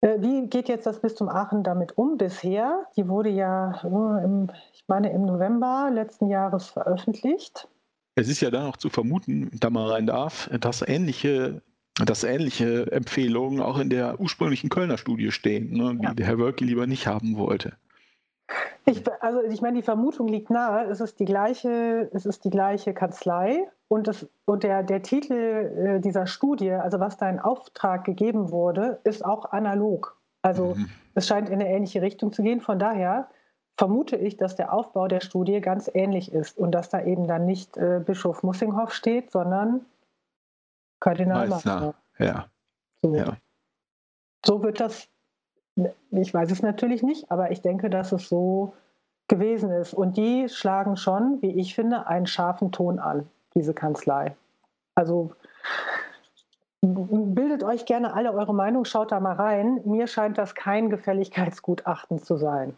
Äh, 0.00 0.20
wie 0.20 0.46
geht 0.48 0.68
jetzt 0.68 0.86
das 0.86 1.00
Bistum 1.00 1.28
Aachen 1.28 1.62
damit 1.62 1.96
um 1.96 2.18
bisher? 2.18 2.86
Die 2.96 3.08
wurde 3.08 3.30
ja, 3.30 3.80
äh, 3.82 4.24
im, 4.24 4.50
ich 4.72 4.84
meine, 4.88 5.12
im 5.12 5.24
November 5.24 5.90
letzten 5.92 6.28
Jahres 6.28 6.66
veröffentlicht. 6.68 7.68
es 8.14 8.28
ist 8.28 8.40
ja 8.40 8.50
dann 8.50 8.66
auch 8.66 8.76
zu 8.76 8.88
vermuten, 8.88 9.50
da 9.58 9.70
man 9.70 9.88
rein 9.88 10.06
darf, 10.06 10.50
dass 10.60 10.82
ähnliche, 10.82 11.62
dass 12.04 12.24
ähnliche 12.24 12.90
Empfehlungen 12.92 13.60
auch 13.60 13.78
in 13.78 13.90
der 13.90 14.20
ursprünglichen 14.20 14.68
Kölner 14.68 14.98
Studie 14.98 15.32
stehen, 15.32 15.72
ne, 15.72 15.96
die 15.96 16.04
ja. 16.04 16.14
der 16.14 16.26
Herr 16.26 16.38
Wölke 16.38 16.64
lieber 16.64 16.86
nicht 16.86 17.06
haben 17.06 17.36
wollte. 17.36 17.76
Ich, 18.84 19.02
also 19.20 19.42
ich 19.42 19.60
meine, 19.60 19.76
die 19.76 19.82
Vermutung 19.82 20.28
liegt 20.28 20.50
nahe, 20.50 20.84
es 20.86 21.00
ist 21.00 21.18
die 21.18 21.24
gleiche, 21.24 22.08
es 22.12 22.26
ist 22.26 22.44
die 22.44 22.50
gleiche 22.50 22.94
Kanzlei 22.94 23.68
und, 23.88 24.06
das, 24.06 24.26
und 24.44 24.62
der, 24.62 24.82
der 24.82 25.02
Titel 25.02 25.34
äh, 25.34 26.00
dieser 26.00 26.26
Studie, 26.26 26.70
also 26.70 27.00
was 27.00 27.16
da 27.16 27.28
in 27.28 27.40
Auftrag 27.40 28.04
gegeben 28.04 28.52
wurde, 28.52 29.00
ist 29.04 29.24
auch 29.24 29.52
analog. 29.52 30.16
Also 30.42 30.74
mhm. 30.76 30.88
es 31.14 31.26
scheint 31.26 31.48
in 31.48 31.56
eine 31.56 31.68
ähnliche 31.68 32.02
Richtung 32.02 32.32
zu 32.32 32.42
gehen. 32.42 32.60
Von 32.60 32.78
daher 32.78 33.28
vermute 33.76 34.16
ich, 34.16 34.36
dass 34.36 34.56
der 34.56 34.72
Aufbau 34.72 35.08
der 35.08 35.20
Studie 35.20 35.60
ganz 35.60 35.90
ähnlich 35.92 36.32
ist 36.32 36.56
und 36.56 36.72
dass 36.72 36.88
da 36.88 37.02
eben 37.02 37.26
dann 37.26 37.46
nicht 37.46 37.76
äh, 37.76 38.00
Bischof 38.04 38.42
Mussinghoff 38.42 38.92
steht, 38.92 39.30
sondern 39.32 39.84
Kardinal 41.00 41.48
Meißner. 41.48 41.94
Ja. 42.18 42.46
So. 43.02 43.14
ja. 43.14 43.36
so 44.44 44.62
wird 44.62 44.80
das, 44.80 45.08
ich 46.10 46.32
weiß 46.32 46.50
es 46.50 46.62
natürlich 46.62 47.02
nicht, 47.02 47.30
aber 47.30 47.50
ich 47.50 47.62
denke, 47.62 47.90
dass 47.90 48.12
es 48.12 48.28
so 48.28 48.74
gewesen 49.28 49.70
ist. 49.70 49.94
Und 49.94 50.16
die 50.16 50.48
schlagen 50.48 50.96
schon, 50.96 51.42
wie 51.42 51.58
ich 51.58 51.74
finde, 51.74 52.06
einen 52.06 52.26
scharfen 52.26 52.72
Ton 52.72 52.98
an, 52.98 53.28
diese 53.54 53.74
Kanzlei. 53.74 54.34
Also 54.94 55.32
bildet 56.80 57.64
euch 57.64 57.84
gerne 57.84 58.14
alle 58.14 58.32
eure 58.32 58.54
Meinung, 58.54 58.84
schaut 58.84 59.12
da 59.12 59.20
mal 59.20 59.34
rein. 59.34 59.80
Mir 59.84 60.06
scheint 60.06 60.38
das 60.38 60.54
kein 60.54 60.88
Gefälligkeitsgutachten 60.88 62.22
zu 62.22 62.36
sein 62.36 62.76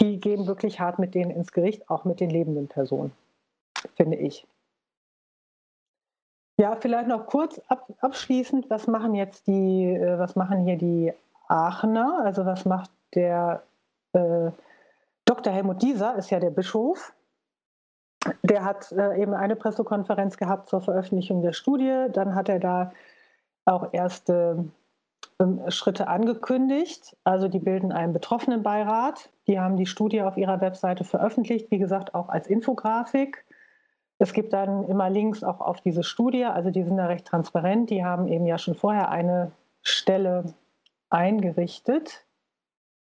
die 0.00 0.20
gehen 0.20 0.46
wirklich 0.46 0.80
hart 0.80 0.98
mit 0.98 1.14
denen 1.14 1.30
ins 1.30 1.52
Gericht, 1.52 1.88
auch 1.90 2.04
mit 2.04 2.20
den 2.20 2.30
lebenden 2.30 2.68
Personen, 2.68 3.12
finde 3.96 4.16
ich. 4.16 4.46
Ja, 6.60 6.76
vielleicht 6.76 7.08
noch 7.08 7.26
kurz 7.26 7.60
ab, 7.68 7.88
abschließend, 8.00 8.68
was 8.68 8.86
machen 8.86 9.14
jetzt 9.14 9.46
die, 9.46 9.84
äh, 9.84 10.18
was 10.18 10.34
machen 10.34 10.64
hier 10.64 10.76
die 10.76 11.12
Aachener? 11.48 12.22
Also 12.24 12.46
was 12.46 12.64
macht 12.64 12.90
der 13.14 13.62
äh, 14.12 14.50
Dr. 15.24 15.52
Helmut 15.52 15.82
Dieser, 15.82 16.16
ist 16.16 16.30
ja 16.30 16.40
der 16.40 16.50
Bischof. 16.50 17.12
Der 18.42 18.64
hat 18.64 18.92
äh, 18.92 19.20
eben 19.20 19.34
eine 19.34 19.56
Pressekonferenz 19.56 20.36
gehabt 20.36 20.68
zur 20.68 20.80
Veröffentlichung 20.80 21.42
der 21.42 21.52
Studie. 21.52 22.06
Dann 22.12 22.34
hat 22.34 22.48
er 22.48 22.58
da 22.58 22.92
auch 23.64 23.92
erste 23.92 24.64
ähm, 25.38 25.60
Schritte 25.70 26.08
angekündigt. 26.08 27.16
Also 27.24 27.48
die 27.48 27.58
bilden 27.58 27.92
einen 27.92 28.12
Betroffenenbeirat. 28.12 29.30
Die 29.46 29.60
haben 29.60 29.76
die 29.76 29.86
Studie 29.86 30.22
auf 30.22 30.36
ihrer 30.36 30.60
Webseite 30.60 31.04
veröffentlicht, 31.04 31.70
wie 31.70 31.78
gesagt, 31.78 32.14
auch 32.14 32.28
als 32.28 32.46
Infografik. 32.46 33.44
Es 34.18 34.32
gibt 34.32 34.52
dann 34.52 34.84
immer 34.84 35.10
Links 35.10 35.44
auch 35.44 35.60
auf 35.60 35.80
diese 35.80 36.02
Studie, 36.02 36.44
also 36.44 36.70
die 36.70 36.82
sind 36.82 36.96
da 36.96 37.06
recht 37.06 37.26
transparent. 37.26 37.88
Die 37.90 38.04
haben 38.04 38.26
eben 38.26 38.46
ja 38.46 38.58
schon 38.58 38.74
vorher 38.74 39.10
eine 39.10 39.52
Stelle 39.82 40.54
eingerichtet, 41.10 42.24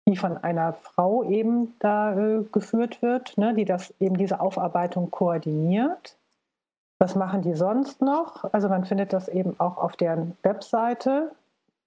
die 0.08 0.18
von 0.18 0.38
einer 0.38 0.74
Frau 0.74 1.24
eben 1.24 1.76
da 1.80 2.18
äh, 2.18 2.44
geführt 2.52 3.02
wird, 3.02 3.38
ne, 3.38 3.54
die 3.54 3.66
das 3.66 3.94
eben 4.00 4.18
diese 4.18 4.40
Aufarbeitung 4.40 5.12
koordiniert. 5.12 6.18
Was 7.00 7.16
machen 7.16 7.42
die 7.42 7.56
sonst 7.56 8.02
noch? 8.02 8.52
Also 8.54 8.70
man 8.70 8.86
findet 8.86 9.14
das 9.14 9.28
eben 9.28 9.60
auch 9.60 9.78
auf 9.78 9.96
deren 9.96 10.38
Webseite. 10.44 11.32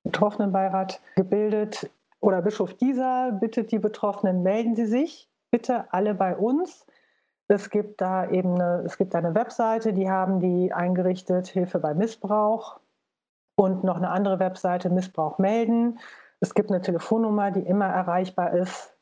Betroffenenbeirat 0.04 1.00
gebildet. 1.16 1.90
Oder 2.20 2.42
Bischof 2.42 2.74
Dieser 2.74 3.32
bittet 3.32 3.70
die 3.70 3.78
Betroffenen, 3.78 4.42
melden 4.42 4.76
Sie 4.76 4.86
sich 4.86 5.28
bitte 5.50 5.84
alle 5.92 6.14
bei 6.14 6.36
uns. 6.36 6.86
Es 7.48 7.70
gibt 7.70 8.00
da 8.00 8.28
eben 8.28 8.54
eine, 8.54 8.82
es 8.84 8.96
gibt 8.96 9.14
eine 9.14 9.34
Webseite, 9.34 9.92
die 9.92 10.10
haben 10.10 10.40
die 10.40 10.72
eingerichtet, 10.72 11.48
Hilfe 11.48 11.78
bei 11.78 11.94
Missbrauch. 11.94 12.80
Und 13.56 13.84
noch 13.84 13.96
eine 13.96 14.10
andere 14.10 14.38
Webseite, 14.38 14.90
Missbrauch 14.90 15.38
melden. 15.38 15.98
Es 16.40 16.54
gibt 16.54 16.70
eine 16.70 16.80
Telefonnummer, 16.80 17.50
die 17.50 17.60
immer 17.60 17.86
erreichbar 17.86 18.52
ist. 18.54 18.96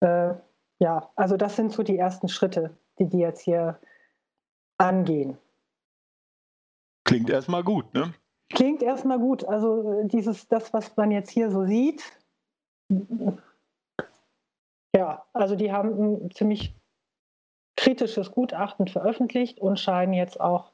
Äh, 0.00 0.34
ja, 0.78 1.10
also 1.16 1.36
das 1.36 1.56
sind 1.56 1.72
so 1.72 1.82
die 1.82 1.98
ersten 1.98 2.28
Schritte, 2.28 2.76
die 2.98 3.08
die 3.08 3.18
jetzt 3.18 3.40
hier 3.40 3.78
angehen. 4.78 5.38
Klingt 7.04 7.30
erstmal 7.30 7.62
gut, 7.62 7.92
ne? 7.94 8.14
Klingt 8.50 8.82
erstmal 8.82 9.18
gut. 9.18 9.44
Also 9.44 10.00
äh, 10.00 10.06
dieses, 10.06 10.48
das, 10.48 10.72
was 10.72 10.96
man 10.96 11.10
jetzt 11.10 11.30
hier 11.30 11.50
so 11.50 11.64
sieht, 11.64 12.02
ja, 14.94 15.24
also 15.32 15.56
die 15.56 15.72
haben 15.72 16.24
ein 16.24 16.30
ziemlich 16.30 16.74
kritisches 17.76 18.30
Gutachten 18.30 18.86
veröffentlicht 18.86 19.60
und 19.60 19.78
scheinen 19.78 20.12
jetzt 20.12 20.40
auch 20.40 20.72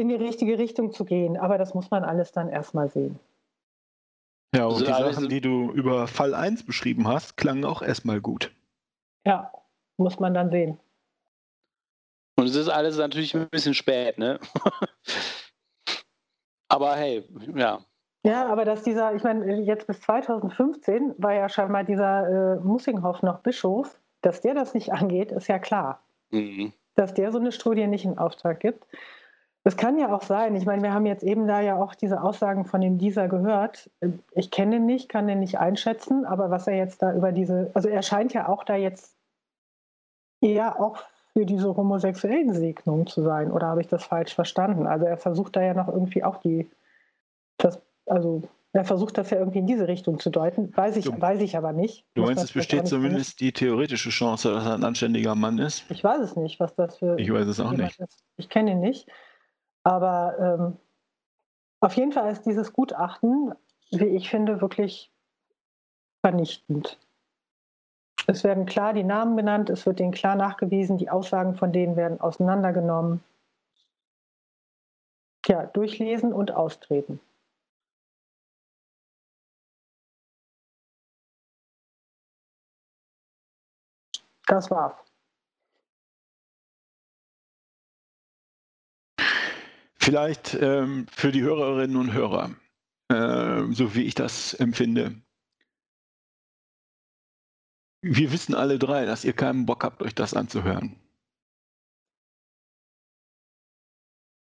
in 0.00 0.08
die 0.08 0.16
richtige 0.16 0.58
Richtung 0.58 0.92
zu 0.92 1.04
gehen. 1.04 1.36
Aber 1.36 1.58
das 1.58 1.74
muss 1.74 1.90
man 1.90 2.04
alles 2.04 2.32
dann 2.32 2.48
erstmal 2.48 2.88
sehen. 2.88 3.18
Ja, 4.54 4.64
und 4.64 4.72
also 4.72 4.84
die 4.84 5.14
Sachen, 5.14 5.28
die 5.28 5.40
du 5.40 5.70
über 5.70 6.08
Fall 6.08 6.34
1 6.34 6.64
beschrieben 6.66 7.06
hast, 7.06 7.36
klangen 7.36 7.64
auch 7.64 7.82
erstmal 7.82 8.20
gut. 8.20 8.52
Ja, 9.24 9.52
muss 9.96 10.18
man 10.18 10.34
dann 10.34 10.50
sehen. 10.50 10.78
Und 12.36 12.46
es 12.46 12.56
ist 12.56 12.68
alles 12.68 12.96
natürlich 12.96 13.36
ein 13.36 13.48
bisschen 13.50 13.74
spät, 13.74 14.18
ne? 14.18 14.40
Aber 16.68 16.96
hey, 16.96 17.24
ja. 17.54 17.80
Ja, 18.22 18.46
aber 18.46 18.64
dass 18.64 18.82
dieser, 18.82 19.14
ich 19.14 19.22
meine, 19.24 19.60
jetzt 19.62 19.86
bis 19.86 20.00
2015 20.02 21.14
war 21.16 21.32
ja 21.32 21.48
scheinbar 21.48 21.84
dieser 21.84 22.58
äh, 22.58 22.60
Mussinghoff 22.60 23.22
noch 23.22 23.40
Bischof, 23.40 23.98
dass 24.20 24.42
der 24.42 24.54
das 24.54 24.74
nicht 24.74 24.92
angeht, 24.92 25.32
ist 25.32 25.48
ja 25.48 25.58
klar. 25.58 26.02
Mhm. 26.30 26.72
Dass 26.96 27.14
der 27.14 27.32
so 27.32 27.38
eine 27.38 27.50
Studie 27.50 27.86
nicht 27.86 28.04
in 28.04 28.18
Auftrag 28.18 28.60
gibt. 28.60 28.86
Das 29.62 29.76
kann 29.76 29.98
ja 29.98 30.12
auch 30.12 30.22
sein. 30.22 30.56
Ich 30.56 30.64
meine, 30.64 30.82
wir 30.82 30.94
haben 30.94 31.04
jetzt 31.04 31.22
eben 31.22 31.46
da 31.46 31.60
ja 31.60 31.76
auch 31.76 31.94
diese 31.94 32.22
Aussagen 32.22 32.64
von 32.64 32.80
dem 32.80 32.96
Dieser 32.96 33.28
gehört. 33.28 33.90
Ich 34.32 34.50
kenne 34.50 34.76
ihn 34.76 34.86
nicht, 34.86 35.10
kann 35.10 35.26
den 35.26 35.40
nicht 35.40 35.58
einschätzen, 35.58 36.24
aber 36.24 36.50
was 36.50 36.66
er 36.66 36.76
jetzt 36.76 37.02
da 37.02 37.14
über 37.14 37.30
diese, 37.30 37.70
also 37.74 37.88
er 37.88 38.02
scheint 38.02 38.32
ja 38.32 38.48
auch 38.48 38.64
da 38.64 38.76
jetzt 38.76 39.16
eher 40.40 40.80
auch 40.80 40.98
für 41.34 41.44
diese 41.44 41.76
homosexuellen 41.76 42.54
Segnungen 42.54 43.06
zu 43.06 43.22
sein. 43.22 43.52
Oder 43.52 43.66
habe 43.66 43.82
ich 43.82 43.86
das 43.86 44.04
falsch 44.04 44.34
verstanden? 44.34 44.86
Also 44.86 45.04
er 45.04 45.18
versucht 45.18 45.56
da 45.56 45.62
ja 45.62 45.74
noch 45.74 45.88
irgendwie 45.88 46.24
auch 46.24 46.38
die, 46.38 46.70
das, 47.58 47.80
also 48.06 48.42
er 48.72 48.84
versucht 48.84 49.18
das 49.18 49.30
ja 49.30 49.38
irgendwie 49.38 49.58
in 49.58 49.66
diese 49.66 49.88
Richtung 49.88 50.18
zu 50.20 50.30
deuten. 50.30 50.74
Weiß 50.76 50.96
ich, 50.96 51.04
du, 51.04 51.20
weiß 51.20 51.40
ich 51.42 51.56
aber 51.56 51.72
nicht. 51.72 52.06
Du 52.14 52.22
meinst, 52.22 52.44
es 52.44 52.52
besteht 52.52 52.86
zumindest 52.86 53.40
die 53.40 53.52
theoretische 53.52 54.10
Chance, 54.10 54.52
dass 54.52 54.64
er 54.64 54.74
ein 54.74 54.84
anständiger 54.84 55.34
Mann 55.34 55.58
ist? 55.58 55.84
Ich 55.90 56.02
weiß 56.02 56.20
es 56.20 56.36
nicht, 56.36 56.60
was 56.60 56.74
das 56.76 56.98
für. 56.98 57.18
Ich 57.18 57.32
weiß 57.32 57.46
es 57.46 57.60
auch 57.60 57.72
nicht. 57.72 57.98
Ist. 57.98 58.24
Ich 58.36 58.48
kenne 58.48 58.72
ihn 58.72 58.80
nicht. 58.80 59.08
Aber 59.84 60.38
ähm, 60.38 60.76
auf 61.80 61.94
jeden 61.96 62.12
Fall 62.12 62.30
ist 62.30 62.44
dieses 62.44 62.72
Gutachten, 62.72 63.54
wie 63.90 64.16
ich 64.16 64.28
finde, 64.28 64.60
wirklich 64.60 65.10
vernichtend. 66.20 66.98
Es 68.26 68.44
werden 68.44 68.66
klar 68.66 68.92
die 68.92 69.02
Namen 69.04 69.34
benannt, 69.34 69.70
es 69.70 69.86
wird 69.86 69.98
denen 69.98 70.12
klar 70.12 70.36
nachgewiesen, 70.36 70.98
die 70.98 71.10
Aussagen 71.10 71.56
von 71.56 71.72
denen 71.72 71.96
werden 71.96 72.20
auseinandergenommen. 72.20 73.24
Ja, 75.46 75.66
durchlesen 75.66 76.32
und 76.32 76.52
austreten. 76.52 77.18
Das 84.46 84.70
war's. 84.70 85.09
Vielleicht 90.02 90.54
ähm, 90.54 91.06
für 91.12 91.30
die 91.30 91.42
Hörerinnen 91.42 91.96
und 91.96 92.12
Hörer, 92.14 92.56
äh, 93.08 93.70
so 93.72 93.94
wie 93.94 94.02
ich 94.02 94.14
das 94.14 94.54
empfinde, 94.54 95.20
wir 98.02 98.32
wissen 98.32 98.54
alle 98.54 98.78
drei, 98.78 99.04
dass 99.04 99.26
ihr 99.26 99.34
keinen 99.34 99.66
Bock 99.66 99.84
habt, 99.84 100.02
euch 100.02 100.14
das 100.14 100.32
anzuhören. 100.32 100.96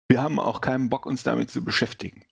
Wir 0.08 0.24
haben 0.24 0.40
auch 0.40 0.62
keinen 0.62 0.90
Bock, 0.90 1.06
uns 1.06 1.24
damit 1.24 1.52
zu 1.52 1.64
beschäftigen. 1.64 2.24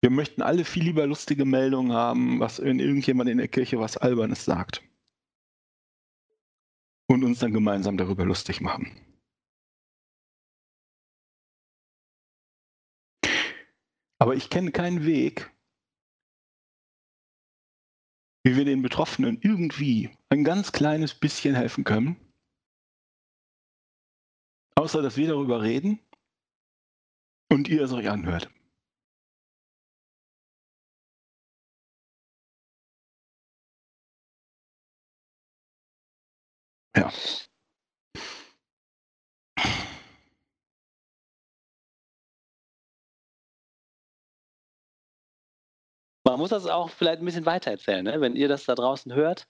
Wir 0.00 0.10
möchten 0.10 0.40
alle 0.42 0.64
viel 0.64 0.84
lieber 0.84 1.08
lustige 1.08 1.44
Meldungen 1.44 1.92
haben, 1.92 2.38
was 2.38 2.62
wenn 2.62 2.78
irgendjemand 2.78 3.28
in 3.28 3.38
der 3.38 3.48
Kirche 3.48 3.80
was 3.80 3.96
Albernes 3.96 4.44
sagt. 4.44 4.82
Und 7.08 7.24
uns 7.24 7.40
dann 7.40 7.52
gemeinsam 7.52 7.96
darüber 7.96 8.24
lustig 8.24 8.60
machen. 8.60 8.92
Aber 14.20 14.34
ich 14.34 14.50
kenne 14.50 14.72
keinen 14.72 15.04
Weg, 15.04 15.50
wie 18.44 18.56
wir 18.56 18.64
den 18.64 18.82
Betroffenen 18.82 19.38
irgendwie 19.40 20.10
ein 20.28 20.42
ganz 20.44 20.72
kleines 20.72 21.14
bisschen 21.14 21.54
helfen 21.54 21.84
können. 21.84 22.16
Außer 24.74 25.02
dass 25.02 25.16
wir 25.16 25.28
darüber 25.28 25.62
reden 25.62 26.00
und 27.50 27.68
ihr 27.68 27.82
es 27.82 27.92
euch 27.92 28.08
anhört. 28.08 28.50
Ja. 36.96 37.12
Man 46.28 46.38
muss 46.38 46.50
das 46.50 46.66
auch 46.66 46.90
vielleicht 46.90 47.22
ein 47.22 47.24
bisschen 47.24 47.46
weitererzählen, 47.46 48.04
ne? 48.04 48.20
wenn 48.20 48.36
ihr 48.36 48.48
das 48.48 48.66
da 48.66 48.74
draußen 48.74 49.14
hört, 49.14 49.46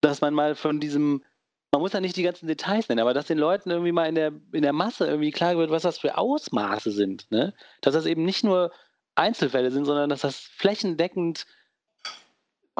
dass 0.00 0.20
man 0.20 0.32
mal 0.32 0.54
von 0.54 0.78
diesem, 0.78 1.24
man 1.72 1.82
muss 1.82 1.92
ja 1.92 2.00
nicht 2.00 2.16
die 2.16 2.22
ganzen 2.22 2.46
Details 2.46 2.88
nennen, 2.88 3.00
aber 3.00 3.14
dass 3.14 3.26
den 3.26 3.38
Leuten 3.38 3.68
irgendwie 3.68 3.90
mal 3.90 4.06
in 4.06 4.14
der, 4.14 4.32
in 4.52 4.62
der 4.62 4.72
Masse 4.72 5.08
irgendwie 5.08 5.32
klar 5.32 5.56
wird, 5.56 5.70
was 5.70 5.82
das 5.82 5.98
für 5.98 6.18
Ausmaße 6.18 6.92
sind. 6.92 7.28
Ne? 7.32 7.52
Dass 7.80 7.94
das 7.94 8.06
eben 8.06 8.24
nicht 8.24 8.44
nur 8.44 8.70
Einzelfälle 9.16 9.72
sind, 9.72 9.84
sondern 9.84 10.08
dass 10.08 10.20
das 10.20 10.36
flächendeckend 10.36 11.46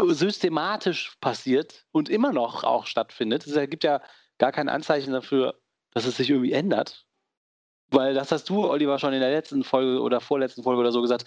systematisch 0.00 1.16
passiert 1.20 1.84
und 1.90 2.08
immer 2.08 2.32
noch 2.32 2.62
auch 2.62 2.86
stattfindet. 2.86 3.44
Es 3.48 3.54
gibt 3.68 3.82
ja 3.82 4.00
gar 4.38 4.52
kein 4.52 4.68
Anzeichen 4.68 5.12
dafür, 5.12 5.60
dass 5.90 6.06
es 6.06 6.18
sich 6.18 6.30
irgendwie 6.30 6.52
ändert. 6.52 7.04
Weil 7.90 8.14
das 8.14 8.30
hast 8.30 8.48
du, 8.48 8.70
Oliver, 8.70 9.00
schon 9.00 9.12
in 9.12 9.20
der 9.20 9.32
letzten 9.32 9.64
Folge 9.64 10.00
oder 10.00 10.20
vorletzten 10.20 10.62
Folge 10.62 10.80
oder 10.80 10.92
so 10.92 11.02
gesagt. 11.02 11.26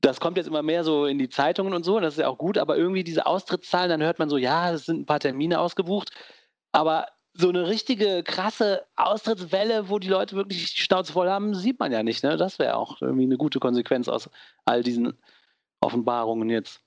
Das 0.00 0.20
kommt 0.20 0.36
jetzt 0.36 0.46
immer 0.46 0.62
mehr 0.62 0.82
so 0.82 1.04
in 1.06 1.18
die 1.18 1.28
Zeitungen 1.28 1.74
und 1.74 1.84
so, 1.84 1.96
und 1.96 2.02
das 2.02 2.14
ist 2.14 2.20
ja 2.20 2.28
auch 2.28 2.38
gut, 2.38 2.56
aber 2.56 2.76
irgendwie 2.76 3.04
diese 3.04 3.26
Austrittszahlen, 3.26 3.90
dann 3.90 4.02
hört 4.02 4.18
man 4.18 4.30
so, 4.30 4.38
ja, 4.38 4.72
es 4.72 4.86
sind 4.86 5.00
ein 5.00 5.06
paar 5.06 5.20
Termine 5.20 5.60
ausgebucht, 5.60 6.10
aber 6.72 7.06
so 7.34 7.48
eine 7.48 7.68
richtige 7.68 8.22
krasse 8.22 8.86
Austrittswelle, 8.96 9.88
wo 9.88 9.98
die 9.98 10.08
Leute 10.08 10.36
wirklich 10.36 10.74
die 10.74 10.80
Schnauze 10.80 11.12
voll 11.12 11.28
haben, 11.28 11.54
sieht 11.54 11.78
man 11.78 11.92
ja 11.92 12.02
nicht. 12.02 12.24
Ne? 12.24 12.36
Das 12.36 12.58
wäre 12.58 12.76
auch 12.76 13.00
irgendwie 13.00 13.24
eine 13.24 13.36
gute 13.36 13.60
Konsequenz 13.60 14.08
aus 14.08 14.28
all 14.64 14.82
diesen 14.82 15.16
Offenbarungen 15.80 16.50
jetzt. 16.50 16.82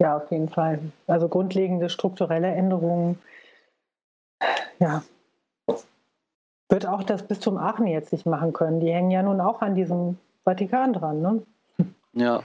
Ja, 0.00 0.16
auf 0.16 0.30
jeden 0.30 0.48
Fall. 0.48 0.80
Also 1.06 1.28
grundlegende 1.28 1.90
strukturelle 1.90 2.48
Änderungen, 2.48 3.18
ja, 4.78 5.02
wird 6.70 6.86
auch 6.86 7.02
das 7.02 7.26
Bistum 7.26 7.58
Aachen 7.58 7.86
jetzt 7.86 8.12
nicht 8.12 8.24
machen 8.24 8.52
können. 8.52 8.80
Die 8.80 8.92
hängen 8.92 9.10
ja 9.10 9.22
nun 9.22 9.40
auch 9.40 9.60
an 9.60 9.74
diesem 9.74 10.16
Vatikan 10.50 10.92
dran, 10.92 11.22
ne? 11.22 11.42
Ja. 12.12 12.42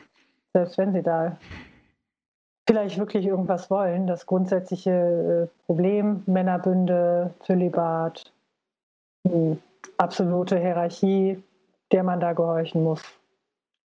Selbst 0.54 0.78
wenn 0.78 0.94
sie 0.94 1.02
da 1.02 1.38
vielleicht 2.68 3.00
wirklich 3.00 3.26
irgendwas 3.26 3.70
wollen, 3.72 4.06
das 4.06 4.26
grundsätzliche 4.26 4.92
äh, 5.50 5.66
Problem, 5.66 6.22
Männerbünde, 6.28 7.34
Zölibat, 7.42 8.32
absolute 9.98 10.60
Hierarchie, 10.60 11.42
der 11.92 12.04
man 12.04 12.20
da 12.20 12.34
gehorchen 12.34 12.84
muss. 12.84 13.02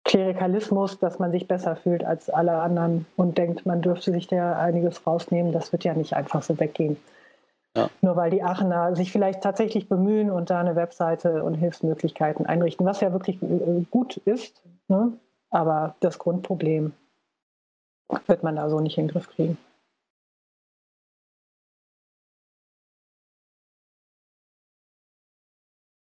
Klerikalismus, 0.04 0.98
dass 0.98 1.18
man 1.18 1.30
sich 1.30 1.46
besser 1.46 1.76
fühlt 1.76 2.02
als 2.02 2.30
alle 2.30 2.60
anderen 2.60 3.06
und 3.16 3.38
denkt, 3.38 3.66
man 3.66 3.82
dürfte 3.82 4.10
sich 4.10 4.26
da 4.26 4.58
einiges 4.58 5.06
rausnehmen, 5.06 5.52
das 5.52 5.70
wird 5.70 5.84
ja 5.84 5.94
nicht 5.94 6.14
einfach 6.14 6.42
so 6.42 6.58
weggehen. 6.58 6.96
Ja. 7.76 7.90
Nur 8.00 8.16
weil 8.16 8.30
die 8.30 8.42
Aachener 8.42 8.96
sich 8.96 9.12
vielleicht 9.12 9.42
tatsächlich 9.42 9.88
bemühen 9.88 10.30
und 10.30 10.50
da 10.50 10.60
eine 10.60 10.74
Webseite 10.74 11.44
und 11.44 11.54
Hilfsmöglichkeiten 11.54 12.46
einrichten, 12.46 12.86
was 12.86 13.00
ja 13.00 13.12
wirklich 13.12 13.42
äh, 13.42 13.84
gut 13.90 14.16
ist. 14.18 14.62
Ne? 14.88 15.12
Aber 15.50 15.94
das 16.00 16.18
Grundproblem 16.18 16.92
wird 18.26 18.42
man 18.42 18.56
da 18.56 18.68
so 18.68 18.80
nicht 18.80 18.98
in 18.98 19.06
den 19.06 19.12
Griff 19.12 19.28
kriegen. 19.28 19.58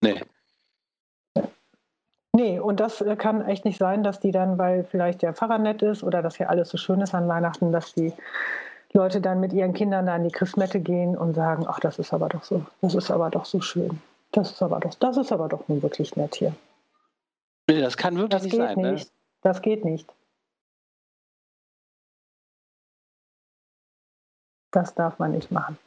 Nee, 0.02 0.22
Nee, 2.36 2.60
und 2.60 2.80
das 2.80 3.00
äh, 3.02 3.16
kann 3.16 3.46
echt 3.46 3.64
nicht 3.64 3.78
sein, 3.78 4.04
dass 4.04 4.20
die 4.20 4.32
dann, 4.32 4.58
weil 4.58 4.84
vielleicht 4.86 5.22
der 5.22 5.34
Pfarrer 5.36 5.60
nett 5.60 5.84
ist 5.84 6.04
oder 6.04 6.24
dass 6.24 6.36
hier 6.36 6.50
alles 6.50 6.70
so 6.70 6.78
schön 6.78 7.00
ist 7.02 7.14
an 7.14 7.28
Weihnachten, 7.28 7.72
dass 7.72 7.94
die 7.94 8.12
Leute 8.94 9.22
dann 9.22 9.40
mit 9.40 9.54
ihren 9.54 9.74
Kindern 9.74 10.06
da 10.06 10.16
an 10.16 10.24
die 10.24 10.32
Christmette 10.32 10.80
gehen 10.80 11.18
und 11.18 11.34
sagen, 11.34 11.66
ach, 11.68 11.80
das 11.80 12.00
ist 12.00 12.14
aber 12.14 12.30
doch 12.30 12.44
so, 12.44 12.66
das 12.82 12.94
ist 12.96 13.10
aber 13.10 13.30
doch 13.30 13.46
so 13.46 13.60
schön. 13.60 14.02
Das 14.32 14.52
ist 14.52 14.62
aber 14.62 14.80
doch, 14.80 14.94
das 14.96 15.18
ist 15.18 15.32
aber 15.32 15.50
doch 15.50 15.68
nun 15.68 15.82
wirklich 15.82 16.16
nett 16.16 16.36
hier. 16.36 16.56
Nee, 17.68 17.82
das 17.82 17.98
kann 17.98 18.16
wirklich 18.16 18.30
das 18.30 18.44
nicht 18.44 18.56
sein. 18.56 18.80
Ne? 18.80 18.92
Nicht. 18.94 19.08
Ne? 19.08 19.12
Das 19.42 19.62
geht 19.62 19.84
nicht. 19.84 20.12
Das 24.72 24.96
darf 24.96 25.20
man 25.20 25.32
nicht 25.32 25.52
machen. 25.52 25.78